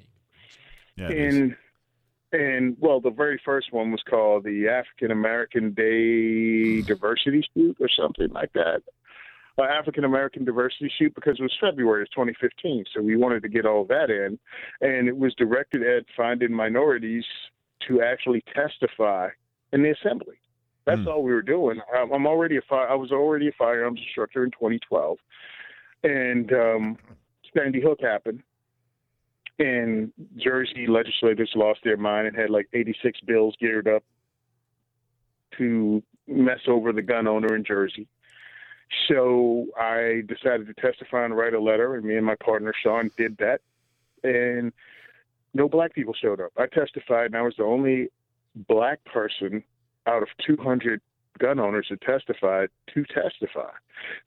Yeah, 0.96 1.10
and 1.10 1.56
and 2.32 2.78
well, 2.80 3.02
the 3.02 3.12
very 3.12 3.42
first 3.44 3.72
one 3.72 3.92
was 3.92 4.02
called 4.10 4.44
the 4.44 4.68
African 4.68 5.12
American 5.12 5.74
Day 5.74 6.82
Diversity 6.82 7.46
Shoot 7.56 7.78
or 7.80 7.90
something 7.90 8.30
like 8.30 8.54
that. 8.54 8.82
Uh, 9.60 9.64
African 9.64 10.06
American 10.06 10.46
Diversity 10.46 10.90
Shoot 10.98 11.14
because 11.16 11.38
it 11.38 11.42
was 11.44 11.52
February 11.60 12.04
of 12.04 12.12
2015, 12.12 12.86
so 12.94 13.02
we 13.02 13.18
wanted 13.18 13.42
to 13.44 13.50
get 13.50 13.66
all 13.66 13.84
that 13.86 14.10
in, 14.10 14.40
and 14.80 15.08
it 15.10 15.18
was 15.18 15.34
directed 15.36 15.82
at 15.84 16.06
finding 16.16 16.54
minorities 16.54 17.26
to 17.88 18.02
actually 18.02 18.42
testify 18.56 19.28
in 19.74 19.84
the 19.84 19.90
assembly. 19.92 20.36
That's 20.86 21.02
Hmm. 21.02 21.08
all 21.10 21.24
we 21.24 21.34
were 21.34 21.42
doing. 21.42 21.82
I'm 21.94 22.12
I'm 22.14 22.26
already 22.26 22.56
a 22.56 22.62
fire. 22.62 22.88
I 22.88 22.96
was 22.96 23.12
already 23.12 23.50
a 23.50 23.52
firearms 23.52 24.00
instructor 24.00 24.46
in 24.46 24.52
2012, 24.52 25.18
and 26.04 26.54
um, 26.54 26.98
Sandy 27.54 27.82
Hook 27.82 28.00
happened, 28.00 28.42
and 29.58 30.14
Jersey 30.38 30.88
legislators 30.88 31.52
lost 31.54 31.82
their 31.84 31.98
mind 31.98 32.28
and 32.28 32.36
had 32.38 32.50
like 32.50 32.70
86 32.72 33.20
bills 33.22 33.56
geared 33.60 33.90
up 33.90 34.04
to 35.58 36.02
mess 36.28 36.62
over 36.68 36.94
the 36.94 37.02
gun 37.02 37.28
owner 37.28 37.56
in 37.56 37.66
Jersey. 37.66 38.08
So 39.08 39.68
I 39.80 40.24
decided 40.28 40.68
to 40.68 40.74
testify 40.74 41.26
and 41.26 41.36
write 41.36 41.54
a 41.54 41.60
letter, 41.60 41.96
and 41.96 42.06
me 42.06 42.16
and 42.16 42.26
my 42.26 42.36
partner 42.36 42.74
Sean 42.82 43.12
did 43.18 43.38
that. 43.38 43.62
And 44.24 44.72
no 45.54 45.70
black 45.70 45.94
people 45.94 46.14
showed 46.14 46.42
up. 46.42 46.52
I 46.58 46.66
testified, 46.66 47.28
and 47.28 47.36
I 47.36 47.42
was 47.42 47.56
the 47.58 47.64
only 47.64 48.10
black 48.68 49.04
person 49.06 49.64
out 50.08 50.24
of 50.24 50.30
200 50.46 51.02
gun 51.38 51.60
owners 51.60 51.88
that 51.90 52.02
testified 52.02 52.70
to 52.94 53.06
testify. 53.06 53.72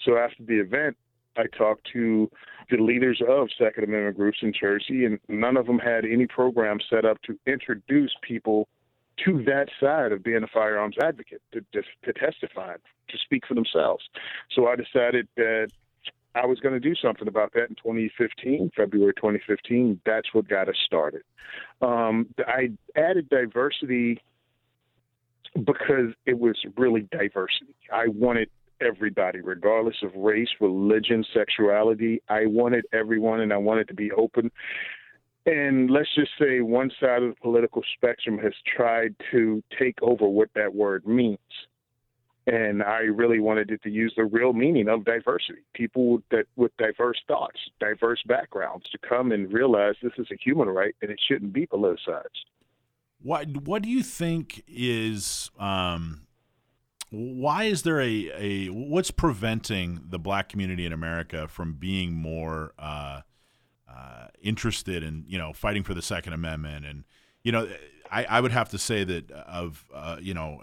So 0.05 0.17
after 0.17 0.43
the 0.45 0.61
event, 0.61 0.97
I 1.37 1.45
talked 1.57 1.89
to 1.93 2.31
the 2.71 2.77
leaders 2.77 3.21
of 3.27 3.49
Second 3.59 3.85
Amendment 3.85 4.17
groups 4.17 4.39
in 4.43 4.53
Jersey, 4.59 5.05
and 5.05 5.19
none 5.29 5.57
of 5.57 5.67
them 5.67 5.79
had 5.79 6.05
any 6.05 6.27
program 6.27 6.79
set 6.91 7.05
up 7.05 7.21
to 7.23 7.39
introduce 7.47 8.15
people 8.23 8.69
to 9.25 9.45
that 9.45 9.69
side 9.81 10.13
of 10.13 10.23
being 10.23 10.43
a 10.43 10.47
firearms 10.47 10.97
advocate 11.03 11.43
to, 11.53 11.61
to, 11.73 11.83
to 12.05 12.13
testify, 12.13 12.75
to 12.75 13.19
speak 13.25 13.47
for 13.47 13.55
themselves. 13.55 14.05
So 14.55 14.67
I 14.67 14.77
decided 14.77 15.29
that 15.37 15.69
I 16.35 16.47
was 16.47 16.61
going 16.61 16.75
to 16.75 16.81
do 16.81 16.95
something 16.95 17.29
about 17.29 17.53
that 17.55 17.69
in 17.69 17.77
2015, 17.77 18.71
February 18.77 19.13
2015. 19.15 20.01
That's 20.07 20.33
what 20.33 20.49
got 20.49 20.69
us 20.69 20.77
started. 20.87 21.23
Um, 21.83 22.29
I 22.39 22.71
added 22.97 23.29
diversity 23.29 24.21
because 25.55 26.15
it 26.25 26.39
was 26.39 26.57
really 26.77 27.07
diversity. 27.13 27.75
I 27.93 28.09
wanted 28.09 28.49
everybody, 28.81 29.41
regardless 29.41 29.97
of 30.03 30.15
race, 30.15 30.49
religion, 30.61 31.25
sexuality. 31.35 32.23
I 32.29 32.47
wanted 32.47 32.87
everyone, 32.93 33.41
and 33.41 33.53
I 33.53 33.59
wanted 33.59 33.89
to 33.89 33.95
be 33.95 34.11
open. 34.13 34.51
And 35.45 35.91
let's 35.91 36.15
just 36.15 36.31
say 36.39 36.61
one 36.61 36.91
side 37.01 37.23
of 37.23 37.35
the 37.35 37.41
political 37.41 37.83
spectrum 37.97 38.39
has 38.39 38.53
tried 38.77 39.15
to 39.33 39.63
take 39.79 39.99
over 40.01 40.29
what 40.29 40.51
that 40.55 40.75
word 40.75 41.07
means. 41.07 41.39
And 42.47 42.83
I 42.83 43.01
really 43.01 43.39
wanted 43.39 43.71
it 43.71 43.83
to 43.85 43.91
use 43.91 44.13
the 44.17 44.25
real 44.25 44.53
meaning 44.53 44.89
of 44.89 45.05
diversity. 45.05 45.63
People 45.75 46.23
that 46.31 46.47
with 46.57 46.77
diverse 46.77 47.21
thoughts, 47.29 47.59
diverse 47.79 48.21
backgrounds, 48.27 48.89
to 48.91 48.99
come 48.99 49.31
and 49.31 49.53
realize 49.53 49.95
this 50.03 50.13
is 50.19 50.27
a 50.33 50.37
human 50.43 50.69
right 50.69 50.95
and 51.03 51.11
it 51.11 51.21
shouldn't 51.29 51.53
be 51.53 51.67
politicized. 51.67 52.47
What 53.21 53.65
what 53.65 53.83
do 53.83 53.89
you 53.89 54.03
think 54.03 54.65
is 54.67 55.53
um, 55.59 56.23
why 57.11 57.65
is 57.65 57.83
there 57.83 58.01
a, 58.01 58.31
a 58.35 58.67
what's 58.69 59.13
preventing 59.13 60.01
the 60.09 60.19
black 60.19 60.49
community 60.49 60.85
in 60.85 60.93
America 60.93 61.47
from 61.47 61.75
being 61.75 62.13
more 62.13 62.73
uh, 62.77 63.21
uh, 63.95 64.29
interested 64.41 65.03
in 65.03 65.25
you 65.27 65.39
know 65.39 65.53
fighting 65.53 65.83
for 65.83 65.95
the 65.95 66.03
Second 66.03 66.33
Amendment 66.33 66.87
and 66.87 67.05
you 67.43 67.53
know 67.53 67.69
I, 68.11 68.25
I 68.25 68.41
would 68.41 68.53
have 68.53 68.69
to 68.71 68.79
say 68.79 69.05
that 69.05 69.31
of 69.31 69.85
uh, 69.93 70.19
you 70.21 70.35
know 70.35 70.63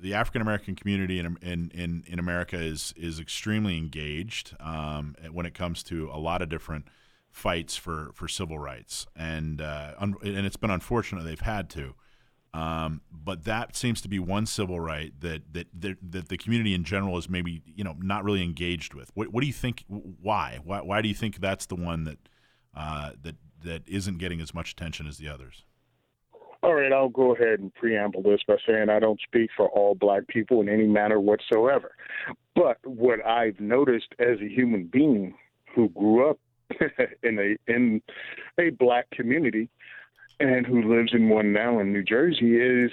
the 0.00 0.14
African 0.14 0.42
American 0.42 0.74
community 0.74 1.18
in, 1.18 1.36
in 1.42 1.70
in 1.74 2.04
in 2.06 2.18
America 2.18 2.56
is 2.56 2.92
is 2.96 3.20
extremely 3.20 3.76
engaged 3.76 4.54
um, 4.60 5.14
when 5.30 5.46
it 5.46 5.54
comes 5.54 5.82
to 5.84 6.10
a 6.12 6.18
lot 6.18 6.42
of 6.42 6.48
different 6.48 6.86
fights 7.30 7.76
for 7.76 8.10
for 8.14 8.26
civil 8.26 8.58
rights 8.58 9.06
and 9.14 9.60
uh, 9.60 9.92
un- 9.98 10.16
and 10.22 10.46
it's 10.46 10.56
been 10.56 10.70
unfortunate 10.70 11.24
they've 11.24 11.40
had 11.40 11.70
to. 11.70 11.94
Um, 12.54 13.02
but 13.12 13.44
that 13.44 13.76
seems 13.76 14.00
to 14.00 14.08
be 14.08 14.18
one 14.18 14.46
civil 14.46 14.80
right 14.80 15.12
that, 15.20 15.52
that 15.52 15.66
that 15.78 15.98
that 16.02 16.28
the 16.28 16.38
community 16.38 16.74
in 16.74 16.82
general 16.82 17.18
is 17.18 17.28
maybe 17.28 17.62
you 17.66 17.84
know 17.84 17.94
not 18.00 18.24
really 18.24 18.42
engaged 18.42 18.94
with. 18.94 19.10
What, 19.14 19.28
what 19.28 19.42
do 19.42 19.46
you 19.46 19.52
think? 19.52 19.84
Why? 19.88 20.58
why? 20.64 20.80
Why 20.80 21.02
do 21.02 21.08
you 21.08 21.14
think 21.14 21.40
that's 21.40 21.66
the 21.66 21.76
one 21.76 22.04
that 22.04 22.18
uh, 22.74 23.12
that 23.22 23.36
that 23.64 23.82
isn't 23.88 24.18
getting 24.18 24.40
as 24.40 24.54
much 24.54 24.72
attention 24.72 25.06
as 25.06 25.18
the 25.18 25.28
others? 25.28 25.64
All 26.62 26.74
right, 26.74 26.92
I'll 26.92 27.08
go 27.08 27.34
ahead 27.34 27.60
and 27.60 27.72
preamble 27.74 28.22
this 28.22 28.40
by 28.46 28.56
saying 28.66 28.88
I 28.88 28.98
don't 28.98 29.20
speak 29.20 29.50
for 29.56 29.68
all 29.68 29.94
black 29.94 30.26
people 30.26 30.60
in 30.60 30.68
any 30.68 30.86
manner 30.86 31.20
whatsoever. 31.20 31.94
But 32.56 32.78
what 32.84 33.24
I've 33.24 33.60
noticed 33.60 34.14
as 34.18 34.40
a 34.40 34.48
human 34.48 34.84
being 34.84 35.34
who 35.74 35.88
grew 35.90 36.30
up 36.30 36.38
in 37.22 37.38
a 37.38 37.72
in 37.72 38.02
a 38.58 38.70
black 38.70 39.08
community 39.10 39.68
and 40.40 40.66
who 40.66 40.82
lives 40.82 41.12
in 41.12 41.28
one 41.28 41.52
now 41.52 41.78
in 41.78 41.92
New 41.92 42.02
Jersey 42.02 42.56
is 42.56 42.90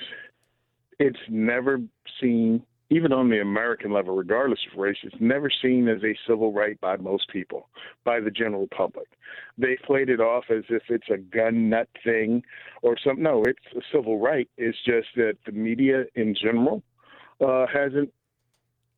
it's 0.99 1.19
never 1.27 1.80
seen 2.22 2.64
even 2.90 3.12
on 3.12 3.30
the 3.30 3.41
American 3.41 3.91
level, 3.91 4.16
regardless 4.16 4.60
of 4.72 4.78
race, 4.80 4.98
it's 5.03 5.16
never 5.20 5.49
seen 5.49 5.88
as 5.88 6.03
a 6.03 6.16
civil 6.28 6.53
right 6.53 6.80
by 6.82 6.98
most 6.98 7.30
people, 7.30 7.68
by 8.03 8.20
the 8.20 8.30
general 8.30 8.68
public. 8.76 9.07
They 9.57 9.78
played 9.86 10.10
it 10.10 10.20
off 10.20 10.45
as 10.49 10.64
if 10.70 10.84
it's 10.90 11.10
a 11.10 11.18
gun 11.18 11.70
nut 11.70 11.90
thing 12.03 12.44
or 12.84 12.95
something. 13.03 13.24
No, 13.24 13.44
it's 13.44 13.60
a 13.76 13.82
civil 13.91 14.20
right. 14.20 14.48
It's 14.57 14.78
just 14.86 15.07
that 15.16 15.38
the 15.45 15.52
media 15.52 16.03
in 16.14 16.36
general 16.40 16.84
uh, 17.41 17.66
hasn't 17.74 18.14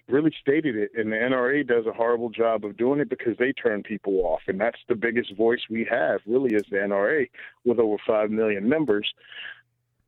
really 0.09 0.34
stated 0.41 0.76
it, 0.76 0.91
and 0.95 1.11
the 1.11 1.15
NRA 1.15 1.65
does 1.68 1.85
a 1.85 1.93
horrible 1.93 2.30
job 2.30 2.65
of 2.65 2.77
doing 2.77 2.99
it 2.99 3.09
because 3.09 3.38
they 3.38 3.53
turn 3.53 3.84
people 3.84 4.14
off, 4.26 4.41
and 4.47 4.59
that's 4.59 4.80
the 4.88 4.95
biggest 4.95 5.35
voice 5.35 5.59
we 5.69 5.88
have. 5.89 6.22
Really, 6.26 6.55
is 6.55 6.64
the 6.69 6.77
NRA 6.77 7.30
with 7.65 7.80
over 7.80 7.97
five 8.05 8.31
million 8.31 8.68
members, 8.68 9.07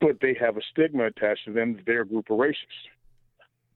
but 0.01 0.17
they 0.21 0.35
have 0.39 0.57
a 0.57 0.61
stigma 0.71 1.05
attached 1.05 1.45
to 1.45 1.53
them 1.53 1.79
they're 1.85 2.01
a 2.01 2.07
group 2.07 2.29
of 2.29 2.37
racists. 2.37 2.87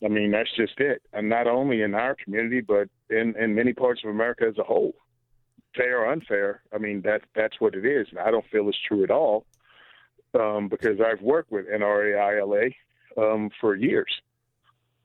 I 0.03 0.07
mean, 0.09 0.31
that's 0.31 0.49
just 0.55 0.79
it, 0.79 1.01
and 1.13 1.29
not 1.29 1.47
only 1.47 1.81
in 1.81 1.93
our 1.93 2.15
community, 2.15 2.61
but 2.61 2.89
in 3.09 3.35
in 3.37 3.55
many 3.55 3.73
parts 3.73 4.01
of 4.03 4.09
America 4.09 4.45
as 4.47 4.57
a 4.57 4.63
whole. 4.63 4.93
Fair 5.75 6.01
or 6.01 6.11
unfair, 6.11 6.61
I 6.73 6.77
mean 6.77 7.01
that 7.01 7.21
that's 7.35 7.59
what 7.59 7.73
it 7.73 7.85
is, 7.85 8.07
and 8.11 8.19
I 8.19 8.29
don't 8.29 8.45
feel 8.51 8.69
it's 8.69 8.77
true 8.87 9.03
at 9.03 9.09
all 9.09 9.45
um, 10.39 10.67
because 10.69 10.99
I've 11.01 11.21
worked 11.21 11.51
with 11.51 11.65
NRA 11.67 12.39
ILA 12.39 12.69
um, 13.17 13.49
for 13.59 13.75
years 13.75 14.21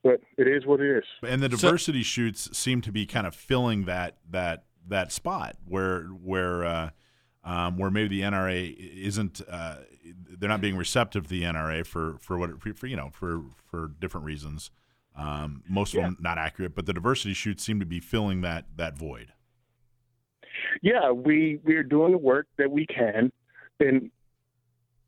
but 0.02 0.20
it 0.36 0.46
is 0.46 0.64
what 0.64 0.80
it 0.80 0.98
is. 0.98 1.04
And 1.22 1.42
the 1.42 1.48
diversity 1.48 2.02
so, 2.02 2.06
shoots 2.06 2.56
seem 2.56 2.80
to 2.82 2.92
be 2.92 3.06
kind 3.06 3.26
of 3.26 3.34
filling 3.34 3.84
that 3.84 4.16
that 4.30 4.64
that 4.86 5.12
spot 5.12 5.56
where 5.66 6.04
where 6.04 6.64
uh, 6.64 6.90
um, 7.44 7.78
where 7.78 7.90
maybe 7.90 8.20
the 8.20 8.22
NRA 8.22 8.76
isn't 8.78 9.40
uh, 9.48 9.76
they're 10.38 10.48
not 10.48 10.60
being 10.60 10.76
receptive 10.76 11.24
to 11.24 11.30
the 11.30 11.42
NRA 11.42 11.84
for 11.84 12.16
for 12.20 12.38
what 12.38 12.60
for, 12.60 12.72
for 12.74 12.86
you 12.86 12.96
know 12.96 13.10
for 13.12 13.42
for 13.70 13.90
different 14.00 14.26
reasons. 14.26 14.70
Um, 15.18 15.62
most 15.68 15.94
of 15.94 15.98
yeah. 15.98 16.06
them 16.06 16.18
not 16.20 16.38
accurate, 16.38 16.74
but 16.74 16.86
the 16.86 16.92
diversity 16.92 17.34
shoots 17.34 17.64
seem 17.64 17.80
to 17.80 17.86
be 17.86 18.00
filling 18.00 18.40
that 18.42 18.66
that 18.76 18.96
void. 18.96 19.32
Yeah, 20.82 21.10
we 21.10 21.60
we 21.64 21.74
are 21.76 21.82
doing 21.82 22.12
the 22.12 22.18
work 22.18 22.46
that 22.56 22.70
we 22.70 22.86
can, 22.86 23.32
and 23.80 24.10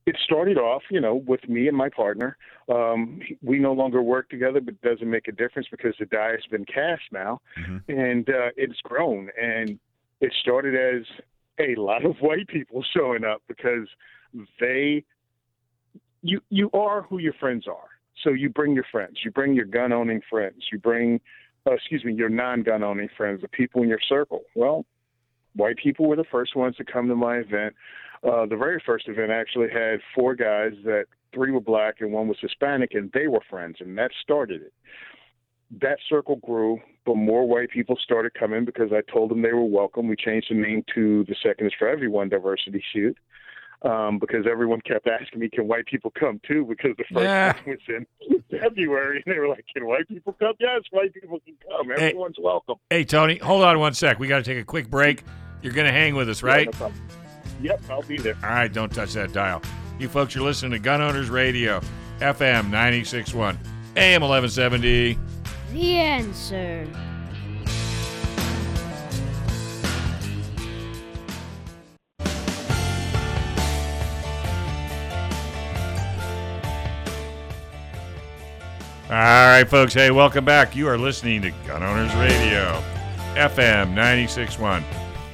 it 0.07 0.17
started 0.25 0.59
off, 0.59 0.83
you 0.91 1.01
know, 1.01 1.15
with 1.15 1.49
me 1.49 1.69
and 1.69 1.77
my 1.77 1.89
partner. 1.89 2.37
Um, 2.69 3.21
we 3.43 3.59
no 3.59 3.73
longer 3.73 4.03
work 4.03 4.29
together, 4.29 4.61
but 4.61 4.75
it 4.75 4.83
doesn't 4.83 5.09
make 5.09 5.29
a 5.29 5.33
difference 5.33 5.69
because 5.71 5.95
the 6.01 6.07
die 6.07 6.33
has 6.33 6.47
been 6.51 6.65
cast 6.65 7.03
now, 7.13 7.41
mm-hmm. 7.57 7.79
and 7.89 8.29
uh, 8.29 8.51
it's 8.57 8.81
grown. 8.83 9.29
And 9.41 9.79
it 10.21 10.35
started 10.41 10.75
as 10.75 11.07
a 11.61 11.79
lot 11.81 12.05
of 12.05 12.17
white 12.21 12.49
people 12.49 12.85
showing 12.97 13.25
up 13.25 13.43
because 13.47 13.87
they, 14.59 15.05
you, 16.23 16.41
you 16.49 16.71
are 16.73 17.03
who 17.03 17.19
your 17.19 17.35
friends 17.35 17.67
are. 17.69 17.90
So 18.23 18.31
you 18.31 18.51
bring 18.51 18.75
your 18.75 18.85
friends, 18.91 19.19
you 19.25 19.31
bring 19.31 19.55
your 19.55 19.65
gun 19.65 19.93
owning 19.93 20.21
friends, 20.29 20.65
you 20.71 20.79
bring, 20.79 21.21
uh, 21.67 21.73
excuse 21.73 22.05
me, 22.05 22.13
your 22.13 22.29
non 22.29 22.63
gun 22.63 22.83
owning 22.83 23.09
friends, 23.17 23.43
the 23.43 23.49
people 23.49 23.83
in 23.83 23.89
your 23.89 24.01
circle. 24.09 24.43
Well, 24.55 24.85
white 25.55 25.77
people 25.77 26.07
were 26.07 26.17
the 26.17 26.25
first 26.31 26.57
ones 26.57 26.77
to 26.77 26.85
come 26.85 27.09
to 27.09 27.17
my 27.17 27.37
event. 27.37 27.75
Uh, 28.23 28.45
the 28.47 28.57
very 28.57 28.83
first 28.85 29.09
event 29.09 29.31
actually 29.31 29.69
had 29.71 30.01
four 30.15 30.35
guys 30.35 30.73
that 30.85 31.07
three 31.33 31.51
were 31.51 31.61
black 31.61 31.97
and 32.01 32.13
one 32.13 32.29
was 32.29 32.37
Hispanic, 32.41 32.91
and 32.93 33.11
they 33.13 33.29
were 33.29 33.41
friends, 33.49 33.77
and 33.81 33.97
that 33.97 34.11
started 34.23 34.63
it. 34.63 34.73
That 35.81 35.99
circle 36.09 36.37
grew, 36.37 36.81
but 37.07 37.17
more 37.17 37.47
white 37.47 37.71
people 37.71 37.97
started 38.03 38.35
coming 38.35 38.65
because 38.65 38.91
I 38.93 39.03
told 39.11 39.31
them 39.31 39.41
they 39.41 39.53
were 39.53 39.65
welcome. 39.65 40.09
We 40.09 40.17
changed 40.17 40.49
the 40.51 40.57
name 40.57 40.85
to 40.95 41.25
the 41.25 41.37
Second 41.43 41.69
is 41.69 41.73
for 41.79 41.89
Everyone 41.89 42.29
Diversity 42.29 42.83
Shoot 42.93 43.17
um, 43.83 44.19
because 44.19 44.47
everyone 44.51 44.81
kept 44.83 45.07
asking 45.07 45.41
me, 45.41 45.49
"Can 45.49 45.69
white 45.69 45.87
people 45.87 46.13
come 46.19 46.41
too?" 46.47 46.65
Because 46.69 46.97
the 46.97 47.05
first 47.13 47.25
yeah. 47.25 47.55
one 47.65 47.79
was 47.89 48.05
in 48.29 48.45
February, 48.61 49.23
and 49.25 49.35
they 49.35 49.39
were 49.39 49.49
like, 49.49 49.65
"Can 49.73 49.87
white 49.87 50.09
people 50.09 50.35
come?" 50.39 50.55
Yes, 50.59 50.83
white 50.91 51.15
people 51.15 51.39
can 51.45 51.55
come. 51.69 51.91
Everyone's 51.91 52.37
hey, 52.37 52.43
welcome. 52.43 52.77
Hey, 52.91 53.05
Tony, 53.05 53.39
hold 53.39 53.63
on 53.63 53.79
one 53.79 53.95
sec. 53.95 54.19
We 54.19 54.29
got 54.29 54.39
to 54.39 54.45
take 54.45 54.59
a 54.59 54.65
quick 54.65 54.91
break. 54.91 55.25
You're 55.63 55.73
going 55.73 55.87
to 55.87 55.93
hang 55.93 56.15
with 56.15 56.29
us, 56.29 56.43
right? 56.43 56.69
Yeah, 56.73 56.89
no 56.89 56.93
Yep, 57.63 57.83
I'll 57.91 58.03
be 58.03 58.17
there. 58.17 58.37
All 58.43 58.51
right, 58.51 58.73
don't 58.73 58.93
touch 58.93 59.13
that 59.13 59.33
dial. 59.33 59.63
You 59.99 60.09
folks 60.09 60.35
are 60.37 60.41
listening 60.41 60.73
to 60.73 60.79
Gun 60.79 61.03
Owners 61.03 61.29
Radio, 61.29 61.81
FM 62.21 62.71
961, 62.71 63.59
AM 63.97 64.23
1170. 64.23 65.19
The 65.73 65.97
answer. 65.97 66.87
All 79.11 79.17
right, 79.17 79.69
folks. 79.69 79.93
Hey, 79.93 80.13
welcome 80.13 80.45
back. 80.45 80.77
You 80.77 80.87
are 80.87 80.97
listening 80.97 81.43
to 81.43 81.51
Gun 81.67 81.83
Owners 81.83 82.15
Radio, 82.15 82.81
FM 83.35 83.89
961. 83.89 84.85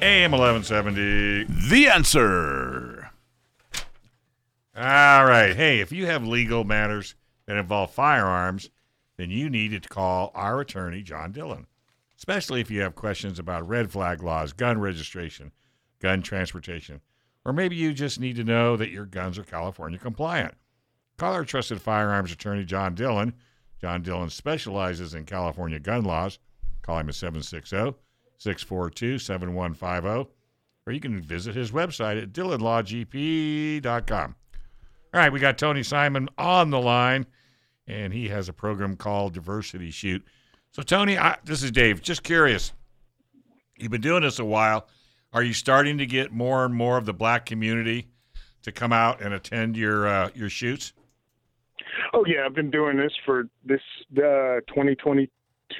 AM 0.01 0.31
1170. 0.31 1.43
The 1.69 1.87
answer. 1.87 3.11
All 4.75 5.25
right. 5.25 5.55
Hey, 5.55 5.79
if 5.79 5.91
you 5.91 6.07
have 6.07 6.25
legal 6.25 6.63
matters 6.63 7.13
that 7.45 7.55
involve 7.55 7.91
firearms, 7.91 8.71
then 9.15 9.29
you 9.29 9.47
need 9.47 9.79
to 9.79 9.87
call 9.87 10.31
our 10.33 10.59
attorney, 10.59 11.03
John 11.03 11.31
Dillon, 11.31 11.67
especially 12.17 12.61
if 12.61 12.71
you 12.71 12.81
have 12.81 12.95
questions 12.95 13.37
about 13.37 13.67
red 13.67 13.91
flag 13.91 14.23
laws, 14.23 14.53
gun 14.53 14.79
registration, 14.79 15.51
gun 15.99 16.23
transportation, 16.23 16.99
or 17.45 17.53
maybe 17.53 17.75
you 17.75 17.93
just 17.93 18.19
need 18.19 18.37
to 18.37 18.43
know 18.43 18.75
that 18.75 18.89
your 18.89 19.05
guns 19.05 19.37
are 19.37 19.43
California 19.43 19.99
compliant. 19.99 20.55
Call 21.17 21.33
our 21.33 21.45
trusted 21.45 21.79
firearms 21.79 22.31
attorney, 22.31 22.65
John 22.65 22.95
Dillon. 22.95 23.35
John 23.81 24.01
Dillon 24.01 24.29
specializes 24.29 25.13
in 25.13 25.25
California 25.25 25.79
gun 25.79 26.03
laws. 26.03 26.39
Call 26.81 26.99
him 26.99 27.09
at 27.09 27.15
760 27.15 27.97
642 28.37 29.19
7150, 29.19 30.31
or 30.85 30.93
you 30.93 30.99
can 30.99 31.21
visit 31.21 31.55
his 31.55 31.71
website 31.71 32.21
at 32.21 32.33
dillonlawgp.com. 32.33 34.35
All 35.13 35.21
right, 35.21 35.31
we 35.31 35.39
got 35.39 35.57
Tony 35.57 35.83
Simon 35.83 36.29
on 36.37 36.69
the 36.69 36.79
line, 36.79 37.25
and 37.87 38.13
he 38.13 38.27
has 38.29 38.49
a 38.49 38.53
program 38.53 38.95
called 38.95 39.33
Diversity 39.33 39.89
Shoot. 39.89 40.23
So, 40.71 40.83
Tony, 40.83 41.17
I, 41.17 41.37
this 41.43 41.63
is 41.63 41.71
Dave. 41.71 42.01
Just 42.01 42.23
curious. 42.23 42.73
You've 43.77 43.91
been 43.91 44.01
doing 44.01 44.23
this 44.23 44.39
a 44.39 44.45
while. 44.45 44.87
Are 45.33 45.43
you 45.43 45.53
starting 45.53 45.97
to 45.97 46.05
get 46.05 46.31
more 46.31 46.65
and 46.65 46.73
more 46.73 46.97
of 46.97 47.05
the 47.05 47.13
black 47.13 47.45
community 47.45 48.07
to 48.63 48.71
come 48.71 48.93
out 48.93 49.21
and 49.21 49.33
attend 49.33 49.77
your 49.77 50.07
uh, 50.07 50.29
your 50.35 50.49
shoots? 50.49 50.93
Oh 52.13 52.25
yeah, 52.25 52.45
I've 52.45 52.55
been 52.55 52.71
doing 52.71 52.97
this 52.97 53.13
for 53.25 53.47
this 53.65 53.81
uh, 54.17 54.61
2022 54.67 55.29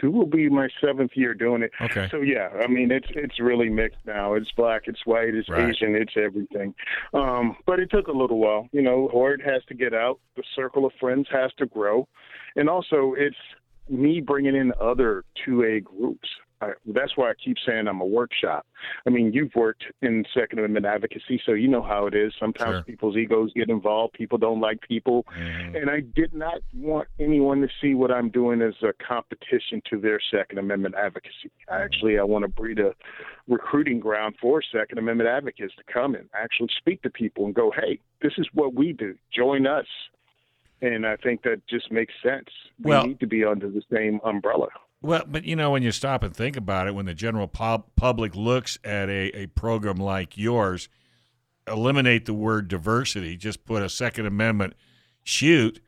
will 0.04 0.26
be 0.26 0.49
my 0.49 0.68
seventh 0.82 1.12
year 1.16 1.34
doing 1.34 1.64
it. 1.64 1.72
Okay. 1.82 2.08
So 2.12 2.22
yeah, 2.22 2.49
I 2.62 2.68
mean 2.68 2.91
it's 2.91 3.08
it's 3.10 3.40
really 3.40 3.70
mixed 3.70 3.99
now. 4.06 4.34
It's 4.34 4.52
black, 4.52 4.84
it's 4.86 5.06
white, 5.06 5.34
it's 5.34 5.49
right. 5.49 5.70
Asian, 5.70 5.95
it's 5.95 6.14
everything. 6.16 6.74
Um, 7.14 7.56
but 7.66 7.80
it 7.80 7.90
took 7.90 8.08
a 8.08 8.12
little 8.12 8.40
while. 8.40 8.68
You 8.72 8.82
know, 8.82 9.08
Horde 9.12 9.41
has 9.45 9.64
to 9.66 9.74
get 9.74 9.94
out. 9.94 10.20
The 10.36 10.44
circle 10.56 10.86
of 10.86 10.91
friends 10.99 11.28
has 11.32 11.52
to 11.58 11.66
grow, 11.66 12.08
and 12.56 12.70
also 12.70 13.14
it's 13.18 13.38
me 13.90 14.22
bringing 14.22 14.56
in 14.56 14.74
other 14.82 15.24
2A 15.48 15.84
groups. 15.84 16.28
I, 16.60 16.72
that's 16.88 17.16
why 17.16 17.30
I 17.30 17.34
keep 17.34 17.58
saying 17.66 17.88
I'm 17.88 18.02
a 18.02 18.06
workshop. 18.06 18.66
I 19.06 19.10
mean, 19.10 19.32
you've 19.32 19.54
worked 19.56 19.84
in 20.02 20.26
Second 20.34 20.60
Amendment 20.60 20.86
advocacy, 20.86 21.40
so 21.46 21.54
you 21.54 21.68
know 21.68 21.84
how 21.84 22.08
it 22.08 22.16
is. 22.16 22.34
Sometimes 22.40 22.78
sure. 22.78 22.84
people's 22.84 23.16
egos 23.16 23.52
get 23.54 23.70
involved. 23.70 24.14
People 24.14 24.38
don't 24.38 24.60
like 24.60 24.82
people. 24.82 25.26
Mm-hmm. 25.38 25.76
And 25.76 25.90
I 25.90 26.00
did 26.00 26.34
not 26.34 26.62
want 26.74 27.08
anyone 27.20 27.62
to 27.62 27.68
see 27.80 27.94
what 27.94 28.12
I'm 28.12 28.30
doing 28.30 28.62
as 28.62 28.74
a 28.82 28.94
competition 29.04 29.82
to 29.90 30.00
their 30.00 30.20
Second 30.32 30.58
Amendment 30.58 30.96
advocacy. 30.96 31.52
Actually, 31.70 32.18
I 32.18 32.24
want 32.24 32.44
to 32.44 32.50
breed 32.50 32.80
a 32.80 32.94
recruiting 33.48 34.00
ground 34.00 34.36
for 34.42 34.62
Second 34.62 34.98
Amendment 34.98 35.30
advocates 35.30 35.76
to 35.76 35.84
come 35.92 36.16
and 36.16 36.28
actually 36.34 36.70
speak 36.78 37.04
to 37.04 37.10
people 37.10 37.46
and 37.46 37.54
go, 37.54 37.72
hey, 37.72 38.00
this 38.22 38.34
is 38.38 38.48
what 38.54 38.74
we 38.74 38.94
do. 38.94 39.16
Join 39.32 39.68
us. 39.68 39.86
And 40.82 41.06
I 41.06 41.16
think 41.18 41.44
that 41.44 41.66
just 41.68 41.92
makes 41.92 42.14
sense. 42.24 42.50
We 42.84 42.90
well, 42.90 43.08
need 43.08 43.20
to 43.20 43.28
be 43.28 43.44
under 43.44 43.70
the 43.70 43.82
same 43.92 44.20
umbrella. 44.24 44.68
Well, 45.02 45.24
but 45.28 45.45
you 45.45 45.56
know, 45.56 45.72
when 45.72 45.84
you 45.84 45.91
stop 45.91 46.24
and 46.24 46.36
think 46.36 46.57
about 46.57 46.88
it, 46.88 46.95
when 46.95 47.06
the 47.06 47.14
general 47.14 47.48
pub- 47.48 47.86
public 47.95 48.36
looks 48.36 48.80
at 48.84 49.10
a, 49.10 49.32
a 49.36 49.45
program 49.48 49.98
like 49.98 50.38
yours, 50.38 50.90
eliminate 51.68 52.26
the 52.26 52.34
word 52.34 52.68
diversity, 52.68 53.38
just 53.38 53.65
put 53.65 53.84
a 53.84 53.90
Second 53.90 54.26
Amendment 54.26 54.74
shoot, 55.24 55.80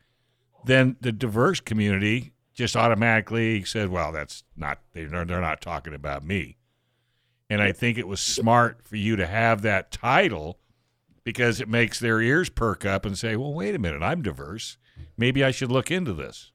then 0.64 0.96
the 1.00 1.12
diverse 1.12 1.60
community 1.60 2.32
just 2.54 2.76
automatically 2.76 3.64
said, 3.64 3.88
well, 3.88 4.12
that's 4.12 4.44
not, 4.56 4.80
they're, 4.92 5.08
they're 5.08 5.40
not 5.40 5.60
talking 5.60 5.94
about 5.94 6.24
me. 6.24 6.58
And 7.48 7.60
I 7.60 7.72
think 7.72 7.98
it 7.98 8.06
was 8.06 8.20
smart 8.20 8.82
for 8.84 8.96
you 8.96 9.16
to 9.16 9.26
have 9.26 9.62
that 9.62 9.90
title 9.90 10.60
because 11.24 11.60
it 11.60 11.68
makes 11.68 11.98
their 11.98 12.20
ears 12.20 12.48
perk 12.48 12.84
up 12.84 13.04
and 13.04 13.18
say, 13.18 13.34
well, 13.34 13.52
wait 13.52 13.74
a 13.74 13.78
minute, 13.78 14.02
I'm 14.02 14.22
diverse. 14.22 14.76
Maybe 15.16 15.42
I 15.42 15.50
should 15.50 15.72
look 15.72 15.90
into 15.90 16.12
this. 16.12 16.52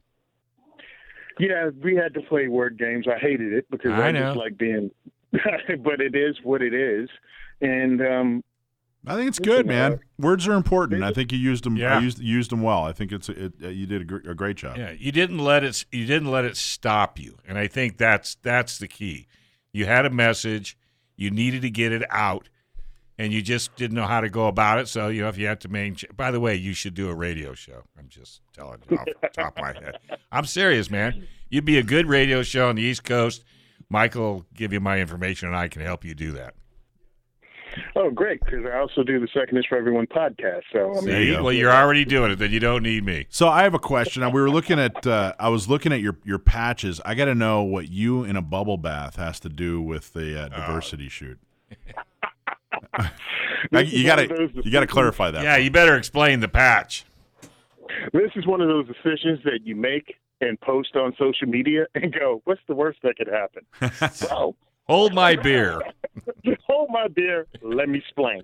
Yeah, 1.39 1.69
we 1.81 1.95
had 1.95 2.13
to 2.13 2.21
play 2.21 2.47
word 2.47 2.77
games. 2.77 3.05
I 3.07 3.17
hated 3.19 3.53
it 3.53 3.69
because 3.69 3.91
I, 3.91 4.07
I 4.07 4.11
just 4.11 4.37
like 4.37 4.57
being, 4.57 4.91
but 5.31 6.01
it 6.01 6.15
is 6.15 6.37
what 6.43 6.61
it 6.61 6.73
is. 6.73 7.09
And 7.61 8.01
um, 8.01 8.43
I 9.07 9.15
think 9.15 9.27
it's 9.27 9.39
good, 9.39 9.67
Listen, 9.67 9.81
uh, 9.81 9.89
man. 9.89 9.99
Words 10.17 10.47
are 10.47 10.53
important. 10.53 11.03
I 11.03 11.11
think 11.11 11.31
you 11.31 11.37
used 11.37 11.63
them. 11.63 11.77
Yeah. 11.77 11.99
Used 11.99 12.19
used 12.19 12.51
them 12.51 12.61
well. 12.61 12.83
I 12.83 12.91
think 12.91 13.11
it's 13.11 13.29
it, 13.29 13.53
uh, 13.63 13.67
you 13.67 13.85
did 13.85 14.01
a, 14.01 14.05
gr- 14.05 14.29
a 14.29 14.35
great 14.35 14.57
job. 14.57 14.77
Yeah, 14.77 14.91
you 14.91 15.11
didn't 15.11 15.39
let 15.39 15.63
it. 15.63 15.85
You 15.91 16.05
didn't 16.05 16.31
let 16.31 16.45
it 16.45 16.57
stop 16.57 17.19
you, 17.19 17.37
and 17.47 17.57
I 17.57 17.67
think 17.67 17.97
that's 17.97 18.35
that's 18.41 18.77
the 18.77 18.87
key. 18.87 19.27
You 19.71 19.85
had 19.85 20.05
a 20.05 20.09
message, 20.09 20.77
you 21.17 21.29
needed 21.29 21.61
to 21.63 21.69
get 21.69 21.91
it 21.91 22.03
out, 22.09 22.49
and 23.17 23.31
you 23.31 23.41
just 23.41 23.75
didn't 23.75 23.95
know 23.95 24.05
how 24.05 24.21
to 24.21 24.29
go 24.29 24.47
about 24.47 24.79
it. 24.79 24.87
So 24.87 25.07
you 25.07 25.21
know, 25.21 25.29
if 25.29 25.37
you 25.37 25.47
have 25.47 25.59
to 25.59 25.69
main. 25.69 25.95
By 26.15 26.31
the 26.31 26.39
way, 26.39 26.55
you 26.55 26.73
should 26.73 26.93
do 26.93 27.09
a 27.09 27.15
radio 27.15 27.53
show. 27.53 27.83
I'm 27.97 28.09
just 28.09 28.41
telling 28.53 28.81
you 28.89 28.97
off 28.97 29.05
the 29.21 29.29
top 29.29 29.57
of 29.57 29.63
my 29.63 29.73
head. 29.73 29.97
I'm 30.31 30.45
serious, 30.45 30.89
man. 30.89 31.27
You'd 31.49 31.65
be 31.65 31.77
a 31.77 31.83
good 31.83 32.07
radio 32.07 32.43
show 32.43 32.69
on 32.69 32.75
the 32.75 32.81
East 32.81 33.03
Coast. 33.03 33.43
Michael 33.89 34.21
will 34.21 34.45
give 34.53 34.73
you 34.73 34.79
my 34.79 34.99
information, 34.99 35.47
and 35.47 35.57
I 35.57 35.67
can 35.67 35.81
help 35.81 36.03
you 36.03 36.15
do 36.15 36.31
that. 36.33 36.55
Oh, 37.95 38.09
great! 38.09 38.39
Because 38.43 38.65
I 38.65 38.77
also 38.77 39.03
do 39.03 39.19
the 39.19 39.27
Second 39.33 39.57
is 39.57 39.65
for 39.67 39.77
Everyone 39.77 40.07
podcast. 40.07 40.61
So 40.71 40.97
I 40.97 41.01
mean, 41.01 41.07
you 41.07 41.25
See? 41.25 41.31
go. 41.31 41.43
Well, 41.43 41.53
you're 41.53 41.71
already 41.71 42.05
doing 42.05 42.31
it. 42.31 42.37
Then 42.37 42.51
you 42.51 42.59
don't 42.59 42.83
need 42.83 43.03
me. 43.03 43.27
So 43.29 43.49
I 43.49 43.63
have 43.63 43.73
a 43.73 43.79
question. 43.79 44.23
We 44.31 44.41
were 44.41 44.49
looking 44.49 44.79
at. 44.79 45.05
Uh, 45.05 45.33
I 45.39 45.49
was 45.49 45.67
looking 45.69 45.91
at 45.91 45.99
your 45.99 46.17
your 46.23 46.39
patches. 46.39 47.01
I 47.05 47.15
got 47.15 47.25
to 47.25 47.35
know 47.35 47.63
what 47.63 47.89
you 47.89 48.23
in 48.23 48.37
a 48.37 48.41
bubble 48.41 48.77
bath 48.77 49.17
has 49.17 49.39
to 49.41 49.49
do 49.49 49.81
with 49.81 50.13
the 50.13 50.43
uh, 50.43 50.49
diversity 50.49 51.09
shoot. 51.09 51.37
I- 52.93 53.11
you 53.81 54.05
got 54.05 54.15
to 54.17 54.49
you 54.63 54.71
got 54.71 54.81
to 54.81 54.87
clarify 54.87 55.31
that. 55.31 55.43
Yeah, 55.43 55.57
you 55.57 55.71
better 55.71 55.95
explain 55.95 56.39
the 56.39 56.47
patch. 56.47 57.05
This 58.13 58.31
is 58.35 58.45
one 58.45 58.61
of 58.61 58.67
those 58.67 58.87
decisions 58.87 59.39
that 59.43 59.59
you 59.63 59.75
make 59.75 60.15
and 60.41 60.59
post 60.61 60.95
on 60.95 61.13
social 61.17 61.47
media 61.47 61.85
and 61.95 62.13
go, 62.13 62.41
"What's 62.45 62.61
the 62.67 62.75
worst 62.75 62.99
that 63.03 63.17
could 63.17 63.27
happen?" 63.27 63.65
so 64.13 64.55
Hold 64.87 65.13
my 65.15 65.35
beer. 65.47 65.81
hold 66.67 66.89
my 66.91 67.07
beer. 67.07 67.47
Let 67.61 67.89
me 67.89 67.99
explain. 67.99 68.43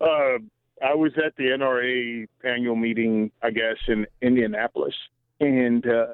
Uh, 0.00 0.38
I 0.84 0.94
was 0.94 1.12
at 1.24 1.36
the 1.36 1.44
NRA 1.44 2.26
annual 2.44 2.74
meeting, 2.76 3.30
I 3.42 3.50
guess, 3.50 3.76
in 3.86 4.06
Indianapolis, 4.20 4.94
and 5.40 5.86
uh, 5.86 6.06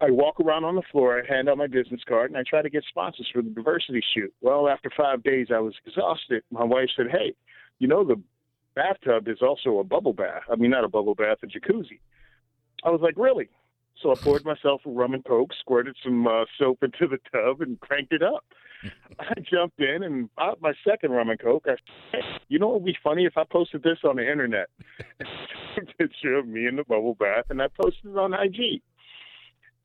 I 0.00 0.10
walk 0.10 0.40
around 0.40 0.64
on 0.64 0.74
the 0.74 0.82
floor. 0.92 1.22
I 1.22 1.26
hand 1.26 1.48
out 1.48 1.56
my 1.56 1.66
business 1.66 2.02
card, 2.06 2.30
and 2.30 2.38
I 2.38 2.42
try 2.46 2.60
to 2.60 2.68
get 2.68 2.84
sponsors 2.88 3.28
for 3.32 3.40
the 3.40 3.48
diversity 3.48 4.02
shoot. 4.14 4.32
Well, 4.42 4.68
after 4.68 4.90
five 4.94 5.22
days, 5.22 5.48
I 5.54 5.58
was 5.58 5.74
exhausted. 5.86 6.42
My 6.50 6.64
wife 6.64 6.90
said, 6.96 7.06
"Hey, 7.10 7.34
you 7.78 7.88
know 7.88 8.04
the 8.04 8.20
bathtub 8.74 9.26
is 9.28 9.40
also 9.40 9.78
a 9.78 9.84
bubble 9.84 10.12
bath. 10.12 10.42
I 10.50 10.56
mean, 10.56 10.70
not 10.70 10.84
a 10.84 10.88
bubble 10.88 11.14
bath, 11.14 11.38
a 11.42 11.46
jacuzzi." 11.46 12.00
I 12.84 12.90
was 12.90 13.00
like, 13.00 13.14
"Really?" 13.16 13.48
So 14.02 14.12
I 14.12 14.14
poured 14.16 14.44
myself 14.44 14.82
a 14.84 14.90
rum 14.90 15.14
and 15.14 15.24
coke, 15.24 15.54
squirted 15.54 15.96
some 16.02 16.26
uh, 16.26 16.44
soap 16.58 16.82
into 16.82 17.08
the 17.08 17.18
tub, 17.32 17.62
and 17.62 17.80
cranked 17.80 18.12
it 18.12 18.22
up. 18.22 18.44
I 19.18 19.32
jumped 19.50 19.80
in 19.80 20.02
and 20.02 20.28
bought 20.34 20.60
my 20.60 20.74
second 20.84 21.12
rum 21.12 21.30
and 21.30 21.40
coke. 21.40 21.64
I 21.66 21.70
said, 21.70 21.78
"Hey, 22.12 22.38
you 22.48 22.58
know 22.58 22.68
what 22.68 22.82
would 22.82 22.86
be 22.86 22.98
funny 23.02 23.24
if 23.24 23.38
I 23.38 23.44
posted 23.44 23.82
this 23.82 23.98
on 24.04 24.16
the 24.16 24.30
internet? 24.30 24.68
a 25.20 25.80
picture 25.98 26.34
of 26.34 26.46
me 26.46 26.66
in 26.66 26.76
the 26.76 26.84
bubble 26.84 27.14
bath, 27.14 27.46
and 27.48 27.62
I 27.62 27.68
posted 27.68 28.10
it 28.10 28.18
on 28.18 28.34
IG. 28.34 28.82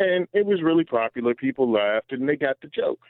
And 0.01 0.27
it 0.33 0.47
was 0.47 0.63
really 0.63 0.83
popular. 0.83 1.35
People 1.35 1.71
laughed, 1.71 2.11
and 2.11 2.27
they 2.27 2.35
got 2.35 2.59
the 2.59 2.67
joke. 2.67 3.01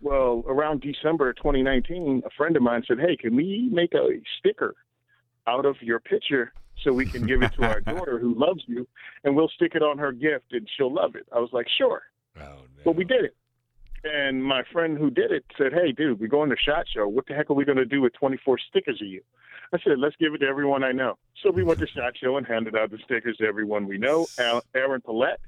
Well, 0.00 0.44
around 0.46 0.80
December 0.80 1.28
of 1.28 1.36
2019, 1.36 2.22
a 2.24 2.30
friend 2.30 2.56
of 2.56 2.62
mine 2.62 2.84
said, 2.88 2.98
"Hey, 2.98 3.16
can 3.18 3.36
we 3.36 3.68
make 3.70 3.92
a 3.92 4.22
sticker 4.38 4.74
out 5.46 5.66
of 5.66 5.76
your 5.82 6.00
picture 6.00 6.54
so 6.82 6.90
we 6.90 7.04
can 7.04 7.26
give 7.26 7.42
it 7.42 7.52
to 7.54 7.66
our 7.66 7.80
daughter 7.92 8.18
who 8.18 8.34
loves 8.34 8.62
you, 8.66 8.88
and 9.24 9.36
we'll 9.36 9.50
stick 9.50 9.74
it 9.74 9.82
on 9.82 9.98
her 9.98 10.10
gift, 10.10 10.52
and 10.52 10.66
she'll 10.74 10.92
love 10.92 11.16
it." 11.16 11.26
I 11.32 11.38
was 11.38 11.50
like, 11.52 11.66
"Sure." 11.68 12.02
Oh, 12.38 12.40
no. 12.40 12.82
Well, 12.86 12.94
we 12.94 13.04
did 13.04 13.26
it. 13.26 13.36
And 14.04 14.42
my 14.42 14.62
friend 14.72 14.96
who 14.96 15.10
did 15.10 15.32
it 15.32 15.44
said, 15.58 15.74
"Hey, 15.74 15.92
dude, 15.92 16.18
we're 16.18 16.28
going 16.28 16.48
to 16.48 16.56
Shot 16.56 16.86
Show. 16.88 17.06
What 17.08 17.26
the 17.26 17.34
heck 17.34 17.50
are 17.50 17.54
we 17.54 17.66
going 17.66 17.76
to 17.76 17.84
do 17.84 18.00
with 18.00 18.14
24 18.14 18.56
stickers 18.70 19.02
of 19.02 19.08
you?" 19.08 19.20
I 19.70 19.78
said, 19.80 19.98
"Let's 19.98 20.16
give 20.16 20.32
it 20.32 20.38
to 20.38 20.46
everyone 20.46 20.82
I 20.82 20.92
know." 20.92 21.18
So 21.42 21.50
we 21.50 21.62
went 21.62 21.78
to 21.80 21.86
Shot 21.86 22.16
Show 22.16 22.38
and 22.38 22.46
handed 22.46 22.74
out 22.74 22.90
the 22.90 22.98
stickers 23.04 23.36
to 23.36 23.44
everyone 23.44 23.86
we 23.86 23.98
know. 23.98 24.26
Erin 24.74 25.02
Palette 25.02 25.40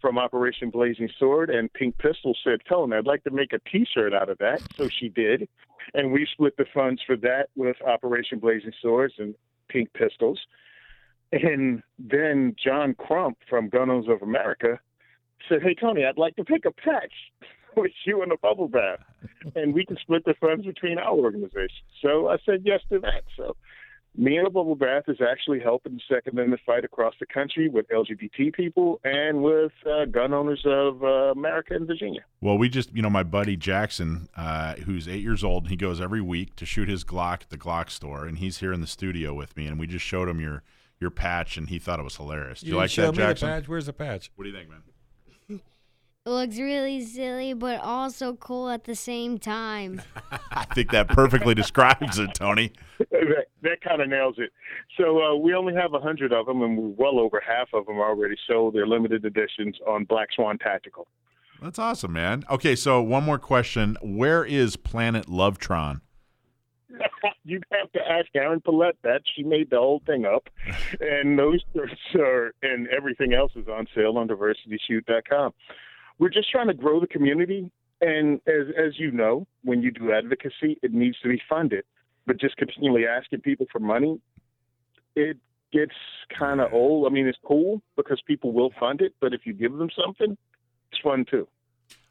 from 0.00 0.18
Operation 0.18 0.70
Blazing 0.70 1.08
Sword 1.18 1.50
and 1.50 1.72
Pink 1.72 1.96
Pistol 1.98 2.36
said, 2.44 2.60
"Tone, 2.68 2.92
I'd 2.92 3.06
like 3.06 3.24
to 3.24 3.30
make 3.30 3.52
a 3.52 3.58
T-shirt 3.70 4.12
out 4.12 4.28
of 4.28 4.38
that." 4.38 4.62
So 4.76 4.88
she 4.88 5.08
did, 5.08 5.48
and 5.94 6.12
we 6.12 6.26
split 6.26 6.56
the 6.56 6.66
funds 6.72 7.02
for 7.02 7.16
that 7.16 7.50
with 7.56 7.76
Operation 7.82 8.38
Blazing 8.38 8.72
Swords 8.80 9.14
and 9.18 9.34
Pink 9.68 9.92
Pistols. 9.92 10.40
And 11.32 11.82
then 11.98 12.56
John 12.62 12.94
Crump 12.94 13.38
from 13.48 13.68
Gun 13.68 13.90
Owners 13.90 14.08
of 14.08 14.22
America 14.22 14.80
said, 15.48 15.62
"Hey 15.62 15.74
Tony, 15.74 16.04
I'd 16.04 16.18
like 16.18 16.36
to 16.36 16.44
pick 16.44 16.64
a 16.64 16.72
patch 16.72 17.12
with 17.76 17.92
you 18.04 18.22
in 18.22 18.32
a 18.32 18.36
bubble 18.38 18.68
bath, 18.68 19.00
and 19.54 19.74
we 19.74 19.84
can 19.84 19.96
split 19.98 20.24
the 20.24 20.34
funds 20.34 20.64
between 20.64 20.98
our 20.98 21.14
organizations." 21.14 21.84
So 22.00 22.28
I 22.28 22.38
said 22.46 22.62
yes 22.64 22.80
to 22.90 22.98
that. 23.00 23.24
So 23.36 23.56
me 24.18 24.36
in 24.36 24.44
a 24.44 24.50
bubble 24.50 24.74
bath 24.74 25.04
is 25.06 25.18
actually 25.20 25.60
helping 25.60 25.94
the 25.94 26.00
Second 26.12 26.32
Amendment 26.32 26.60
fight 26.66 26.84
across 26.84 27.14
the 27.20 27.26
country 27.26 27.68
with 27.68 27.88
LGBT 27.88 28.52
people 28.52 29.00
and 29.04 29.42
with 29.42 29.72
uh, 29.86 30.06
gun 30.06 30.34
owners 30.34 30.62
of 30.66 31.02
uh, 31.04 31.32
America 31.32 31.74
and 31.74 31.86
Virginia. 31.86 32.22
Well, 32.40 32.58
we 32.58 32.68
just, 32.68 32.94
you 32.94 33.00
know, 33.00 33.10
my 33.10 33.22
buddy 33.22 33.56
Jackson, 33.56 34.28
uh, 34.36 34.74
who's 34.74 35.06
eight 35.06 35.22
years 35.22 35.44
old, 35.44 35.68
he 35.68 35.76
goes 35.76 36.00
every 36.00 36.20
week 36.20 36.56
to 36.56 36.66
shoot 36.66 36.88
his 36.88 37.04
Glock 37.04 37.42
at 37.42 37.50
the 37.50 37.56
Glock 37.56 37.90
store, 37.90 38.26
and 38.26 38.38
he's 38.38 38.58
here 38.58 38.72
in 38.72 38.80
the 38.80 38.88
studio 38.88 39.32
with 39.34 39.56
me, 39.56 39.66
and 39.66 39.78
we 39.78 39.86
just 39.86 40.04
showed 40.04 40.28
him 40.28 40.40
your 40.40 40.62
your 41.00 41.10
patch, 41.10 41.56
and 41.56 41.68
he 41.68 41.78
thought 41.78 42.00
it 42.00 42.02
was 42.02 42.16
hilarious. 42.16 42.60
Do 42.60 42.66
you, 42.66 42.72
didn't 42.72 42.80
like 42.80 42.90
show 42.90 43.02
that, 43.02 43.12
me 43.12 43.18
the 43.18 43.22
Jackson? 43.28 43.48
patch? 43.48 43.68
Where's 43.68 43.86
the 43.86 43.92
patch? 43.92 44.32
What 44.34 44.42
do 44.42 44.50
you 44.50 44.56
think, 44.56 44.68
man? 44.68 44.82
It 46.28 46.32
looks 46.32 46.58
really 46.58 47.00
silly, 47.06 47.54
but 47.54 47.80
also 47.80 48.34
cool 48.34 48.68
at 48.68 48.84
the 48.84 48.94
same 48.94 49.38
time. 49.38 50.02
I 50.50 50.66
think 50.74 50.90
that 50.90 51.08
perfectly 51.08 51.54
describes 51.54 52.18
it, 52.18 52.34
Tony. 52.34 52.70
that 52.98 53.46
that 53.62 53.80
kind 53.80 54.02
of 54.02 54.10
nails 54.10 54.34
it. 54.36 54.52
So 54.98 55.22
uh, 55.22 55.36
we 55.36 55.54
only 55.54 55.72
have 55.72 55.94
a 55.94 55.98
hundred 55.98 56.34
of 56.34 56.44
them, 56.44 56.60
and 56.60 56.76
we're 56.76 56.88
well 56.98 57.18
over 57.18 57.40
half 57.40 57.68
of 57.72 57.86
them 57.86 57.96
already 57.96 58.36
sold. 58.46 58.74
They're 58.74 58.86
limited 58.86 59.24
editions 59.24 59.78
on 59.88 60.04
Black 60.04 60.28
Swan 60.34 60.58
Tactical. 60.58 61.06
That's 61.62 61.78
awesome, 61.78 62.12
man. 62.12 62.44
Okay, 62.50 62.76
so 62.76 63.00
one 63.00 63.24
more 63.24 63.38
question: 63.38 63.96
Where 64.02 64.44
is 64.44 64.76
Planet 64.76 65.28
Lovetron? 65.28 66.02
You'd 67.44 67.64
have 67.72 67.90
to 67.92 68.00
ask 68.00 68.26
Erin 68.34 68.60
Palette 68.60 68.98
that. 69.02 69.22
She 69.34 69.44
made 69.44 69.70
the 69.70 69.78
whole 69.78 70.02
thing 70.04 70.26
up. 70.26 70.50
and 71.00 71.38
those 71.38 71.64
shirts 71.74 71.94
are, 72.16 72.52
and 72.62 72.86
everything 72.88 73.32
else 73.32 73.52
is 73.56 73.66
on 73.66 73.86
sale 73.94 74.18
on 74.18 74.28
diversityshoot.com. 74.28 75.54
We're 76.18 76.30
just 76.30 76.50
trying 76.50 76.68
to 76.68 76.74
grow 76.74 77.00
the 77.00 77.06
community. 77.06 77.70
And 78.00 78.40
as, 78.46 78.66
as 78.76 78.98
you 78.98 79.10
know, 79.10 79.46
when 79.64 79.82
you 79.82 79.90
do 79.90 80.12
advocacy, 80.12 80.78
it 80.82 80.92
needs 80.92 81.18
to 81.22 81.28
be 81.28 81.40
funded. 81.48 81.84
But 82.26 82.38
just 82.38 82.56
continually 82.56 83.06
asking 83.06 83.40
people 83.40 83.66
for 83.72 83.78
money, 83.78 84.20
it 85.16 85.38
gets 85.72 85.94
kind 86.36 86.60
of 86.60 86.72
old. 86.72 87.06
I 87.06 87.10
mean, 87.10 87.26
it's 87.26 87.38
cool 87.44 87.82
because 87.96 88.20
people 88.26 88.52
will 88.52 88.70
fund 88.78 89.00
it, 89.00 89.14
but 89.20 89.32
if 89.32 89.42
you 89.44 89.52
give 89.52 89.72
them 89.72 89.88
something, 90.04 90.36
it's 90.90 91.00
fun 91.02 91.24
too. 91.30 91.48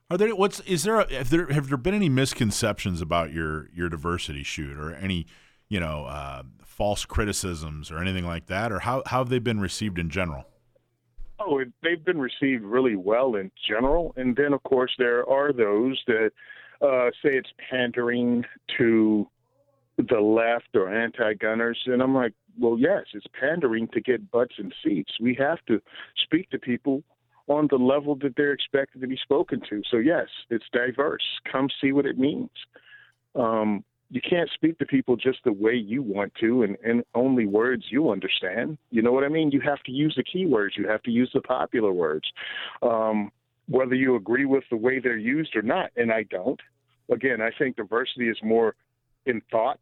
Are 0.09 0.17
there 0.17 0.33
what's 0.35 0.61
is 0.61 0.83
there 0.83 1.01
a, 1.01 1.13
have 1.13 1.29
there 1.29 1.47
have 1.47 1.67
there 1.67 1.77
been 1.77 1.93
any 1.93 2.07
misconceptions 2.07 3.01
about 3.01 3.33
your 3.33 3.69
your 3.73 3.89
diversity 3.89 4.41
shoot 4.43 4.77
or 4.77 4.93
any 4.93 5.25
you 5.67 5.81
know 5.81 6.05
uh, 6.05 6.43
false 6.63 7.03
criticisms 7.03 7.91
or 7.91 7.99
anything 7.99 8.25
like 8.25 8.45
that 8.45 8.71
or 8.71 8.79
how 8.79 9.03
how 9.05 9.19
have 9.19 9.29
they 9.29 9.39
been 9.39 9.59
received 9.59 9.99
in 9.99 10.09
general? 10.09 10.45
Oh, 11.39 11.59
it, 11.59 11.69
they've 11.83 12.03
been 12.03 12.19
received 12.19 12.63
really 12.63 12.95
well 12.95 13.35
in 13.35 13.51
general, 13.67 14.13
and 14.17 14.35
then 14.35 14.53
of 14.53 14.63
course 14.63 14.91
there 14.97 15.27
are 15.29 15.53
those 15.53 16.01
that 16.07 16.31
uh, 16.81 17.09
say 17.21 17.35
it's 17.35 17.49
pandering 17.69 18.43
to 18.77 19.27
the 19.97 20.19
left 20.19 20.69
or 20.75 20.93
anti-gunners, 20.93 21.79
and 21.87 22.01
I'm 22.01 22.13
like, 22.13 22.33
well, 22.59 22.77
yes, 22.79 23.03
it's 23.13 23.25
pandering 23.39 23.87
to 23.89 24.01
get 24.01 24.31
butts 24.31 24.55
and 24.57 24.73
seats. 24.83 25.11
We 25.19 25.35
have 25.39 25.59
to 25.67 25.81
speak 26.23 26.49
to 26.51 26.59
people 26.59 27.03
on 27.47 27.67
the 27.69 27.77
level 27.77 28.15
that 28.15 28.33
they're 28.35 28.51
expected 28.51 29.01
to 29.01 29.07
be 29.07 29.17
spoken 29.23 29.61
to. 29.69 29.81
So 29.89 29.97
yes, 29.97 30.27
it's 30.49 30.65
diverse. 30.73 31.23
Come 31.51 31.69
see 31.81 31.91
what 31.91 32.05
it 32.05 32.17
means. 32.17 32.49
Um, 33.35 33.83
you 34.09 34.21
can't 34.21 34.49
speak 34.53 34.77
to 34.79 34.85
people 34.85 35.15
just 35.17 35.39
the 35.43 35.51
way 35.51 35.73
you 35.73 36.01
want 36.01 36.33
to 36.39 36.63
and, 36.63 36.77
and 36.83 37.03
only 37.13 37.45
words 37.45 37.85
you 37.89 38.09
understand. 38.09 38.77
You 38.89 39.01
know 39.01 39.11
what 39.11 39.23
I 39.23 39.27
mean? 39.27 39.51
You 39.51 39.59
have 39.61 39.83
to 39.83 39.91
use 39.91 40.15
the 40.15 40.23
keywords. 40.23 40.77
You 40.77 40.87
have 40.87 41.03
to 41.03 41.11
use 41.11 41.29
the 41.33 41.41
popular 41.41 41.91
words. 41.91 42.25
Um, 42.81 43.31
whether 43.67 43.95
you 43.95 44.15
agree 44.15 44.45
with 44.45 44.63
the 44.69 44.77
way 44.77 44.99
they're 44.99 45.17
used 45.17 45.55
or 45.55 45.61
not, 45.61 45.91
and 45.97 46.11
I 46.11 46.23
don't. 46.23 46.59
Again, 47.11 47.41
I 47.41 47.51
think 47.57 47.75
diversity 47.75 48.29
is 48.29 48.37
more 48.41 48.75
in 49.25 49.41
thought 49.51 49.79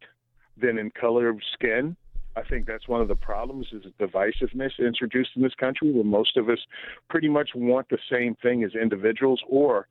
than 0.60 0.78
in 0.78 0.90
color 0.90 1.28
of 1.28 1.38
skin. 1.54 1.96
I 2.34 2.42
think 2.42 2.66
that's 2.66 2.88
one 2.88 3.00
of 3.00 3.08
the 3.08 3.14
problems 3.14 3.68
is 3.72 3.84
divisiveness 3.98 4.72
introduced 4.78 5.30
in 5.36 5.42
this 5.42 5.54
country 5.54 5.90
where 5.92 6.04
most 6.04 6.36
of 6.36 6.48
us 6.48 6.58
pretty 7.08 7.28
much 7.28 7.50
want 7.54 7.88
the 7.88 7.98
same 8.10 8.34
thing 8.42 8.64
as 8.64 8.72
individuals 8.74 9.40
or 9.48 9.86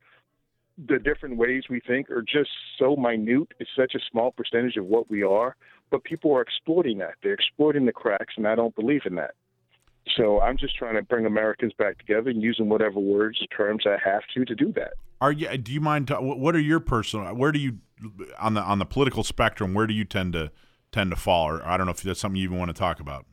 the 0.78 0.98
different 0.98 1.36
ways 1.36 1.64
we 1.70 1.80
think 1.80 2.10
are 2.10 2.22
just 2.22 2.50
so 2.78 2.96
minute. 2.96 3.52
It's 3.58 3.70
such 3.76 3.94
a 3.94 4.00
small 4.10 4.30
percentage 4.32 4.76
of 4.76 4.86
what 4.86 5.10
we 5.10 5.22
are, 5.22 5.56
but 5.90 6.04
people 6.04 6.34
are 6.34 6.42
exploiting 6.42 6.98
that. 6.98 7.14
They're 7.22 7.34
exploiting 7.34 7.86
the 7.86 7.92
cracks, 7.92 8.34
and 8.36 8.46
I 8.46 8.54
don't 8.54 8.74
believe 8.74 9.02
in 9.06 9.14
that. 9.14 9.34
So 10.16 10.40
I'm 10.40 10.56
just 10.56 10.76
trying 10.76 10.94
to 10.94 11.02
bring 11.02 11.26
Americans 11.26 11.72
back 11.76 11.98
together 11.98 12.30
and 12.30 12.42
using 12.42 12.68
whatever 12.68 13.00
words, 13.00 13.38
terms 13.56 13.84
I 13.86 13.96
have 14.08 14.22
to 14.34 14.44
to 14.44 14.54
do 14.54 14.72
that. 14.74 14.92
Are 15.20 15.32
you 15.32 15.56
do 15.58 15.72
you 15.72 15.80
mind 15.80 16.10
what 16.10 16.54
are 16.54 16.60
your 16.60 16.80
personal 16.80 17.34
where 17.34 17.50
do 17.50 17.58
you 17.58 17.78
on 18.38 18.54
the 18.54 18.60
on 18.60 18.78
the 18.78 18.84
political 18.84 19.24
spectrum 19.24 19.72
where 19.72 19.86
do 19.86 19.94
you 19.94 20.04
tend 20.04 20.34
to 20.34 20.52
tend 20.92 21.10
to 21.10 21.16
fall? 21.16 21.48
Or 21.48 21.66
I 21.66 21.76
don't 21.76 21.86
know 21.86 21.92
if 21.92 22.02
that's 22.02 22.20
something 22.20 22.36
you 22.36 22.44
even 22.44 22.58
want 22.58 22.68
to 22.68 22.74
talk 22.74 23.00
about. 23.00 23.26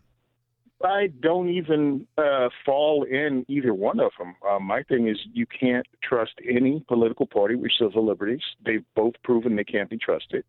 I 0.83 1.07
don't 1.21 1.49
even 1.49 2.07
uh, 2.17 2.49
fall 2.65 3.03
in 3.03 3.45
either 3.47 3.73
one 3.73 3.99
of 3.99 4.11
them. 4.17 4.35
Uh, 4.47 4.59
my 4.59 4.83
thing 4.83 5.07
is, 5.07 5.17
you 5.33 5.45
can't 5.45 5.85
trust 6.01 6.33
any 6.47 6.83
political 6.87 7.25
party 7.25 7.55
with 7.55 7.71
civil 7.79 8.05
liberties. 8.05 8.41
They've 8.65 8.83
both 8.95 9.13
proven 9.23 9.55
they 9.55 9.63
can't 9.63 9.89
be 9.89 9.97
trusted. 9.97 10.43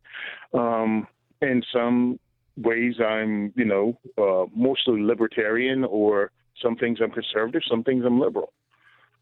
Um, 0.52 1.06
in 1.40 1.62
some 1.72 2.18
ways, 2.56 2.94
I'm, 3.00 3.52
you 3.56 3.64
know, 3.64 3.98
uh, 4.18 4.46
mostly 4.54 5.02
libertarian, 5.02 5.84
or 5.84 6.30
some 6.60 6.76
things 6.76 6.98
I'm 7.02 7.10
conservative, 7.10 7.62
some 7.68 7.84
things 7.84 8.04
I'm 8.04 8.20
liberal. 8.20 8.52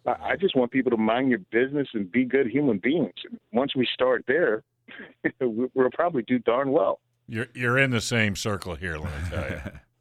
I, 0.06 0.32
I 0.32 0.36
just 0.36 0.56
want 0.56 0.70
people 0.70 0.90
to 0.90 0.96
mind 0.96 1.30
your 1.30 1.40
business 1.50 1.88
and 1.94 2.10
be 2.10 2.24
good 2.24 2.46
human 2.46 2.78
beings. 2.78 3.14
Once 3.52 3.74
we 3.74 3.86
start 3.92 4.24
there, 4.26 4.62
we'll 5.40 5.90
probably 5.92 6.22
do 6.22 6.38
darn 6.38 6.72
well. 6.72 7.00
You're 7.28 7.48
you're 7.54 7.78
in 7.78 7.90
the 7.90 8.00
same 8.00 8.36
circle 8.36 8.74
here, 8.74 8.96
let 8.98 9.04
me 9.04 9.30
tell 9.30 9.50
you. 9.50 9.60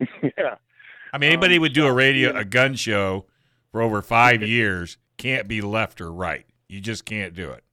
yeah. 0.22 0.56
I 1.12 1.18
mean, 1.18 1.28
anybody 1.32 1.56
Um, 1.56 1.62
would 1.62 1.72
do 1.72 1.86
a 1.86 1.92
radio 1.92 2.32
yeah. 2.32 2.40
a 2.40 2.44
gun 2.44 2.74
show 2.74 3.26
for 3.72 3.80
over 3.82 4.02
five 4.02 4.42
years 4.42 4.98
can't 5.16 5.48
be 5.48 5.60
left 5.60 6.00
or 6.00 6.12
right. 6.12 6.46
You 6.68 6.80
just 6.80 7.04
can't 7.04 7.34
do 7.34 7.50
it. 7.50 7.64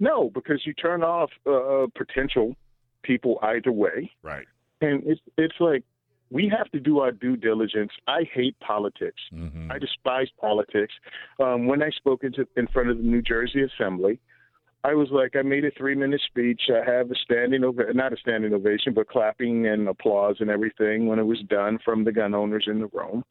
No, 0.00 0.30
because 0.30 0.66
you 0.66 0.74
turn 0.74 1.02
off 1.02 1.30
uh, 1.46 1.86
potential 1.96 2.56
people 3.02 3.38
either 3.42 3.70
way, 3.72 4.10
Right. 4.22 4.46
and 4.80 5.02
it's 5.06 5.20
it's 5.38 5.54
like 5.60 5.84
we 6.30 6.48
have 6.48 6.68
to 6.72 6.80
do 6.80 6.98
our 6.98 7.12
due 7.12 7.36
diligence. 7.36 7.92
I 8.08 8.24
hate 8.32 8.58
politics. 8.60 9.20
Mm-hmm. 9.32 9.70
I 9.70 9.78
despise 9.78 10.28
politics. 10.40 10.94
Um, 11.38 11.66
when 11.66 11.82
I 11.82 11.90
spoke 11.90 12.24
into, 12.24 12.48
in 12.56 12.66
front 12.66 12.88
of 12.90 12.96
the 12.96 13.04
New 13.04 13.22
Jersey 13.22 13.62
Assembly, 13.62 14.18
I 14.84 14.92
was 14.94 15.08
like, 15.10 15.34
I 15.34 15.42
made 15.42 15.64
a 15.64 15.70
three 15.70 15.94
minute 15.94 16.20
speech. 16.26 16.62
I 16.68 16.88
have 16.88 17.10
a 17.10 17.14
standing 17.14 17.64
ova- 17.64 17.92
not 17.94 18.12
a 18.12 18.16
standing 18.18 18.52
ovation, 18.52 18.92
but 18.92 19.08
clapping 19.08 19.66
and 19.66 19.88
applause 19.88 20.36
and 20.40 20.50
everything 20.50 21.06
when 21.06 21.18
it 21.18 21.24
was 21.24 21.40
done 21.48 21.78
from 21.84 22.04
the 22.04 22.12
gun 22.12 22.34
owners 22.34 22.66
in 22.66 22.80
the 22.80 22.88
room. 22.88 23.24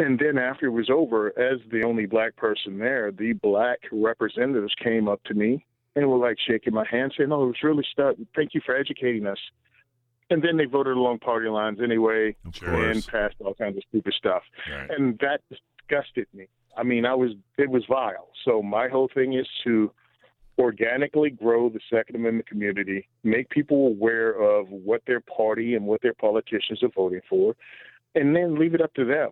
And 0.00 0.18
then 0.18 0.36
after 0.38 0.66
it 0.66 0.70
was 0.70 0.90
over, 0.90 1.28
as 1.38 1.60
the 1.70 1.84
only 1.84 2.06
black 2.06 2.34
person 2.36 2.78
there, 2.78 3.12
the 3.12 3.34
black 3.34 3.78
representatives 3.92 4.74
came 4.82 5.08
up 5.08 5.22
to 5.24 5.34
me 5.34 5.64
and 5.94 6.08
were 6.08 6.16
like 6.16 6.38
shaking 6.44 6.74
my 6.74 6.86
hand, 6.90 7.12
saying, 7.16 7.30
"Oh, 7.32 7.44
it 7.44 7.46
was 7.48 7.62
really 7.62 7.86
stuck. 7.90 8.16
Thank 8.34 8.54
you 8.54 8.60
for 8.64 8.74
educating 8.74 9.26
us." 9.26 9.38
And 10.30 10.42
then 10.42 10.56
they 10.56 10.64
voted 10.64 10.96
along 10.96 11.18
party 11.18 11.48
lines 11.48 11.80
anyway 11.82 12.34
and 12.62 13.04
passed 13.06 13.34
all 13.44 13.54
kinds 13.54 13.76
of 13.76 13.82
stupid 13.88 14.14
stuff 14.14 14.42
Right. 14.70 14.88
and 14.90 15.18
that 15.18 15.40
disgusted 15.50 16.26
me. 16.32 16.46
I 16.76 16.82
mean, 16.84 17.04
I 17.04 17.14
was 17.14 17.32
it 17.58 17.68
was 17.70 17.84
vile. 17.86 18.28
So 18.44 18.62
my 18.62 18.88
whole 18.88 19.08
thing 19.12 19.34
is 19.34 19.46
to 19.64 19.92
organically 20.58 21.30
grow 21.30 21.68
the 21.68 21.80
Second 21.90 22.16
Amendment 22.16 22.46
community, 22.46 23.08
make 23.24 23.48
people 23.50 23.86
aware 23.86 24.30
of 24.30 24.68
what 24.68 25.02
their 25.06 25.20
party 25.20 25.74
and 25.74 25.86
what 25.86 26.02
their 26.02 26.14
politicians 26.14 26.82
are 26.82 26.90
voting 26.94 27.20
for, 27.28 27.56
and 28.14 28.34
then 28.36 28.58
leave 28.58 28.74
it 28.74 28.82
up 28.82 28.92
to 28.94 29.04
them. 29.04 29.30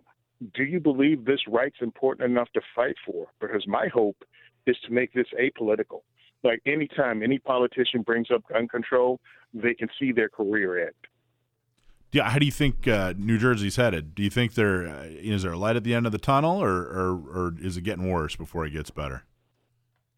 Do 0.53 0.63
you 0.63 0.79
believe 0.79 1.25
this 1.25 1.41
right's 1.47 1.81
important 1.81 2.31
enough 2.31 2.49
to 2.53 2.61
fight 2.75 2.95
for? 3.05 3.27
Because 3.39 3.67
my 3.67 3.87
hope 3.93 4.23
is 4.65 4.77
to 4.85 4.91
make 4.91 5.13
this 5.13 5.27
apolitical. 5.39 6.01
Like 6.43 6.61
anytime 6.65 7.21
any 7.21 7.39
politician 7.39 8.01
brings 8.01 8.31
up 8.33 8.43
gun 8.47 8.67
control, 8.67 9.19
they 9.53 9.73
can 9.73 9.89
see 9.99 10.11
their 10.11 10.29
career 10.29 10.87
end. 10.87 10.95
Yeah, 12.11 12.29
how 12.29 12.39
do 12.39 12.45
you 12.45 12.51
think 12.51 12.87
uh, 12.87 13.13
New 13.17 13.37
Jersey's 13.37 13.75
headed? 13.75 14.15
Do 14.15 14.23
you 14.23 14.31
think 14.31 14.55
there 14.55 14.87
uh, 14.87 15.03
is 15.05 15.43
there 15.43 15.51
a 15.51 15.57
light 15.57 15.75
at 15.75 15.83
the 15.83 15.93
end 15.93 16.07
of 16.07 16.11
the 16.11 16.17
tunnel, 16.17 16.61
or, 16.63 16.71
or 16.71 17.11
or 17.11 17.53
is 17.61 17.77
it 17.77 17.81
getting 17.81 18.09
worse 18.09 18.35
before 18.35 18.65
it 18.65 18.71
gets 18.71 18.89
better? 18.89 19.25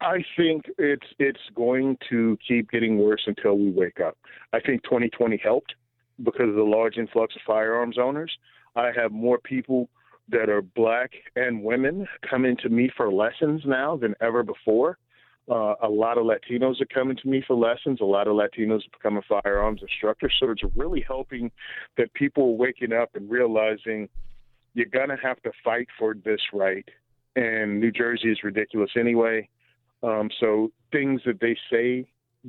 I 0.02 0.24
think 0.36 0.64
it's 0.78 1.06
it's 1.18 1.40
going 1.54 1.96
to 2.10 2.36
keep 2.46 2.70
getting 2.70 2.98
worse 2.98 3.22
until 3.26 3.56
we 3.56 3.70
wake 3.70 4.00
up. 4.00 4.18
I 4.52 4.60
think 4.60 4.82
2020 4.82 5.40
helped 5.42 5.74
because 6.22 6.48
of 6.48 6.56
the 6.56 6.62
large 6.62 6.96
influx 6.96 7.34
of 7.36 7.42
firearms 7.46 7.98
owners. 7.98 8.32
I 8.74 8.90
have 8.96 9.12
more 9.12 9.38
people 9.38 9.88
that 10.28 10.48
are 10.48 10.62
black 10.62 11.12
and 11.36 11.62
women 11.62 12.06
coming 12.28 12.56
to 12.58 12.68
me 12.68 12.90
for 12.96 13.12
lessons 13.12 13.62
now 13.64 13.96
than 13.96 14.14
ever 14.20 14.42
before. 14.42 14.98
Uh, 15.50 15.74
a 15.82 15.88
lot 15.88 16.18
of 16.18 16.24
Latinos 16.24 16.80
are 16.80 16.86
coming 16.86 17.16
to 17.16 17.28
me 17.28 17.42
for 17.46 17.54
lessons. 17.54 18.00
A 18.00 18.04
lot 18.04 18.28
of 18.28 18.34
Latinos 18.34 18.80
are 18.80 18.96
becoming 18.96 19.22
firearms 19.28 19.82
instructors. 19.82 20.34
So 20.38 20.50
it's 20.50 20.62
really 20.76 21.04
helping 21.06 21.50
that 21.96 22.12
people 22.14 22.44
are 22.44 22.56
waking 22.56 22.92
up 22.92 23.10
and 23.14 23.30
realizing 23.30 24.08
you're 24.74 24.86
going 24.86 25.08
to 25.08 25.16
have 25.16 25.42
to 25.42 25.52
fight 25.64 25.88
for 25.98 26.14
this 26.14 26.40
right. 26.52 26.88
And 27.34 27.80
New 27.80 27.90
Jersey 27.90 28.30
is 28.30 28.38
ridiculous 28.42 28.90
anyway. 28.96 29.48
Um, 30.02 30.30
so 30.40 30.70
things 30.90 31.20
that 31.26 31.40
they 31.40 31.56
say 31.70 32.08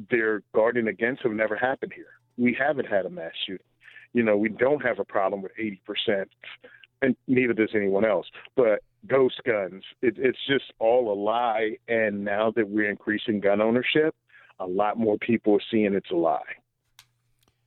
they're 0.10 0.42
guarding 0.54 0.88
against 0.88 1.24
have 1.24 1.34
never 1.34 1.56
happened 1.56 1.94
here. 1.94 2.06
We 2.38 2.56
haven't 2.60 2.86
had 2.86 3.06
a 3.06 3.10
mass 3.10 3.34
shooting. 3.46 3.66
You 4.14 4.24
know, 4.24 4.38
we 4.38 4.50
don't 4.50 4.84
have 4.84 5.00
a 5.00 5.06
problem 5.06 5.42
with 5.42 5.52
80%, 5.60 6.26
and 7.02 7.16
neither 7.28 7.54
does 7.54 7.72
anyone 7.76 8.06
else. 8.06 8.28
But 8.56 8.84
ghost 9.08 9.42
guns, 9.46 9.84
it, 10.02 10.16
it's 10.18 10.38
just 10.48 10.66
all 10.80 11.12
a 11.12 11.18
lie. 11.20 11.78
And 11.88 12.24
now 12.24 12.52
that 12.56 12.70
we're 12.70 12.90
increasing 12.90 13.40
gun 13.40 13.62
ownership, 13.62 14.16
a 14.60 14.68
lot 14.68 14.98
more 14.98 15.18
people 15.18 15.56
are 15.56 15.64
seeing 15.72 15.94
it's 15.94 16.12
a 16.12 16.16
lie. 16.16 16.42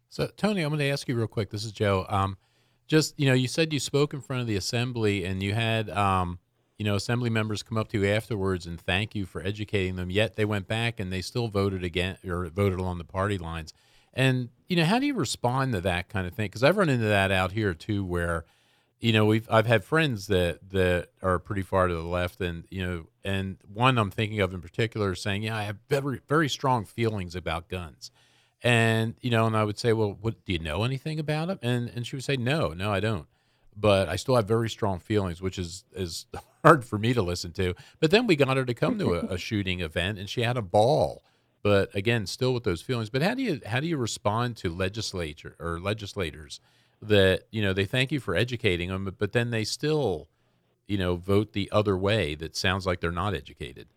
So, 0.09 0.29
Tony, 0.37 0.63
I'm 0.63 0.71
going 0.71 0.79
to 0.79 0.89
ask 0.89 1.09
you 1.09 1.17
real 1.17 1.27
quick. 1.27 1.51
This 1.51 1.65
is 1.65 1.73
Joe. 1.73 2.07
Um, 2.09 2.39
just 2.87 3.19
you 3.19 3.27
know, 3.27 3.35
you 3.35 3.49
said 3.49 3.73
you 3.73 3.81
spoke 3.81 4.15
in 4.15 4.21
front 4.21 4.41
of 4.41 4.47
the 4.47 4.57
assembly, 4.57 5.25
and 5.25 5.43
you 5.43 5.53
had 5.53 5.91
um, 5.91 6.39
you 6.79 6.85
know 6.85 6.95
assembly 6.95 7.31
members 7.31 7.63
come 7.63 7.79
up 7.79 7.89
to 7.89 8.01
you 8.01 8.09
afterwards 8.09 8.67
and 8.67 8.81
thank 8.81 9.15
you 9.15 9.27
for 9.27 9.43
educating 9.43 9.97
them. 9.97 10.11
Yet 10.11 10.37
they 10.37 10.45
went 10.45 10.69
back 10.69 11.01
and 11.01 11.13
they 11.13 11.23
still 11.23 11.49
voted 11.49 11.83
again 11.85 12.19
or 12.27 12.47
voted 12.49 12.79
along 12.79 12.99
the 12.99 13.05
party 13.05 13.39
lines. 13.39 13.73
And 14.13 14.49
you 14.69 14.77
know, 14.77 14.85
how 14.85 14.99
do 14.99 15.07
you 15.07 15.15
respond 15.15 15.73
to 15.75 15.81
that 15.83 16.09
kind 16.09 16.27
of 16.27 16.35
thing? 16.35 16.47
Because 16.47 16.65
I've 16.65 16.77
run 16.77 16.89
into 16.89 17.07
that 17.07 17.31
out 17.31 17.53
here 17.53 17.75
too, 17.75 18.05
where 18.05 18.45
you 18.99 19.13
know 19.13 19.27
we've 19.27 19.47
I've 19.51 19.67
had 19.67 19.85
friends 19.85 20.27
that 20.29 20.71
that 20.71 21.09
are 21.23 21.39
pretty 21.39 21.63
far 21.63 21.87
to 21.87 21.95
the 21.95 22.01
left, 22.03 22.41
and 22.41 22.65
you 22.71 22.85
know, 22.85 23.07
and 23.25 23.59
one 23.73 23.99
I'm 23.99 24.11
thinking 24.11 24.41
of 24.41 24.55
in 24.55 24.61
particular 24.61 25.13
is 25.13 25.21
saying, 25.21 25.43
yeah, 25.43 25.57
I 25.57 25.65
have 25.65 25.77
very 25.89 26.21
very 26.29 26.49
strong 26.49 26.85
feelings 26.85 27.35
about 27.35 27.69
guns. 27.69 28.11
And 28.63 29.15
you 29.21 29.31
know, 29.31 29.47
and 29.47 29.57
I 29.57 29.65
would 29.65 29.79
say, 29.79 29.93
well, 29.93 30.17
what 30.21 30.45
do 30.47 30.53
you 30.53 30.59
know 30.59 30.83
anything 30.83 31.19
about 31.19 31.49
them? 31.49 31.59
And 31.63 31.91
and 31.95 32.07
she 32.07 32.17
would 32.17 32.25
say, 32.25 32.37
no, 32.37 32.69
no, 32.69 32.91
I 32.91 33.01
don't. 33.01 33.27
But 33.79 34.09
I 34.09 34.17
still 34.17 34.37
have 34.37 34.49
very 34.49 34.71
strong 34.71 34.99
feelings, 34.99 35.43
which 35.43 35.59
is 35.59 35.85
is 35.95 36.25
hard 36.67 36.85
for 36.85 36.99
me 36.99 37.15
to 37.15 37.23
listen 37.23 37.53
to. 37.53 37.75
But 38.01 38.11
then 38.11 38.27
we 38.27 38.35
got 38.35 38.57
her 38.57 38.65
to 38.65 38.75
come 38.75 38.99
to 38.99 39.15
a, 39.15 39.19
a 39.35 39.39
shooting 39.39 39.81
event, 39.81 40.19
and 40.19 40.29
she 40.29 40.43
had 40.43 40.57
a 40.57 40.63
ball. 40.63 41.23
But 41.63 41.95
again, 41.95 42.27
still 42.27 42.53
with 42.53 42.65
those 42.65 42.83
feelings. 42.83 43.11
But 43.11 43.23
how 43.23 43.35
do 43.35 43.43
you 43.43 43.61
how 43.67 43.81
do 43.81 43.87
you 43.87 43.97
respond 43.97 44.57
to 44.59 44.75
legislature 44.75 45.57
or 45.59 45.81
legislators 45.81 46.61
that 47.03 47.45
you 47.51 47.63
know 47.63 47.73
they 47.73 47.85
thank 47.85 48.13
you 48.13 48.21
for 48.21 48.35
educating 48.35 48.89
them, 48.89 49.15
but 49.19 49.33
then 49.33 49.51
they 49.51 49.65
still 49.65 50.29
you 50.87 50.99
know 50.99 51.17
vote 51.17 51.53
the 51.53 51.69
other 51.73 51.97
way? 51.97 52.35
That 52.35 52.57
sounds 52.57 52.87
like 52.87 53.01
they're 53.01 53.11
not 53.11 53.35
educated. 53.35 53.89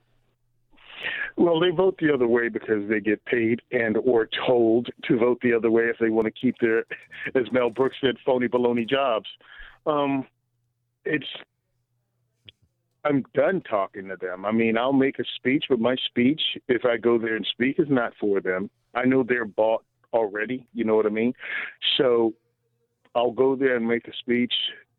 Well, 1.35 1.59
they 1.59 1.69
vote 1.69 1.97
the 1.99 2.13
other 2.13 2.27
way 2.27 2.49
because 2.49 2.89
they 2.89 2.99
get 2.99 3.23
paid 3.25 3.61
and 3.71 3.97
or 3.97 4.27
told 4.45 4.89
to 5.03 5.17
vote 5.17 5.39
the 5.41 5.53
other 5.53 5.71
way 5.71 5.83
if 5.83 5.97
they 5.97 6.09
want 6.09 6.25
to 6.25 6.31
keep 6.31 6.55
their, 6.59 6.79
as 7.35 7.49
Mel 7.53 7.69
Brooks 7.69 7.95
said, 8.01 8.15
phony 8.25 8.49
baloney 8.49 8.87
jobs. 8.87 9.27
Um, 9.85 10.27
it's 11.05 11.27
I'm 13.05 13.23
done 13.33 13.61
talking 13.61 14.07
to 14.09 14.15
them. 14.19 14.45
I 14.45 14.51
mean, 14.51 14.77
I'll 14.77 14.93
make 14.93 15.19
a 15.19 15.23
speech, 15.35 15.65
but 15.69 15.79
my 15.79 15.95
speech, 16.07 16.41
if 16.67 16.85
I 16.85 16.97
go 16.97 17.17
there 17.17 17.35
and 17.35 17.47
speak, 17.51 17.79
is 17.79 17.87
not 17.89 18.13
for 18.19 18.41
them. 18.41 18.69
I 18.93 19.05
know 19.05 19.23
they're 19.23 19.45
bought 19.45 19.83
already. 20.13 20.65
You 20.73 20.83
know 20.83 20.95
what 20.95 21.05
I 21.05 21.09
mean? 21.09 21.33
So 21.97 22.33
I'll 23.15 23.31
go 23.31 23.55
there 23.55 23.75
and 23.75 23.87
make 23.87 24.07
a 24.07 24.13
speech. 24.19 24.53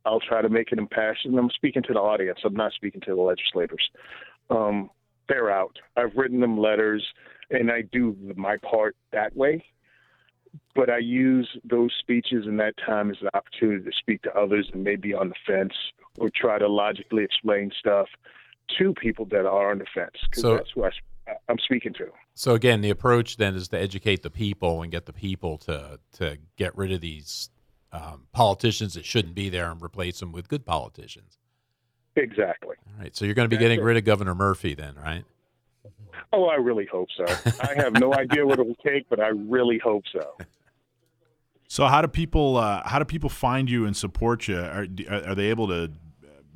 I'll 0.05 0.21
try 0.21 0.41
to 0.41 0.49
make 0.49 0.73
it 0.73 0.79
impassioned. 0.79 1.39
I'm 1.39 1.51
speaking 1.51 1.83
to 1.83 1.93
the 1.93 1.99
audience. 1.99 2.39
I'm 2.45 2.55
not 2.55 2.73
speaking 2.73 3.03
to 3.03 3.15
the 3.15 3.21
legislators. 3.21 3.87
Um, 4.49 4.91
they're 5.29 5.51
out. 5.51 5.79
I've 5.97 6.15
written 6.17 6.41
them 6.41 6.59
letters, 6.59 7.07
and 7.51 7.71
I 7.71 7.83
do 7.83 8.17
my 8.35 8.57
part 8.59 8.97
that 9.13 9.37
way. 9.37 9.65
But 10.75 10.89
I 10.91 10.99
use 10.99 11.49
those 11.65 11.93
speeches 11.99 12.47
and 12.47 12.59
that 12.61 12.75
time 12.85 13.11
as 13.11 13.17
an 13.21 13.29
opportunity 13.35 13.85
to 13.85 13.91
speak 13.99 14.23
to 14.23 14.35
others 14.37 14.71
and 14.73 14.83
maybe 14.85 15.13
on 15.15 15.29
the 15.31 15.35
fence 15.47 15.75
or 16.19 16.31
try 16.35 16.59
to 16.59 16.69
logically 16.69 17.25
explain 17.25 17.71
stuff 17.79 18.09
to 18.79 18.95
people 18.95 19.25
that 19.27 19.47
are 19.47 19.71
on 19.73 19.79
the 19.79 19.87
fence 19.95 20.13
because 20.29 20.43
So- 20.43 20.55
that's 20.57 20.71
who 20.75 20.85
I, 20.85 20.91
I'm 21.49 21.59
speaking 21.59 21.93
to. 21.95 22.07
So 22.35 22.55
again, 22.55 22.81
the 22.81 22.91
approach 22.91 23.37
then 23.37 23.55
is 23.55 23.69
to 23.69 23.79
educate 23.79 24.23
the 24.23 24.31
people 24.31 24.83
and 24.83 24.91
get 24.91 25.07
the 25.07 25.13
people 25.13 25.59
to 25.59 25.99
to 26.15 26.39
get 26.57 26.77
rid 26.77 26.91
of 26.93 27.01
these 27.01 27.51
um, 27.93 28.27
politicians 28.33 28.95
that 28.95 29.05
shouldn't 29.05 29.35
be 29.35 29.49
there 29.49 29.71
and 29.71 29.83
replace 29.83 30.21
them 30.21 30.33
with 30.33 30.49
good 30.49 30.65
politicians. 30.65 31.39
Exactly. 32.17 32.77
All 32.87 33.01
right. 33.03 33.15
So 33.15 33.25
you're 33.25 33.35
going 33.35 33.47
to 33.47 33.49
be 33.51 33.57
That's 33.57 33.65
getting 33.65 33.81
it. 33.81 33.85
rid 33.85 33.97
of 33.97 34.05
Governor 34.05 34.35
Murphy 34.35 34.75
then, 34.75 34.95
right? 34.97 35.25
Oh, 36.33 36.47
I 36.47 36.57
really 36.57 36.87
hope 36.87 37.09
so. 37.17 37.25
I 37.61 37.75
have 37.77 37.95
no 37.95 38.15
idea 38.15 38.47
what 38.47 38.59
it 38.59 38.67
will 38.67 38.77
take, 38.77 39.09
but 39.09 39.21
I 39.21 39.29
really 39.29 39.79
hope 39.83 40.05
so. 40.13 40.37
So 41.69 41.87
how 41.87 42.03
do 42.03 42.09
people 42.09 42.57
uh, 42.57 42.83
how 42.85 42.99
do 42.99 43.05
people 43.05 43.31
find 43.31 43.71
you 43.71 43.87
and 43.87 43.97
support 43.97 44.49
you? 44.49 44.59
Are, 44.59 44.87
are 45.09 45.35
they 45.35 45.51
able 45.51 45.69
to 45.69 45.91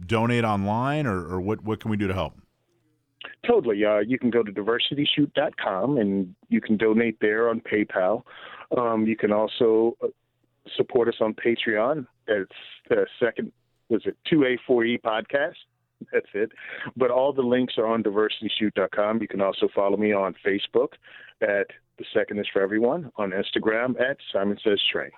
donate 0.07 0.45
online, 0.45 1.07
or, 1.07 1.19
or 1.27 1.41
what 1.41 1.63
what 1.63 1.81
can 1.81 1.91
we 1.91 1.97
do 1.97 2.09
to 2.09 2.15
help? 2.15 2.35
Totally. 3.47 3.85
Uh, 3.85 3.99
you 3.99 4.19
can 4.19 4.31
go 4.31 4.43
to 4.43 4.51
diversityshoot.com 4.51 5.99
and 5.99 6.35
you 6.49 6.61
can 6.61 6.77
donate 6.77 7.19
there 7.21 7.49
on 7.49 7.61
PayPal. 7.61 8.23
Um, 8.77 9.07
you 9.07 9.17
can 9.17 9.33
also 9.33 9.97
uh, 10.03 10.09
support 10.77 11.09
us 11.09 11.17
on 11.21 11.35
Patreon. 11.35 12.07
It's 12.27 12.53
the 12.89 13.07
second, 13.21 13.53
was 13.89 14.03
it 14.07 14.17
2A4E 14.33 15.03
podcast? 15.03 15.55
That's 16.13 16.27
it. 16.35 16.53
But 16.97 17.11
all 17.11 17.33
the 17.33 17.43
links 17.43 17.75
are 17.79 17.87
on 17.87 18.03
diversityshoot.com. 18.03 19.21
You 19.23 19.29
can 19.29 19.41
also 19.41 19.69
follow 19.75 19.97
me 19.97 20.13
on 20.13 20.35
Facebook 20.45 20.89
at 21.41 21.67
The 21.99 22.05
Second 22.13 22.39
is 22.39 22.47
for 22.53 22.63
Everyone, 22.63 23.11
on 23.17 23.31
Instagram 23.33 24.01
at 24.01 24.17
Simon 24.33 24.59
Says 24.65 24.81
Trey. 24.93 25.11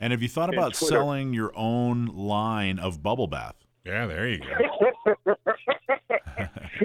And 0.00 0.10
have 0.12 0.20
you 0.22 0.28
thought 0.28 0.52
about 0.52 0.74
selling 0.74 1.32
your 1.32 1.52
own 1.56 2.06
line 2.06 2.78
of 2.78 3.02
bubble 3.02 3.28
bath? 3.28 3.54
Yeah, 3.84 4.06
there 4.06 4.28
you 4.28 4.38
go. 4.38 5.24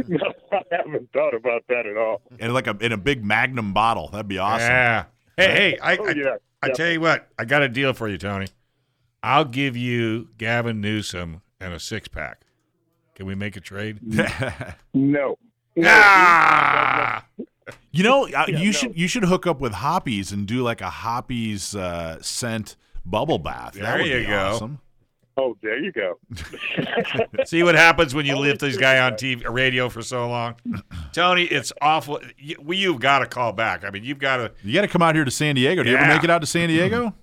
no, 0.08 0.34
I 0.52 0.62
haven't 0.72 1.12
thought 1.14 1.34
about 1.34 1.64
that 1.70 1.86
at 1.86 1.98
all. 1.98 2.22
And 2.40 2.54
like 2.54 2.68
a 2.68 2.76
in 2.82 2.92
a 2.92 2.98
big 2.98 3.24
magnum 3.26 3.74
bottle. 3.74 4.10
That'd 4.10 4.28
be 4.28 4.38
awesome. 4.38 4.70
Yeah. 4.70 5.06
Hey, 5.36 5.48
hey, 5.52 5.78
I, 5.82 5.98
Oh, 5.98 6.06
I, 6.08 6.12
yeah. 6.12 6.36
I 6.64 6.68
Yep. 6.68 6.76
tell 6.76 6.90
you 6.92 7.02
what, 7.02 7.28
I 7.38 7.46
got 7.46 7.62
a 7.62 7.70
deal 7.70 7.94
for 7.94 8.08
you, 8.08 8.18
Tony. 8.18 8.48
I'll 9.22 9.46
give 9.46 9.78
you 9.78 10.30
Gavin 10.38 10.82
Newsom 10.82 11.42
and 11.60 11.74
a 11.74 11.80
six 11.80 12.08
pack. 12.08 12.42
Can 13.18 13.26
we 13.26 13.34
make 13.36 13.58
a 13.58 13.60
trade? 13.60 14.00
No. 14.94 15.38
Ah! 15.84 17.26
You 17.92 18.04
know, 18.04 18.28
Yeah, 18.28 18.46
you 18.48 18.66
no. 18.68 18.72
should 18.72 18.98
you 18.98 19.08
should 19.08 19.24
hook 19.26 19.46
up 19.48 19.60
with 19.60 19.74
Hoppe's 19.74 20.32
and 20.32 20.48
do 20.48 20.62
like 20.62 20.82
a 20.82 20.90
Hoppe's 20.90 21.76
uh, 21.76 22.22
scent 22.22 22.76
bubble 23.06 23.40
bath. 23.40 23.74
that 23.74 23.82
There 23.82 23.98
would 23.98 24.06
you 24.08 24.20
be 24.20 24.26
go. 24.26 24.38
awesome. 24.54 24.80
Oh, 25.40 25.56
there 25.62 25.78
you 25.80 25.92
go. 25.92 26.18
See 27.46 27.62
what 27.64 27.76
happens 27.76 28.16
when 28.16 28.26
you 28.26 28.36
lift 28.38 28.60
this 28.60 28.76
guy 28.78 29.00
on 29.00 29.14
TV, 29.14 29.48
radio 29.48 29.88
for 29.90 30.02
so 30.02 30.28
long, 30.28 30.56
Tony. 31.14 31.44
It's 31.44 31.72
awful. 31.82 32.20
You, 32.40 32.56
we, 32.64 32.78
you've 32.78 33.00
got 33.00 33.20
to 33.20 33.28
call 33.28 33.52
back. 33.54 33.84
I 33.84 33.92
mean, 33.92 34.04
you've 34.04 34.18
got 34.20 34.38
to. 34.38 34.52
You 34.64 34.74
got 34.74 34.82
to 34.82 34.88
come 34.88 35.02
out 35.04 35.14
here 35.16 35.26
to 35.26 35.32
San 35.32 35.54
Diego. 35.56 35.84
Do 35.84 35.90
you 35.92 35.98
ever 35.98 36.08
make 36.08 36.24
it 36.24 36.30
out 36.32 36.42
to 36.42 36.48
San 36.48 36.70
Diego? 36.70 37.14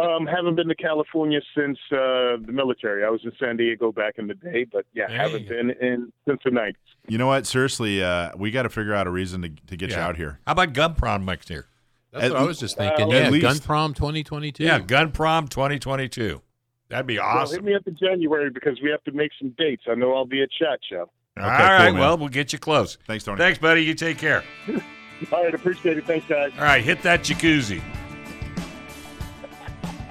Um, 0.00 0.26
haven't 0.26 0.54
been 0.56 0.68
to 0.68 0.74
California 0.74 1.40
since 1.56 1.78
uh, 1.92 2.38
the 2.44 2.52
military. 2.52 3.04
I 3.04 3.10
was 3.10 3.20
in 3.24 3.32
San 3.38 3.56
Diego 3.56 3.92
back 3.92 4.14
in 4.18 4.26
the 4.28 4.34
day, 4.34 4.64
but 4.70 4.86
yeah, 4.94 5.08
There 5.08 5.16
haven't 5.18 5.48
been 5.48 5.70
in 5.70 6.12
since 6.26 6.40
the 6.44 6.50
night. 6.50 6.76
You 7.08 7.18
know 7.18 7.26
what? 7.26 7.46
Seriously, 7.46 8.02
uh, 8.02 8.30
we 8.36 8.50
got 8.50 8.62
to 8.62 8.68
figure 8.70 8.94
out 8.94 9.06
a 9.06 9.10
reason 9.10 9.42
to, 9.42 9.48
to 9.68 9.76
get 9.76 9.90
you 9.90 9.96
out 9.96 10.16
here. 10.16 10.38
How 10.46 10.52
about 10.52 10.72
Gun 10.72 10.94
Prom 10.94 11.24
next 11.24 11.50
year? 11.50 11.66
That's 12.12 12.24
At 12.26 12.32
what 12.32 12.40
I 12.40 12.44
was 12.44 12.58
just 12.58 12.76
thinking. 12.76 13.08
Well, 13.08 13.16
yeah, 13.18 13.26
at 13.26 13.32
least- 13.32 13.42
Gun 13.42 13.58
Prom 13.58 13.94
2022. 13.94 14.64
Yeah, 14.64 14.78
Gun 14.80 15.12
Prom 15.12 15.48
2022. 15.48 16.40
That'd 16.88 17.06
be 17.06 17.18
Well, 17.18 17.46
hit 17.48 17.62
me 17.62 17.74
up 17.74 17.86
in 17.86 17.96
January 17.96 18.50
because 18.50 18.80
we 18.82 18.90
have 18.90 19.02
to 19.04 19.12
make 19.12 19.30
some 19.40 19.54
dates. 19.56 19.84
I 19.88 19.94
know 19.94 20.14
I'll 20.16 20.24
be 20.26 20.42
at 20.42 20.48
Shot 20.52 20.78
Show. 20.88 21.08
All 21.38 21.44
Okay, 21.44 21.46
right. 21.46 21.84
cool, 21.84 21.92
man. 21.92 22.00
well, 22.00 22.18
we'll 22.18 22.28
get 22.28 22.52
you 22.52 22.58
close. 22.58 22.98
Thanks, 23.06 23.22
Tony. 23.24 23.38
Thanks, 23.38 23.58
buddy. 23.60 23.84
You 23.84 23.94
take 23.94 24.18
care. 24.18 24.42
All 25.32 25.44
right, 25.44 25.54
appreciate 25.54 25.98
it. 25.98 26.06
Thanks, 26.06 26.26
guys. 26.26 26.50
All 26.56 26.64
right, 26.64 26.82
hit 26.82 27.02
that 27.02 27.20
jacuzzi. 27.20 27.80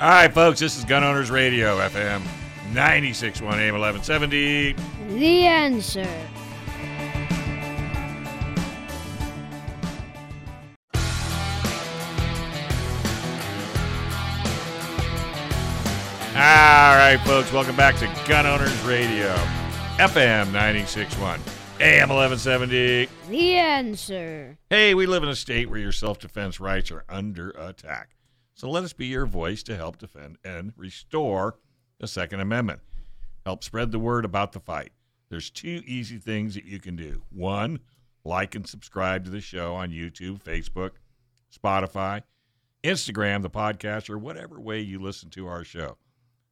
All 0.01 0.07
right, 0.07 0.33
folks, 0.33 0.61
this 0.61 0.77
is 0.77 0.85
Gun 0.85 1.03
Owners 1.03 1.29
Radio, 1.29 1.77
FM 1.77 2.21
96.1 2.71 3.41
AM 3.41 3.77
1170. 3.77 4.73
The 5.09 5.45
answer. 5.45 6.07
All 16.29 16.95
right, 16.95 17.19
folks, 17.25 17.51
welcome 17.51 17.75
back 17.75 17.97
to 17.97 18.05
Gun 18.25 18.45
Owners 18.45 18.79
Radio, 18.83 19.35
FM 19.97 20.53
96.1 20.53 21.39
AM 21.81 22.07
1170. 22.07 23.09
The 23.29 23.55
answer. 23.57 24.57
Hey, 24.69 24.93
we 24.93 25.05
live 25.07 25.23
in 25.23 25.29
a 25.29 25.35
state 25.35 25.69
where 25.69 25.79
your 25.79 25.91
self 25.91 26.19
defense 26.19 26.61
rights 26.61 26.89
are 26.89 27.03
under 27.09 27.49
attack. 27.49 28.11
So 28.59 28.69
let 28.69 28.83
us 28.83 28.91
be 28.91 29.05
your 29.05 29.25
voice 29.25 29.63
to 29.63 29.77
help 29.77 29.99
defend 29.99 30.37
and 30.43 30.73
restore 30.75 31.55
the 31.97 32.07
Second 32.09 32.41
Amendment. 32.41 32.81
Help 33.45 33.63
spread 33.63 33.93
the 33.93 33.99
word 33.99 34.25
about 34.25 34.51
the 34.51 34.59
fight. 34.59 34.91
There's 35.29 35.49
two 35.49 35.81
easy 35.85 36.17
things 36.17 36.55
that 36.55 36.65
you 36.65 36.77
can 36.77 36.97
do. 36.97 37.23
One, 37.29 37.79
like 38.25 38.55
and 38.55 38.67
subscribe 38.67 39.23
to 39.23 39.29
the 39.29 39.39
show 39.39 39.75
on 39.75 39.91
YouTube, 39.91 40.43
Facebook, 40.43 40.91
Spotify, 41.57 42.23
Instagram, 42.83 43.43
the 43.43 43.49
podcast, 43.49 44.09
or 44.09 44.17
whatever 44.17 44.59
way 44.59 44.81
you 44.81 44.99
listen 44.99 45.29
to 45.29 45.47
our 45.47 45.63
show. 45.63 45.95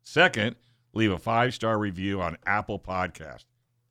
Second, 0.02 0.56
leave 0.94 1.12
a 1.12 1.20
five 1.20 1.54
star 1.54 1.78
review 1.78 2.22
on 2.22 2.38
Apple 2.46 2.80
Podcast. 2.80 3.44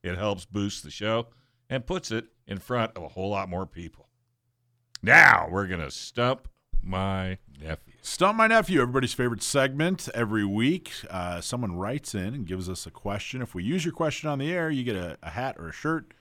It 0.02 0.16
helps 0.16 0.46
boost 0.46 0.84
the 0.84 0.90
show 0.90 1.26
and 1.68 1.84
puts 1.84 2.10
it 2.10 2.28
in 2.46 2.60
front 2.60 2.96
of 2.96 3.02
a 3.02 3.08
whole 3.08 3.28
lot 3.28 3.50
more 3.50 3.66
people. 3.66 4.08
Now 5.02 5.48
we're 5.50 5.66
gonna 5.66 5.90
stump 5.90 6.48
my 6.82 7.36
nephew. 7.60 7.95
Stump 8.08 8.38
My 8.38 8.46
Nephew, 8.46 8.80
everybody's 8.80 9.14
favorite 9.14 9.42
segment. 9.42 10.08
Every 10.14 10.44
week, 10.44 10.92
uh, 11.10 11.40
someone 11.40 11.76
writes 11.76 12.14
in 12.14 12.34
and 12.34 12.46
gives 12.46 12.68
us 12.68 12.86
a 12.86 12.90
question. 12.92 13.42
If 13.42 13.52
we 13.52 13.64
use 13.64 13.84
your 13.84 13.92
question 13.92 14.30
on 14.30 14.38
the 14.38 14.48
air, 14.48 14.70
you 14.70 14.84
get 14.84 14.94
a, 14.94 15.18
a 15.24 15.30
hat 15.30 15.56
or 15.58 15.70
a 15.70 15.72
shirt. 15.72 16.14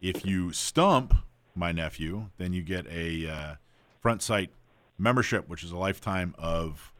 If 0.00 0.24
you 0.24 0.50
stump 0.54 1.12
my 1.54 1.72
nephew, 1.72 2.30
then 2.38 2.54
you 2.54 2.62
get 2.62 2.86
a 2.86 3.28
uh, 3.28 3.54
front 4.00 4.22
sight 4.22 4.48
membership, 4.96 5.46
which 5.46 5.62
is 5.62 5.72
a 5.72 5.76
lifetime 5.76 6.34
of 6.38 6.94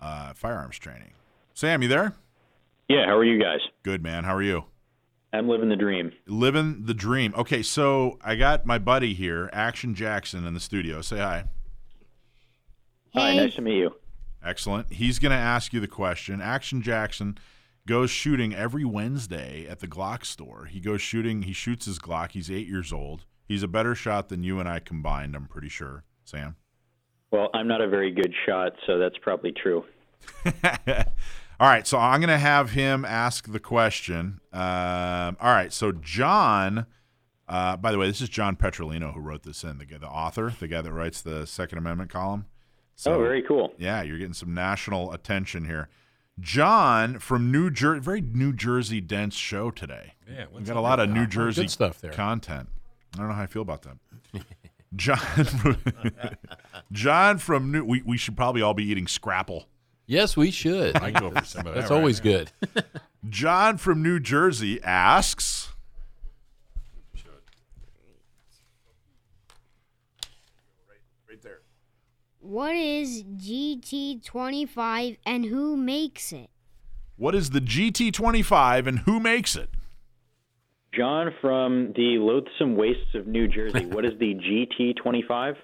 uh, 0.00 0.32
firearms 0.32 0.78
training. 0.78 1.12
Sam, 1.52 1.82
you 1.82 1.88
there? 1.88 2.14
Yeah, 2.88 3.04
how 3.04 3.18
are 3.18 3.24
you 3.24 3.38
guys? 3.38 3.60
Good, 3.82 4.02
man. 4.02 4.24
How 4.24 4.34
are 4.36 4.42
you? 4.42 4.64
I'm 5.34 5.50
living 5.50 5.68
the 5.68 5.76
dream. 5.76 6.12
Living 6.26 6.86
the 6.86 6.94
dream. 6.94 7.34
Okay, 7.36 7.62
so 7.62 8.18
I 8.24 8.36
got 8.36 8.64
my 8.64 8.78
buddy 8.78 9.12
here, 9.12 9.50
Action 9.52 9.94
Jackson, 9.94 10.46
in 10.46 10.54
the 10.54 10.60
studio. 10.60 11.02
Say 11.02 11.18
hi. 11.18 11.44
Hi, 13.16 13.34
nice 13.34 13.54
to 13.54 13.62
meet 13.62 13.78
you. 13.78 13.94
Excellent. 14.44 14.92
He's 14.92 15.18
going 15.18 15.32
to 15.32 15.38
ask 15.38 15.72
you 15.72 15.80
the 15.80 15.88
question. 15.88 16.40
Action 16.40 16.82
Jackson 16.82 17.38
goes 17.86 18.10
shooting 18.10 18.54
every 18.54 18.84
Wednesday 18.84 19.66
at 19.68 19.80
the 19.80 19.88
Glock 19.88 20.24
store. 20.24 20.66
He 20.66 20.80
goes 20.80 21.00
shooting, 21.00 21.42
he 21.42 21.52
shoots 21.52 21.86
his 21.86 21.98
Glock. 21.98 22.32
He's 22.32 22.50
eight 22.50 22.68
years 22.68 22.92
old. 22.92 23.24
He's 23.46 23.62
a 23.62 23.68
better 23.68 23.94
shot 23.94 24.28
than 24.28 24.42
you 24.42 24.60
and 24.60 24.68
I 24.68 24.80
combined, 24.80 25.34
I'm 25.34 25.46
pretty 25.46 25.68
sure. 25.68 26.04
Sam? 26.24 26.56
Well, 27.30 27.48
I'm 27.54 27.66
not 27.66 27.80
a 27.80 27.88
very 27.88 28.12
good 28.12 28.34
shot, 28.44 28.72
so 28.86 28.98
that's 28.98 29.16
probably 29.18 29.52
true. 29.52 29.84
all 30.44 31.04
right, 31.60 31.86
so 31.86 31.98
I'm 31.98 32.20
going 32.20 32.28
to 32.28 32.38
have 32.38 32.70
him 32.70 33.04
ask 33.04 33.50
the 33.50 33.60
question. 33.60 34.40
Um, 34.52 35.36
all 35.40 35.52
right, 35.52 35.72
so 35.72 35.92
John, 35.92 36.86
uh, 37.48 37.76
by 37.76 37.92
the 37.92 37.98
way, 37.98 38.08
this 38.08 38.20
is 38.20 38.28
John 38.28 38.56
Petrolino 38.56 39.14
who 39.14 39.20
wrote 39.20 39.44
this 39.44 39.64
in, 39.64 39.78
the, 39.78 39.86
the 39.86 40.06
author, 40.06 40.52
the 40.58 40.68
guy 40.68 40.82
that 40.82 40.92
writes 40.92 41.22
the 41.22 41.46
Second 41.46 41.78
Amendment 41.78 42.10
column. 42.10 42.46
So, 42.96 43.12
oh, 43.14 43.18
very 43.18 43.42
cool. 43.42 43.74
Yeah, 43.78 44.02
you're 44.02 44.16
getting 44.18 44.32
some 44.32 44.54
national 44.54 45.12
attention 45.12 45.66
here. 45.66 45.88
John 46.40 47.18
from 47.18 47.52
New 47.52 47.70
Jersey, 47.70 48.00
very 48.00 48.20
New 48.22 48.52
Jersey 48.54 49.00
dense 49.02 49.34
show 49.34 49.70
today. 49.70 50.14
Yeah, 50.26 50.46
we 50.48 50.54
what's 50.54 50.68
got 50.68 50.76
a 50.76 50.80
lot 50.80 50.98
of 50.98 51.08
that? 51.08 51.14
New 51.14 51.20
Good 51.22 51.30
Jersey 51.30 51.68
stuff 51.68 52.00
there. 52.00 52.10
content. 52.12 52.68
I 53.14 53.18
don't 53.18 53.28
know 53.28 53.34
how 53.34 53.42
I 53.42 53.46
feel 53.46 53.62
about 53.62 53.82
that. 53.82 53.96
John, 54.96 55.16
from, 55.18 55.76
John 56.92 57.38
from 57.38 57.70
New. 57.70 57.84
We, 57.84 58.02
we 58.02 58.16
should 58.16 58.36
probably 58.36 58.62
all 58.62 58.74
be 58.74 58.84
eating 58.84 59.06
Scrapple. 59.06 59.66
Yes, 60.06 60.36
we 60.36 60.50
should. 60.50 60.96
I 60.96 61.10
go 61.10 61.30
for 61.30 61.44
some 61.44 61.66
of 61.66 61.74
that. 61.74 61.80
That's 61.80 61.90
right 61.90 61.96
always 61.98 62.18
now. 62.24 62.44
good. 62.72 62.84
John 63.28 63.76
from 63.76 64.02
New 64.02 64.20
Jersey 64.20 64.82
asks. 64.82 65.68
Right 71.28 71.42
there. 71.42 71.60
What 72.46 72.76
is 72.76 73.24
GT25 73.24 75.18
and 75.26 75.44
who 75.46 75.76
makes 75.76 76.32
it? 76.32 76.48
What 77.16 77.34
is 77.34 77.50
the 77.50 77.60
GT25 77.60 78.86
and 78.86 79.00
who 79.00 79.18
makes 79.18 79.56
it? 79.56 79.68
John 80.94 81.34
from 81.40 81.92
the 81.96 82.18
loathsome 82.18 82.76
wastes 82.76 83.16
of 83.16 83.26
New 83.26 83.48
Jersey. 83.48 83.86
what 83.86 84.04
is 84.04 84.12
the 84.20 84.36
GT25? 84.36 85.56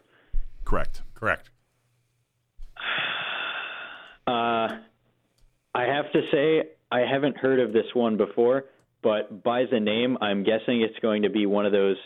Correct. 0.64 1.02
Correct. 1.14 1.50
Uh, 4.24 4.78
I 5.74 5.82
have 5.82 6.12
to 6.12 6.20
say, 6.30 6.62
I 6.92 7.00
haven't 7.00 7.36
heard 7.36 7.58
of 7.58 7.72
this 7.72 7.86
one 7.92 8.16
before, 8.16 8.66
but 9.02 9.42
by 9.42 9.64
the 9.68 9.80
name, 9.80 10.16
I'm 10.20 10.44
guessing 10.44 10.80
it's 10.80 10.96
going 11.02 11.22
to 11.22 11.28
be 11.28 11.44
one 11.44 11.66
of 11.66 11.72
those 11.72 11.96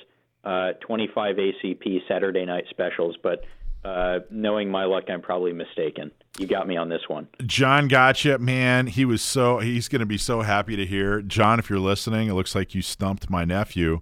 uh, 0.42 0.72
25 0.80 1.36
ACP 1.36 1.98
Saturday 2.08 2.46
night 2.46 2.64
specials. 2.70 3.16
But 3.22 3.44
uh, 3.86 4.18
knowing 4.30 4.68
my 4.68 4.84
luck, 4.84 5.04
I'm 5.08 5.22
probably 5.22 5.52
mistaken. 5.52 6.10
You 6.38 6.46
got 6.46 6.66
me 6.66 6.76
on 6.76 6.88
this 6.88 7.02
one. 7.08 7.28
John 7.46 7.86
gotcha, 7.86 8.38
man. 8.38 8.88
He 8.88 9.04
was 9.04 9.22
so 9.22 9.60
he's 9.60 9.88
going 9.88 10.00
to 10.00 10.06
be 10.06 10.18
so 10.18 10.42
happy 10.42 10.74
to 10.74 10.84
hear. 10.84 11.22
John, 11.22 11.60
if 11.60 11.70
you're 11.70 11.78
listening, 11.78 12.28
it 12.28 12.32
looks 12.32 12.54
like 12.54 12.74
you 12.74 12.82
stumped 12.82 13.30
my 13.30 13.44
nephew. 13.44 14.00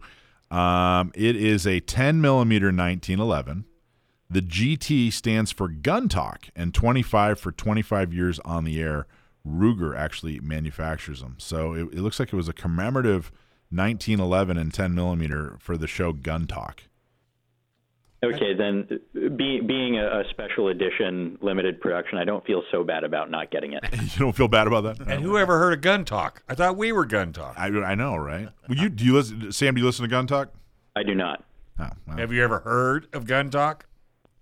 Um, 0.51 1.13
it 1.15 1.37
is 1.37 1.67
a 1.67 1.81
10 1.81 2.21
millimeter 2.21 2.67
1911. 2.67 3.67
The 4.31 4.41
GT 4.41 5.13
stands 5.13 5.53
for 5.53 5.69
Gun 5.69 6.09
Talk, 6.09 6.49
and 6.57 6.73
25 6.73 7.39
for 7.39 7.53
25 7.53 8.15
years 8.15 8.39
on 8.41 8.65
the 8.65 8.81
air. 8.81 9.07
Ruger 9.47 9.95
actually 9.95 10.41
manufactures 10.41 11.21
them, 11.21 11.37
so 11.39 11.75
it, 11.75 11.83
it 11.93 12.01
looks 12.01 12.19
like 12.19 12.33
it 12.33 12.37
was 12.37 12.49
a 12.49 12.55
commemorative 12.55 13.31
1911 13.69 14.57
and 14.57 14.73
10 14.73 14.95
millimeter 14.95 15.57
for 15.61 15.77
the 15.77 15.87
show 15.87 16.15
Gun 16.15 16.47
Talk. 16.47 16.85
Okay, 18.25 18.55
then 18.55 19.01
be, 19.37 19.61
being 19.61 19.99
a, 19.99 20.21
a 20.21 20.25
special 20.31 20.69
edition 20.69 21.39
limited 21.41 21.81
production, 21.81 22.19
I 22.19 22.25
don't 22.25 22.45
feel 22.47 22.63
so 22.71 22.85
bad 22.85 23.05
about 23.05 23.31
not 23.31 23.51
getting 23.51 23.73
it. 23.73 23.85
You 24.15 24.19
don't 24.21 24.37
feel 24.37 24.49
bad 24.49 24.67
about 24.67 24.85
that? 24.85 25.09
And 25.09 25.23
who 25.23 25.37
ever 25.39 25.59
heard 25.59 25.73
of 25.73 25.81
Gun 25.81 26.05
Talk? 26.05 26.43
I 26.49 26.55
thought 26.55 26.77
we 26.77 26.93
were 26.93 27.05
Gun 27.05 27.33
Talk. 27.33 27.55
I, 27.59 27.67
I 27.67 27.95
know, 27.95 28.17
right? 28.17 28.49
Well, 28.69 28.79
you 28.79 28.89
do 28.89 29.05
you 29.05 29.15
listen, 29.15 29.51
Sam? 29.51 29.75
Do 29.75 29.81
you 29.81 29.87
listen 29.87 30.05
to 30.05 30.09
Gun 30.09 30.27
Talk? 30.27 30.53
I 30.95 31.03
do 31.03 31.15
not. 31.15 31.43
Oh, 31.81 31.89
well. 32.07 32.17
Have 32.19 32.33
you 32.33 32.43
ever 32.45 32.61
heard 32.61 33.09
of 33.13 33.27
Gun 33.27 33.51
Talk? 33.51 33.87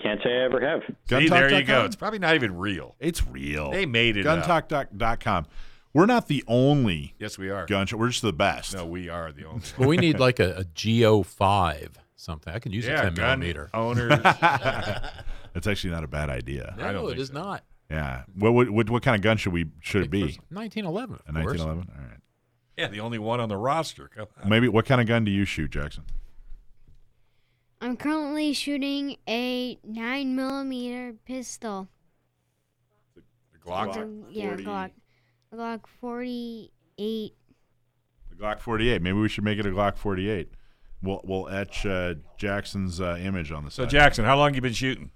Can't 0.03 0.21
say 0.23 0.31
I 0.31 0.45
ever 0.45 0.61
have. 0.61 0.81
See, 1.09 1.29
there 1.29 1.53
you 1.53 1.65
go. 1.65 1.85
It's 1.85 1.97
probably 1.97 2.19
not 2.19 2.35
even 2.35 2.59
real. 2.59 2.97
It's 2.99 3.27
real. 3.27 3.71
They 3.71 3.87
made 3.87 4.17
it 4.17 4.27
up. 4.27 4.45
Guntalk.com. 4.45 5.47
We're 5.95 6.07
not 6.07 6.27
the 6.27 6.43
only 6.49 7.15
Yes, 7.19 7.39
we 7.39 7.51
are. 7.51 7.67
gun 7.67 7.87
show. 7.87 7.99
We're 7.99 8.09
just 8.09 8.23
the 8.23 8.33
best. 8.33 8.75
No, 8.75 8.87
we 8.87 9.09
are 9.09 9.31
the 9.31 9.45
only. 9.45 9.63
Well, 9.79 9.89
we 9.89 9.97
need 9.99 10.19
like 10.19 10.41
a, 10.41 10.57
a 10.57 10.65
Go 11.01 11.23
five 11.23 11.99
something. 12.23 12.53
I 12.53 12.59
can 12.59 12.73
use 12.73 12.87
yeah, 12.87 13.01
a 13.01 13.03
ten 13.05 13.15
gun 13.15 13.41
millimeter. 13.41 13.69
owners. 13.75 14.09
That's 14.23 15.67
actually 15.67 15.91
not 15.91 16.05
a 16.05 16.09
bad 16.09 16.31
idea. 16.31 16.75
I 16.79 16.93
don't 16.93 16.95
No, 16.95 17.05
it 17.07 17.11
think 17.11 17.21
is 17.21 17.29
so. 17.29 17.35
not. 17.35 17.65
Yeah. 17.91 18.23
What, 18.35 18.53
what 18.55 18.71
what 18.71 18.91
what 18.91 19.03
kind 19.03 19.15
of 19.17 19.21
gun 19.23 19.37
should 19.37 19.53
we 19.53 19.67
should 19.81 20.05
it 20.05 20.11
be? 20.11 20.39
1911. 20.51 21.19
A 21.29 21.33
1911. 21.33 21.91
All 21.95 22.03
right. 22.09 22.19
yeah, 22.79 22.89
the 22.89 23.01
only 23.01 23.19
one 23.19 23.39
on 23.41 23.49
the 23.51 23.57
roster. 23.57 24.09
Maybe 24.47 24.69
what 24.69 24.87
kind 24.87 25.01
of 25.01 25.07
gun 25.07 25.25
do 25.25 25.31
you 25.31 25.45
shoot, 25.45 25.71
Jackson? 25.73 26.05
I'm 27.81 27.97
currently 27.97 28.53
shooting 28.53 29.17
a 29.29 29.79
nine 29.85 30.37
millimeter 30.37 31.15
pistol. 31.27 31.89
The 33.15 33.23
Glock. 33.59 33.89
It's 33.89 33.97
a- 33.99 34.33
yeah, 34.33 34.49
40. 34.51 34.65
Glock. 34.65 34.91
A 35.53 35.57
Glock 35.57 35.87
48. 36.01 37.35
The 38.31 38.37
Glock 38.37 38.61
48. 38.61 39.03
Maybe 39.03 39.19
we 39.19 39.29
should 39.29 39.45
make 39.45 39.59
it 39.59 39.67
a 39.67 39.71
Glock 39.71 39.97
48. 39.99 40.49
We'll 41.03 41.21
we'll 41.25 41.49
etch 41.49 41.85
uh, 41.85 42.15
Jackson's 42.37 43.01
uh, 43.01 43.19
image 43.21 43.51
on 43.53 43.65
the 43.65 43.71
side. 43.71 43.77
So 43.77 43.83
side. 43.85 43.91
Jackson, 43.91 44.25
how 44.25 44.37
long 44.37 44.55
you 44.55 44.61
been 44.61 44.73
shooting? 44.73 45.11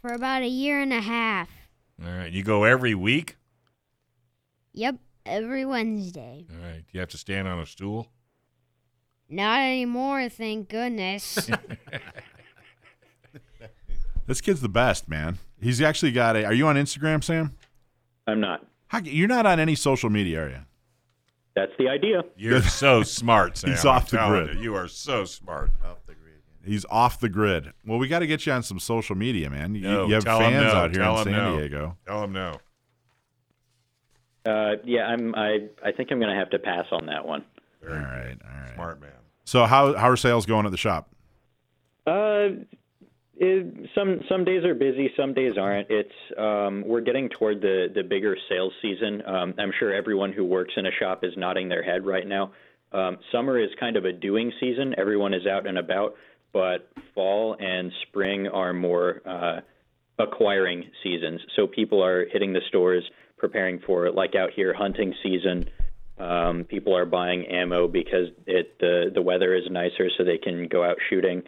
For 0.00 0.12
about 0.12 0.42
a 0.42 0.48
year 0.48 0.80
and 0.80 0.92
a 0.92 1.00
half. 1.00 1.48
All 2.04 2.12
right, 2.12 2.30
you 2.30 2.42
go 2.42 2.64
every 2.64 2.94
week. 2.94 3.36
Yep, 4.72 4.96
every 5.24 5.64
Wednesday. 5.64 6.46
All 6.50 6.66
right, 6.66 6.84
you 6.92 7.00
have 7.00 7.08
to 7.10 7.18
stand 7.18 7.46
on 7.48 7.60
a 7.60 7.66
stool. 7.66 8.08
Not 9.28 9.60
anymore, 9.60 10.28
thank 10.28 10.68
goodness. 10.68 11.50
This 14.26 14.40
kid's 14.40 14.60
the 14.60 14.68
best, 14.68 15.08
man. 15.08 15.38
He's 15.60 15.82
actually 15.82 16.12
got 16.12 16.36
a. 16.36 16.44
Are 16.44 16.54
you 16.54 16.66
on 16.66 16.76
Instagram, 16.76 17.22
Sam? 17.22 17.56
I'm 18.26 18.40
not. 18.40 18.64
How, 18.88 19.00
you're 19.00 19.28
not 19.28 19.44
on 19.44 19.60
any 19.60 19.74
social 19.74 20.08
media, 20.08 20.44
are 20.44 20.48
you? 20.48 20.60
That's 21.54 21.72
the 21.78 21.88
idea. 21.88 22.22
You're 22.36 22.62
so 22.62 23.02
smart, 23.02 23.56
Sam. 23.58 23.70
He's 23.70 23.84
off 23.84 24.10
the 24.10 24.18
grid. 24.28 24.56
You. 24.56 24.62
You 24.62 24.74
are 24.74 24.88
so 24.88 25.24
smart. 25.24 25.70
Off 25.84 25.98
the 26.06 26.14
grid. 26.14 26.34
He's 26.64 26.84
off 26.90 27.20
the 27.20 27.28
grid. 27.28 27.72
Well, 27.86 27.98
we 27.98 28.08
got 28.08 28.20
to 28.20 28.26
get 28.26 28.44
you 28.46 28.52
on 28.52 28.62
some 28.62 28.78
social 28.80 29.14
media, 29.14 29.50
man. 29.50 29.74
You, 29.74 29.82
No, 29.82 30.06
you 30.08 30.14
have 30.14 30.24
tell 30.24 30.38
fans 30.40 30.72
no. 30.72 30.78
out 30.78 30.90
here 30.92 31.02
Tell 31.02 31.18
in 31.18 31.24
San 31.24 31.32
no. 31.32 31.58
Diego. 31.58 31.96
Tell 32.06 32.24
him 32.24 32.32
no. 32.32 32.56
Uh, 34.46 34.76
yeah, 34.84 35.06
I'm. 35.06 35.34
I 35.34 35.68
I 35.82 35.92
think 35.92 36.10
I'm 36.10 36.18
going 36.18 36.30
to 36.32 36.38
have 36.38 36.50
to 36.50 36.58
pass 36.58 36.84
on 36.92 37.06
that 37.06 37.26
one. 37.26 37.44
All 37.82 37.94
right, 37.94 38.36
all 38.44 38.60
right. 38.60 38.74
Smart 38.74 39.00
man. 39.00 39.10
So 39.44 39.64
how 39.64 39.94
how 39.94 40.08
are 40.10 40.16
sales 40.16 40.44
going 40.44 40.66
at 40.66 40.72
the 40.72 40.76
shop? 40.78 41.10
Uh, 42.06 42.48
it, 43.36 43.90
some 43.94 44.20
some 44.28 44.44
days 44.44 44.64
are 44.64 44.74
busy, 44.74 45.10
some 45.16 45.34
days 45.34 45.54
aren't. 45.58 45.88
It's 45.90 46.14
um, 46.38 46.84
we're 46.86 47.00
getting 47.00 47.28
toward 47.28 47.60
the 47.60 47.88
the 47.94 48.02
bigger 48.02 48.36
sales 48.48 48.72
season. 48.80 49.22
Um, 49.26 49.54
I'm 49.58 49.72
sure 49.78 49.92
everyone 49.92 50.32
who 50.32 50.44
works 50.44 50.74
in 50.76 50.86
a 50.86 50.92
shop 50.92 51.24
is 51.24 51.32
nodding 51.36 51.68
their 51.68 51.82
head 51.82 52.06
right 52.06 52.26
now. 52.26 52.52
Um, 52.92 53.18
summer 53.32 53.58
is 53.58 53.70
kind 53.80 53.96
of 53.96 54.04
a 54.04 54.12
doing 54.12 54.52
season. 54.60 54.94
Everyone 54.96 55.34
is 55.34 55.46
out 55.46 55.66
and 55.66 55.78
about, 55.78 56.14
but 56.52 56.88
fall 57.14 57.56
and 57.58 57.90
spring 58.02 58.46
are 58.46 58.72
more 58.72 59.20
uh, 59.26 59.60
acquiring 60.18 60.84
seasons. 61.02 61.40
So 61.56 61.66
people 61.66 62.04
are 62.04 62.26
hitting 62.26 62.52
the 62.52 62.60
stores, 62.68 63.02
preparing 63.36 63.80
for 63.80 64.12
like 64.12 64.36
out 64.36 64.50
here 64.54 64.72
hunting 64.72 65.12
season. 65.24 65.68
Um, 66.18 66.62
people 66.62 66.96
are 66.96 67.04
buying 67.06 67.46
ammo 67.46 67.88
because 67.88 68.28
it 68.46 68.78
the 68.78 69.10
the 69.12 69.22
weather 69.22 69.56
is 69.56 69.64
nicer, 69.68 70.08
so 70.16 70.22
they 70.22 70.38
can 70.38 70.68
go 70.68 70.84
out 70.84 70.98
shooting, 71.10 71.42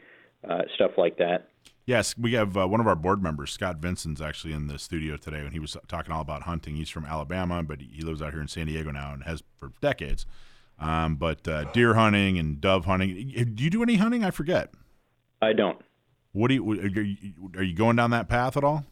uh, 0.48 0.62
stuff 0.74 0.92
like 0.98 1.18
that. 1.18 1.50
Yes, 1.86 2.18
we 2.18 2.32
have 2.32 2.56
uh, 2.56 2.66
one 2.66 2.80
of 2.80 2.88
our 2.88 2.96
board 2.96 3.22
members, 3.22 3.52
Scott 3.52 3.76
Vinson's 3.76 4.20
actually 4.20 4.52
in 4.52 4.66
the 4.66 4.76
studio 4.76 5.16
today, 5.16 5.38
and 5.38 5.52
he 5.52 5.60
was 5.60 5.76
talking 5.86 6.12
all 6.12 6.20
about 6.20 6.42
hunting. 6.42 6.74
He's 6.74 6.90
from 6.90 7.04
Alabama, 7.04 7.62
but 7.62 7.80
he 7.80 8.02
lives 8.02 8.20
out 8.20 8.32
here 8.32 8.42
in 8.42 8.48
San 8.48 8.66
Diego 8.66 8.90
now 8.90 9.12
and 9.12 9.22
has 9.22 9.44
for 9.56 9.70
decades. 9.80 10.26
Um, 10.80 11.14
but 11.14 11.46
uh, 11.46 11.70
deer 11.72 11.94
hunting 11.94 12.38
and 12.38 12.60
dove 12.60 12.86
hunting. 12.86 13.32
Do 13.54 13.62
you 13.62 13.70
do 13.70 13.84
any 13.84 13.94
hunting? 13.94 14.24
I 14.24 14.32
forget. 14.32 14.72
I 15.40 15.52
don't. 15.52 15.80
What 16.32 16.48
do 16.48 16.54
you 16.54 16.70
are 16.72 16.86
you, 16.86 17.16
are 17.56 17.62
you 17.62 17.74
going 17.74 17.96
down 17.96 18.10
that 18.10 18.28
path 18.28 18.56
at 18.56 18.64
all? 18.64 18.84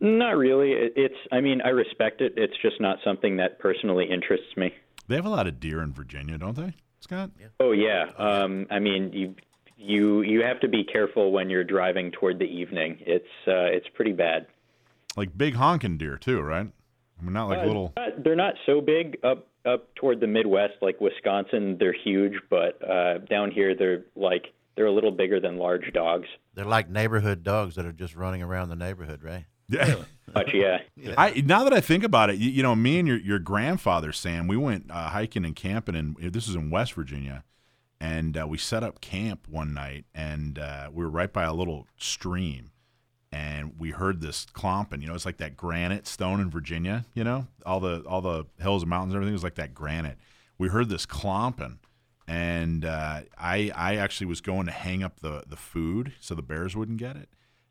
Not 0.00 0.36
really. 0.36 0.72
It's. 0.72 1.14
I 1.30 1.40
mean, 1.40 1.62
I 1.62 1.68
respect 1.68 2.20
it. 2.20 2.34
It's 2.36 2.56
just 2.60 2.80
not 2.80 2.98
something 3.04 3.36
that 3.36 3.60
personally 3.60 4.10
interests 4.10 4.56
me. 4.56 4.74
They 5.08 5.14
have 5.14 5.24
a 5.24 5.30
lot 5.30 5.46
of 5.46 5.60
deer 5.60 5.80
in 5.80 5.92
Virginia, 5.92 6.36
don't 6.36 6.56
they, 6.56 6.74
Scott? 7.00 7.30
Yeah. 7.40 7.46
Oh 7.60 7.72
yeah. 7.72 8.10
Um, 8.18 8.66
I 8.70 8.78
mean, 8.78 9.12
you 9.12 9.36
you 9.76 10.22
you 10.22 10.42
have 10.42 10.60
to 10.60 10.68
be 10.68 10.84
careful 10.84 11.32
when 11.32 11.50
you're 11.50 11.64
driving 11.64 12.10
toward 12.10 12.38
the 12.38 12.44
evening. 12.46 12.98
It's 13.00 13.24
uh, 13.46 13.64
it's 13.76 13.86
pretty 13.94 14.12
bad. 14.12 14.46
Like 15.16 15.36
big 15.36 15.54
honking 15.54 15.98
deer 15.98 16.16
too, 16.18 16.40
right? 16.40 16.66
I 17.18 17.22
mean, 17.24 17.32
not 17.32 17.48
like 17.48 17.60
Uh, 17.60 17.66
little. 17.66 17.92
not- 17.96 18.22
they're 18.24 18.36
not 18.36 18.54
so 18.66 18.80
big 18.80 19.18
up 19.22 19.46
up 19.64 19.92
toward 19.96 20.20
the 20.20 20.26
Midwest, 20.26 20.74
like 20.80 21.00
Wisconsin. 21.00 21.76
They're 21.78 21.92
huge, 21.92 22.34
but 22.50 22.78
uh, 22.88 23.18
down 23.18 23.50
here 23.50 23.74
they're 23.74 24.04
like 24.14 24.52
they're 24.76 24.86
a 24.86 24.92
little 24.92 25.10
bigger 25.10 25.40
than 25.40 25.56
large 25.58 25.92
dogs. 25.92 26.28
They're 26.54 26.64
like 26.66 26.88
neighborhood 26.90 27.42
dogs 27.42 27.74
that 27.76 27.84
are 27.86 27.92
just 27.92 28.14
running 28.14 28.42
around 28.42 28.68
the 28.68 28.76
neighborhood, 28.76 29.22
right? 29.22 29.44
Yeah. 29.68 29.96
Much, 30.34 30.50
yeah. 30.54 30.78
I 31.18 31.42
now 31.44 31.64
that 31.64 31.72
I 31.72 31.80
think 31.80 32.04
about 32.04 32.30
it, 32.30 32.36
you, 32.36 32.50
you 32.50 32.62
know, 32.62 32.76
me 32.76 32.98
and 32.98 33.08
your 33.08 33.16
your 33.18 33.38
grandfather 33.38 34.12
Sam, 34.12 34.46
we 34.46 34.56
went 34.56 34.90
uh, 34.90 35.08
hiking 35.08 35.44
and 35.44 35.56
camping, 35.56 35.96
and 35.96 36.16
this 36.18 36.46
is 36.48 36.54
in 36.54 36.70
West 36.70 36.92
Virginia, 36.92 37.42
and 38.00 38.36
uh, 38.36 38.46
we 38.46 38.58
set 38.58 38.82
up 38.82 39.00
camp 39.00 39.46
one 39.48 39.72
night, 39.72 40.04
and 40.14 40.58
uh, 40.58 40.88
we 40.92 41.04
were 41.04 41.10
right 41.10 41.32
by 41.32 41.44
a 41.44 41.52
little 41.54 41.86
stream, 41.96 42.70
and 43.32 43.72
we 43.78 43.90
heard 43.90 44.20
this 44.20 44.46
clomping. 44.52 45.00
You 45.00 45.08
know, 45.08 45.14
it's 45.14 45.26
like 45.26 45.38
that 45.38 45.56
granite 45.56 46.06
stone 46.06 46.40
in 46.40 46.50
Virginia. 46.50 47.06
You 47.14 47.24
know, 47.24 47.46
all 47.64 47.80
the 47.80 48.02
all 48.06 48.20
the 48.20 48.46
hills 48.60 48.82
and 48.82 48.90
mountains, 48.90 49.12
and 49.12 49.18
everything 49.18 49.32
was 49.32 49.44
like 49.44 49.56
that 49.56 49.74
granite. 49.74 50.18
We 50.58 50.68
heard 50.68 50.88
this 50.88 51.06
clomping, 51.06 51.78
and 52.28 52.84
uh, 52.84 53.22
I 53.38 53.70
I 53.74 53.96
actually 53.96 54.26
was 54.26 54.40
going 54.40 54.66
to 54.66 54.72
hang 54.72 55.02
up 55.02 55.20
the 55.20 55.44
the 55.46 55.56
food 55.56 56.12
so 56.20 56.34
the 56.34 56.42
bears 56.42 56.76
wouldn't 56.76 56.98
get 56.98 57.16
it. 57.16 57.28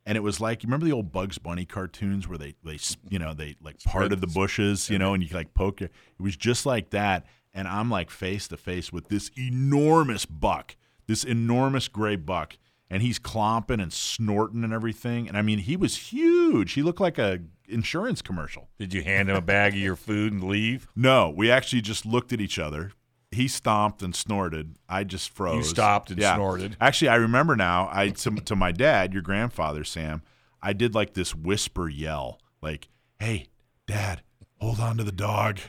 And 0.07 0.15
it 0.15 0.21
was 0.21 0.39
like 0.39 0.61
you 0.61 0.67
remember 0.67 0.85
the 0.85 0.91
old 0.91 1.11
Bugs 1.11 1.39
Bunny 1.39 1.65
cartoons 1.65 2.27
where 2.27 2.37
they 2.37 2.55
they 2.63 2.77
you 3.09 3.19
know 3.19 3.33
they 3.33 3.55
like 3.61 3.81
parted 3.83 4.21
the 4.21 4.27
bushes 4.27 4.89
you 4.89 4.99
know 4.99 5.13
and 5.15 5.23
you 5.23 5.29
like 5.35 5.53
poke 5.55 5.81
it. 5.81 5.91
it 6.19 6.21
was 6.21 6.35
just 6.35 6.65
like 6.65 6.91
that 6.91 7.25
and 7.55 7.67
I'm 7.67 7.89
like 7.89 8.11
face 8.11 8.47
to 8.49 8.57
face 8.57 8.93
with 8.93 9.07
this 9.07 9.31
enormous 9.35 10.25
buck 10.25 10.75
this 11.07 11.23
enormous 11.23 11.87
gray 11.87 12.15
buck 12.15 12.57
and 12.89 13.01
he's 13.01 13.17
clomping 13.17 13.79
and 13.79 13.91
snorting 13.91 14.63
and 14.63 14.73
everything 14.73 15.27
and 15.27 15.35
I 15.37 15.41
mean 15.41 15.59
he 15.59 15.75
was 15.75 15.97
huge 15.97 16.73
he 16.73 16.83
looked 16.83 17.01
like 17.01 17.17
a 17.17 17.39
insurance 17.67 18.21
commercial 18.21 18.69
Did 18.77 18.93
you 18.93 19.01
hand 19.01 19.29
him 19.29 19.35
a 19.35 19.41
bag 19.41 19.73
of 19.73 19.79
your 19.79 19.95
food 19.95 20.33
and 20.33 20.43
leave? 20.43 20.87
no 20.95 21.29
we 21.29 21.49
actually 21.49 21.81
just 21.81 22.05
looked 22.05 22.31
at 22.33 22.39
each 22.41 22.59
other 22.59 22.91
he 23.31 23.47
stomped 23.47 24.01
and 24.01 24.15
snorted 24.15 24.75
I 24.87 25.03
just 25.03 25.29
froze 25.29 25.57
You 25.57 25.63
stopped 25.63 26.11
and 26.11 26.21
snorted. 26.21 26.77
Actually, 26.79 27.09
I 27.09 27.15
remember 27.15 27.55
now. 27.55 27.89
I 27.91 28.09
to, 28.09 28.31
to 28.31 28.55
my 28.55 28.71
dad, 28.71 29.11
your 29.11 29.23
grandfather, 29.23 29.83
Sam. 29.83 30.21
I 30.61 30.71
did 30.71 30.95
like 30.95 31.15
this 31.15 31.35
whisper 31.35 31.89
yell, 31.89 32.39
like, 32.61 32.87
"Hey, 33.19 33.47
Dad, 33.87 34.21
hold 34.65 34.79
on 34.79 34.97
to 34.97 35.03
the 35.03 35.11
dog," 35.11 35.59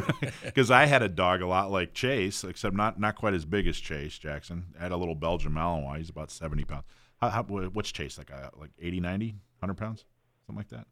because 0.44 0.70
I 0.70 0.86
had 0.86 1.02
a 1.02 1.08
dog 1.08 1.42
a 1.42 1.46
lot 1.46 1.70
like 1.70 1.94
Chase, 1.94 2.44
except 2.44 2.74
not 2.74 2.98
not 2.98 3.16
quite 3.16 3.34
as 3.34 3.44
big 3.44 3.66
as 3.66 3.78
Chase 3.78 4.18
Jackson. 4.18 4.66
I 4.78 4.84
had 4.84 4.92
a 4.92 4.96
little 4.96 5.14
Belgian 5.14 5.52
Malinois. 5.52 5.98
He's 5.98 6.10
about 6.10 6.30
seventy 6.30 6.64
pounds. 6.64 6.84
How, 7.20 7.30
how, 7.30 7.42
what's 7.44 7.92
Chase 7.92 8.18
like? 8.18 8.30
Uh, 8.30 8.50
like 8.58 8.70
80, 8.78 9.00
90, 9.00 9.26
100 9.60 9.74
pounds, 9.74 10.04
something 10.46 10.58
like 10.58 10.68
that. 10.68 10.86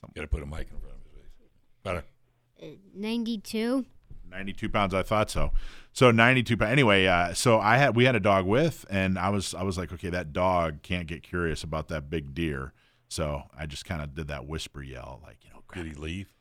Something. 0.00 0.14
Got 0.16 0.22
to 0.22 0.26
put 0.26 0.42
a 0.42 0.46
mic 0.46 0.68
in 0.72 0.78
front 0.80 0.96
of 0.96 1.02
his 1.04 1.22
face. 1.22 1.50
Better. 1.82 2.04
92. 2.94 3.86
92 4.30 4.68
pounds 4.70 4.94
i 4.94 5.02
thought 5.02 5.30
so 5.30 5.52
so 5.92 6.10
92 6.10 6.56
pounds 6.56 6.72
anyway 6.72 7.04
uh, 7.04 7.34
so 7.34 7.60
i 7.60 7.76
had 7.76 7.94
we 7.94 8.06
had 8.06 8.16
a 8.16 8.20
dog 8.20 8.46
with 8.46 8.86
and 8.88 9.18
i 9.18 9.28
was 9.28 9.52
i 9.52 9.62
was 9.62 9.76
like 9.76 9.92
okay 9.92 10.08
that 10.08 10.32
dog 10.32 10.80
can't 10.80 11.06
get 11.06 11.22
curious 11.22 11.62
about 11.62 11.88
that 11.88 12.08
big 12.08 12.32
deer 12.32 12.72
so 13.08 13.42
i 13.58 13.66
just 13.66 13.84
kind 13.84 14.00
of 14.00 14.14
did 14.14 14.28
that 14.28 14.46
whisper 14.46 14.82
yell 14.82 15.20
like 15.22 15.36
you 15.44 15.50
know 15.50 15.62
Did 15.74 15.86
he 15.86 16.00
leave? 16.00 16.32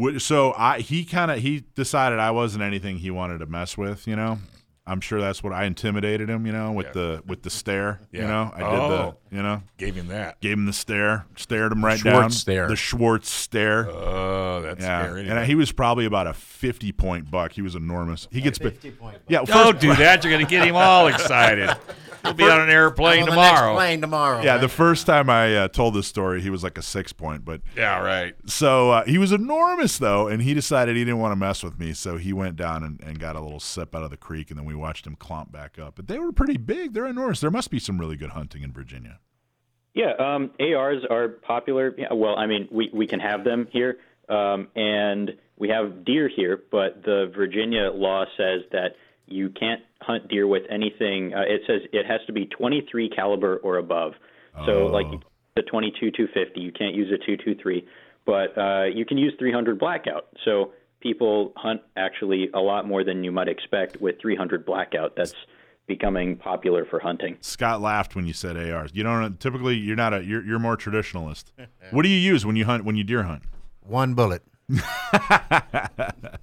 Wh- 0.00 0.18
so 0.18 0.54
i 0.56 0.78
he 0.80 1.04
kind 1.04 1.30
of 1.30 1.38
he 1.38 1.64
decided 1.74 2.18
i 2.18 2.30
wasn't 2.30 2.62
anything 2.62 2.98
he 2.98 3.10
wanted 3.10 3.38
to 3.38 3.46
mess 3.46 3.76
with 3.76 4.06
you 4.06 4.16
know 4.16 4.38
I'm 4.84 5.00
sure 5.00 5.20
that's 5.20 5.44
what 5.44 5.52
I 5.52 5.66
intimidated 5.66 6.28
him, 6.28 6.44
you 6.44 6.50
know, 6.52 6.72
with 6.72 6.86
Yeah. 6.86 6.92
the 6.92 7.22
with 7.24 7.44
the 7.44 7.50
stare. 7.50 8.00
Yeah. 8.10 8.22
You 8.22 8.26
know, 8.26 8.52
I 8.52 8.58
did 8.58 8.66
Oh. 8.80 9.16
the, 9.30 9.36
you 9.36 9.40
know, 9.40 9.62
Gave 9.78 9.94
him 9.94 10.08
that. 10.08 10.40
gave 10.40 10.54
him 10.54 10.66
the 10.66 10.72
stare, 10.72 11.24
stared 11.36 11.70
him 11.70 11.84
right 11.84 12.00
Schwartz 12.00 12.18
down, 12.18 12.30
stare. 12.32 12.66
the 12.66 12.74
Schwartz 12.74 13.30
stare. 13.30 13.88
Oh, 13.88 14.60
that's 14.60 14.80
yeah, 14.82 15.04
scary. 15.04 15.28
and 15.28 15.46
he 15.46 15.54
was 15.54 15.70
probably 15.70 16.04
about 16.04 16.26
a 16.26 16.32
50 16.34 16.90
point 16.90 17.30
buck. 17.30 17.52
He 17.52 17.62
was 17.62 17.76
enormous. 17.76 18.26
He 18.32 18.40
gets, 18.40 18.58
50 18.58 18.90
point 18.90 19.14
buck. 19.18 19.22
yeah, 19.28 19.42
Don't 19.44 19.78
do 19.78 19.94
that. 19.94 20.24
You're 20.24 20.32
going 20.32 20.44
to 20.44 20.50
get 20.50 20.66
him 20.66 20.74
all 20.74 21.06
excited. 21.06 21.70
He'll 22.24 22.34
be 22.34 22.44
on 22.44 22.60
an 22.60 22.70
airplane 22.70 23.24
On 23.24 23.30
the 23.30 23.36
next 23.36 23.50
tomorrow. 23.50 23.74
plane 23.74 24.00
tomorrow. 24.00 24.42
Yeah, 24.42 24.52
right? 24.52 24.60
the 24.60 24.68
first 24.68 25.06
time 25.06 25.28
I 25.28 25.56
uh, 25.56 25.68
told 25.68 25.94
this 25.94 26.06
story, 26.06 26.40
he 26.40 26.50
was 26.50 26.62
like 26.62 26.78
a 26.78 26.82
six 26.82 27.12
point, 27.12 27.44
but 27.44 27.60
Yeah, 27.76 28.00
right. 28.00 28.34
so 28.46 28.90
uh, 28.90 29.04
he 29.04 29.18
was 29.18 29.32
enormous 29.32 29.98
though, 29.98 30.28
and 30.28 30.42
he 30.42 30.54
decided 30.54 30.96
he 30.96 31.04
didn't 31.04 31.18
want 31.20 31.32
to 31.32 31.36
mess 31.36 31.62
with 31.62 31.78
me, 31.78 31.92
so 31.92 32.16
he 32.16 32.32
went 32.32 32.56
down 32.56 32.82
and, 32.84 33.00
and 33.02 33.18
got 33.18 33.36
a 33.36 33.40
little 33.40 33.60
sip 33.60 33.94
out 33.94 34.02
of 34.04 34.10
the 34.10 34.16
creek, 34.16 34.50
and 34.50 34.58
then 34.58 34.64
we 34.64 34.74
watched 34.74 35.06
him 35.06 35.16
clomp 35.16 35.50
back 35.52 35.78
up. 35.78 35.96
But 35.96 36.06
they 36.08 36.18
were 36.18 36.32
pretty 36.32 36.56
big; 36.56 36.92
they're 36.92 37.06
enormous. 37.06 37.40
There 37.40 37.50
must 37.50 37.70
be 37.70 37.78
some 37.78 37.98
really 37.98 38.16
good 38.16 38.30
hunting 38.30 38.62
in 38.62 38.72
Virginia. 38.72 39.18
Yeah, 39.94 40.12
um, 40.18 40.52
ARs 40.58 41.02
are 41.10 41.28
popular. 41.28 41.94
Yeah, 41.98 42.14
well, 42.14 42.36
I 42.36 42.46
mean, 42.46 42.66
we, 42.70 42.88
we 42.94 43.06
can 43.06 43.20
have 43.20 43.44
them 43.44 43.68
here, 43.70 43.98
um, 44.28 44.68
and 44.74 45.32
we 45.58 45.68
have 45.68 46.04
deer 46.04 46.28
here, 46.34 46.62
but 46.70 47.02
the 47.04 47.30
Virginia 47.36 47.90
law 47.92 48.24
says 48.38 48.62
that 48.72 48.96
you 49.32 49.50
can't 49.50 49.80
hunt 50.00 50.28
deer 50.28 50.46
with 50.46 50.62
anything. 50.70 51.32
Uh, 51.34 51.40
it 51.42 51.62
says 51.66 51.80
it 51.92 52.06
has 52.06 52.20
to 52.26 52.32
be 52.32 52.46
23 52.46 53.08
caliber 53.10 53.56
or 53.58 53.78
above. 53.78 54.12
So, 54.66 54.86
like 54.86 55.06
the 55.56 55.62
22 55.62 56.10
250, 56.10 56.60
you 56.60 56.72
can't 56.72 56.94
use 56.94 57.08
a 57.08 57.16
223, 57.16 57.86
but 58.26 58.56
uh, 58.58 58.84
you 58.84 59.06
can 59.06 59.16
use 59.16 59.32
300 59.38 59.78
blackout. 59.78 60.26
So 60.44 60.72
people 61.00 61.52
hunt 61.56 61.80
actually 61.96 62.50
a 62.52 62.60
lot 62.60 62.86
more 62.86 63.02
than 63.02 63.24
you 63.24 63.32
might 63.32 63.48
expect 63.48 64.00
with 64.00 64.16
300 64.20 64.66
blackout. 64.66 65.16
That's 65.16 65.34
becoming 65.86 66.36
popular 66.36 66.84
for 66.84 67.00
hunting. 67.00 67.38
Scott 67.40 67.80
laughed 67.80 68.14
when 68.14 68.26
you 68.26 68.34
said 68.34 68.56
ARs. 68.56 68.90
You 68.94 69.02
don't 69.02 69.40
typically. 69.40 69.76
You're 69.76 69.96
not 69.96 70.12
a. 70.12 70.22
You're, 70.22 70.44
you're 70.44 70.58
more 70.58 70.76
traditionalist. 70.76 71.44
what 71.90 72.02
do 72.02 72.10
you 72.10 72.18
use 72.18 72.44
when 72.44 72.56
you 72.56 72.66
hunt? 72.66 72.84
When 72.84 72.96
you 72.96 73.04
deer 73.04 73.22
hunt? 73.22 73.42
One 73.80 74.14
bullet, 74.14 74.42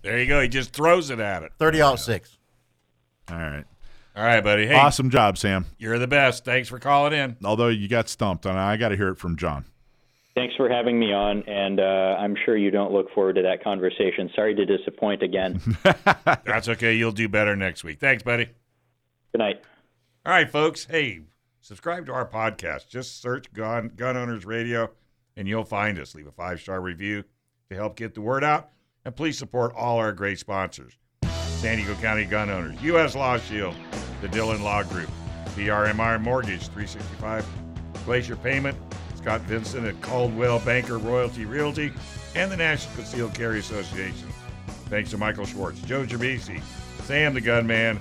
There 0.01 0.19
you 0.19 0.25
go. 0.25 0.41
He 0.41 0.47
just 0.47 0.71
throws 0.71 1.09
it 1.09 1.19
at 1.19 1.43
it. 1.43 1.51
30 1.57 1.81
aught 1.81 1.99
six. 1.99 2.37
All 3.31 3.37
right. 3.37 3.65
All 4.15 4.23
right, 4.23 4.43
buddy. 4.43 4.67
Hey, 4.67 4.75
Awesome 4.75 5.09
job, 5.09 5.37
Sam. 5.37 5.65
you're 5.77 5.99
the 5.99 6.07
best. 6.07 6.43
Thanks 6.43 6.67
for 6.67 6.79
calling 6.79 7.13
in. 7.13 7.37
Although 7.43 7.67
you 7.69 7.87
got 7.87 8.09
stumped, 8.09 8.45
and 8.45 8.57
I 8.57 8.75
got 8.77 8.89
to 8.89 8.97
hear 8.97 9.09
it 9.09 9.17
from 9.17 9.37
John. 9.37 9.65
Thanks 10.35 10.55
for 10.55 10.69
having 10.69 10.99
me 10.99 11.13
on, 11.13 11.43
and 11.47 11.79
uh, 11.79 12.17
I'm 12.19 12.35
sure 12.45 12.55
you 12.57 12.71
don't 12.71 12.91
look 12.93 13.11
forward 13.13 13.35
to 13.35 13.41
that 13.43 13.63
conversation. 13.63 14.29
Sorry 14.35 14.55
to 14.55 14.65
disappoint 14.65 15.21
again. 15.23 15.61
That's 16.45 16.69
okay. 16.69 16.93
You'll 16.95 17.11
do 17.11 17.27
better 17.27 17.55
next 17.55 17.83
week. 17.83 17.99
Thanks, 17.99 18.23
buddy. 18.23 18.45
Good 19.31 19.39
night. 19.39 19.61
All 20.25 20.33
right, 20.33 20.49
folks. 20.49 20.85
Hey, 20.85 21.21
subscribe 21.61 22.05
to 22.07 22.13
our 22.13 22.25
podcast. 22.27 22.87
Just 22.87 23.21
search 23.21 23.51
Gun, 23.53 23.91
Gun 23.95 24.17
Owners 24.17 24.45
Radio 24.45 24.91
and 25.39 25.47
you'll 25.47 25.63
find 25.63 25.97
us. 25.97 26.13
Leave 26.13 26.27
a 26.27 26.31
five 26.31 26.59
star 26.59 26.81
review 26.81 27.23
to 27.69 27.75
help 27.75 27.95
get 27.95 28.13
the 28.13 28.21
word 28.21 28.43
out. 28.43 28.71
And 29.05 29.15
please 29.15 29.37
support 29.37 29.73
all 29.73 29.97
our 29.97 30.11
great 30.11 30.37
sponsors 30.37 30.97
San 31.59 31.75
Diego 31.75 31.93
County 31.95 32.23
Gun 32.23 32.49
Owners, 32.49 32.81
U.S. 32.83 33.15
Law 33.15 33.37
Shield, 33.37 33.75
the 34.21 34.29
Dillon 34.29 34.63
Law 34.63 34.81
Group, 34.81 35.09
PRMR 35.57 36.21
Mortgage 36.21 36.61
365, 36.67 37.45
Glacier 38.05 38.37
Payment, 38.37 38.77
Scott 39.17 39.41
Vinson 39.41 39.85
at 39.85 39.99
Coldwell 39.99 40.59
Banker 40.59 40.97
Royalty 40.97 41.43
Realty, 41.43 41.91
and 42.33 42.49
the 42.49 42.55
National 42.55 42.95
Concealed 42.95 43.33
Carry 43.33 43.59
Association. 43.59 44.29
Thanks 44.85 45.09
to 45.09 45.17
Michael 45.17 45.45
Schwartz, 45.45 45.81
Joe 45.81 46.05
Gerbisi, 46.05 46.61
Sam 47.03 47.33
the 47.33 47.41
Gunman, 47.41 47.99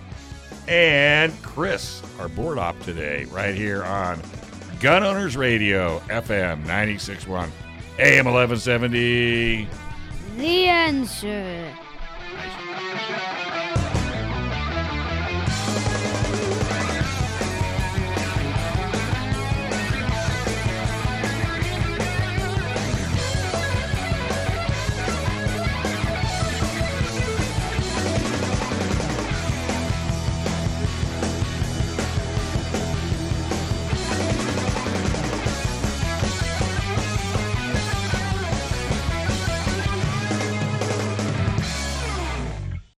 and 0.68 1.32
Chris, 1.42 2.00
our 2.20 2.28
board 2.28 2.58
op 2.58 2.78
today, 2.82 3.24
right 3.24 3.56
here 3.56 3.82
on 3.82 4.22
Gun 4.78 5.02
Owners 5.02 5.36
Radio, 5.36 5.98
FM 6.06 6.60
961, 6.60 7.50
AM 7.98 8.26
1170. 8.26 9.68
The 10.36 10.66
answer. 10.68 11.74